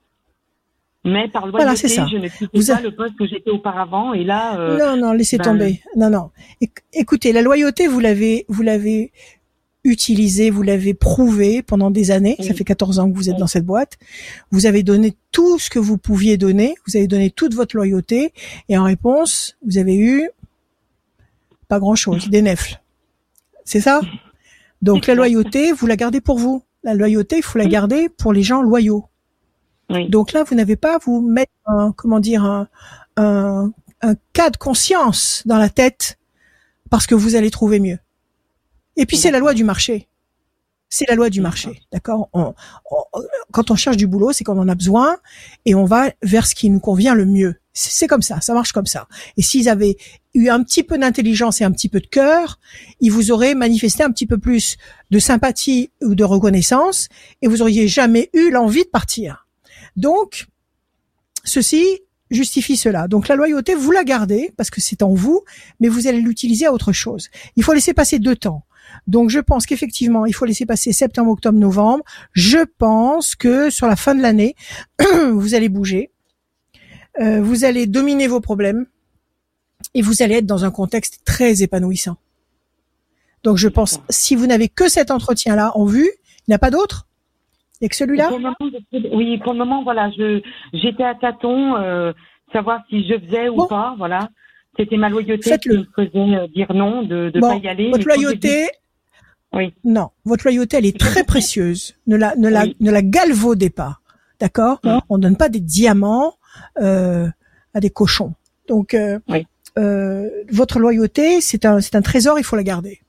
Mais 1.05 1.29
par 1.29 1.47
loyauté, 1.47 1.65
voilà, 1.65 1.77
ça. 1.77 2.07
je 2.11 2.17
ne 2.17 2.29
quittais 2.29 2.75
pas 2.75 2.81
le 2.81 2.91
poste 2.91 3.17
que 3.17 3.27
j'étais 3.27 3.51
auparavant. 3.51 4.13
Et 4.13 4.25
là, 4.25 4.59
euh, 4.59 4.79
non, 4.79 5.01
non, 5.01 5.13
laissez 5.13 5.39
ben, 5.39 5.45
tomber. 5.45 5.81
Non, 5.97 6.11
non. 6.11 6.31
Écoutez, 6.93 7.33
la 7.33 7.41
loyauté, 7.41 7.87
vous 7.87 8.01
l'avez, 8.01 8.45
vous 8.49 8.63
l'avez 8.63 9.13
utilisée, 9.85 10.51
vous 10.51 10.63
l'avez 10.63 10.95
prouvé 10.95 11.63
pendant 11.63 11.91
des 11.91 12.11
années. 12.11 12.37
Ça 12.41 12.55
fait 12.55 12.65
14 12.65 12.99
ans 12.99 13.11
que 13.11 13.17
vous 13.17 13.31
êtes 13.31 13.37
dans 13.37 13.47
cette 13.47 13.65
boîte. 13.65 13.99
Vous 14.51 14.67
avez 14.67 14.83
donné 14.83 15.17
tout 15.31 15.59
ce 15.59 15.71
que 15.71 15.79
vous 15.79 15.99
pouviez 15.99 16.37
donner. 16.37 16.75
Vous 16.87 16.97
avez 16.97 17.07
donné 17.07 17.31
toute 17.31 17.55
votre 17.55 17.77
loyauté. 17.77 18.33
Et 18.69 18.77
en 18.77 18.85
réponse, 18.85 19.57
vous 19.65 19.79
avez 19.79 19.97
eu 19.97 20.29
pas 21.69 21.79
grand 21.79 21.95
chose, 21.95 22.29
des 22.29 22.43
nefles. 22.43 22.81
C'est 23.65 23.81
ça? 23.81 24.01
Donc 24.83 25.07
la 25.07 25.15
loyauté, 25.15 25.73
vous 25.73 25.87
la 25.87 25.97
gardez 25.97 26.21
pour 26.21 26.39
vous. 26.39 26.63
La 26.83 26.95
loyauté, 26.95 27.37
il 27.39 27.43
faut 27.43 27.59
la 27.59 27.67
garder 27.67 28.09
pour 28.09 28.33
les 28.33 28.43
gens 28.43 28.63
loyaux. 28.63 29.07
Donc 30.09 30.33
là, 30.33 30.45
vous 30.45 30.55
n'avez 30.55 30.77
pas 30.77 30.97
à 30.97 30.99
vous 30.99 31.21
mettre 31.21 31.53
un, 31.67 31.93
comment 31.93 32.21
dire, 32.21 32.45
un, 32.45 32.69
un, 33.17 33.73
un 34.03 34.15
cas 34.33 34.51
de 34.51 34.57
conscience 34.57 35.43
dans 35.47 35.57
la 35.59 35.71
tête 35.71 36.19
parce 36.91 37.07
que 37.07 37.15
vous 37.15 37.37
allez 37.37 37.51
trouver 37.51 37.81
mieux. 37.81 37.99
Et 38.99 39.07
puis 39.07 39.17
c'est 39.17 39.31
la 39.31 39.39
loi 39.39 39.55
du 39.55 39.65
marché. 39.65 40.09
C'est 40.91 41.07
la 41.09 41.15
loi 41.15 41.31
du 41.31 41.41
marché, 41.41 41.83
d'accord? 41.93 42.31
Quand 43.53 43.71
on 43.71 43.77
cherche 43.77 43.97
du 43.97 44.07
boulot, 44.07 44.33
c'est 44.33 44.43
qu'on 44.43 44.59
en 44.59 44.69
a 44.69 44.75
besoin 44.75 45.19
et 45.67 45.75
on 45.75 45.85
va 45.85 46.11
vers 46.23 46.47
ce 46.47 46.55
qui 46.55 46.69
nous 46.71 46.81
convient 46.81 47.15
le 47.15 47.27
mieux. 47.27 47.57
C'est 47.75 48.09
comme 48.09 48.23
ça, 48.23 48.41
ça 48.41 48.55
marche 48.55 48.73
comme 48.73 48.87
ça. 48.87 49.07
Et 49.37 49.43
s'ils 49.43 49.69
avaient 49.69 49.97
eu 50.35 50.49
un 50.49 50.63
petit 50.65 50.83
peu 50.83 50.99
d'intelligence 50.99 51.61
et 51.61 51.65
un 51.65 51.71
petit 51.71 51.89
peu 51.89 52.01
de 52.01 52.07
cœur, 52.07 52.59
ils 53.01 53.13
vous 53.13 53.31
auraient 53.31 53.55
manifesté 53.55 54.03
un 54.03 54.11
petit 54.11 54.27
peu 54.27 54.39
plus 54.39 54.79
de 55.11 55.19
sympathie 55.19 55.91
ou 56.03 56.15
de 56.15 56.25
reconnaissance 56.25 57.09
et 57.43 57.49
vous 57.49 57.63
auriez 57.63 57.87
jamais 57.87 58.31
eu 58.33 58.51
l'envie 58.51 58.85
de 58.85 58.89
partir. 58.89 59.47
Donc, 59.97 60.49
ceci 61.45 62.01
justifie 62.31 62.77
cela. 62.77 63.09
Donc 63.09 63.29
la 63.29 63.37
loyauté, 63.37 63.75
vous 63.75 63.93
la 63.93 64.05
gardez 64.05 64.53
parce 64.57 64.71
que 64.71 64.81
c'est 64.81 65.03
en 65.03 65.15
vous, 65.15 65.45
mais 65.81 65.89
vous 65.89 66.07
allez 66.07 66.21
l'utiliser 66.21 66.67
à 66.67 66.73
autre 66.73 66.93
chose. 66.93 67.29
Il 67.57 67.63
faut 67.63 67.75
laisser 67.75 67.95
passer 67.95 68.19
deux 68.19 68.37
temps. 68.37 68.65
Donc 69.07 69.31
je 69.31 69.39
pense 69.39 69.67
qu'effectivement, 69.67 70.27
il 70.27 70.35
faut 70.35 70.45
laisser 70.45 70.67
passer 70.67 70.93
septembre, 70.93 71.31
octobre, 71.31 71.59
novembre. 71.59 72.05
Je 72.33 72.59
pense 72.79 73.35
que 73.35 73.71
sur 73.71 73.87
la 73.87 73.97
fin 73.97 74.15
de 74.15 74.23
l'année, 74.23 74.55
vous 75.33 75.55
allez 75.55 75.69
bouger 75.69 76.11
euh, 77.21 77.41
vous 77.41 77.65
allez 77.65 77.87
dominer 77.87 78.29
vos 78.29 78.41
problèmes 78.41 78.87
et 79.95 80.03
vous 80.03 80.23
allez 80.23 80.37
être 80.37 80.47
dans 80.47 80.65
un 80.65 80.71
contexte 80.71 81.25
très 81.25 81.63
épanouissant. 81.63 82.17
Donc 83.43 83.57
je 83.57 83.69
pense, 83.69 84.01
si 84.09 84.37
vous 84.37 84.47
n'avez 84.47 84.69
que 84.69 84.89
cet 84.89 85.11
entretien-là 85.11 85.73
en 85.75 85.85
vue, 85.85 86.11
il 86.47 86.51
n'y 86.51 86.55
a 86.55 86.59
pas 86.59 86.71
d'autre? 86.71 87.07
Il 87.75 87.85
n'y 87.85 87.87
a 87.87 87.89
que 87.89 87.97
celui-là? 87.97 88.31
Oui, 89.13 89.39
pour 89.39 89.53
le 89.53 89.59
moment, 89.59 89.83
voilà, 89.83 90.11
je 90.11 90.41
j'étais 90.73 91.05
à 91.05 91.15
tâtons, 91.15 91.77
euh, 91.77 92.13
savoir 92.53 92.83
si 92.89 93.07
je 93.09 93.19
faisais 93.19 93.49
ou 93.49 93.67
pas, 93.67 93.95
voilà. 93.99 94.29
C'était 94.79 94.97
ma 94.97 95.09
loyauté 95.09 95.59
qui 95.59 95.71
me 95.71 95.85
faisait 95.97 96.11
euh, 96.15 96.47
dire 96.49 96.73
non, 96.73 97.03
de 97.03 97.33
ne 97.35 97.41
pas 97.41 97.57
y 97.57 97.67
aller. 97.69 97.91
Votre 97.91 98.07
loyauté, 98.07 98.69
oui. 99.53 99.75
Non, 99.85 100.11
votre 100.25 100.45
loyauté, 100.45 100.77
elle 100.77 100.87
est 100.87 100.99
très 100.99 101.25
précieuse. 101.25 101.97
Ne 102.07 102.17
la, 102.17 102.37
ne 102.37 102.49
la, 102.49 102.67
ne 102.81 102.91
la 102.91 103.03
galvaudez 103.03 103.71
pas. 103.71 104.01
D'accord 104.41 104.81
On 105.09 105.17
ne 105.17 105.23
donne 105.23 105.37
pas 105.37 105.49
des 105.49 105.61
diamants 105.61 106.35
euh, 106.81 107.27
à 107.75 107.81
des 107.81 107.91
cochons. 107.91 108.35
Donc, 108.69 108.95
euh, 108.95 109.19
euh, 109.79 110.29
votre 110.51 110.79
loyauté, 110.79 111.41
c'est 111.41 111.65
un, 111.65 111.81
c'est 111.81 111.97
un 111.97 112.03
trésor, 112.03 112.39
il 112.39 112.45
faut 112.45 112.57
la 112.57 112.63
garder. 112.63 113.01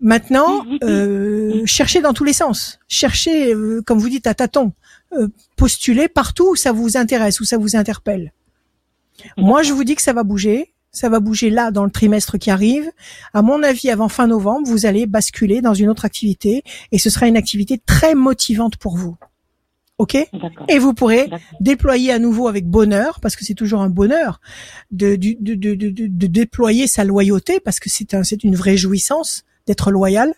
Maintenant, 0.00 0.64
euh, 0.82 1.62
cherchez 1.64 2.00
dans 2.00 2.12
tous 2.12 2.24
les 2.24 2.32
sens. 2.32 2.80
Cherchez, 2.88 3.54
comme 3.86 3.98
vous 3.98 4.08
dites, 4.08 4.26
à 4.26 4.34
tâtons. 4.34 4.72
postulez 5.56 6.08
partout 6.08 6.50
où 6.52 6.56
ça 6.56 6.72
vous 6.72 6.96
intéresse, 6.96 7.40
où 7.40 7.44
ça 7.44 7.56
vous 7.56 7.76
interpelle. 7.76 8.32
Moi, 9.36 9.62
je 9.62 9.72
vous 9.72 9.84
dis 9.84 9.94
que 9.94 10.02
ça 10.02 10.12
va 10.12 10.22
bouger. 10.22 10.72
Ça 10.94 11.08
va 11.08 11.20
bouger 11.20 11.48
là 11.48 11.70
dans 11.70 11.84
le 11.84 11.90
trimestre 11.90 12.36
qui 12.38 12.50
arrive. 12.50 12.90
À 13.32 13.40
mon 13.40 13.62
avis, 13.62 13.88
avant 13.88 14.10
fin 14.10 14.26
novembre, 14.26 14.68
vous 14.68 14.84
allez 14.84 15.06
basculer 15.06 15.62
dans 15.62 15.72
une 15.72 15.88
autre 15.88 16.04
activité 16.04 16.64
et 16.90 16.98
ce 16.98 17.08
sera 17.08 17.26
une 17.26 17.38
activité 17.38 17.78
très 17.78 18.14
motivante 18.14 18.76
pour 18.76 18.98
vous. 18.98 19.16
Ok? 19.96 20.16
Et 20.68 20.78
vous 20.78 20.92
pourrez 20.92 21.30
déployer 21.60 22.12
à 22.12 22.18
nouveau 22.18 22.46
avec 22.48 22.66
bonheur, 22.66 23.20
parce 23.20 23.36
que 23.36 23.44
c'est 23.44 23.54
toujours 23.54 23.80
un 23.80 23.88
bonheur 23.88 24.40
de, 24.90 25.16
de, 25.16 25.34
de, 25.38 25.74
de, 25.74 25.90
de 25.90 26.26
déployer 26.26 26.86
sa 26.86 27.04
loyauté, 27.04 27.60
parce 27.60 27.80
que 27.80 27.88
c'est 27.88 28.12
un, 28.12 28.22
c'est 28.22 28.42
une 28.44 28.56
vraie 28.56 28.76
jouissance 28.76 29.44
d'être 29.66 29.92
loyal. 29.92 30.34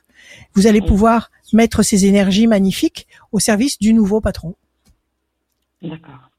Vous 0.55 0.67
allez 0.67 0.83
pouvoir 0.83 1.31
mettre 1.53 1.83
ces 1.83 2.05
énergies 2.05 2.47
magnifiques 2.47 3.09
au 3.33 3.41
service 3.41 3.79
du 3.79 3.93
nouveau 3.93 4.21
patron. 4.21 4.55
D'accord. 5.83 6.31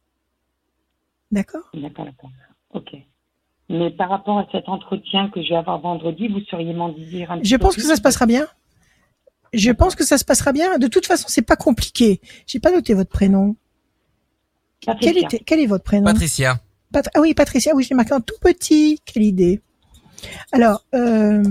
D'accord 1.35 1.69
D'accord, 1.73 2.05
d'accord. 2.05 2.31
Ok. 2.73 2.95
Mais 3.67 3.91
par 3.91 4.09
rapport 4.09 4.39
à 4.39 4.47
cet 4.53 4.69
entretien 4.69 5.29
que 5.29 5.43
je 5.43 5.49
vais 5.49 5.55
avoir 5.55 5.79
vendredi, 5.81 6.29
vous 6.29 6.39
seriez 6.49 6.73
m'en 6.73 6.89
dire 6.89 7.29
un 7.29 7.39
petit 7.39 7.49
Je 7.49 7.55
pense 7.57 7.75
que 7.75 7.81
ça 7.81 7.97
se 7.97 8.01
passera 8.01 8.25
bien. 8.25 8.47
Je 9.51 9.71
pense 9.71 9.95
que 9.95 10.05
ça 10.05 10.17
se 10.17 10.23
passera 10.23 10.53
bien. 10.53 10.77
De 10.77 10.87
toute 10.87 11.05
façon, 11.05 11.25
c'est 11.27 11.41
pas 11.41 11.57
compliqué. 11.57 12.21
J'ai 12.47 12.59
pas 12.59 12.71
noté 12.71 12.93
votre 12.93 13.09
prénom. 13.09 13.57
Quel, 15.01 15.17
était, 15.17 15.39
quel 15.39 15.59
est 15.59 15.65
votre 15.65 15.83
prénom? 15.83 16.05
Patricia. 16.05 16.59
ah 16.93 17.19
oui, 17.19 17.33
Patricia. 17.33 17.75
Oui, 17.75 17.83
j'ai 17.83 17.95
marqué 17.95 18.13
en 18.13 18.21
tout 18.21 18.35
petit. 18.39 19.01
Quelle 19.05 19.23
idée. 19.23 19.61
Alors, 20.53 20.85
euh, 20.93 21.43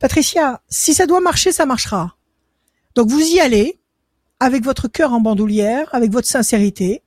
Patricia, 0.00 0.60
si 0.68 0.92
ça 0.92 1.06
doit 1.06 1.20
marcher, 1.20 1.52
ça 1.52 1.64
marchera. 1.64 2.16
Donc 2.94 3.08
vous 3.08 3.20
y 3.20 3.40
allez 3.40 3.78
avec 4.40 4.64
votre 4.64 4.88
cœur 4.88 5.12
en 5.12 5.20
bandoulière, 5.20 5.88
avec 5.92 6.10
votre 6.10 6.28
sincérité. 6.28 7.02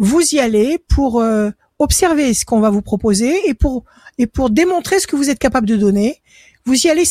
Vous 0.00 0.34
y 0.34 0.38
allez 0.38 0.78
pour 0.78 1.20
euh, 1.20 1.50
observer 1.78 2.32
ce 2.32 2.46
qu'on 2.46 2.60
va 2.60 2.70
vous 2.70 2.80
proposer 2.80 3.46
et 3.46 3.52
pour 3.52 3.84
et 4.16 4.26
pour 4.26 4.48
démontrer 4.48 4.98
ce 4.98 5.06
que 5.06 5.14
vous 5.14 5.28
êtes 5.28 5.38
capable 5.38 5.66
de 5.66 5.76
donner. 5.76 6.22
Vous 6.64 6.86
y 6.86 6.88
allez 6.88 7.04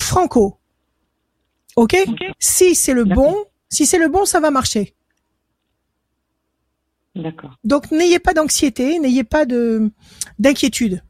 franco. 0.00 0.58
Ok, 1.76 1.96
Si 2.40 2.74
c'est 2.74 2.94
le 2.94 3.04
bon, 3.04 3.36
si 3.68 3.86
c'est 3.86 3.98
le 3.98 4.08
bon, 4.08 4.24
ça 4.24 4.40
va 4.40 4.50
marcher. 4.50 4.96
D'accord. 7.14 7.56
Donc 7.62 7.92
n'ayez 7.92 8.18
pas 8.18 8.34
d'anxiété, 8.34 8.98
n'ayez 8.98 9.22
pas 9.22 9.46
de 9.46 9.92
d'inquiétude. 10.40 11.00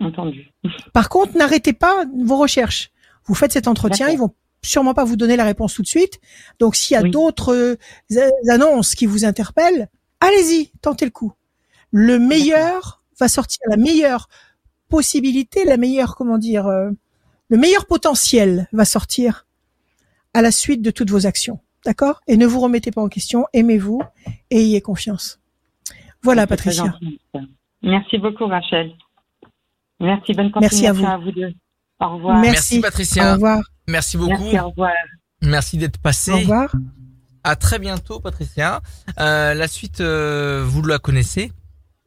Entendu. 0.00 0.50
Par 0.92 1.08
contre, 1.08 1.36
n'arrêtez 1.38 1.72
pas 1.72 2.04
vos 2.24 2.36
recherches. 2.36 2.90
Vous 3.26 3.34
faites 3.36 3.52
cet 3.52 3.68
entretien, 3.68 4.08
ils 4.08 4.18
vont 4.18 4.34
sûrement 4.64 4.94
pas 4.94 5.04
vous 5.04 5.16
donner 5.16 5.36
la 5.36 5.44
réponse 5.44 5.74
tout 5.74 5.82
de 5.82 5.86
suite. 5.86 6.20
Donc 6.58 6.76
s'il 6.76 6.94
y 6.94 6.98
a 6.98 7.02
d'autres 7.02 7.54
euh, 7.54 8.30
annonces 8.48 8.94
qui 8.94 9.06
vous 9.06 9.24
interpellent, 9.24 9.88
allez-y, 10.20 10.72
tentez 10.80 11.04
le 11.04 11.10
coup. 11.10 11.32
Le 11.90 12.18
meilleur 12.18 13.02
va 13.20 13.28
sortir, 13.28 13.60
la 13.68 13.76
meilleure 13.76 14.28
possibilité, 14.88 15.64
la 15.64 15.76
meilleure, 15.76 16.16
comment 16.16 16.38
dire, 16.38 16.66
euh, 16.66 16.90
le 17.48 17.56
meilleur 17.56 17.86
potentiel 17.86 18.68
va 18.72 18.84
sortir 18.84 19.46
à 20.32 20.42
la 20.42 20.50
suite 20.50 20.82
de 20.82 20.90
toutes 20.90 21.10
vos 21.10 21.26
actions. 21.26 21.60
D'accord? 21.84 22.20
Et 22.26 22.36
ne 22.36 22.46
vous 22.46 22.60
remettez 22.60 22.90
pas 22.90 23.02
en 23.02 23.08
question, 23.08 23.46
aimez-vous 23.52 24.00
et 24.50 24.58
ayez 24.58 24.80
confiance. 24.80 25.40
Voilà, 26.22 26.46
Patricia. 26.46 26.98
Merci 27.82 28.18
beaucoup, 28.18 28.46
Rachel. 28.46 28.94
Merci, 30.00 30.32
bonne 30.32 30.50
continuation 30.50 30.94
Merci 30.94 31.06
à 31.06 31.18
vous. 31.18 31.32
deux. 31.32 31.52
Au 32.00 32.14
revoir. 32.14 32.40
Merci, 32.40 32.80
Patricia. 32.80 33.30
Au 33.30 33.34
revoir. 33.34 33.73
Merci 33.86 34.16
beaucoup. 34.16 34.44
Merci, 34.44 34.58
au 34.60 34.68
revoir. 34.70 34.92
Merci 35.42 35.78
d'être 35.78 35.98
passé. 35.98 36.32
Au 36.32 36.38
revoir. 36.38 36.72
À 37.42 37.56
très 37.56 37.78
bientôt, 37.78 38.20
Patricia. 38.20 38.80
Euh, 39.20 39.52
la 39.54 39.68
suite, 39.68 40.00
euh, 40.00 40.64
vous 40.66 40.82
la 40.82 40.98
connaissez 40.98 41.52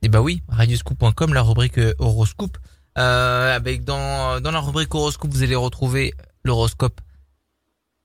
Eh 0.02 0.10
ben 0.10 0.20
oui, 0.20 0.42
radioscoop.com, 0.48 1.34
la 1.34 1.44
rubrique 1.44 1.78
euh, 1.78 1.94
horoscope. 2.00 2.58
Euh, 2.98 3.56
avec 3.56 3.84
dans 3.84 4.42
dans 4.42 4.50
la 4.50 4.60
rubrique 4.60 4.94
horoscope, 4.96 5.30
vous 5.32 5.44
allez 5.44 5.56
retrouver 5.56 6.16
l'horoscope, 6.44 7.00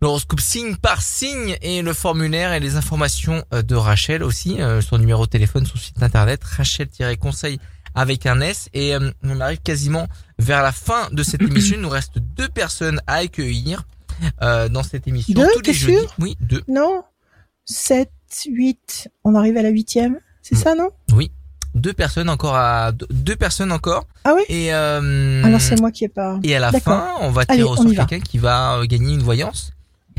l'horoscope 0.02 0.40
signe 0.40 0.76
par 0.76 1.00
signe 1.00 1.56
et 1.62 1.80
le 1.80 1.94
formulaire 1.94 2.52
et 2.52 2.60
les 2.60 2.76
informations 2.76 3.42
euh, 3.54 3.62
de 3.62 3.74
Rachel 3.74 4.22
aussi, 4.22 4.60
euh, 4.60 4.82
son 4.82 4.98
numéro 4.98 5.24
de 5.24 5.30
téléphone, 5.30 5.64
son 5.64 5.78
site 5.78 6.02
internet, 6.02 6.44
Rachel-conseil 6.44 7.58
avec 7.94 8.26
un 8.26 8.40
S. 8.40 8.68
Et 8.74 8.94
on 9.22 9.40
arrive 9.40 9.60
quasiment 9.60 10.06
vers 10.38 10.62
la 10.62 10.72
fin 10.72 11.08
de 11.12 11.22
cette 11.22 11.42
émission. 11.42 11.76
Il 11.76 11.82
nous 11.82 11.88
reste 11.88 12.18
deux 12.18 12.48
personnes 12.48 13.00
à 13.06 13.16
accueillir 13.16 13.84
dans 14.40 14.82
cette 14.82 15.08
émission. 15.08 15.34
Deux, 15.34 15.48
tous 15.54 15.62
les 15.66 15.72
jeudis. 15.72 15.98
Sûr 15.98 16.14
oui, 16.18 16.36
deux. 16.40 16.62
Non, 16.68 17.02
7, 17.64 18.10
8, 18.46 19.08
on 19.24 19.34
arrive 19.34 19.56
à 19.56 19.62
la 19.62 19.70
huitième. 19.70 20.18
C'est 20.42 20.56
ça, 20.56 20.74
non? 20.74 20.90
Oui 21.12 21.30
deux 21.74 21.92
personnes 21.92 22.28
encore 22.28 22.54
à 22.54 22.92
deux 22.92 23.36
personnes 23.36 23.72
encore. 23.72 24.06
Ah 24.24 24.34
oui? 24.34 24.42
Et 24.48 24.74
euh, 24.74 25.42
alors 25.44 25.60
c'est 25.60 25.80
moi 25.80 25.90
qui 25.90 26.04
ai 26.04 26.08
pas. 26.08 26.38
Et 26.42 26.54
à 26.54 26.60
la 26.60 26.72
fin, 26.72 27.12
on 27.20 27.30
va 27.30 27.46
tirer 27.46 27.62
au 27.62 27.76
sort 27.76 27.86
quelqu'un 27.86 28.20
qui 28.20 28.38
va 28.38 28.76
euh, 28.76 28.84
gagner 28.84 29.14
une 29.14 29.22
voyance. 29.22 29.72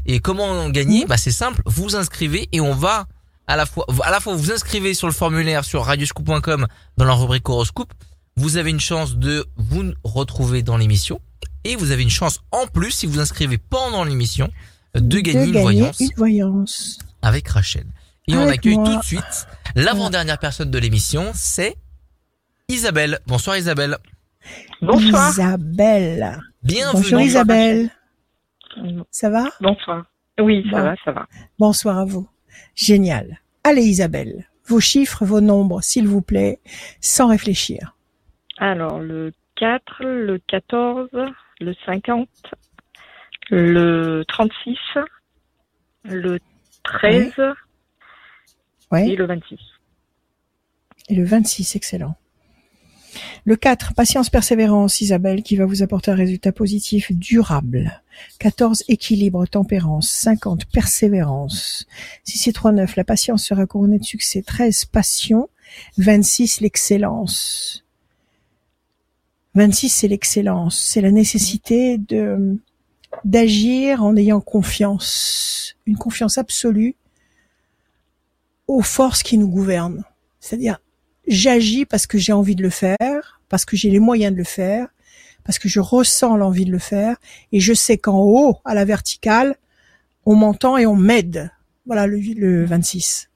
Et 0.06 0.20
comment 0.20 0.70
gagner? 0.70 1.06
Bah 1.06 1.18
c'est 1.18 1.32
simple, 1.32 1.62
vous 1.66 1.96
inscrivez 1.96 2.50
et 2.52 2.60
on 2.60 2.74
va 2.74 3.06
à 3.48 3.56
la 3.56 3.66
fois 3.66 3.86
à 4.04 4.12
la 4.12 4.20
fois 4.20 4.36
vous 4.36 4.52
inscrivez 4.52 4.94
sur 4.94 5.08
le 5.08 5.14
formulaire 5.14 5.66
sur 5.66 5.84
radioscoop.com 5.84 6.68
dans 6.98 7.06
la 7.06 7.14
rubrique 7.14 7.48
horoscope. 7.50 7.94
Vous 8.36 8.58
avez 8.58 8.72
une 8.72 8.80
chance 8.80 9.16
de 9.16 9.46
vous 9.58 9.94
retrouver 10.04 10.64
dans 10.64 10.78
l'émission 10.78 11.22
et 11.64 11.76
vous 11.76 11.92
avez 11.92 12.04
une 12.04 12.10
chance 12.10 12.40
en 12.52 12.68
plus 12.68 12.92
si 12.92 13.06
vous 13.06 13.20
inscrivez 13.20 13.58
pendant 13.58 14.04
l'émission 14.04 14.50
de, 14.96 15.20
gagner, 15.20 15.46
une, 15.46 15.62
voyance 15.62 16.00
une 16.00 16.10
voyance 16.16 17.00
avec 17.22 17.48
Rachel. 17.48 17.86
Et 18.28 18.36
on 18.36 18.48
accueille 18.48 18.76
tout 18.76 18.98
de 18.98 19.04
suite 19.04 19.48
l'avant-dernière 19.76 20.40
personne 20.40 20.72
de 20.72 20.78
l'émission, 20.78 21.32
c'est 21.34 21.76
Isabelle. 22.70 23.20
Bonsoir 23.28 23.58
Isabelle. 23.58 23.98
Bonsoir. 24.82 25.32
Isabelle. 25.32 26.40
Bienvenue. 26.64 27.02
Bonjour 27.02 27.22
Isabelle. 27.22 27.90
Ça 29.12 29.30
va? 29.30 29.46
Bonsoir. 29.62 30.06
Oui, 30.40 30.66
ça 30.72 30.82
va, 30.82 30.96
ça 31.06 31.12
va. 31.12 31.28
Bonsoir 31.60 32.00
à 32.00 32.06
vous. 32.06 32.28
Génial. 32.76 33.40
Allez 33.64 33.84
Isabelle, 33.84 34.46
vos 34.66 34.80
chiffres, 34.80 35.26
vos 35.26 35.42
nombres, 35.42 35.82
s'il 35.82 36.08
vous 36.08 36.22
plaît, 36.22 36.60
sans 37.02 37.28
réfléchir. 37.28 37.96
Alors, 38.58 39.00
le 39.00 39.32
4, 39.56 40.04
le 40.04 40.40
14, 40.48 41.10
le 41.60 41.74
50, 41.86 42.28
le 43.50 44.24
36, 44.28 44.78
le 46.06 46.40
13, 46.84 47.34
et 49.02 49.16
le 49.16 49.26
26. 49.26 49.60
Et 51.10 51.16
le 51.16 51.24
26, 51.24 51.76
excellent. 51.76 52.16
Le 53.46 53.56
4, 53.56 53.94
patience, 53.94 54.30
persévérance, 54.30 55.02
Isabelle, 55.02 55.44
qui 55.44 55.56
va 55.56 55.66
vous 55.66 55.84
apporter 55.84 56.12
un 56.12 56.16
résultat 56.16 56.52
positif 56.52 57.12
durable. 57.12 58.02
14, 58.40 58.84
équilibre, 58.88 59.46
tempérance. 59.46 60.10
50, 60.10 60.66
persévérance. 60.66 61.86
6 62.24 62.48
et 62.48 62.54
3, 62.54 62.72
9, 62.74 62.96
la 62.96 63.04
patience 63.04 63.44
sera 63.44 63.66
couronnée 63.66 64.00
de 64.00 64.04
succès. 64.04 64.42
13, 64.42 64.86
passion. 64.86 65.50
26, 65.98 66.62
l'excellence. 66.62 67.84
26, 69.56 69.90
c'est 69.90 70.08
l'excellence. 70.08 70.80
C'est 70.80 71.02
la 71.02 71.12
nécessité 71.12 71.98
de, 71.98 72.58
d'agir 73.24 74.04
en 74.04 74.16
ayant 74.16 74.42
confiance. 74.42 75.76
Une 75.86 75.98
confiance 75.98 76.38
absolue 76.38 76.96
aux 78.68 78.82
forces 78.82 79.24
qui 79.24 79.38
nous 79.38 79.50
gouvernent. 79.50 80.04
C'est-à-dire, 80.40 80.80
j'agis 81.28 81.86
parce 81.86 82.08
que 82.08 82.18
j'ai 82.18 82.34
envie 82.34 82.56
de 82.56 82.64
le 82.64 82.70
faire, 82.70 83.42
parce 83.50 83.66
que 83.66 83.76
j'ai 83.78 83.90
les 83.90 84.00
moyens 84.00 84.34
de 84.34 84.38
le 84.38 84.44
faire, 84.44 84.88
parce 85.44 85.60
que 85.60 85.68
je 85.70 85.80
ressens 85.80 86.38
l'envie 86.38 86.66
de 86.66 86.72
le 86.72 86.80
faire, 86.80 87.18
et 87.52 87.60
je 87.60 87.74
sais 87.74 87.98
qu'en 87.98 88.20
haut, 88.20 88.58
à 88.66 88.74
la 88.74 88.86
verticale, 88.86 89.56
on 90.26 90.36
m'entend 90.36 90.78
et 90.78 90.86
on 90.86 90.96
m'aide. 90.96 91.52
Voilà 91.86 92.08
le, 92.08 92.18
le 92.18 92.66
26. 92.66 93.30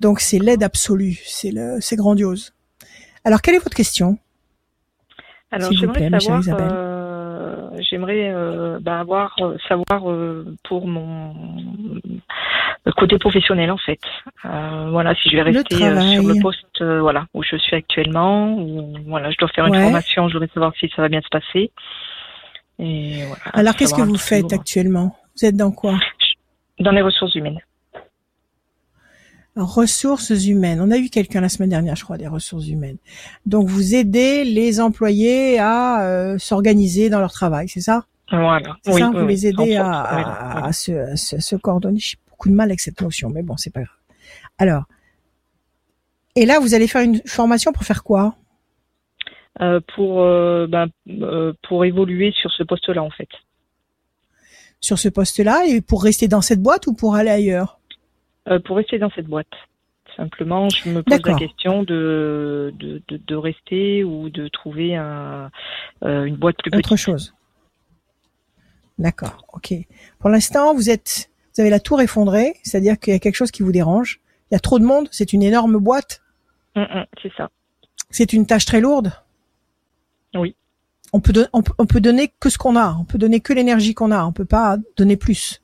Donc 0.00 0.20
c'est 0.20 0.38
l'aide 0.38 0.62
absolue, 0.62 1.18
c'est 1.24 1.50
le, 1.50 1.78
c'est 1.80 1.96
grandiose. 1.96 2.54
Alors 3.24 3.42
quelle 3.42 3.54
est 3.54 3.60
votre 3.60 3.76
question? 3.76 4.18
Alors 5.50 5.72
j'aimerais 5.72 6.10
savoir, 6.20 6.42
euh, 6.60 7.70
j'aimerais 7.90 8.30
euh, 8.30 8.78
bah, 8.80 9.00
avoir 9.00 9.34
euh, 9.40 9.56
savoir 9.68 10.10
euh, 10.10 10.54
pour 10.64 10.86
mon 10.86 11.34
côté 12.94 13.18
professionnel 13.18 13.70
en 13.70 13.78
fait. 13.78 13.98
Euh, 14.44 14.90
voilà, 14.90 15.14
si 15.16 15.28
je 15.30 15.36
vais 15.36 15.42
rester 15.42 15.82
euh, 15.82 16.00
sur 16.00 16.22
le 16.22 16.40
poste 16.40 16.80
euh, 16.80 17.00
voilà 17.00 17.26
où 17.34 17.42
je 17.42 17.56
suis 17.56 17.74
actuellement, 17.74 18.54
ou 18.54 18.94
voilà, 19.06 19.30
je 19.30 19.36
dois 19.38 19.48
faire 19.48 19.66
une 19.66 19.74
formation, 19.74 20.28
je 20.28 20.34
voudrais 20.34 20.50
savoir 20.52 20.72
si 20.78 20.88
ça 20.94 21.02
va 21.02 21.08
bien 21.08 21.20
se 21.20 21.28
passer. 21.30 21.72
Et 22.78 23.24
voilà. 23.26 23.42
Alors 23.52 23.74
qu'est-ce 23.74 23.94
que 23.94 24.02
vous 24.02 24.18
faites 24.18 24.52
actuellement? 24.52 25.16
Vous 25.36 25.46
êtes 25.46 25.56
dans 25.56 25.72
quoi? 25.72 25.98
Dans 26.78 26.92
les 26.92 27.02
ressources 27.02 27.34
humaines. 27.34 27.58
Ressources 29.56 30.46
humaines. 30.46 30.80
On 30.82 30.90
a 30.90 30.98
eu 30.98 31.08
quelqu'un 31.08 31.40
la 31.40 31.48
semaine 31.48 31.70
dernière, 31.70 31.96
je 31.96 32.04
crois, 32.04 32.18
des 32.18 32.28
ressources 32.28 32.68
humaines. 32.68 32.98
Donc 33.46 33.68
vous 33.68 33.94
aidez 33.94 34.44
les 34.44 34.80
employés 34.80 35.58
à 35.58 36.36
s'organiser 36.38 37.08
dans 37.08 37.20
leur 37.20 37.32
travail, 37.32 37.68
c'est 37.68 37.80
ça? 37.80 38.04
Voilà. 38.30 38.76
C'est 38.82 38.92
ça, 38.92 39.10
vous 39.10 39.26
les 39.26 39.46
aidez 39.46 39.76
à, 39.76 40.70
se, 40.72 41.16
se, 41.16 41.56
coordonner 41.56 42.00
beaucoup 42.36 42.50
de 42.50 42.54
mal 42.54 42.68
avec 42.68 42.80
cette 42.80 43.00
notion, 43.00 43.30
mais 43.30 43.42
bon, 43.42 43.56
c'est 43.56 43.72
pas 43.72 43.80
grave. 43.80 43.96
Alors, 44.58 44.84
et 46.34 46.44
là, 46.44 46.60
vous 46.60 46.74
allez 46.74 46.86
faire 46.86 47.00
une 47.00 47.22
formation 47.24 47.72
pour 47.72 47.84
faire 47.84 48.04
quoi? 48.04 48.36
Euh, 49.62 49.80
Pour 49.94 50.20
euh, 50.20 50.66
ben, 50.68 50.88
euh, 51.08 51.54
pour 51.66 51.86
évoluer 51.86 52.32
sur 52.32 52.50
ce 52.50 52.62
poste-là, 52.62 53.02
en 53.02 53.10
fait. 53.10 53.28
Sur 54.80 54.98
ce 54.98 55.08
poste-là 55.08 55.64
et 55.66 55.80
pour 55.80 56.02
rester 56.02 56.28
dans 56.28 56.42
cette 56.42 56.60
boîte 56.60 56.86
ou 56.86 56.92
pour 56.92 57.14
aller 57.14 57.30
ailleurs? 57.30 57.80
Pour 58.66 58.76
rester 58.76 58.98
dans 58.98 59.10
cette 59.10 59.26
boîte. 59.26 59.54
Simplement, 60.14 60.68
je 60.68 60.90
me 60.90 61.02
pose 61.02 61.20
la 61.24 61.38
question 61.38 61.82
de, 61.82 62.72
de, 62.78 63.02
de, 63.08 63.34
rester 63.34 64.04
ou 64.04 64.28
de 64.28 64.48
trouver 64.48 64.94
un, 64.94 65.50
une 66.02 66.36
boîte 66.36 66.56
plus 66.58 66.70
petite. 66.70 66.86
Autre 66.86 66.96
chose. 66.96 67.34
D'accord, 68.98 69.44
ok. 69.52 69.74
Pour 70.18 70.30
l'instant, 70.30 70.74
vous 70.74 70.88
êtes, 70.88 71.30
vous 71.56 71.62
avez 71.62 71.70
la 71.70 71.80
tour 71.80 72.02
effondrée, 72.02 72.54
c'est-à-dire 72.62 72.98
qu'il 72.98 73.14
y 73.14 73.16
a 73.16 73.18
quelque 73.18 73.34
chose 73.34 73.50
qui 73.50 73.62
vous 73.62 73.72
dérange. 73.72 74.20
Il 74.50 74.54
y 74.54 74.56
a 74.56 74.60
trop 74.60 74.78
de 74.78 74.84
monde, 74.84 75.08
c'est 75.10 75.32
une 75.32 75.42
énorme 75.42 75.78
boîte. 75.78 76.20
Mm, 76.74 76.82
mm, 76.82 77.04
c'est 77.22 77.32
ça. 77.36 77.50
C'est 78.10 78.34
une 78.34 78.46
tâche 78.46 78.66
très 78.66 78.80
lourde. 78.80 79.12
Oui. 80.34 80.54
On 81.12 81.20
peut, 81.20 81.46
on, 81.54 81.62
peut 81.62 82.00
donner 82.00 82.30
que 82.40 82.50
ce 82.50 82.58
qu'on 82.58 82.76
a, 82.76 82.94
on 83.00 83.04
peut 83.04 83.16
donner 83.16 83.40
que 83.40 83.54
l'énergie 83.54 83.94
qu'on 83.94 84.10
a, 84.10 84.24
on 84.24 84.32
peut 84.32 84.44
pas 84.44 84.76
donner 84.98 85.16
plus. 85.16 85.62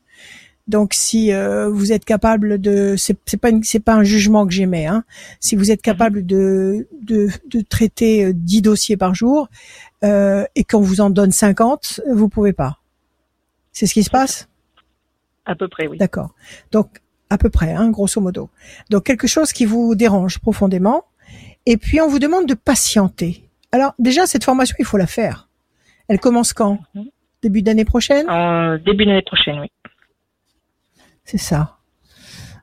Donc 0.67 0.95
si 0.95 1.33
euh, 1.33 1.69
vous 1.69 1.93
êtes 1.93 2.07
capable 2.07 2.59
de, 2.59 2.95
c'est 2.97 3.19
pas 3.39 3.51
c'est 3.63 3.81
pas 3.81 3.95
un 3.95 4.05
jugement 4.05 4.47
que 4.47 4.53
j'émets, 4.53 4.87
hein. 4.87 5.05
Si 5.41 5.57
vous 5.57 5.73
êtes 5.73 5.83
capable 5.83 6.25
de 6.25 6.89
de, 7.03 7.29
de 7.49 7.61
traiter 7.61 8.33
10 8.33 8.59
euh, 8.59 8.63
dossiers 8.63 8.97
par 8.97 9.15
jour 9.15 9.49
euh, 10.05 10.45
et 10.55 10.63
qu'on 10.63 10.81
vous 10.81 11.01
en 11.01 11.11
donne 11.11 11.33
50, 11.33 12.01
vous 12.13 12.29
pouvez 12.29 12.53
pas. 12.53 12.79
C'est 13.73 13.87
ce 13.87 13.95
qui 13.95 14.05
se 14.05 14.11
passe? 14.11 14.49
À 15.45 15.55
peu 15.55 15.69
près, 15.69 15.87
oui. 15.87 15.99
D'accord. 15.99 16.35
Donc, 16.71 17.01
à 17.31 17.39
peu 17.39 17.51
près, 17.51 17.73
hein, 17.73 17.91
grosso 17.91 18.21
modo. 18.21 18.51
Donc, 18.91 19.05
quelque 19.05 19.27
chose 19.27 19.53
qui 19.53 19.65
vous 19.65 19.95
dérange 19.95 20.39
profondément. 20.39 21.05
Et 21.67 21.77
puis, 21.77 22.01
on 22.01 22.09
vous 22.09 22.19
demande 22.19 22.47
de 22.47 22.55
patienter. 22.55 23.49
Alors, 23.73 23.95
déjà, 23.99 24.27
cette 24.27 24.45
formation, 24.45 24.77
il 24.79 24.85
faut 24.85 24.99
la 24.99 25.07
faire. 25.07 25.49
Elle 26.09 26.21
commence 26.21 26.53
quand? 26.53 26.79
Mhm. 26.95 27.07
Début 27.43 27.63
d'année 27.63 27.85
prochaine? 27.85 28.29
Euh, 28.29 28.79
Début 28.79 29.05
d'année 29.07 29.23
prochaine, 29.23 29.59
oui. 29.61 29.69
C'est 31.25 31.39
ça. 31.39 31.79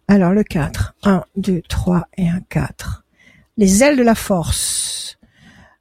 Alors, 0.07 0.31
le 0.31 0.43
4. 0.43 0.95
1, 1.03 1.23
2, 1.35 1.61
3 1.67 2.07
et 2.17 2.29
un 2.29 2.41
4. 2.49 3.03
Les 3.57 3.83
ailes 3.83 3.97
de 3.97 4.03
la 4.03 4.15
force. 4.15 5.17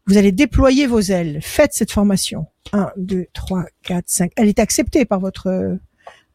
Vous 0.06 0.16
allez 0.16 0.32
déployer 0.32 0.86
vos 0.86 1.00
ailes. 1.00 1.40
Faites 1.42 1.72
cette 1.74 1.92
formation. 1.92 2.46
1, 2.72 2.90
2, 2.96 3.26
3, 3.34 3.64
4, 3.82 4.04
5. 4.08 4.32
Elle 4.36 4.48
est 4.48 4.58
acceptée 4.58 5.04
par 5.04 5.20
votre, 5.20 5.78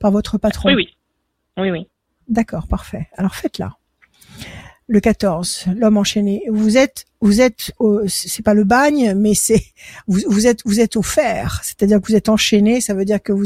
par 0.03 0.11
votre 0.11 0.37
patron. 0.37 0.67
Oui, 0.67 0.75
oui. 0.75 0.89
Oui, 1.57 1.71
oui. 1.71 1.87
D'accord, 2.27 2.67
parfait. 2.67 3.07
Alors 3.15 3.35
faites-la. 3.35 3.77
Le 4.87 4.99
14, 4.99 5.67
l'homme 5.77 5.97
enchaîné. 5.97 6.43
Vous 6.49 6.77
êtes, 6.77 7.05
vous 7.21 7.39
êtes, 7.39 7.71
c'est 8.07 8.43
pas 8.43 8.53
le 8.53 8.65
bagne, 8.65 9.13
mais 9.15 9.33
c'est, 9.33 9.63
vous, 10.07 10.19
vous, 10.27 10.45
êtes, 10.45 10.59
vous 10.65 10.81
êtes 10.81 10.97
au 10.97 11.03
fer. 11.03 11.61
C'est-à-dire 11.63 12.01
que 12.01 12.07
vous 12.07 12.17
êtes 12.17 12.27
enchaîné. 12.27 12.81
Ça 12.81 12.93
veut 12.93 13.05
dire 13.05 13.23
que 13.23 13.31
vous, 13.31 13.45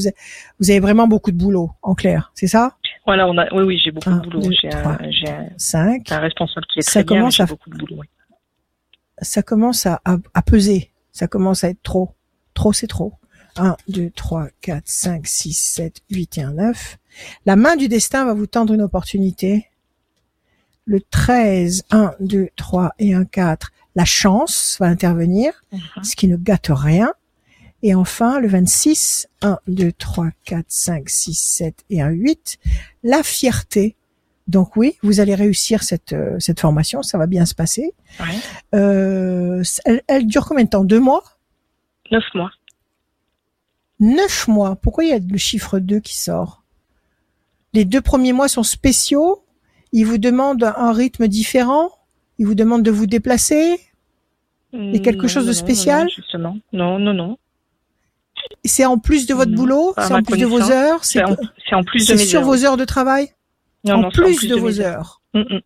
vous 0.60 0.72
avez 0.72 0.80
vraiment 0.80 1.08
beaucoup 1.08 1.32
de 1.32 1.38
boulot, 1.38 1.70
en 1.84 1.94
clair. 1.94 2.32
C'est 2.34 2.48
ça? 2.48 2.76
Voilà, 3.06 3.28
on 3.28 3.38
a, 3.38 3.54
oui, 3.54 3.62
oui, 3.62 3.82
j'ai 3.84 3.92
beaucoup 3.92 4.10
de 4.10 4.20
boulot. 4.20 4.50
J'ai 4.60 4.74
un, 4.74 4.98
un, 5.00 5.50
5. 5.58 6.12
un 6.12 6.20
responsable 6.20 6.66
qui 6.74 6.80
est 6.80 6.82
très 6.82 6.92
ça 6.92 7.04
commence 7.04 7.40
à, 7.40 7.46
beaucoup 7.46 7.70
de 7.70 7.78
boulot. 7.78 8.02
Ça 9.22 9.44
commence 9.44 9.86
à, 9.86 10.02
à, 10.06 10.18
à 10.34 10.42
peser. 10.42 10.92
Ça 11.12 11.28
commence 11.28 11.64
à 11.64 11.70
être 11.70 11.84
trop. 11.84 12.16
Trop, 12.56 12.74
c'est 12.74 12.88
trop. 12.88 13.14
1, 13.58 13.78
2, 13.88 14.12
3, 14.12 14.48
4, 14.62 14.84
5, 14.86 15.28
6, 15.28 15.54
7, 15.54 16.02
8 16.10 16.38
et 16.38 16.42
un 16.44 16.54
9. 16.54 16.98
La 17.46 17.56
main 17.56 17.76
du 17.76 17.88
destin 17.88 18.26
va 18.26 18.34
vous 18.34 18.48
tendre 18.48 18.74
une 18.74 18.82
opportunité. 18.82 19.68
Le 20.86 21.02
13, 21.02 21.84
1, 21.92 22.14
2, 22.20 22.50
3 22.56 22.92
et 23.00 23.14
un 23.14 23.26
4, 23.26 23.72
la 23.96 24.06
chance 24.06 24.78
va 24.80 24.88
intervenir, 24.88 25.52
uh-huh. 25.74 26.04
ce 26.04 26.16
qui 26.16 26.28
ne 26.28 26.38
gâte 26.38 26.68
rien. 26.70 27.14
Et 27.84 27.94
enfin, 27.94 28.40
le 28.40 28.48
26, 28.48 29.28
1, 29.42 29.60
2, 29.68 29.92
3, 29.92 30.28
4, 30.46 30.66
5, 30.68 31.10
6, 31.10 31.34
7 31.34 31.86
et 31.90 32.02
un 32.02 32.10
8, 32.10 32.58
la 33.04 33.24
fierté. 33.24 33.96
Donc 34.48 34.76
oui, 34.76 34.96
vous 35.04 35.20
allez 35.20 35.36
réussir 35.36 35.84
cette, 35.84 36.14
euh, 36.14 36.40
cette 36.40 36.60
formation, 36.60 37.04
ça 37.04 37.18
va 37.18 37.28
bien 37.28 37.46
se 37.46 37.54
passer. 37.54 37.94
Euh, 38.74 39.64
elle, 39.86 40.02
elle 40.08 40.26
dure 40.26 40.46
combien 40.46 40.64
de 40.64 40.70
temps? 40.70 40.86
Deux 40.86 41.02
mois? 41.02 41.24
Neuf 42.12 42.24
mois. 42.34 42.52
Neuf 43.99 44.48
mois. 44.48 44.76
Pourquoi 44.76 45.03
il 45.03 45.10
y 45.10 45.14
a 45.14 45.19
le 45.19 45.38
chiffre 45.38 45.80
2 45.80 45.99
qui 45.99 46.15
sort? 46.15 46.64
Les 47.74 47.86
deux 47.86 48.02
premiers 48.02 48.34
mois 48.34 48.48
sont 48.48 48.64
spéciaux. 48.64 49.44
Ils 49.91 50.06
vous 50.06 50.18
demandent 50.18 50.74
un 50.76 50.91
rythme 50.91 51.28
différent. 51.28 51.91
Ils 52.38 52.45
vous 52.45 52.56
demandent 52.56 52.84
de 52.84 52.91
vous 52.91 53.07
déplacer. 53.07 53.80
Il 54.74 54.95
y 54.95 54.98
a 54.98 54.99
quelque 54.99 55.28
chose 55.28 55.45
de 55.45 55.53
spécial? 55.53 56.07
Justement. 56.10 56.57
Non, 56.74 56.99
non, 56.99 57.14
non. 57.14 57.38
C'est 58.64 58.86
en 58.86 58.98
plus 58.99 59.26
de 59.26 59.34
votre 59.34 59.52
boulot 59.52 59.94
C'est 59.98 60.14
en 60.14 60.24
plus 60.24 60.40
de 60.40 60.45
vos 60.45 60.72
heures 60.72 61.03
C'est 61.03 61.24
en, 61.24 61.36
plus 61.84 62.07
de 62.07 62.14
mes 62.14 62.26
sur 62.26 62.41
heures. 62.41 62.45
vos 62.45 62.65
heures 62.65 62.78
de 62.78 62.86
travail 62.86 63.34
en, 63.90 64.10
plus 64.10 64.48
de, 64.48 64.56
vos 64.56 64.80
heures. 64.80 65.22
Mm, 65.34 65.40
mm. 65.40 65.61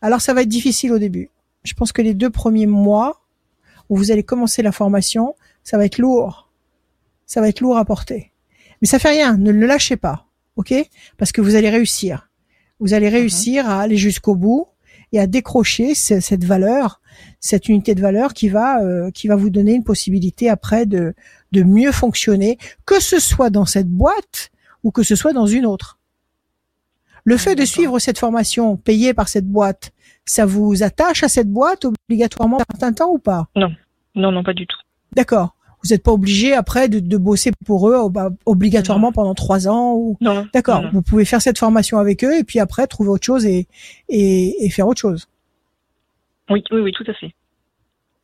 Alors 0.00 0.20
ça 0.20 0.34
va 0.34 0.42
être 0.42 0.48
difficile 0.48 0.92
au 0.92 0.98
début. 0.98 1.30
Je 1.64 1.74
pense 1.74 1.92
que 1.92 2.02
les 2.02 2.14
deux 2.14 2.30
premiers 2.30 2.66
mois 2.66 3.22
où 3.88 3.96
vous 3.96 4.10
allez 4.10 4.22
commencer 4.22 4.62
la 4.62 4.72
formation, 4.72 5.34
ça 5.64 5.76
va 5.78 5.84
être 5.84 5.98
lourd. 5.98 6.45
Ça 7.26 7.40
va 7.40 7.48
être 7.48 7.60
lourd 7.60 7.76
à 7.76 7.84
porter. 7.84 8.32
Mais 8.80 8.88
ça 8.88 8.98
fait 8.98 9.10
rien, 9.10 9.36
ne 9.36 9.50
le 9.50 9.66
lâchez 9.66 9.96
pas, 9.96 10.26
ok? 10.56 10.74
Parce 11.18 11.32
que 11.32 11.40
vous 11.40 11.54
allez 11.54 11.70
réussir. 11.70 12.28
Vous 12.78 12.94
allez 12.94 13.08
réussir 13.08 13.68
à 13.68 13.80
aller 13.80 13.96
jusqu'au 13.96 14.34
bout 14.34 14.68
et 15.12 15.20
à 15.20 15.26
décrocher 15.26 15.94
cette 15.94 16.44
valeur, 16.44 17.00
cette 17.40 17.68
unité 17.68 17.94
de 17.94 18.00
valeur 18.00 18.34
qui 18.34 18.48
va 18.48 18.82
euh, 18.82 19.10
qui 19.10 19.28
va 19.28 19.36
vous 19.36 19.50
donner 19.50 19.74
une 19.74 19.84
possibilité 19.84 20.50
après 20.50 20.84
de 20.84 21.14
de 21.52 21.62
mieux 21.62 21.92
fonctionner, 21.92 22.58
que 22.84 23.00
ce 23.00 23.18
soit 23.18 23.50
dans 23.50 23.66
cette 23.66 23.88
boîte 23.88 24.50
ou 24.84 24.90
que 24.90 25.02
ce 25.02 25.16
soit 25.16 25.32
dans 25.32 25.46
une 25.46 25.66
autre. 25.66 25.98
Le 27.24 27.36
fait 27.36 27.56
de 27.56 27.64
suivre 27.64 27.98
cette 27.98 28.18
formation 28.18 28.76
payée 28.76 29.14
par 29.14 29.28
cette 29.28 29.48
boîte, 29.48 29.90
ça 30.24 30.46
vous 30.46 30.82
attache 30.82 31.24
à 31.24 31.28
cette 31.28 31.50
boîte 31.50 31.84
obligatoirement 31.84 32.58
un 32.60 32.64
certain 32.70 32.92
temps 32.92 33.10
ou 33.10 33.18
pas? 33.18 33.48
Non, 33.56 33.70
non, 34.14 34.30
non, 34.30 34.44
pas 34.44 34.54
du 34.54 34.66
tout. 34.66 34.78
D'accord 35.12 35.55
vous 35.82 35.90
n'êtes 35.90 36.02
pas 36.02 36.12
obligé 36.12 36.54
après 36.54 36.88
de, 36.88 37.00
de, 37.00 37.16
bosser 37.16 37.52
pour 37.64 37.88
eux 37.88 38.08
bah, 38.10 38.30
obligatoirement 38.44 39.12
pendant 39.12 39.34
trois 39.34 39.68
ans 39.68 39.94
ou 39.94 40.16
non, 40.20 40.46
d'accord. 40.52 40.84
Vous 40.92 41.02
pouvez 41.02 41.24
faire 41.24 41.42
cette 41.42 41.58
formation 41.58 41.98
avec 41.98 42.24
eux 42.24 42.36
et 42.38 42.44
puis 42.44 42.58
après 42.58 42.86
trouver 42.86 43.10
autre 43.10 43.24
chose 43.24 43.46
et, 43.46 43.68
et, 44.08 44.64
et 44.64 44.70
faire 44.70 44.88
autre 44.88 45.00
chose. 45.00 45.28
Oui 46.50 46.62
oui 46.70 46.80
oui 46.80 46.92
tout 46.92 47.04
à 47.06 47.14
fait. 47.14 47.34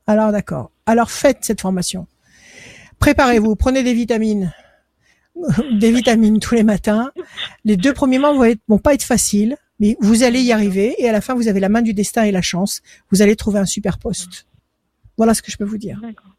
Alors 0.06 0.32
d'accord. 0.32 0.70
Alors 0.86 1.10
faites 1.10 1.38
cette 1.42 1.60
formation. 1.60 2.06
Préparez-vous 2.98 3.56
prenez 3.56 3.82
des 3.82 3.94
vitamines. 3.94 4.52
Des 5.72 5.90
vitamines 5.90 6.40
tous 6.40 6.54
les 6.54 6.62
matins. 6.62 7.10
Les 7.64 7.78
deux 7.78 7.94
premiers 7.94 8.18
mois 8.18 8.34
vont, 8.34 8.54
vont 8.68 8.78
pas 8.78 8.92
être 8.92 9.02
faciles 9.02 9.56
mais 9.82 9.96
vous 10.00 10.22
allez 10.22 10.40
y 10.40 10.52
arriver 10.52 10.94
et 10.98 11.08
à 11.08 11.12
la 11.12 11.20
fin 11.20 11.34
vous 11.34 11.48
avez 11.48 11.58
la 11.58 11.68
main 11.68 11.82
du 11.82 11.92
destin 11.92 12.22
et 12.22 12.30
la 12.30 12.42
chance. 12.42 12.82
Vous 13.10 13.20
allez 13.20 13.34
trouver 13.34 13.58
un 13.58 13.66
super 13.66 13.98
poste. 13.98 14.46
Voilà 15.16 15.34
ce 15.34 15.42
que 15.42 15.50
je 15.50 15.56
peux 15.56 15.64
vous 15.64 15.78
dire. 15.78 15.98
D'accord 16.00 16.31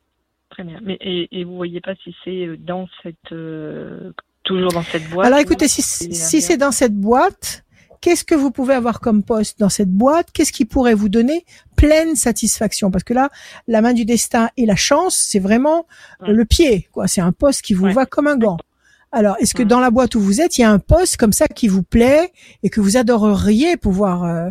Très 0.54 0.64
bien. 0.64 0.80
Mais 0.84 1.00
et, 1.02 1.44
vous 1.44 1.56
voyez 1.56 1.82
pas 1.82 1.96
si 2.04 2.16
c'est 2.24 2.46
euh, 2.46 2.58
dans 2.58 2.88
cette 3.02 3.32
euh, 3.32 4.14
toujours 4.44 4.72
dans 4.72 4.84
cette 4.84 5.10
boîte. 5.10 5.26
Alors 5.26 5.40
écoutez, 5.40 5.68
si, 5.68 5.82
si 5.82 6.42
c'est 6.42 6.58
dans 6.58 6.72
cette 6.72 6.94
boîte, 6.94 7.64
qu'est-ce 8.02 8.24
que 8.24 8.36
vous 8.36 8.52
pouvez 8.52 8.76
avoir 8.76 9.00
comme 9.00 9.24
poste 9.24 9.60
dans 9.60 9.70
cette 9.70 9.90
boîte? 9.90 10.28
Qu'est-ce 10.32 10.52
qui 10.52 10.66
pourrait 10.66 10.94
vous 10.94 11.10
donner 11.10 11.44
pleine 11.76 12.16
satisfaction? 12.16 12.92
Parce 12.92 13.04
que 13.04 13.16
là, 13.16 13.32
la 13.68 13.82
main 13.82 13.94
du 13.94 14.06
destin 14.06 14.50
et 14.56 14.68
la 14.68 14.76
chance, 14.76 15.18
c'est 15.18 15.40
vraiment 15.40 15.88
le 16.20 16.46
pied. 16.46 16.88
quoi. 16.92 17.08
C'est 17.08 17.22
un 17.22 17.32
poste 17.32 17.64
qui 17.64 17.74
vous 17.74 17.92
va 17.92 18.06
comme 18.06 18.28
un 18.28 18.38
gant. 18.38 18.58
Alors, 19.12 19.36
est-ce 19.40 19.56
que 19.56 19.64
dans 19.64 19.80
la 19.80 19.90
boîte 19.90 20.14
où 20.14 20.20
vous 20.20 20.40
êtes, 20.40 20.60
il 20.60 20.62
y 20.62 20.64
a 20.64 20.72
un 20.72 20.80
poste 20.80 21.18
comme 21.18 21.34
ça 21.34 21.48
qui 21.48 21.68
vous 21.68 21.84
plaît 21.84 22.32
et 22.62 22.70
que 22.70 22.80
vous 22.80 22.98
adoreriez 22.98 23.78
pouvoir 23.78 24.24
euh, 24.24 24.50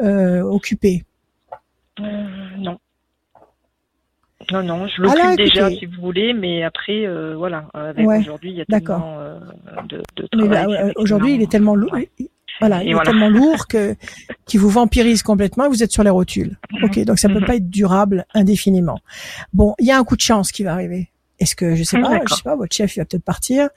euh, 0.00 0.42
occuper? 0.42 1.04
Non. 1.98 2.78
Non, 4.52 4.62
non, 4.62 4.86
je 4.86 5.02
l'occupe 5.02 5.36
déjà 5.36 5.70
si 5.70 5.86
vous 5.86 6.00
voulez, 6.00 6.32
mais 6.32 6.62
après, 6.62 7.06
euh, 7.06 7.34
voilà, 7.36 7.68
avec 7.74 8.06
aujourd'hui, 8.06 8.50
il 8.50 8.56
y 8.56 8.60
a 8.60 8.64
tellement 8.64 9.18
euh, 9.18 9.38
de, 9.88 10.02
de 10.16 10.26
travail. 10.26 10.92
aujourd'hui, 10.96 11.34
il 11.34 11.42
est 11.42 11.50
tellement 11.50 11.74
lourd. 11.74 11.96
Voilà, 12.60 12.82
il 12.82 12.92
est 12.92 13.04
tellement 13.04 13.28
lourd 13.28 13.66
que 13.68 13.96
qui 14.46 14.56
vous 14.56 14.70
vampirise 14.70 15.22
complètement. 15.22 15.68
Vous 15.68 15.82
êtes 15.82 15.92
sur 15.92 16.02
les 16.02 16.10
rotules. 16.10 16.58
Mhm. 16.72 16.84
Ok, 16.84 16.98
donc 17.04 17.18
ça 17.18 17.28
peut 17.28 17.40
mhm. 17.40 17.46
pas 17.46 17.56
être 17.56 17.68
durable 17.68 18.26
indéfiniment. 18.34 18.98
Bon, 19.52 19.74
il 19.78 19.86
y 19.86 19.90
a 19.90 19.98
un 19.98 20.04
coup 20.04 20.16
de 20.16 20.22
chance 20.22 20.52
qui 20.52 20.62
va 20.62 20.72
arriver. 20.72 21.10
Est-ce 21.38 21.54
que 21.54 21.74
je 21.74 21.82
sais 21.82 22.00
pas, 22.00 22.18
je 22.26 22.34
sais 22.34 22.42
pas, 22.42 22.56
votre 22.56 22.74
chef 22.74 22.96
il 22.96 23.00
va 23.00 23.04
peut-être 23.04 23.24
partir, 23.24 23.68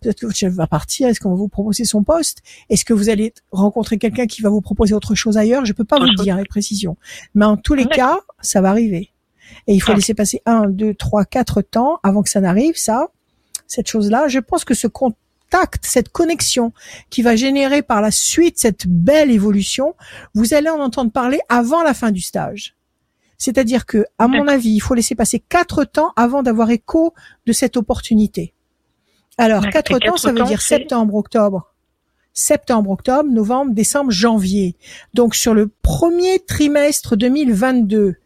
peut-être 0.00 0.20
que 0.20 0.26
votre 0.26 0.38
chef 0.38 0.52
va 0.52 0.68
partir. 0.68 1.08
Est-ce 1.08 1.18
qu'on 1.18 1.30
va 1.30 1.36
vous 1.36 1.48
proposer 1.48 1.84
son 1.84 2.04
poste? 2.04 2.42
Est-ce 2.70 2.84
que 2.84 2.94
vous 2.94 3.08
allez 3.08 3.34
rencontrer 3.50 3.98
quelqu'un 3.98 4.26
qui 4.26 4.40
va 4.40 4.50
vous 4.50 4.60
proposer 4.60 4.94
autre 4.94 5.16
chose 5.16 5.36
ailleurs? 5.36 5.64
Je 5.64 5.72
peux 5.72 5.82
pas 5.82 5.98
vous 5.98 6.06
le 6.06 6.22
dire 6.22 6.36
avec 6.36 6.48
précision, 6.48 6.96
mais 7.34 7.44
en 7.44 7.56
tous 7.56 7.74
les 7.74 7.86
cas, 7.86 8.20
ça 8.40 8.60
va 8.60 8.70
arriver. 8.70 9.10
Et 9.66 9.74
il 9.74 9.80
faut 9.80 9.92
ah. 9.92 9.96
laisser 9.96 10.14
passer 10.14 10.42
un, 10.46 10.68
deux, 10.68 10.94
trois, 10.94 11.24
quatre 11.24 11.62
temps 11.62 12.00
avant 12.02 12.22
que 12.22 12.30
ça 12.30 12.40
n'arrive, 12.40 12.76
ça, 12.76 13.08
cette 13.66 13.88
chose-là. 13.88 14.28
Je 14.28 14.38
pense 14.38 14.64
que 14.64 14.74
ce 14.74 14.86
contact, 14.86 15.84
cette 15.86 16.08
connexion 16.08 16.72
qui 17.10 17.22
va 17.22 17.36
générer 17.36 17.82
par 17.82 18.00
la 18.00 18.10
suite 18.10 18.58
cette 18.58 18.86
belle 18.86 19.30
évolution, 19.30 19.94
vous 20.34 20.54
allez 20.54 20.70
en 20.70 20.80
entendre 20.80 21.12
parler 21.12 21.40
avant 21.48 21.82
la 21.82 21.94
fin 21.94 22.10
du 22.10 22.20
stage. 22.20 22.74
C'est-à-dire 23.38 23.86
que, 23.86 24.04
à 24.18 24.26
mon 24.26 24.48
avis, 24.48 24.70
il 24.70 24.80
faut 24.80 24.94
laisser 24.94 25.14
passer 25.14 25.38
quatre 25.38 25.84
temps 25.84 26.12
avant 26.16 26.42
d'avoir 26.42 26.70
écho 26.70 27.14
de 27.46 27.52
cette 27.52 27.76
opportunité. 27.76 28.52
Alors, 29.38 29.68
quatre 29.70 29.96
temps, 30.00 30.16
ça 30.16 30.32
veut 30.32 30.42
dire 30.42 30.60
septembre, 30.60 31.14
octobre. 31.14 31.72
septembre, 32.32 32.90
octobre, 32.90 33.30
novembre, 33.30 33.72
décembre, 33.72 34.10
janvier. 34.10 34.76
Donc 35.14 35.34
sur 35.34 35.54
le 35.54 35.68
premier 35.82 36.40
trimestre 36.40 37.16
2022, 37.16 38.16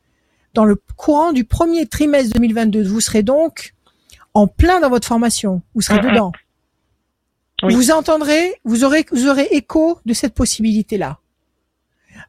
dans 0.55 0.65
le 0.65 0.81
courant 0.97 1.33
du 1.33 1.45
premier 1.45 1.87
trimestre 1.87 2.35
2022, 2.35 2.83
vous 2.85 3.01
serez 3.01 3.23
donc 3.23 3.75
en 4.35 4.47
plein 4.47 4.81
dans 4.81 4.91
votre 4.91 5.07
formation. 5.07 5.63
Vous 5.75 5.81
serez 5.81 6.01
dedans. 6.01 6.33
Vous 7.63 7.91
entendrez, 7.91 8.55
vous 8.65 8.85
aurez, 8.85 9.07
vous 9.13 9.29
aurez 9.29 9.49
écho 9.53 10.01
de 10.05 10.15
cette 10.15 10.35
possibilité-là. 10.35 11.19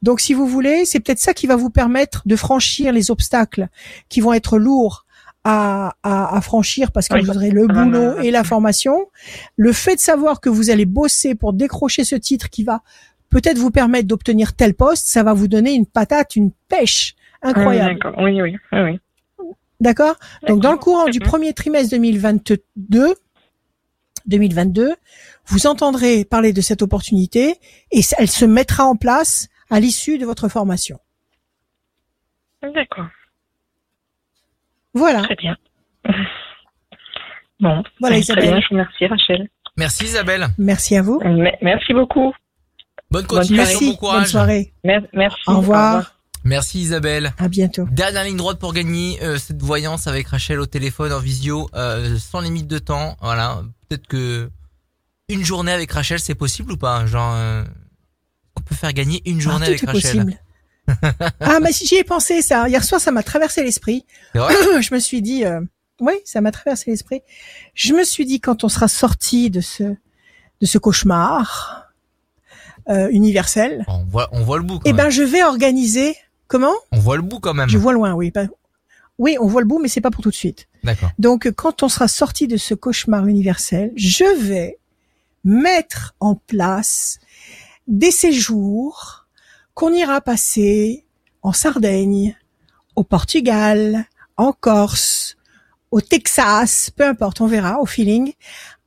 Donc, 0.02 0.22
si 0.22 0.34
vous 0.34 0.48
voulez, 0.48 0.86
c'est 0.86 1.00
peut-être 1.00 1.20
ça 1.20 1.34
qui 1.34 1.48
va 1.48 1.56
vous 1.56 1.70
permettre 1.70 2.24
de 2.26 2.36
franchir 2.36 2.94
les 2.94 3.10
obstacles 3.10 3.68
qui 4.10 4.22
vont 4.22 4.34
être 4.34 4.58
lourds 4.58 5.06
à, 5.44 5.96
à, 6.04 6.40
franchir 6.42 6.92
parce 6.92 7.10
que 7.10 7.20
vous 7.20 7.30
aurez 7.30 7.52
le 7.52 7.68
boulot 7.68 8.20
et 8.20 8.32
la 8.32 8.44
formation. 8.44 9.08
Le 9.58 9.74
fait 9.74 9.96
de 9.96 10.00
savoir 10.00 10.40
que 10.40 10.50
vous 10.50 10.70
allez 10.70 10.86
bosser 10.86 11.36
pour 11.36 11.52
décrocher 11.52 12.06
ce 12.06 12.16
titre 12.16 12.50
qui 12.50 12.64
va 12.64 12.82
peut-être 13.30 13.58
vous 13.58 13.72
permettre 13.72 14.08
d'obtenir 14.08 14.54
tel 14.54 14.74
poste, 14.74 15.08
ça 15.08 15.24
va 15.24 15.34
vous 15.34 15.48
donner 15.48 15.74
une 15.74 15.86
patate, 15.86 16.36
une 16.36 16.52
pêche 16.70 17.16
incroyable. 17.44 18.00
oui, 18.18 18.42
oui, 18.42 18.58
oui. 18.72 19.00
D'accord? 19.80 20.16
Donc, 20.48 20.62
dans 20.62 20.72
le 20.72 20.78
courant 20.78 21.10
du 21.10 21.20
premier 21.20 21.54
trimestre 21.54 21.92
2022, 21.92 23.16
2022, 24.26 24.94
vous 25.48 25.68
entendrez 25.68 26.24
parler 26.24 26.54
de 26.54 26.62
cette 26.62 26.82
opportunité 26.82 27.60
et 27.92 28.02
elle 28.18 28.30
se 28.30 28.46
mettra 28.46 28.86
en 28.86 28.96
place 28.96 29.50
à 29.70 29.80
l'issue 29.80 30.18
de 30.18 30.26
votre 30.26 30.48
formation. 30.48 31.00
D'accord. 32.62 33.08
Voilà. 34.94 35.24
Très 35.24 35.36
bien. 35.36 35.58
Bon, 37.60 37.84
voilà 38.00 38.18
Isabelle. 38.18 38.50
Très 38.50 38.60
bien, 38.60 38.68
merci 38.72 39.08
Rachel. 39.08 39.50
Merci 39.78 40.06
Isabelle. 40.06 40.48
Merci 40.58 40.98
à 40.98 41.02
vous. 41.02 41.22
merci 41.62 41.94
beaucoup. 41.94 42.34
Bonne 43.10 43.26
continuation, 43.26 43.88
bon 43.88 43.96
courage. 43.96 44.20
Bonne 44.20 44.28
soirée. 44.28 44.74
merci. 44.84 45.42
Au 45.48 45.58
revoir. 45.58 46.16
Merci 46.44 46.82
Isabelle. 46.82 47.34
À 47.38 47.48
bientôt. 47.48 47.88
Dernière 47.90 48.26
ligne 48.26 48.36
droite 48.36 48.60
pour 48.60 48.74
gagner 48.74 49.22
euh, 49.24 49.38
cette 49.38 49.62
voyance 49.62 50.08
avec 50.08 50.28
Rachel 50.28 50.60
au 50.60 50.66
téléphone 50.66 51.14
en 51.14 51.20
visio, 51.20 51.70
euh, 51.74 52.18
sans 52.20 52.42
limite 52.42 52.68
de 52.68 52.80
temps. 52.80 53.16
Voilà, 53.22 53.64
peut-être 53.88 54.08
que 54.08 54.50
une 55.30 55.44
journée 55.46 55.72
avec 55.72 55.92
Rachel, 55.92 56.20
c'est 56.20 56.36
possible 56.36 56.74
ou 56.74 56.78
pas 56.78 57.06
Genre, 57.06 57.34
euh, 57.36 57.64
on 58.58 58.62
peut 58.62 58.76
faire 58.76 58.92
gagner 58.92 59.22
une 59.26 59.38
ah, 59.38 59.42
journée 59.42 59.68
avec 59.68 59.82
Rachel. 59.82 60.02
Possible. 60.02 60.40
ah, 61.40 61.60
mais 61.62 61.72
si 61.72 61.88
j'y 61.88 61.96
ai 61.96 62.04
pensé 62.04 62.42
ça. 62.42 62.68
Hier 62.68 62.84
soir, 62.84 63.00
ça 63.00 63.12
m'a 63.12 63.24
traversé 63.24 63.64
l'esprit. 63.64 64.06
je 64.36 64.94
me 64.94 65.00
suis 65.00 65.22
dit, 65.22 65.46
oui, 66.02 66.14
ça 66.26 66.42
m'a 66.42 66.52
traversé 66.52 66.92
l'esprit. 66.92 67.22
Je 67.74 67.94
me 67.94 68.04
suis 68.04 68.26
dit 68.26 68.42
quand 68.42 68.66
on 68.66 68.70
sera 68.70 68.90
sorti 68.90 69.50
de 69.50 69.62
ce 69.62 69.84
de 70.62 70.66
ce 70.66 70.78
cauchemar 70.78 71.90
universel. 73.12 73.86
On 73.88 74.04
voit, 74.04 74.28
on 74.34 74.44
voit 74.44 74.58
le 74.58 74.64
bout. 74.64 74.82
eh 74.84 74.92
ben, 74.92 75.10
je 75.10 75.24
vais 75.24 75.42
organiser 75.42 76.18
Comment? 76.54 76.76
On 76.92 77.00
voit 77.00 77.16
le 77.16 77.24
bout 77.24 77.40
quand 77.40 77.56
même. 77.56 77.68
Je 77.68 77.80
vois 77.80 77.94
loin, 77.94 78.14
oui. 78.14 78.32
Oui, 79.18 79.38
on 79.42 79.48
voit 79.48 79.62
le 79.62 79.66
bout, 79.66 79.80
mais 79.80 79.88
c'est 79.88 80.02
pas 80.02 80.12
pour 80.12 80.22
tout 80.22 80.30
de 80.30 80.36
suite. 80.36 80.68
D'accord. 80.84 81.10
Donc, 81.18 81.50
quand 81.56 81.82
on 81.82 81.90
sera 81.90 82.08
sorti 82.08 82.48
de 82.48 82.58
ce 82.58 82.76
cauchemar 82.76 83.26
universel, 83.26 83.92
je 83.96 84.40
vais 84.40 84.78
mettre 85.44 86.14
en 86.20 86.36
place 86.36 87.18
des 87.88 88.12
séjours 88.12 89.26
qu'on 89.74 89.94
ira 89.94 90.22
passer 90.22 91.08
en 91.42 91.54
Sardaigne, 91.54 92.38
au 92.96 93.04
Portugal, 93.04 94.06
en 94.38 94.54
Corse, 94.54 95.38
au 95.90 96.02
Texas, 96.02 96.92
peu 96.92 97.04
importe, 97.04 97.42
on 97.42 97.48
verra 97.48 97.80
au 97.80 97.88
feeling, 97.88 98.32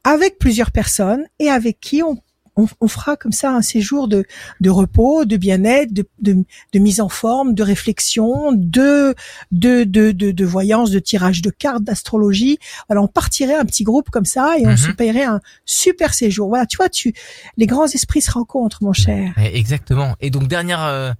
avec 0.04 0.38
plusieurs 0.38 0.70
personnes 0.70 1.26
et 1.40 1.50
avec 1.50 1.80
qui 1.80 2.00
on 2.04 2.16
on, 2.56 2.88
fera 2.88 3.16
comme 3.16 3.32
ça 3.32 3.50
un 3.52 3.62
séjour 3.62 4.08
de, 4.08 4.24
de 4.60 4.70
repos, 4.70 5.24
de 5.24 5.36
bien-être, 5.36 5.92
de, 5.92 6.08
de, 6.20 6.44
de, 6.72 6.78
mise 6.78 7.00
en 7.00 7.08
forme, 7.08 7.54
de 7.54 7.62
réflexion, 7.62 8.52
de, 8.52 9.14
de, 9.52 9.84
de, 9.84 10.12
de, 10.12 10.44
voyance, 10.44 10.90
de 10.90 10.98
tirage 10.98 11.42
de 11.42 11.50
cartes, 11.50 11.84
d'astrologie. 11.84 12.58
Alors 12.88 13.04
on 13.04 13.08
partirait 13.08 13.56
un 13.56 13.64
petit 13.64 13.84
groupe 13.84 14.10
comme 14.10 14.24
ça 14.24 14.58
et 14.58 14.66
on 14.66 14.76
se 14.76 14.88
mhm. 14.88 14.96
paierait 14.96 15.24
un 15.24 15.40
super 15.64 16.14
séjour. 16.14 16.48
Voilà, 16.48 16.66
tu 16.66 16.78
vois, 16.78 16.88
tu 16.88 17.12
les 17.56 17.66
grands 17.66 17.86
esprits 17.86 18.22
se 18.22 18.30
rencontrent, 18.30 18.82
mon 18.82 18.92
cher. 18.92 19.34
Exactement. 19.36 20.16
Et 20.20 20.30
donc 20.30 20.48
dernière. 20.48 20.82
Euh, 20.82 21.12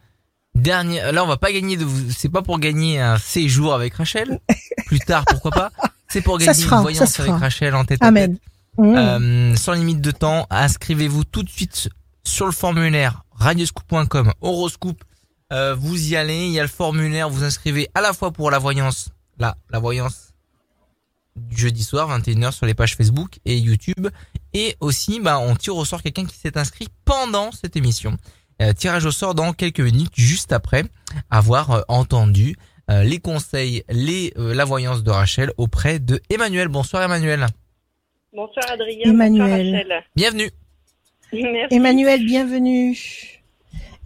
dernière, 0.54 1.12
là 1.12 1.22
on 1.22 1.26
va 1.26 1.36
pas 1.36 1.52
gagner 1.52 1.76
de 1.76 1.84
c'est 2.16 2.30
pas 2.30 2.40
pour 2.40 2.58
gagner 2.58 2.98
un 2.98 3.18
séjour 3.18 3.74
avec 3.74 3.92
Rachel 3.92 4.40
plus 4.86 5.00
tard 5.00 5.26
pourquoi 5.26 5.50
pas 5.50 5.70
c'est 6.08 6.22
pour 6.22 6.38
gagner 6.38 6.62
une 6.62 6.80
voyance 6.80 7.20
avec 7.20 7.34
Rachel 7.34 7.74
en 7.74 7.84
tête 7.84 7.98
Amen. 8.00 8.22
à 8.22 8.34
tête 8.34 8.42
Mmh. 8.78 8.94
Euh, 8.96 9.56
sans 9.56 9.72
limite 9.72 10.00
de 10.00 10.10
temps, 10.10 10.46
inscrivez-vous 10.50 11.24
tout 11.24 11.42
de 11.42 11.48
suite 11.48 11.88
sur 12.24 12.46
le 12.46 12.52
formulaire 12.52 13.22
radioscoop.com 13.32 14.32
horoscope. 14.40 15.02
Euh, 15.52 15.74
vous 15.74 16.12
y 16.12 16.16
allez, 16.16 16.46
il 16.46 16.52
y 16.52 16.58
a 16.58 16.62
le 16.62 16.68
formulaire, 16.68 17.30
vous 17.30 17.44
inscrivez 17.44 17.88
à 17.94 18.00
la 18.00 18.12
fois 18.12 18.32
pour 18.32 18.50
la 18.50 18.58
voyance, 18.58 19.10
là, 19.38 19.56
la 19.70 19.78
voyance 19.78 20.32
du 21.36 21.56
jeudi 21.56 21.84
soir 21.84 22.08
21h 22.18 22.50
sur 22.50 22.66
les 22.66 22.74
pages 22.74 22.96
Facebook 22.96 23.38
et 23.44 23.58
YouTube 23.58 24.08
et 24.54 24.74
aussi 24.80 25.20
bah 25.20 25.38
on 25.38 25.54
tire 25.54 25.76
au 25.76 25.84
sort 25.84 26.02
quelqu'un 26.02 26.24
qui 26.24 26.34
s'est 26.34 26.56
inscrit 26.56 26.88
pendant 27.04 27.52
cette 27.52 27.76
émission. 27.76 28.16
Euh, 28.62 28.72
tirage 28.72 29.04
au 29.04 29.10
sort 29.10 29.34
dans 29.34 29.52
quelques 29.52 29.80
minutes 29.80 30.14
juste 30.14 30.52
après 30.52 30.84
avoir 31.30 31.84
entendu 31.88 32.56
les 32.88 33.18
conseils, 33.18 33.82
les 33.88 34.32
la 34.36 34.64
voyance 34.64 35.02
de 35.02 35.10
Rachel 35.10 35.52
auprès 35.56 35.98
de 35.98 36.20
Emmanuel. 36.30 36.68
Bonsoir 36.68 37.02
Emmanuel. 37.02 37.48
Bonsoir 38.36 38.70
Adrien. 38.70 39.12
Emmanuel. 39.12 40.04
Bienvenue. 40.14 40.50
Merci. 41.32 41.74
Emmanuel, 41.74 42.26
bienvenue. 42.26 42.94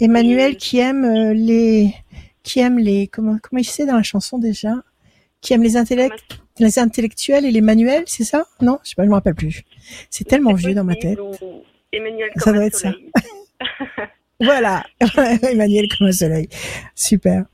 Emmanuel 0.00 0.56
qui 0.56 0.78
aime 0.78 1.04
euh, 1.04 1.34
les, 1.34 1.92
qui 2.44 2.60
aime 2.60 2.78
les, 2.78 3.08
comment, 3.08 3.38
comment 3.42 3.58
il 3.58 3.64
sait 3.64 3.86
dans 3.86 3.96
la 3.96 4.04
chanson 4.04 4.38
déjà, 4.38 4.84
qui 5.40 5.52
aime 5.52 5.64
les 5.64 5.76
intellects, 5.76 6.38
les 6.60 6.78
intellectuels 6.78 7.44
et 7.44 7.50
les 7.50 7.60
manuels, 7.60 8.04
c'est 8.06 8.22
ça? 8.22 8.46
Non, 8.60 8.78
je 8.84 8.90
sais 8.90 8.94
pas, 8.94 9.02
je 9.02 9.08
me 9.08 9.14
rappelle 9.14 9.34
plus. 9.34 9.64
C'est 10.10 10.22
tellement 10.22 10.54
vieux 10.54 10.74
dans 10.74 10.84
ma 10.84 10.94
tête. 10.94 11.18
Emmanuel 11.92 12.30
ça 12.36 12.52
doit 12.52 12.66
être 12.66 12.76
ça. 12.76 12.92
voilà, 14.40 14.84
Emmanuel 15.42 15.88
comme 15.98 16.06
un 16.06 16.12
soleil. 16.12 16.48
Super. 16.94 17.46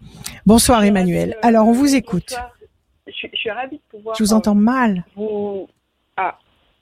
Bonsoir 0.45 0.85
Emmanuel. 0.85 1.39
Alors 1.41 1.67
on 1.69 1.73
vous 1.73 1.95
écoute. 1.95 2.35
Je, 3.07 3.29
je, 3.33 3.37
suis 3.39 3.51
ravie 3.51 3.77
de 3.77 3.83
pouvoir. 3.89 4.15
Je 4.15 4.23
vous 4.23 4.35
entends 4.35 4.55
mal. 4.55 5.07
Vous, 5.17 5.69
ah, 6.19 6.39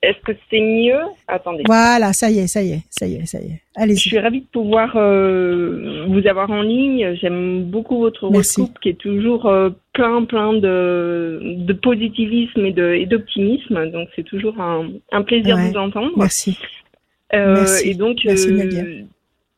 est-ce 0.09 0.21
que 0.25 0.33
c'est 0.51 0.61
mieux? 0.61 1.01
Attendez. 1.27 1.63
Voilà, 1.67 2.13
ça 2.13 2.31
y 2.31 2.39
est, 2.39 2.47
ça 2.47 2.63
y 2.63 2.73
est, 2.73 2.83
ça 2.91 3.07
y 3.07 3.15
est, 3.17 3.27
ça 3.27 3.41
y 3.41 3.47
est. 3.47 3.61
Allez. 3.77 3.97
Je 3.97 4.01
suis 4.01 4.19
ravie 4.19 4.43
de 4.43 4.47
pouvoir 4.47 4.93
euh, 4.97 6.05
vous 6.09 6.27
avoir 6.27 6.51
en 6.51 6.63
ligne. 6.63 7.17
J'aime 7.21 7.65
beaucoup 7.65 7.99
votre 7.99 8.25
horoscope 8.25 8.79
qui 8.81 8.91
est 8.91 8.99
toujours 8.99 9.47
euh, 9.47 9.71
plein, 9.93 10.25
plein 10.25 10.53
de, 10.53 11.41
de 11.43 11.73
positivisme 11.73 12.65
et 12.67 13.07
d'optimisme. 13.07 13.91
Donc 13.91 14.09
c'est 14.15 14.23
toujours 14.23 14.61
un, 14.61 14.89
un 15.13 15.23
plaisir 15.23 15.57
de 15.57 15.63
vous 15.71 15.77
entendre. 15.77 16.13
Merci. 16.17 16.59
Euh, 17.33 17.55
Merci. 17.55 17.91
Et 17.91 17.95
donc. 17.95 18.19
Merci, 18.25 19.07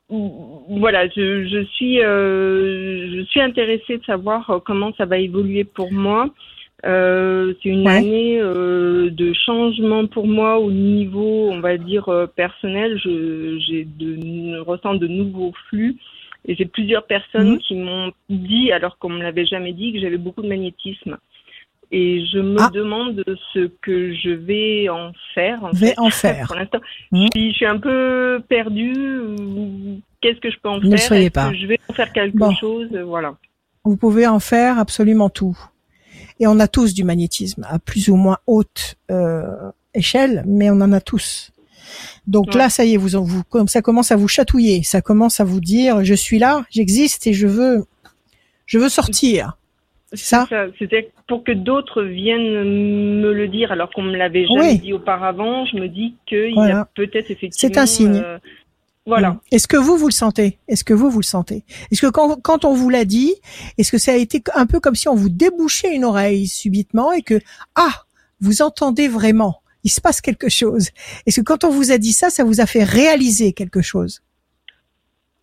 voilà, 0.09 1.09
je, 1.09 1.49
je 1.49 1.65
suis, 1.75 1.97
je 1.99 3.25
suis 3.29 3.41
intéressée 3.41 3.99
de 3.99 4.05
savoir 4.05 4.63
comment 4.65 4.93
ça 4.97 5.05
va 5.05 5.19
évoluer 5.19 5.65
pour 5.65 5.93
moi. 5.93 6.31
Euh, 6.85 7.55
c'est 7.63 7.71
une 7.71 7.89
année 7.89 8.39
euh, 8.39 9.11
de 9.11 9.33
changement 9.33 10.07
pour 10.07 10.27
moi 10.27 10.59
au 10.59 10.71
niveau, 10.71 11.49
on 11.51 11.61
va 11.61 11.79
dire 11.79 12.09
euh, 12.09 12.27
personnel. 12.27 12.99
Je, 13.03 13.59
j'ai 13.67 13.85
de, 13.85 14.59
ressens 14.61 14.97
de 14.97 15.07
nouveaux 15.07 15.53
flux 15.69 15.97
et 16.47 16.55
j'ai 16.55 16.67
plusieurs 16.67 17.07
personnes 17.07 17.53
mhm. 17.53 17.59
qui 17.59 17.77
m'ont 17.77 18.13
dit, 18.29 18.73
alors 18.73 18.99
qu'on 18.99 19.09
me 19.09 19.23
l'avait 19.23 19.47
jamais 19.47 19.73
dit, 19.73 19.93
que 19.93 20.01
j'avais 20.01 20.19
beaucoup 20.19 20.43
de 20.43 20.49
magnétisme. 20.49 21.17
Et 21.93 22.27
je 22.27 22.41
me 22.41 22.61
ah. 22.61 22.71
demande 22.75 23.25
ce 23.55 23.71
que 23.81 24.13
je 24.13 24.31
vais 24.31 24.89
en 24.89 25.13
faire. 25.35 25.65
En 25.65 25.71
vais 25.71 25.95
en 25.97 26.11
faire. 26.11 26.47
Pour 26.47 26.57
l'instant, 26.57 26.81
mhm. 27.11 27.29
je, 27.35 27.53
suis, 27.53 27.67
un 27.67 27.79
peu 27.79 28.43
perdue. 28.49 28.93
Qu'est-ce 30.21 30.41
que 30.41 30.51
je 30.51 30.59
peux 30.63 30.69
en 30.69 30.79
ne 30.79 30.91
faire? 30.91 30.99
soyez 30.99 31.31
pas. 31.31 31.53
je 31.55 31.67
vais 31.67 31.79
en 31.89 31.95
faire 31.95 32.13
quelque 32.13 32.55
chose? 32.61 32.89
Voilà. 33.07 33.35
Vous 33.85 33.97
pouvez 33.97 34.27
en 34.27 34.41
faire 34.41 34.79
absolument 34.79 35.31
tout. 35.31 35.57
Et 36.41 36.47
on 36.47 36.59
a 36.61 36.69
tous 36.69 36.95
du 36.95 37.05
magnétisme 37.05 37.67
à 37.69 37.79
plus 37.79 38.09
ou 38.09 38.17
moins 38.17 38.39
haute 38.47 38.97
euh, 39.11 39.43
échelle, 39.95 40.45
mais 40.47 40.71
on 40.71 40.81
en 40.81 40.93
a 40.93 41.01
tous. 41.01 41.53
Donc 42.27 42.55
là, 42.55 42.69
ça 42.69 42.85
y 42.85 42.95
est, 42.95 42.97
vous, 42.97 43.25
vous, 43.25 43.43
ça 43.69 43.81
commence 43.81 44.11
à 44.11 44.17
vous 44.17 44.29
chatouiller, 44.29 44.83
ça 44.83 45.01
commence 45.01 45.41
à 45.41 45.45
vous 45.45 45.61
dire, 45.61 46.05
je 46.05 46.15
suis 46.15 46.39
là, 46.39 46.65
j'existe 46.71 47.27
et 47.27 47.33
je 47.33 47.47
veux, 47.47 47.85
je 48.67 48.79
veux 48.79 48.89
sortir. 48.89 49.57
C'est 50.13 50.19
ça, 50.19 50.49
C'était 50.79 51.11
pour 51.27 51.43
que 51.43 51.53
d'autres 51.53 52.03
viennent 52.03 52.63
me 53.21 53.33
le 53.33 53.49
dire, 53.49 53.73
alors 53.73 53.91
qu'on 53.91 54.03
me 54.03 54.17
l'avait 54.17 54.47
jamais 54.47 54.79
dit 54.79 54.93
auparavant. 54.93 55.67
Je 55.67 55.77
me 55.77 55.89
dis 55.89 56.15
qu'il 56.27 56.55
y 56.55 56.71
a 56.71 56.89
peut-être 56.95 57.31
effectivement. 57.31 57.75
C'est 57.75 57.79
un 57.79 57.87
signe. 57.87 58.23
Euh, 58.25 58.39
voilà. 59.07 59.41
Est-ce 59.53 59.69
que 59.69 59.77
vous, 59.77 59.97
vous 59.97 60.09
le 60.09 60.13
sentez? 60.13 60.59
Est-ce 60.67 60.83
que 60.83 60.93
vous, 60.93 61.11
vous 61.11 61.21
le 61.21 61.25
sentez? 61.25 61.65
Est-ce 61.93 62.01
que 62.01 62.11
quand, 62.11 62.41
quand 62.43 62.65
on 62.65 62.75
vous 62.75 62.91
l'a 62.91 63.05
dit, 63.05 63.35
est-ce 63.79 63.93
que 63.93 63.99
ça 63.99 64.13
a 64.13 64.17
été 64.17 64.43
un 64.55 64.67
peu 64.67 64.81
comme 64.81 64.97
si 64.97 65.09
on 65.09 65.15
vous 65.15 65.29
débouchait 65.29 65.95
une 65.95 66.05
oreille 66.05 66.49
subitement 66.49 67.13
et 67.13 67.23
que, 67.23 67.41
ah, 67.77 68.03
vous 68.41 68.63
entendez 68.63 69.07
vraiment 69.07 69.63
Il 69.85 69.91
se 69.91 70.01
passe 70.01 70.21
quelque 70.21 70.49
chose? 70.49 70.89
Est-ce 71.25 71.41
que 71.41 71.45
quand 71.45 71.63
on 71.63 71.71
vous 71.71 71.93
a 71.93 71.99
dit 71.99 72.13
ça, 72.13 72.31
ça 72.31 72.43
vous 72.43 72.61
a 72.61 72.67
fait 72.67 72.83
réaliser 72.83 73.53
quelque 73.53 73.81
chose? 73.81 74.23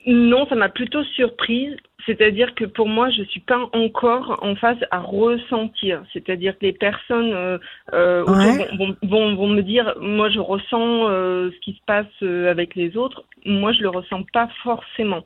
Non, 0.05 0.45
ça 0.49 0.55
m'a 0.55 0.67
plutôt 0.67 1.03
surprise. 1.15 1.77
C'est-à-dire 2.05 2.53
que 2.55 2.65
pour 2.65 2.87
moi, 2.87 3.09
je 3.09 3.23
suis 3.23 3.39
pas 3.39 3.69
encore 3.73 4.39
en 4.41 4.55
phase 4.55 4.77
à 4.91 4.99
ressentir. 4.99 6.03
C'est-à-dire 6.11 6.57
que 6.57 6.65
les 6.65 6.73
personnes 6.73 7.33
euh, 7.33 7.57
euh 7.93 8.23
vont, 8.23 8.95
vont, 9.03 9.35
vont, 9.35 9.47
me 9.47 9.61
dire, 9.61 9.95
moi 9.99 10.29
je 10.29 10.39
ressens 10.39 11.09
euh, 11.09 11.49
ce 11.51 11.59
qui 11.61 11.73
se 11.73 11.81
passe 11.85 12.05
euh, 12.21 12.51
avec 12.51 12.75
les 12.75 12.97
autres. 12.97 13.23
Moi, 13.45 13.71
je 13.71 13.81
le 13.81 13.89
ressens 13.89 14.23
pas 14.33 14.49
forcément. 14.63 15.23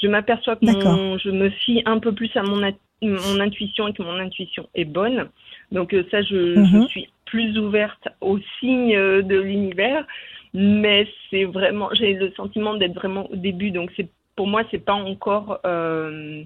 Je 0.00 0.08
m'aperçois 0.08 0.56
que 0.56 0.66
je 0.66 1.30
me 1.30 1.50
fie 1.50 1.82
un 1.84 1.98
peu 1.98 2.12
plus 2.12 2.34
à 2.36 2.42
mon, 2.42 2.60
mon 3.02 3.40
intuition 3.40 3.88
et 3.88 3.92
que 3.92 4.02
mon 4.02 4.18
intuition 4.18 4.68
est 4.74 4.84
bonne. 4.84 5.28
Donc 5.72 5.94
ça, 6.10 6.22
je, 6.22 6.54
je 6.54 6.76
mhm. 6.76 6.88
suis 6.88 7.08
plus 7.26 7.58
ouverte 7.58 8.08
aux 8.20 8.38
signes 8.58 8.96
de 8.96 9.36
l'univers. 9.40 10.06
Mais 10.52 11.06
c'est 11.30 11.44
vraiment, 11.44 11.90
j'ai 11.92 12.14
le 12.14 12.32
sentiment 12.32 12.74
d'être 12.74 12.94
vraiment 12.94 13.30
au 13.30 13.36
début. 13.36 13.70
Donc 13.70 13.90
c'est 13.96 14.08
pour 14.36 14.46
moi, 14.46 14.62
c'est 14.70 14.84
pas 14.84 14.94
encore. 14.94 15.60
Euh, 15.64 16.42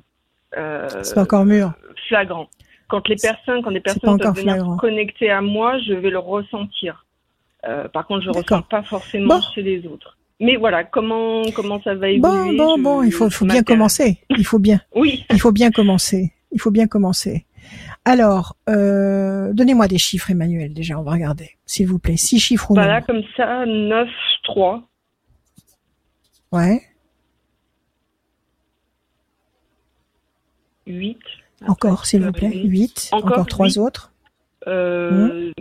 euh, 0.57 0.89
c'est 1.03 1.15
pas 1.15 1.23
encore 1.23 1.45
mûr. 1.45 1.73
Flagrant. 2.09 2.49
Quand 2.89 3.09
les 3.09 3.17
personnes, 3.17 3.63
quand 3.63 3.71
les 3.71 3.81
personnes 3.81 4.19
peuvent 4.19 4.37
venir 4.37 4.77
connecter 4.79 5.31
à 5.31 5.41
moi, 5.41 5.79
je 5.81 5.95
vais 5.95 6.11
le 6.11 6.19
ressentir. 6.19 7.07
Euh, 7.67 7.89
par 7.89 8.07
contre, 8.07 8.23
je 8.23 8.31
ne 8.31 8.35
ressens 8.37 8.63
pas 8.63 8.83
forcément 8.83 9.41
chez 9.55 9.63
les 9.63 9.87
autres. 9.87 10.19
Mais 10.41 10.57
voilà, 10.57 10.85
comment 10.85 11.43
comment 11.55 11.81
ça 11.83 11.95
va 11.95 12.11
évoluer 12.11 12.57
Bon, 12.57 12.77
bon, 12.77 12.79
bon, 12.79 13.03
il 13.03 13.13
faut, 13.13 13.31
faut 13.31 13.47
bien 13.47 13.63
commencer. 13.63 14.19
Il 14.31 14.45
faut 14.45 14.59
bien. 14.59 14.81
oui. 14.95 15.25
Il 15.31 15.41
faut 15.41 15.53
bien 15.53 15.71
commencer. 15.71 16.33
Il 16.53 16.61
faut 16.61 16.71
bien 16.71 16.87
commencer. 16.87 17.47
Alors, 18.05 18.57
euh, 18.69 19.53
donnez-moi 19.55 19.89
des 19.89 19.99
chiffres, 19.99 20.31
Emmanuel. 20.31 20.75
Déjà, 20.75 20.99
on 20.99 21.03
va 21.03 21.13
regarder, 21.13 21.57
s'il 21.65 21.87
vous 21.87 21.99
plaît. 21.99 22.17
Six 22.17 22.39
chiffres 22.39 22.71
ou 22.71 22.75
Voilà, 22.75 23.01
comme 23.01 23.23
ça, 23.37 23.65
9, 23.65 24.09
3. 24.45 24.83
Ouais. 26.53 26.83
8. 30.87 31.19
Encore, 31.67 32.07
s'il 32.07 32.25
vous 32.25 32.33
plaît. 32.33 32.53
8. 32.65 33.11
Encore, 33.13 33.47
trois 33.47 33.79
autres. 33.79 34.13
Euh, 34.67 35.53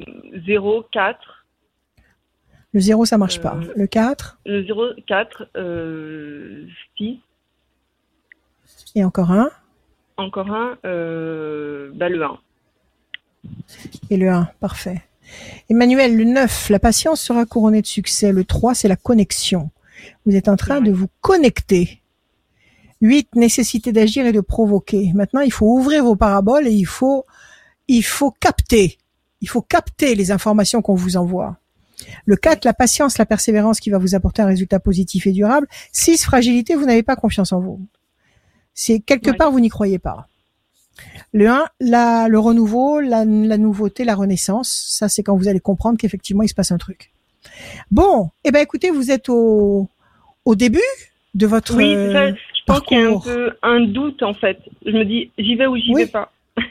0, 0.46 0.86
4. 0.92 1.46
Le 2.74 2.80
0, 2.80 3.06
ça 3.06 3.18
marche 3.18 3.40
pas. 3.40 3.56
Euh, 3.56 3.74
le 3.76 3.88
4 3.88 4.40
Le 4.46 4.66
0, 4.66 4.86
4, 5.08 5.48
euh, 5.58 6.66
6. 6.98 7.20
Et 8.96 9.04
encore 9.04 9.32
un 9.32 9.50
Encore 10.18 10.52
un, 10.52 10.78
euh, 10.86 11.92
bah, 11.94 12.10
le 12.10 12.24
1. 12.24 12.40
Et 14.10 14.18
le 14.18 14.30
1, 14.30 14.50
parfait. 14.60 15.04
Emmanuel, 15.70 16.18
le 16.18 16.24
9, 16.24 16.70
la 16.70 16.80
patience 16.80 17.22
sera 17.22 17.46
couronnée 17.46 17.82
de 17.82 17.88
succès. 17.88 18.32
Le 18.32 18.44
3, 18.44 18.74
c'est 18.74 18.88
la 18.88 18.96
connexion. 18.96 19.70
Vous 20.26 20.36
êtes 20.36 20.48
en 20.48 20.56
train 20.56 20.82
de 20.82 20.92
vous 20.92 21.08
connecter 21.22 22.02
8, 23.04 23.36
nécessité 23.36 23.92
d'agir 23.92 24.26
et 24.26 24.32
de 24.32 24.40
provoquer. 24.40 25.12
Maintenant, 25.14 25.42
il 25.42 25.52
faut 25.52 25.68
ouvrir 25.68 26.06
vos 26.06 26.16
paraboles 26.16 26.68
et 26.68 26.72
il 26.72 26.86
faut, 26.86 27.26
il 27.90 28.02
faut 28.02 28.32
capter. 28.32 28.98
Il 29.42 29.50
faut 29.50 29.62
capter 29.62 30.16
les 30.16 30.32
informations 30.32 30.82
qu'on 30.82 30.96
vous 30.96 31.18
envoie. 31.18 31.58
Le 32.26 32.38
4, 32.38 32.64
la 32.64 32.74
patience, 32.74 33.18
la 33.18 33.26
persévérance 33.26 33.82
qui 33.82 33.90
va 33.90 33.98
vous 33.98 34.16
apporter 34.16 34.42
un 34.42 34.46
résultat 34.46 34.80
positif 34.80 35.28
et 35.28 35.34
durable. 35.34 35.68
6, 35.92 36.24
fragilité, 36.24 36.76
vous 36.76 36.86
n'avez 36.86 37.04
pas 37.04 37.18
confiance 37.18 37.52
en 37.52 37.60
vous. 37.60 37.82
C'est 38.74 39.02
quelque 39.02 39.32
part, 39.32 39.52
vous 39.52 39.60
n'y 39.60 39.70
croyez 39.70 40.00
pas. 40.00 40.28
Le 41.34 41.50
1, 41.50 41.66
la, 41.82 42.28
le 42.30 42.40
renouveau, 42.40 43.02
la, 43.02 43.26
la 43.26 43.58
nouveauté, 43.58 44.06
la 44.06 44.16
renaissance. 44.16 44.70
Ça, 44.90 45.10
c'est 45.10 45.24
quand 45.24 45.36
vous 45.36 45.50
allez 45.50 45.60
comprendre 45.60 45.98
qu'effectivement, 45.98 46.44
il 46.44 46.50
se 46.50 46.56
passe 46.56 46.72
un 46.72 46.78
truc. 46.78 47.12
Bon, 47.92 48.30
eh 48.46 48.52
ben, 48.52 48.62
écoutez, 48.62 48.92
vous 48.92 49.12
êtes 49.12 49.28
au, 49.28 49.90
au 50.46 50.56
début 50.56 50.80
de 51.34 51.48
votre 51.48 51.76
oui, 51.76 51.96
je 52.64 52.74
pense 52.74 52.82
qu'il 52.82 52.98
y 52.98 53.02
a 53.02 53.10
un 53.10 53.20
peu 53.20 53.52
un 53.62 53.82
doute 53.82 54.24
en 54.24 54.34
fait. 54.34 54.58
Je 54.86 54.92
me 54.92 55.04
dis, 55.04 55.32
j'y 55.38 55.56
vais 55.56 55.68
ou 55.68 55.76
j'y 55.76 55.94
vais 55.94 56.08
pas. 56.08 56.32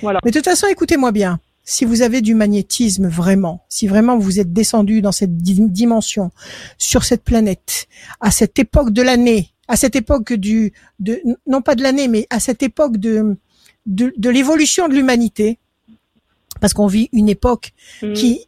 voilà. 0.00 0.20
Mais 0.24 0.30
de 0.30 0.36
toute 0.36 0.44
façon, 0.44 0.68
écoutez-moi 0.68 1.10
bien. 1.10 1.40
Si 1.64 1.84
vous 1.84 2.02
avez 2.02 2.20
du 2.20 2.34
magnétisme 2.34 3.08
vraiment, 3.08 3.64
si 3.68 3.88
vraiment 3.88 4.18
vous 4.18 4.38
êtes 4.38 4.52
descendu 4.52 5.00
dans 5.00 5.12
cette 5.12 5.36
dimension, 5.38 6.30
sur 6.78 7.04
cette 7.04 7.24
planète, 7.24 7.88
à 8.20 8.30
cette 8.30 8.58
époque 8.58 8.92
de 8.92 9.02
l'année, 9.02 9.48
à 9.66 9.76
cette 9.76 9.96
époque 9.96 10.34
du, 10.34 10.74
de, 11.00 11.20
non 11.46 11.62
pas 11.62 11.74
de 11.74 11.82
l'année, 11.82 12.06
mais 12.06 12.26
à 12.30 12.38
cette 12.38 12.62
époque 12.62 12.98
de, 12.98 13.36
de, 13.86 14.12
de 14.16 14.30
l'évolution 14.30 14.88
de 14.88 14.94
l'humanité, 14.94 15.58
parce 16.60 16.74
qu'on 16.74 16.86
vit 16.86 17.08
une 17.12 17.30
époque 17.30 17.72
mmh. 18.02 18.12
qui 18.12 18.46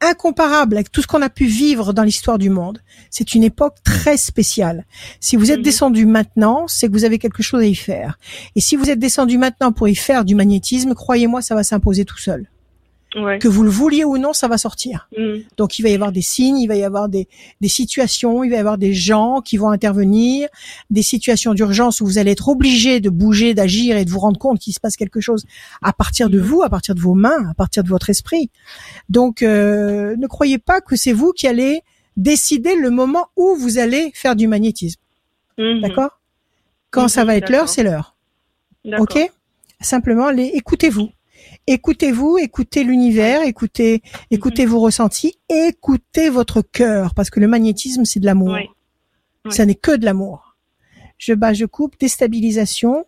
incomparable 0.00 0.76
avec 0.76 0.92
tout 0.92 1.02
ce 1.02 1.06
qu'on 1.06 1.22
a 1.22 1.28
pu 1.28 1.46
vivre 1.46 1.92
dans 1.92 2.02
l'histoire 2.02 2.38
du 2.38 2.50
monde. 2.50 2.80
C'est 3.10 3.34
une 3.34 3.42
époque 3.42 3.76
très 3.84 4.16
spéciale. 4.16 4.84
Si 5.20 5.36
vous 5.36 5.50
êtes 5.50 5.58
mhm. 5.58 5.64
descendu 5.64 6.06
maintenant, 6.06 6.66
c'est 6.68 6.88
que 6.88 6.92
vous 6.92 7.04
avez 7.04 7.18
quelque 7.18 7.42
chose 7.42 7.62
à 7.62 7.66
y 7.66 7.74
faire. 7.74 8.18
Et 8.54 8.60
si 8.60 8.76
vous 8.76 8.90
êtes 8.90 8.98
descendu 8.98 9.38
maintenant 9.38 9.72
pour 9.72 9.88
y 9.88 9.94
faire 9.94 10.24
du 10.24 10.34
magnétisme, 10.34 10.94
croyez-moi, 10.94 11.42
ça 11.42 11.54
va 11.54 11.64
s'imposer 11.64 12.04
tout 12.04 12.18
seul. 12.18 12.48
Que 13.14 13.48
vous 13.48 13.62
le 13.62 13.70
vouliez 13.70 14.04
ou 14.04 14.18
non, 14.18 14.34
ça 14.34 14.48
va 14.48 14.58
sortir. 14.58 15.08
Mm. 15.16 15.38
Donc 15.56 15.78
il 15.78 15.82
va 15.82 15.88
y 15.88 15.94
avoir 15.94 16.12
des 16.12 16.20
signes, 16.20 16.58
il 16.58 16.66
va 16.66 16.76
y 16.76 16.84
avoir 16.84 17.08
des, 17.08 17.26
des 17.60 17.68
situations, 17.68 18.44
il 18.44 18.50
va 18.50 18.56
y 18.56 18.58
avoir 18.58 18.76
des 18.76 18.92
gens 18.92 19.40
qui 19.40 19.56
vont 19.56 19.70
intervenir, 19.70 20.48
des 20.90 21.02
situations 21.02 21.54
d'urgence 21.54 22.02
où 22.02 22.06
vous 22.06 22.18
allez 22.18 22.32
être 22.32 22.48
obligé 22.48 23.00
de 23.00 23.08
bouger, 23.08 23.54
d'agir 23.54 23.96
et 23.96 24.04
de 24.04 24.10
vous 24.10 24.18
rendre 24.18 24.38
compte 24.38 24.58
qu'il 24.58 24.74
se 24.74 24.80
passe 24.80 24.96
quelque 24.96 25.20
chose 25.20 25.46
à 25.80 25.94
partir 25.94 26.28
de 26.28 26.38
vous, 26.38 26.62
à 26.62 26.68
partir 26.68 26.94
de 26.94 27.00
vos 27.00 27.14
mains, 27.14 27.48
à 27.50 27.54
partir 27.54 27.82
de 27.82 27.88
votre 27.88 28.10
esprit. 28.10 28.50
Donc 29.08 29.42
euh, 29.42 30.14
ne 30.16 30.26
croyez 30.26 30.58
pas 30.58 30.82
que 30.82 30.94
c'est 30.94 31.12
vous 31.12 31.32
qui 31.32 31.46
allez 31.46 31.80
décider 32.18 32.76
le 32.76 32.90
moment 32.90 33.28
où 33.36 33.54
vous 33.56 33.78
allez 33.78 34.10
faire 34.14 34.36
du 34.36 34.48
magnétisme. 34.48 35.00
Mm-hmm. 35.56 35.80
D'accord? 35.80 36.20
Quand 36.90 37.08
ça 37.08 37.24
va 37.24 37.36
être 37.36 37.48
l'heure, 37.48 37.68
c'est 37.70 37.82
l'heure. 37.82 38.16
Ok? 38.98 39.18
Simplement, 39.80 40.30
écoutez-vous 40.30 41.10
écoutez-vous, 41.72 42.38
écoutez 42.38 42.82
l'univers, 42.82 43.42
écoutez, 43.42 44.02
écoutez 44.30 44.66
vos 44.66 44.80
ressentis, 44.80 45.38
écoutez 45.48 46.30
votre 46.30 46.62
cœur, 46.62 47.14
parce 47.14 47.30
que 47.30 47.40
le 47.40 47.48
magnétisme, 47.48 48.04
c'est 48.04 48.20
de 48.20 48.26
l'amour. 48.26 48.56
Ça 49.50 49.64
n'est 49.64 49.74
que 49.74 49.96
de 49.96 50.04
l'amour. 50.04 50.56
Je 51.18 51.32
bats, 51.32 51.52
je 51.52 51.64
coupe, 51.64 51.98
déstabilisation 51.98 53.06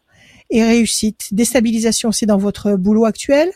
et 0.50 0.62
réussite. 0.62 1.32
Déstabilisation, 1.32 2.12
c'est 2.12 2.26
dans 2.26 2.38
votre 2.38 2.76
boulot 2.76 3.04
actuel? 3.04 3.50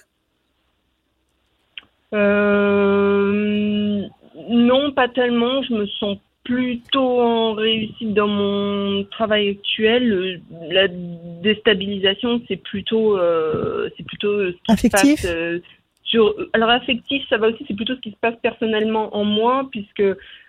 Euh, 2.13 4.03
Non, 4.49 4.93
pas 4.93 5.09
tellement. 5.09 5.63
Je 5.63 5.75
me 5.75 5.87
sens 5.87 6.19
plutôt 6.45 7.21
en 7.21 7.55
réussite 7.55 8.13
dans 8.13 8.29
mon 8.29 9.05
travail 9.05 9.49
actuel. 9.51 10.43
La 10.71 10.89
déstabilisation, 10.89 12.43
c'est 12.47 12.57
plutôt, 12.57 13.19
euh, 13.19 13.89
c'est 13.97 14.07
plutôt 14.07 14.47
ce 14.47 14.53
qui 14.53 14.73
affectif. 14.73 15.21
Se 15.21 15.27
passe, 15.27 15.35
euh, 15.35 15.59
sur, 16.05 16.35
alors 16.53 16.69
affectif, 16.69 17.27
ça 17.31 17.39
va 17.39 17.49
aussi. 17.49 17.65
C'est 17.67 17.75
plutôt 17.75 17.95
ce 17.95 18.01
qui 18.01 18.11
se 18.11 18.17
passe 18.21 18.35
personnellement 18.43 19.17
en 19.17 19.25
moi, 19.25 19.69
puisque 19.71 20.05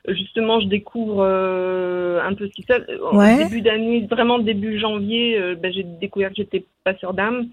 justement, 0.10 0.60
je 0.60 0.68
découvre 0.68 1.24
euh, 1.26 2.22
un 2.22 2.34
peu 2.34 2.48
ce 2.48 2.52
qui 2.52 2.62
se 2.64 2.68
passe. 2.68 2.84
Au 3.02 3.44
début 3.44 3.62
d'année, 3.62 4.06
vraiment 4.10 4.38
début 4.38 4.78
janvier, 4.78 5.56
ben, 5.56 5.72
j'ai 5.74 5.84
découvert 5.84 6.30
que 6.30 6.36
j'étais 6.36 6.66
passeur 6.84 7.14
d'âme 7.14 7.48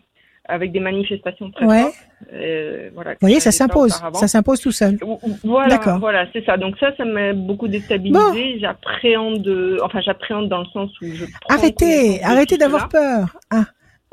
avec 0.44 0.73
des 0.73 0.81
manifestations 0.81 1.51
très 1.51 1.64
fortes. 1.64 1.94
Euh, 2.32 2.90
voilà, 2.94 3.12
Vous 3.12 3.19
voyez, 3.20 3.40
ça 3.40 3.52
s'impose, 3.52 3.93
ça 4.14 4.28
s'impose 4.28 4.60
tout 4.60 4.73
seul. 4.73 4.98
Voilà, 5.44 5.78
voilà, 5.98 6.27
c'est 6.32 6.44
ça. 6.44 6.56
Donc 6.56 6.77
ça, 6.78 6.94
ça 6.97 7.05
m'a 7.05 7.32
beaucoup 7.32 7.69
déstabilisé. 7.69 8.59
J'appréhende, 8.60 9.78
enfin 9.82 10.01
j'appréhende 10.01 10.48
dans 10.48 10.60
le 10.60 10.66
sens 10.66 10.90
où 11.01 11.06
je. 11.06 11.24
Arrêtez, 11.48 12.23
arrêtez 12.23 12.56
d'avoir 12.56 12.89
peur. 12.89 13.36
Ah. 13.51 13.64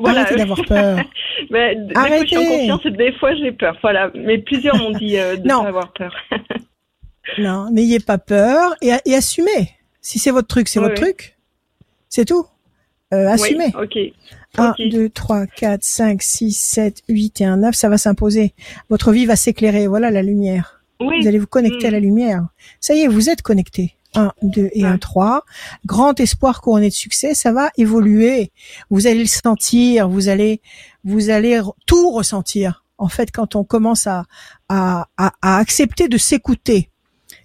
Arrêtez 0.05 0.35
d'avoir 0.37 0.61
peur. 0.65 0.99
Mais, 1.49 1.77
Arrêtez. 1.93 2.17
Fois, 2.17 2.23
je 2.23 2.27
suis 2.27 2.37
en 2.37 2.57
confiance 2.77 2.93
des 2.93 3.11
fois 3.13 3.35
j'ai 3.35 3.51
peur. 3.51 3.77
Voilà, 3.81 4.11
mais 4.15 4.37
plusieurs 4.37 4.77
m'ont 4.77 4.91
dit 4.91 5.17
euh, 5.17 5.35
de 5.35 5.43
ne 5.43 5.49
pas 5.49 5.67
avoir 5.67 5.91
peur. 5.91 6.15
non, 7.37 7.69
n'ayez 7.69 7.99
pas 7.99 8.17
peur 8.17 8.75
et, 8.81 8.91
et 9.05 9.15
assumez. 9.15 9.71
Si 10.01 10.19
c'est 10.19 10.31
votre 10.31 10.47
truc, 10.47 10.67
c'est 10.67 10.79
votre 10.79 10.95
truc. 10.95 11.37
C'est 12.07 12.25
tout. 12.25 12.45
Euh, 13.13 13.27
assumez. 13.27 13.73
ok. 13.75 13.97
1, 14.57 14.73
2, 14.89 15.09
3, 15.09 15.47
4, 15.47 15.83
5, 15.83 16.21
6, 16.21 16.51
7, 16.53 17.03
8 17.07 17.41
et 17.41 17.45
1, 17.45 17.57
9, 17.57 17.75
ça 17.75 17.89
va 17.89 17.97
s'imposer. 17.97 18.53
Votre 18.89 19.11
vie 19.11 19.25
va 19.25 19.35
s'éclairer. 19.35 19.87
Voilà 19.87 20.11
la 20.11 20.23
lumière. 20.23 20.81
Vous 20.99 21.27
allez 21.27 21.39
vous 21.39 21.47
connecter 21.47 21.87
à 21.87 21.91
la 21.91 21.99
mm. 21.99 22.03
lumière. 22.03 22.47
Ça 22.79 22.93
y 22.93 23.01
est, 23.01 23.07
vous 23.07 23.29
êtes 23.29 23.41
connecté. 23.41 23.95
1, 24.15 24.31
2 24.41 24.69
et 24.73 24.85
1, 24.85 24.97
3. 24.97 25.45
Grand 25.85 26.19
espoir 26.19 26.61
couronné 26.61 26.89
de 26.89 26.93
succès, 26.93 27.33
ça 27.33 27.51
va 27.51 27.69
évoluer. 27.77 28.51
Vous 28.89 29.07
allez 29.07 29.19
le 29.19 29.27
sentir, 29.27 30.09
vous 30.09 30.29
allez, 30.29 30.61
vous 31.03 31.29
allez 31.29 31.61
tout 31.85 32.11
ressentir. 32.11 32.83
En 32.97 33.07
fait, 33.07 33.31
quand 33.31 33.55
on 33.55 33.63
commence 33.63 34.07
à, 34.07 34.25
à, 34.67 35.07
à, 35.17 35.57
accepter 35.57 36.07
de 36.07 36.17
s'écouter, 36.17 36.89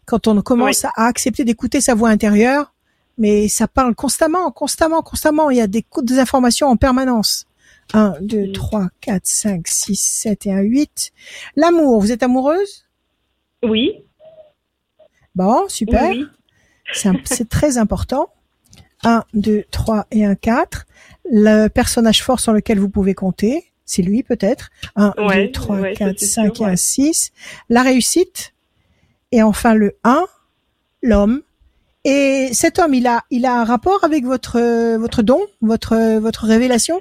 quand 0.05 0.27
on 0.27 0.41
commence 0.43 0.85
à 0.85 0.91
accepter 0.97 1.45
d'écouter 1.45 1.81
sa 1.81 1.95
voix 1.95 2.09
intérieure, 2.09 2.74
mais 3.19 3.49
ça 3.49 3.69
parle 3.69 3.95
constamment, 3.95 4.51
constamment, 4.51 5.03
constamment. 5.03 5.51
Il 5.51 5.57
y 5.59 5.61
a 5.61 5.67
des, 5.67 5.85
des 6.03 6.19
informations 6.19 6.69
en 6.69 6.77
permanence. 6.77 7.47
1, 7.93 8.15
2, 8.21 8.53
3, 8.53 8.89
4, 9.01 9.27
5, 9.27 9.69
6, 9.69 9.97
7 9.97 10.47
et 10.47 10.53
1, 10.53 10.61
8. 10.61 11.13
L'amour, 11.57 12.01
vous 12.01 12.13
êtes 12.13 12.23
amoureuse? 12.23 12.87
Oui. 13.63 14.05
Bon, 15.35 15.69
super. 15.69 16.13
C'est 16.93 17.49
très 17.49 17.79
important. 17.79 18.31
1, 19.05 19.25
2, 19.35 19.65
3 19.71 20.07
et 20.11 20.25
un 20.25 20.35
4. 20.35 20.87
Le 21.31 21.69
personnage 21.69 22.23
fort 22.23 22.41
sur 22.41 22.53
lequel 22.53 22.79
vous 22.79 22.89
pouvez 22.89 23.15
compter, 23.15 23.73
c'est 23.85 24.03
lui 24.03 24.23
peut-être. 24.23 24.71
1, 24.97 25.15
2, 25.17 25.53
3, 25.53 25.93
4, 25.93 26.19
5 26.19 26.61
et 26.61 26.65
un 26.65 26.77
6. 26.77 27.33
La 27.69 27.83
réussite. 27.83 28.55
Et 29.33 29.43
enfin 29.43 29.75
le 29.75 29.97
1, 30.05 30.25
l'homme. 31.03 31.43
Et 32.05 32.49
cet 32.53 32.79
homme, 32.79 32.95
il 32.95 33.07
a, 33.07 33.23
il 33.31 33.47
a 33.47 33.61
un 33.61 33.65
rapport 33.65 34.05
avec 34.05 34.25
votre, 34.25 34.97
votre 34.99 35.23
don, 35.23 35.41
votre, 35.63 36.19
votre 36.19 36.45
révélation? 36.45 37.01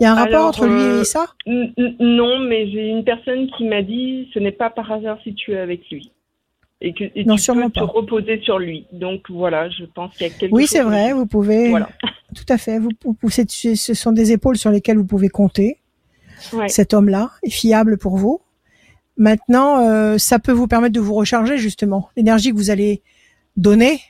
Il 0.00 0.04
y 0.04 0.06
a 0.06 0.12
un 0.12 0.16
rapport 0.16 0.46
entre 0.46 0.66
lui 0.66 0.80
et 0.80 0.84
euh, 0.84 1.04
ça? 1.04 1.26
Non, 1.46 2.38
mais 2.40 2.68
j'ai 2.70 2.88
une 2.88 3.04
personne 3.04 3.48
qui 3.56 3.64
m'a 3.64 3.82
dit 3.82 4.28
ce 4.34 4.38
n'est 4.38 4.52
pas 4.52 4.70
par 4.70 4.90
hasard 4.90 5.18
si 5.22 5.34
tu 5.34 5.52
es 5.52 5.58
avec 5.58 5.88
lui 5.90 6.10
et 6.80 6.92
que 6.92 7.04
non, 7.26 7.36
tu 7.36 7.52
peux 7.52 7.70
te 7.70 7.80
reposer 7.80 8.40
sur 8.42 8.58
lui. 8.58 8.86
Donc 8.92 9.30
voilà, 9.30 9.70
je 9.70 9.84
pense 9.84 10.14
qu'il 10.16 10.26
y 10.26 10.30
a 10.30 10.32
quelque 10.32 10.54
oui, 10.54 10.66
c'est 10.66 10.82
vrai, 10.82 11.12
vous 11.12 11.26
pouvez. 11.26 11.70
Voilà. 11.70 11.88
Tout 12.34 12.44
à 12.52 12.58
fait. 12.58 12.78
Vous, 12.78 12.90
vous, 13.04 13.30
ce 13.30 13.94
sont 13.94 14.12
des 14.12 14.32
épaules 14.32 14.56
sur 14.56 14.70
lesquelles 14.70 14.98
vous 14.98 15.06
pouvez 15.06 15.28
compter. 15.28 15.78
Cet 16.68 16.92
homme-là 16.92 17.30
est 17.42 17.50
fiable 17.50 17.96
pour 17.96 18.18
vous. 18.18 18.40
Maintenant, 19.16 19.78
euh, 19.78 20.18
ça 20.18 20.38
peut 20.38 20.52
vous 20.52 20.66
permettre 20.66 20.92
de 20.92 21.00
vous 21.00 21.14
recharger 21.14 21.56
justement. 21.56 22.10
L'énergie 22.16 22.50
que 22.50 22.56
vous 22.56 22.70
allez 22.70 23.02
donner 23.56 24.00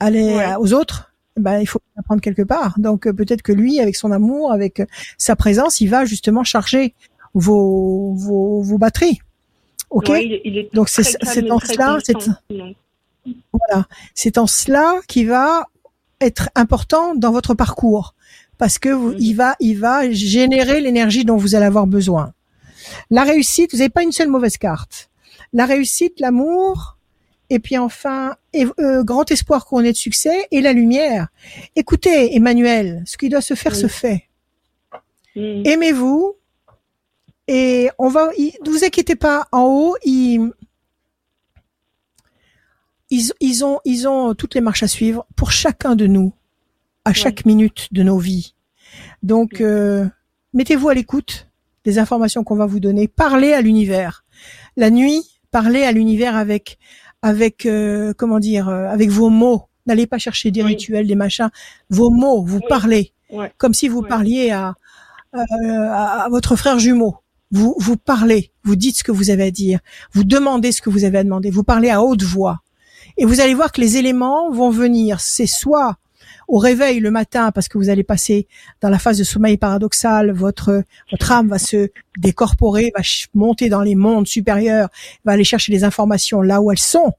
aller 0.00 0.54
aux 0.58 0.72
autres, 0.72 1.12
ben, 1.36 1.60
il 1.60 1.66
faut 1.66 1.80
la 1.96 2.02
prendre 2.02 2.20
quelque 2.20 2.42
part. 2.42 2.78
Donc 2.78 3.06
euh, 3.06 3.12
peut-être 3.12 3.42
que 3.42 3.52
lui, 3.52 3.80
avec 3.80 3.96
son 3.96 4.10
amour, 4.10 4.52
avec 4.52 4.82
sa 5.16 5.36
présence, 5.36 5.80
il 5.80 5.88
va 5.88 6.04
justement 6.04 6.44
charger 6.44 6.94
vos, 7.34 8.12
vos, 8.14 8.62
vos 8.62 8.78
batteries. 8.78 9.20
Ok? 9.90 10.10
Donc 10.72 10.88
c'est 10.88 11.50
en 11.50 11.58
cela, 11.58 11.98
c'est 12.04 12.16
voilà, 13.52 13.86
c'est 14.14 14.38
en 14.38 14.46
cela 14.46 15.00
qui 15.06 15.24
va 15.24 15.66
être 16.20 16.48
important 16.54 17.14
dans 17.14 17.30
votre 17.30 17.54
parcours 17.54 18.14
parce 18.56 18.78
que 18.78 18.88
vous, 18.88 19.12
il 19.18 19.34
va 19.34 19.54
il 19.60 19.78
va 19.78 20.10
générer 20.10 20.80
l'énergie 20.80 21.24
dont 21.24 21.36
vous 21.36 21.54
allez 21.54 21.66
avoir 21.66 21.86
besoin. 21.86 22.32
La 23.10 23.24
réussite, 23.24 23.72
vous 23.72 23.78
n'avez 23.78 23.90
pas 23.90 24.02
une 24.02 24.12
seule 24.12 24.28
mauvaise 24.28 24.56
carte. 24.56 25.10
La 25.52 25.66
réussite, 25.66 26.20
l'amour, 26.20 26.97
et 27.50 27.58
puis 27.58 27.78
enfin 27.78 28.36
euh, 28.54 29.02
grand 29.02 29.30
espoir 29.30 29.66
couronné 29.66 29.92
de 29.92 29.96
succès 29.96 30.46
et 30.50 30.60
la 30.60 30.72
lumière. 30.72 31.28
Écoutez, 31.76 32.34
Emmanuel, 32.36 33.02
ce 33.06 33.16
qui 33.16 33.28
doit 33.28 33.40
se 33.40 33.54
faire 33.54 33.74
se 33.74 33.86
fait. 33.86 34.28
Aimez-vous, 35.36 36.34
et 37.46 37.90
on 37.98 38.08
va, 38.08 38.30
ne 38.36 38.70
vous 38.70 38.84
inquiétez 38.84 39.16
pas, 39.16 39.48
en 39.52 39.62
haut, 39.62 39.96
ils, 40.04 40.52
ils, 43.08 43.64
ont, 43.64 43.80
ils 43.84 44.06
ont 44.06 44.34
toutes 44.34 44.54
les 44.54 44.60
marches 44.60 44.82
à 44.82 44.88
suivre 44.88 45.26
pour 45.34 45.50
chacun 45.50 45.96
de 45.96 46.06
nous, 46.06 46.32
à 47.04 47.14
chaque 47.14 47.46
minute 47.46 47.88
de 47.92 48.02
nos 48.02 48.18
vies. 48.18 48.54
Donc, 49.22 49.60
euh, 49.60 50.06
mettez-vous 50.52 50.88
à 50.90 50.94
l'écoute 50.94 51.48
des 51.84 51.98
informations 51.98 52.44
qu'on 52.44 52.56
va 52.56 52.66
vous 52.66 52.80
donner. 52.80 53.08
Parlez 53.08 53.54
à 53.54 53.62
l'univers. 53.62 54.24
La 54.76 54.90
nuit, 54.90 55.40
parlez 55.50 55.84
à 55.84 55.92
l'univers 55.92 56.36
avec, 56.36 56.78
avec, 57.22 57.66
euh, 57.66 58.12
comment 58.16 58.38
dire, 58.38 58.68
euh, 58.68 58.88
avec 58.88 59.10
vos 59.10 59.30
mots. 59.30 59.64
N'allez 59.86 60.06
pas 60.06 60.18
chercher 60.18 60.50
des 60.50 60.62
rituels, 60.62 61.06
des 61.06 61.14
machins. 61.14 61.50
Vos 61.88 62.10
mots, 62.10 62.44
vous 62.44 62.60
parlez, 62.68 63.12
comme 63.56 63.72
si 63.72 63.88
vous 63.88 64.02
parliez 64.02 64.50
à, 64.50 64.74
à 65.32 66.28
votre 66.30 66.56
frère 66.56 66.78
jumeau. 66.78 67.16
Vous, 67.50 67.74
vous 67.78 67.96
parlez, 67.96 68.52
vous 68.64 68.76
dites 68.76 68.98
ce 68.98 69.04
que 69.04 69.12
vous 69.12 69.30
avez 69.30 69.44
à 69.44 69.50
dire, 69.50 69.80
vous 70.12 70.24
demandez 70.24 70.72
ce 70.72 70.82
que 70.82 70.90
vous 70.90 71.04
avez 71.04 71.16
à 71.16 71.24
demander, 71.24 71.50
vous 71.50 71.64
parlez 71.64 71.88
à 71.88 72.02
haute 72.02 72.22
voix. 72.22 72.60
Et 73.16 73.24
vous 73.24 73.40
allez 73.40 73.54
voir 73.54 73.72
que 73.72 73.80
les 73.80 73.96
éléments 73.96 74.50
vont 74.50 74.70
venir. 74.70 75.20
C'est 75.20 75.46
soit 75.46 75.96
au 76.48 76.56
réveil 76.56 76.98
le 76.98 77.10
matin 77.10 77.52
parce 77.52 77.68
que 77.68 77.76
vous 77.76 77.90
allez 77.90 78.02
passer 78.02 78.48
dans 78.80 78.88
la 78.88 78.98
phase 78.98 79.18
de 79.18 79.24
sommeil 79.24 79.58
paradoxal, 79.58 80.32
votre 80.32 80.82
votre 81.10 81.32
âme 81.32 81.48
va 81.48 81.58
se 81.58 81.90
décorporer, 82.16 82.90
va 82.96 83.02
monter 83.34 83.68
dans 83.68 83.82
les 83.82 83.94
mondes 83.94 84.26
supérieurs, 84.26 84.88
va 85.24 85.32
aller 85.32 85.44
chercher 85.44 85.72
les 85.72 85.84
informations 85.84 86.40
là 86.40 86.60
où 86.62 86.72
elles 86.72 86.78
sont 86.78 87.12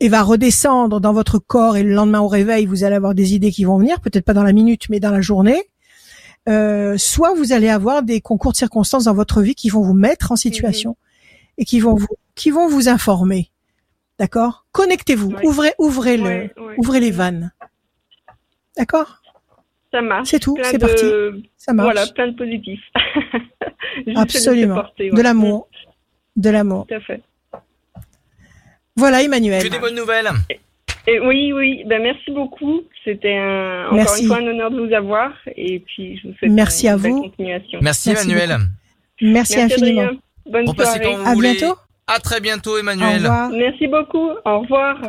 et 0.00 0.08
va 0.08 0.22
redescendre 0.22 1.00
dans 1.00 1.12
votre 1.12 1.38
corps 1.38 1.76
et 1.76 1.82
le 1.82 1.94
lendemain 1.94 2.20
au 2.20 2.28
réveil, 2.28 2.66
vous 2.66 2.84
allez 2.84 2.96
avoir 2.96 3.14
des 3.14 3.34
idées 3.34 3.50
qui 3.50 3.64
vont 3.64 3.78
venir, 3.78 4.00
peut-être 4.00 4.24
pas 4.24 4.34
dans 4.34 4.42
la 4.42 4.52
minute 4.52 4.88
mais 4.90 5.00
dans 5.00 5.10
la 5.10 5.22
journée. 5.22 5.62
Euh, 6.48 6.98
soit 6.98 7.34
vous 7.34 7.52
allez 7.52 7.68
avoir 7.68 8.02
des 8.02 8.20
concours 8.20 8.52
de 8.52 8.56
circonstances 8.56 9.04
dans 9.04 9.14
votre 9.14 9.42
vie 9.42 9.54
qui 9.54 9.70
vont 9.70 9.80
vous 9.80 9.94
mettre 9.94 10.32
en 10.32 10.36
situation 10.36 10.90
mhm. 10.90 10.96
et 11.58 11.64
qui 11.64 11.80
vont 11.80 11.94
vous 11.94 12.08
qui 12.34 12.50
vont 12.50 12.68
vous 12.68 12.88
informer. 12.88 13.50
D'accord? 14.18 14.66
Connectez-vous, 14.72 15.32
ouvrez 15.42 15.72
ouvrez 15.78 16.16
le 16.16 16.50
ouvrez 16.76 17.00
les 17.00 17.10
vannes. 17.10 17.52
D'accord 18.76 19.20
Ça 19.92 20.00
marche. 20.00 20.28
C'est 20.28 20.38
tout, 20.38 20.56
c'est 20.62 20.78
parti. 20.78 21.04
Ça 21.56 21.72
marche. 21.72 21.92
Voilà, 21.92 22.06
plein 22.12 22.28
de 22.28 22.36
positifs. 22.36 22.84
Absolument. 24.16 24.84
De 24.98 25.22
l'amour. 25.22 25.68
De 26.36 26.50
l'amour. 26.50 26.86
Tout 26.88 26.94
à 26.94 27.00
fait. 27.00 27.20
Voilà 28.96 29.22
Emmanuel. 29.22 29.62
Que 29.62 29.68
des 29.68 29.78
bonnes 29.78 29.94
nouvelles. 29.96 30.28
Et 31.06 31.18
oui, 31.18 31.52
oui, 31.52 31.82
ben 31.86 32.00
merci 32.02 32.30
beaucoup. 32.30 32.82
C'était 33.04 33.36
un, 33.36 33.88
encore 33.90 34.16
une 34.16 34.26
fois 34.26 34.36
un 34.36 34.46
honneur 34.46 34.70
de 34.70 34.86
vous 34.86 34.94
avoir. 34.94 35.32
Et 35.56 35.80
puis, 35.80 36.18
je 36.18 36.28
vous 36.28 36.34
souhaite 36.34 36.52
merci 36.52 36.86
une 36.86 36.92
à 36.92 36.96
vous. 36.96 37.22
continuation. 37.22 37.78
Merci, 37.82 38.10
Emmanuel. 38.10 38.56
Merci, 39.20 39.60
infiniment. 39.60 40.10
Bonne 40.46 40.66
soirée. 40.66 41.14
à 41.24 41.34
bientôt. 41.34 41.76
À 42.06 42.18
très 42.18 42.40
bientôt, 42.40 42.78
Emmanuel. 42.78 43.28
Merci 43.52 43.86
beaucoup. 43.88 44.30
Au 44.44 44.60
revoir. 44.60 45.00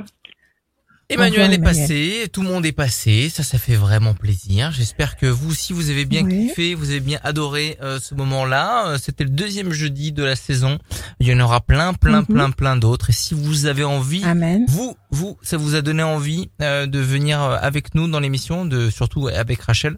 Emmanuel 1.13 1.53
est 1.53 1.59
passé, 1.59 2.27
tout 2.33 2.41
le 2.41 2.47
monde 2.47 2.65
est 2.65 2.71
passé, 2.71 3.29
ça 3.29 3.43
ça 3.43 3.59
fait 3.59 3.75
vraiment 3.75 4.15
plaisir. 4.15 4.71
J'espère 4.71 5.15
que 5.15 5.27
vous 5.27 5.51
aussi 5.51 5.71
vous 5.71 5.91
avez 5.91 6.05
bien 6.05 6.27
kiffé, 6.27 6.73
vous 6.73 6.89
avez 6.89 7.01
bien 7.01 7.19
adoré 7.23 7.77
euh, 7.83 7.99
ce 7.99 8.15
moment-là. 8.15 8.87
Euh, 8.87 8.97
c'était 8.97 9.23
le 9.23 9.29
deuxième 9.29 9.71
jeudi 9.71 10.11
de 10.11 10.23
la 10.23 10.35
saison. 10.35 10.79
Il 11.19 11.27
y 11.27 11.33
en 11.33 11.39
aura 11.39 11.61
plein, 11.61 11.93
plein, 11.93 12.21
mhm. 12.21 12.25
plein, 12.25 12.51
plein 12.51 12.77
d'autres. 12.77 13.11
Et 13.11 13.13
si 13.13 13.35
vous 13.35 13.67
avez 13.67 13.83
envie, 13.83 14.23
vous, 14.67 14.95
vous, 15.11 15.37
ça 15.43 15.57
vous 15.57 15.75
a 15.75 15.81
donné 15.81 16.01
envie 16.01 16.49
euh, 16.61 16.87
de 16.87 16.99
venir 16.99 17.39
avec 17.39 17.93
nous 17.93 18.07
dans 18.07 18.19
l'émission, 18.19 18.65
de 18.65 18.89
surtout 18.89 19.27
avec 19.27 19.61
Rachel. 19.61 19.97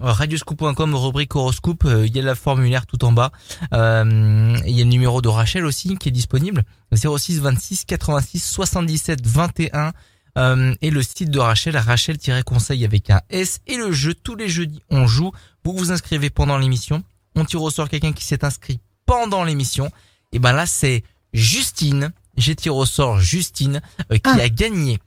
Radioscoop.com, 0.00 0.94
rubrique 0.94 1.36
horoscope, 1.36 1.86
il 1.86 2.16
y 2.16 2.18
a 2.18 2.22
la 2.22 2.34
formulaire 2.34 2.86
tout 2.86 3.04
en 3.04 3.12
bas. 3.12 3.30
il 3.72 3.76
y 3.76 3.76
a 3.76 4.84
le 4.84 4.84
numéro 4.84 5.22
de 5.22 5.28
Rachel 5.28 5.64
aussi 5.64 5.96
qui 5.96 6.08
est 6.08 6.12
disponible. 6.12 6.64
06 6.94 7.40
26 7.40 7.84
86 7.84 8.40
77 8.40 9.26
21 9.26 9.92
euh, 10.40 10.74
et 10.80 10.90
le 10.90 11.02
site 11.02 11.30
de 11.30 11.38
Rachel, 11.38 11.76
Rachel-conseil 11.76 12.84
avec 12.84 13.10
un 13.10 13.20
S. 13.30 13.60
Et 13.66 13.76
le 13.76 13.92
jeu, 13.92 14.14
tous 14.14 14.34
les 14.34 14.48
jeudis, 14.48 14.82
on 14.90 15.06
joue. 15.06 15.32
Vous 15.64 15.72
vous 15.76 15.92
inscrivez 15.92 16.30
pendant 16.30 16.58
l'émission. 16.58 17.02
On 17.36 17.44
tire 17.44 17.62
au 17.62 17.70
sort 17.70 17.88
quelqu'un 17.88 18.12
qui 18.12 18.24
s'est 18.24 18.44
inscrit 18.44 18.80
pendant 19.06 19.44
l'émission. 19.44 19.90
Et 20.32 20.38
ben 20.38 20.52
là, 20.52 20.66
c'est 20.66 21.04
Justine. 21.32 22.12
J'ai 22.36 22.56
tiré 22.56 22.74
au 22.74 22.86
sort 22.86 23.20
Justine 23.20 23.80
euh, 24.10 24.16
qui 24.16 24.22
ah. 24.24 24.40
a 24.40 24.48
gagné 24.48 24.98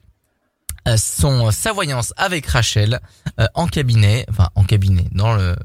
euh, 0.86 0.96
son 0.96 1.50
sa 1.50 1.72
voyance 1.72 2.12
avec 2.16 2.46
Rachel 2.46 3.00
en 3.54 3.66
cabinet, 3.66 4.24
enfin 4.28 4.50
en 4.54 4.64
cabinet 4.64 5.06
dans 5.12 5.34
le 5.34 5.56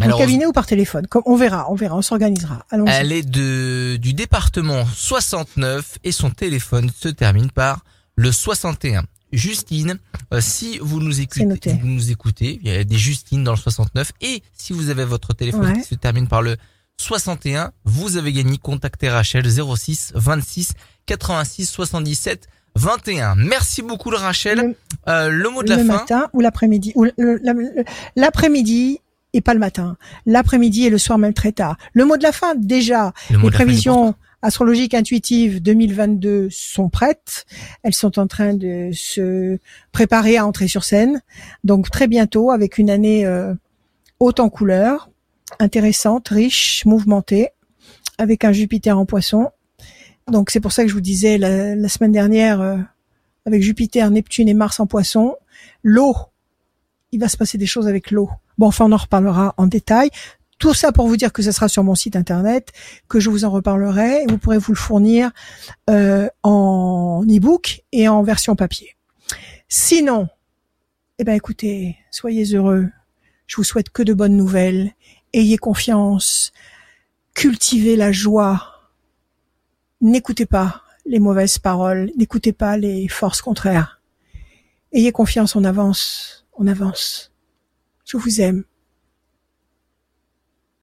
en 0.00 0.18
cabinet 0.18 0.46
ou 0.46 0.52
par 0.52 0.66
téléphone? 0.66 1.06
Comme 1.06 1.22
on 1.26 1.36
verra, 1.36 1.70
on 1.70 1.74
verra, 1.74 1.96
on 1.96 2.02
s'organisera. 2.02 2.64
Elle 2.86 3.12
est 3.12 3.28
de 3.28 3.96
du 3.96 4.14
département 4.14 4.84
69 4.86 5.98
et 6.04 6.12
son 6.12 6.30
téléphone 6.30 6.90
se 6.98 7.08
termine 7.08 7.50
par 7.50 7.84
le 8.16 8.32
61. 8.32 9.04
Justine, 9.32 9.98
euh, 10.34 10.42
si 10.42 10.78
vous 10.78 11.00
nous 11.00 11.22
écoutez, 11.22 11.72
vous 11.72 11.86
nous 11.86 12.10
écoutez, 12.10 12.60
il 12.62 12.70
y 12.70 12.74
a 12.74 12.84
des 12.84 12.98
Justines 12.98 13.42
dans 13.42 13.52
le 13.52 13.56
69 13.56 14.12
et 14.20 14.42
si 14.52 14.74
vous 14.74 14.90
avez 14.90 15.06
votre 15.06 15.32
téléphone 15.32 15.72
qui 15.72 15.84
se 15.88 15.94
termine 15.94 16.28
par 16.28 16.42
le 16.42 16.56
61, 16.98 17.72
vous 17.84 18.18
avez 18.18 18.32
gagné. 18.32 18.58
Contactez 18.58 19.08
Rachel 19.08 19.48
06 19.48 20.12
26 20.14 20.72
86 21.06 21.64
77 21.66 22.46
21. 22.74 23.34
Merci 23.36 23.80
beaucoup 23.82 24.10
Rachel. 24.10 24.58
Le, 24.58 24.76
euh, 25.08 25.28
le 25.28 25.48
mot 25.48 25.62
de 25.62 25.70
la 25.70 25.76
fin. 25.76 25.82
Le 25.82 25.88
matin 25.88 26.28
ou 26.34 26.40
l'après-midi. 26.40 26.94
L'après-midi 28.16 29.00
et 29.32 29.40
pas 29.40 29.54
le 29.54 29.60
matin. 29.60 29.96
L'après-midi 30.26 30.86
et 30.86 30.90
le 30.90 30.98
soir 30.98 31.18
même 31.18 31.34
très 31.34 31.52
tard. 31.52 31.76
Le 31.94 32.04
mot 32.04 32.16
de 32.16 32.22
la 32.22 32.32
fin 32.32 32.54
déjà. 32.54 33.12
les 33.30 33.50
prévisions 33.50 34.14
astrologiques 34.42 34.94
intuitives 34.94 35.62
2022 35.62 36.48
sont 36.50 36.88
prêtes. 36.88 37.46
Elles 37.82 37.94
sont 37.94 38.18
en 38.18 38.26
train 38.26 38.54
de 38.54 38.90
se 38.92 39.58
préparer 39.92 40.36
à 40.36 40.46
entrer 40.46 40.68
sur 40.68 40.84
scène. 40.84 41.22
Donc 41.64 41.90
très 41.90 42.08
bientôt, 42.08 42.50
avec 42.50 42.78
une 42.78 42.90
année 42.90 43.24
euh, 43.24 43.54
haute 44.20 44.40
en 44.40 44.50
couleurs, 44.50 45.10
intéressante, 45.60 46.28
riche, 46.28 46.84
mouvementée, 46.84 47.50
avec 48.18 48.44
un 48.44 48.52
Jupiter 48.52 48.98
en 48.98 49.06
poisson. 49.06 49.50
Donc 50.30 50.50
c'est 50.50 50.60
pour 50.60 50.72
ça 50.72 50.82
que 50.82 50.88
je 50.88 50.94
vous 50.94 51.00
disais 51.00 51.38
la, 51.38 51.88
semaine 51.88 52.12
dernière, 52.12 52.60
euh, 52.60 52.76
avec 53.46 53.62
Jupiter, 53.62 54.10
Neptune 54.10 54.48
et 54.48 54.54
Mars 54.54 54.80
en 54.80 54.86
poisson, 54.86 55.36
l'eau, 55.82 56.14
il 57.12 57.20
va 57.20 57.28
se 57.28 57.36
passer 57.36 57.58
des 57.58 57.66
choses 57.66 57.88
avec 57.88 58.10
l'eau. 58.10 58.30
Bon, 58.58 58.66
enfin 58.66 58.86
on 58.86 58.92
en 58.92 58.96
reparlera 58.96 59.54
en 59.56 59.66
détail 59.66 60.10
tout 60.62 60.74
ça 60.74 60.92
pour 60.92 61.08
vous 61.08 61.16
dire 61.16 61.32
que 61.32 61.42
ce 61.42 61.50
sera 61.50 61.66
sur 61.66 61.82
mon 61.82 61.96
site 61.96 62.14
internet, 62.14 62.70
que 63.08 63.18
je 63.18 63.30
vous 63.30 63.44
en 63.44 63.50
reparlerai. 63.50 64.22
Et 64.22 64.26
vous 64.28 64.38
pourrez 64.38 64.58
vous 64.58 64.70
le 64.70 64.78
fournir 64.78 65.32
euh, 65.90 66.28
en 66.44 67.24
e-book 67.28 67.82
et 67.90 68.06
en 68.06 68.22
version 68.22 68.54
papier. 68.54 68.94
Sinon, 69.68 70.28
eh 71.18 71.24
ben 71.24 71.34
écoutez, 71.34 71.96
soyez 72.12 72.54
heureux. 72.54 72.88
Je 73.48 73.56
vous 73.56 73.64
souhaite 73.64 73.90
que 73.90 74.04
de 74.04 74.14
bonnes 74.14 74.36
nouvelles. 74.36 74.92
Ayez 75.32 75.58
confiance. 75.58 76.52
Cultivez 77.34 77.96
la 77.96 78.12
joie. 78.12 78.92
N'écoutez 80.00 80.46
pas 80.46 80.82
les 81.06 81.18
mauvaises 81.18 81.58
paroles. 81.58 82.12
N'écoutez 82.16 82.52
pas 82.52 82.76
les 82.76 83.08
forces 83.08 83.42
contraires. 83.42 84.00
Ayez 84.92 85.10
confiance, 85.10 85.56
on 85.56 85.64
avance, 85.64 86.46
on 86.56 86.68
avance. 86.68 87.32
Je 88.04 88.16
vous 88.16 88.40
aime. 88.40 88.62